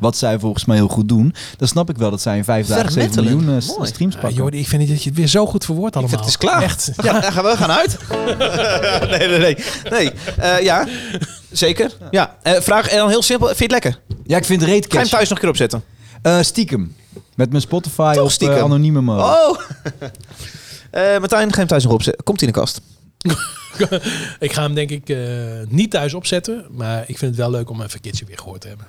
wat 0.00 0.16
zij 0.16 0.38
volgens 0.38 0.64
mij 0.64 0.76
heel 0.76 0.88
goed 0.88 1.08
doen, 1.08 1.34
dan 1.56 1.68
snap 1.68 1.90
ik 1.90 1.96
wel 1.96 2.10
dat 2.10 2.20
zij 2.20 2.36
in 2.36 2.44
vijf 2.44 2.66
dagen 2.66 2.92
7 2.92 3.12
Vermetelen? 3.12 3.44
miljoen 3.44 3.78
eh, 3.80 3.86
streams 3.86 4.14
Ja, 4.14 4.20
pakken. 4.20 4.38
Jordi, 4.38 4.58
ik 4.58 4.68
vind 4.68 4.88
dat 4.88 5.02
je 5.02 5.08
het 5.08 5.18
weer 5.18 5.26
zo 5.26 5.46
goed 5.46 5.64
verwoordt 5.64 5.96
allemaal. 5.96 6.18
Het 6.18 6.28
is 6.28 6.36
klaar. 6.36 6.62
Echt. 6.62 6.90
We 6.96 7.02
gaan, 7.02 7.22
gaan 7.22 7.44
we 7.44 7.56
gaan 7.56 7.70
uit? 7.70 7.98
nee, 9.18 9.28
nee, 9.28 9.38
nee. 9.38 9.56
nee. 9.90 10.12
Eh, 10.36 10.62
ja, 10.62 10.86
zeker. 11.50 11.96
Ja. 12.10 12.36
Eh, 12.42 12.60
vraag 12.60 12.88
en 12.88 12.96
dan 12.98 13.08
heel 13.08 13.22
simpel. 13.22 13.46
Vind 13.46 13.58
je 13.58 13.64
het 13.64 13.72
lekker? 13.84 14.00
Ja, 14.24 14.36
ik 14.36 14.44
vind 14.44 14.60
het 14.60 14.70
reet 14.70 14.84
Ga 14.84 14.92
je 14.92 14.98
hem 14.98 15.08
thuis 15.08 15.22
nog 15.28 15.30
een 15.30 15.38
keer 15.38 15.48
opzetten? 15.48 15.82
Eh, 16.22 16.40
stiekem. 16.40 16.94
Met 17.34 17.50
mijn 17.50 17.62
Spotify 17.62 18.12
Toch 18.14 18.24
op 18.24 18.30
stiekem? 18.30 18.64
anonieme 18.64 19.00
mode. 19.00 19.22
Oh! 19.22 19.58
Eh 20.90 21.18
Martijn, 21.18 21.40
ga 21.40 21.46
je 21.52 21.56
hem 21.58 21.66
thuis 21.66 21.84
nog 21.84 21.92
opzetten? 21.92 22.24
Komt 22.24 22.40
hij 22.40 22.48
in 22.48 22.54
de 22.54 22.60
kast? 22.60 22.80
ik 24.46 24.52
ga 24.52 24.62
hem 24.62 24.74
denk 24.74 24.90
ik 24.90 25.08
eh, 25.08 25.18
niet 25.68 25.90
thuis 25.90 26.14
opzetten. 26.14 26.66
Maar 26.70 27.00
ik 27.00 27.18
vind 27.18 27.20
het 27.30 27.36
wel 27.36 27.50
leuk 27.50 27.70
om 27.70 27.80
even 27.80 27.94
een 27.94 28.00
keertje 28.00 28.24
weer 28.24 28.38
gehoord 28.38 28.60
te 28.60 28.68
hebben. 28.68 28.86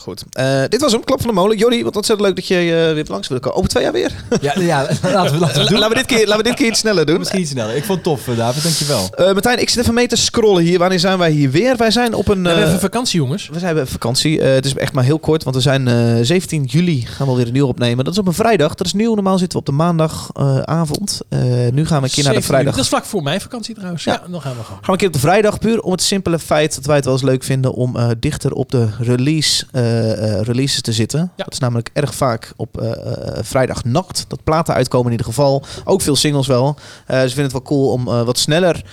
Goed. 0.00 0.24
Eh, 0.32 0.62
dit 0.68 0.80
was 0.80 0.92
hem, 0.92 1.04
Klap 1.04 1.20
van 1.20 1.28
de 1.28 1.34
Molen. 1.34 1.56
Jordi, 1.56 1.84
wat 1.84 1.96
ontzettend 1.96 2.28
leuk 2.28 2.36
dat 2.36 2.46
je 2.46 2.54
eh, 2.54 2.94
weer 2.94 3.04
langs 3.08 3.28
wil 3.28 3.40
komen. 3.40 3.58
Over 3.58 3.70
twee 3.70 3.82
jaar 3.82 3.92
weer. 3.92 4.12
Ja, 4.40 4.52
ja 4.58 4.82
laten 4.82 5.32
we, 5.32 5.38
laten 5.38 5.62
we 5.62 5.68
doen. 5.68 5.78
Laten 5.78 5.88
we 5.88 5.94
dit 5.94 6.06
keer, 6.06 6.26
laten 6.26 6.36
we 6.36 6.42
dit 6.42 6.54
keer 6.54 6.66
iets 6.66 6.78
sneller 6.78 7.06
doen. 7.06 7.18
Misschien 7.18 7.40
iets 7.40 7.50
sneller. 7.50 7.76
Ik 7.76 7.84
vond 7.84 7.98
het 7.98 8.06
tof, 8.06 8.28
eh, 8.28 8.36
David. 8.36 8.62
Dankjewel. 8.62 9.08
Eh 9.14 9.32
Martijn, 9.32 9.60
ik 9.60 9.68
zit 9.68 9.82
even 9.82 9.94
mee 9.94 10.06
te 10.06 10.16
scrollen 10.16 10.62
hier. 10.62 10.78
Wanneer 10.78 10.98
zijn 10.98 11.18
wij 11.18 11.30
hier 11.30 11.50
weer? 11.50 11.76
Wij 11.76 11.90
zijn 11.90 12.14
op 12.14 12.28
een... 12.28 12.42
We 12.42 12.48
hebben 12.48 12.66
even 12.66 12.80
vakantie, 12.80 13.20
jongens. 13.20 13.48
we 13.52 13.58
zijn 13.58 13.80
op 13.80 13.88
vakantie. 13.88 14.40
Het 14.42 14.64
is 14.64 14.74
echt 14.74 14.92
maar 14.92 15.04
heel 15.04 15.18
kort, 15.18 15.42
want 15.42 15.56
we 15.56 15.62
zijn 15.62 15.88
eh 15.88 16.18
17 16.22 16.64
juli 16.64 17.00
gaan 17.06 17.26
we 17.26 17.32
alweer 17.32 17.46
een 17.46 17.52
nieuw 17.52 17.66
opnemen. 17.66 18.04
Dat 18.04 18.12
is 18.12 18.20
op 18.20 18.26
een 18.26 18.32
vrijdag. 18.32 18.74
Dat 18.74 18.86
is 18.86 18.92
nieuw. 18.92 19.14
Normaal 19.14 19.38
zitten 19.38 19.58
we 19.58 19.64
op 19.64 19.76
de 19.76 19.82
maandagavond. 19.82 21.20
Nu 21.28 21.86
gaan 21.86 22.02
we 22.02 22.06
een 22.06 22.10
keer 22.10 22.24
naar 22.24 22.34
de 22.34 22.40
17 22.40 22.42
vrijdag. 22.42 22.74
Dat 22.74 22.82
is 22.82 22.88
vlak 22.88 23.04
voor 23.04 23.22
mijn 23.22 23.40
vakantie 23.40 23.74
trouwens. 23.74 24.04
Ja, 24.04 24.22
dan 24.30 24.40
gaan 24.40 24.56
we 24.56 24.62
gewoon. 24.64 24.78
Gaan 24.78 24.86
we 24.86 24.92
een 24.92 24.96
keer 24.96 25.06
op 25.06 25.12
de 25.12 25.20
vrijdag, 25.20 25.58
puur 25.58 25.80
om 25.80 25.92
het 25.92 26.02
simpele 26.02 26.38
feit 26.38 26.74
dat 26.74 26.84
wij 26.84 26.96
het 26.96 27.04
wel 27.04 27.14
eens 27.14 27.22
leuk 27.22 27.42
vinden 27.42 27.72
om 27.72 27.96
dichter 28.18 28.52
op 28.52 28.70
de 28.70 28.88
release, 28.98 29.66
eh, 29.90 30.38
eh, 30.38 30.42
releases 30.42 30.80
te 30.80 30.92
zitten. 30.92 31.32
Dat 31.36 31.52
is 31.52 31.58
namelijk 31.58 31.90
erg 31.92 32.14
vaak 32.14 32.52
op 32.56 32.80
eh, 32.80 32.90
eh, 32.90 33.44
vrijdagnacht. 33.44 34.24
Dat 34.28 34.44
platen 34.44 34.74
uitkomen 34.74 35.06
in 35.06 35.12
ieder 35.12 35.26
geval. 35.26 35.64
Ook 35.84 36.00
veel 36.00 36.16
singles 36.16 36.46
wel. 36.46 36.76
Ze 37.06 37.14
vinden 37.14 37.42
het 37.42 37.52
wel 37.52 37.62
cool 37.62 37.92
om 37.92 38.04
wat 38.04 38.38
sneller 38.38 38.84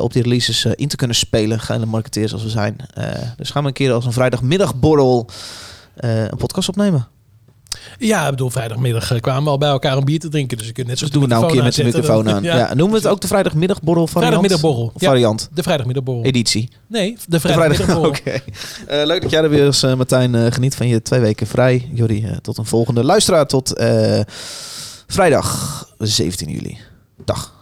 op 0.00 0.12
die 0.12 0.22
releases 0.22 0.64
in 0.64 0.88
te 0.88 0.96
kunnen 0.96 1.16
spelen. 1.16 1.60
Geile 1.60 1.86
marketeers 1.86 2.32
als 2.32 2.42
we 2.42 2.48
zijn. 2.48 2.76
Dus 3.36 3.50
gaan 3.50 3.62
we 3.62 3.68
een 3.68 3.74
keer 3.74 3.92
als 3.92 4.04
een 4.04 4.12
vrijdagmiddagborrel 4.12 5.28
een 5.96 6.36
podcast 6.36 6.68
opnemen. 6.68 7.15
Ja, 7.98 8.24
ik 8.24 8.30
bedoel, 8.30 8.50
vrijdagmiddag 8.50 9.12
eh, 9.12 9.20
kwamen 9.20 9.44
we 9.44 9.50
al 9.50 9.58
bij 9.58 9.68
elkaar 9.68 9.96
een 9.96 10.04
bier 10.04 10.18
te 10.18 10.28
drinken. 10.28 10.58
Dus 10.58 10.66
je 10.66 10.72
kunt 10.72 10.86
net 10.86 10.98
zo 10.98 11.04
Dus 11.04 11.12
doen 11.12 11.22
we 11.22 11.28
nou 11.28 11.44
een 11.44 11.50
keer 11.50 11.62
met 11.62 11.74
de 11.74 11.84
microfoon 11.84 12.30
aan. 12.30 12.42
Ja. 12.42 12.74
noemen 12.74 12.90
we 12.90 13.02
het 13.02 13.06
ook 13.06 13.20
de 13.20 13.26
vrijdagmiddagborrel 13.26 14.06
variant? 14.06 14.34
Vrijdagmiddagborrel. 14.34 14.92
Ja, 14.96 15.08
variant? 15.08 15.48
de 15.52 15.62
vrijdagmiddagborrel. 15.62 16.24
Editie. 16.24 16.68
Nee, 16.86 17.16
de 17.28 17.40
vrijdagmiddagborrel. 17.40 18.08
Oké. 18.10 18.30
Eh, 18.86 19.06
leuk 19.06 19.22
dat 19.22 19.30
jij 19.30 19.42
er 19.42 19.50
weer 19.50 19.64
eens, 19.64 19.82
eh, 19.82 19.94
Martijn, 19.94 20.52
geniet 20.52 20.74
van 20.74 20.88
je 20.88 21.02
twee 21.02 21.20
weken 21.20 21.46
vrij. 21.46 21.88
Jordi, 21.92 22.26
tot 22.42 22.58
een 22.58 22.66
volgende 22.66 23.04
luisteraar. 23.04 23.46
Tot 23.46 23.72
vrijdag 25.06 25.88
17 25.98 26.50
juli. 26.50 26.78
Dag. 27.24 27.54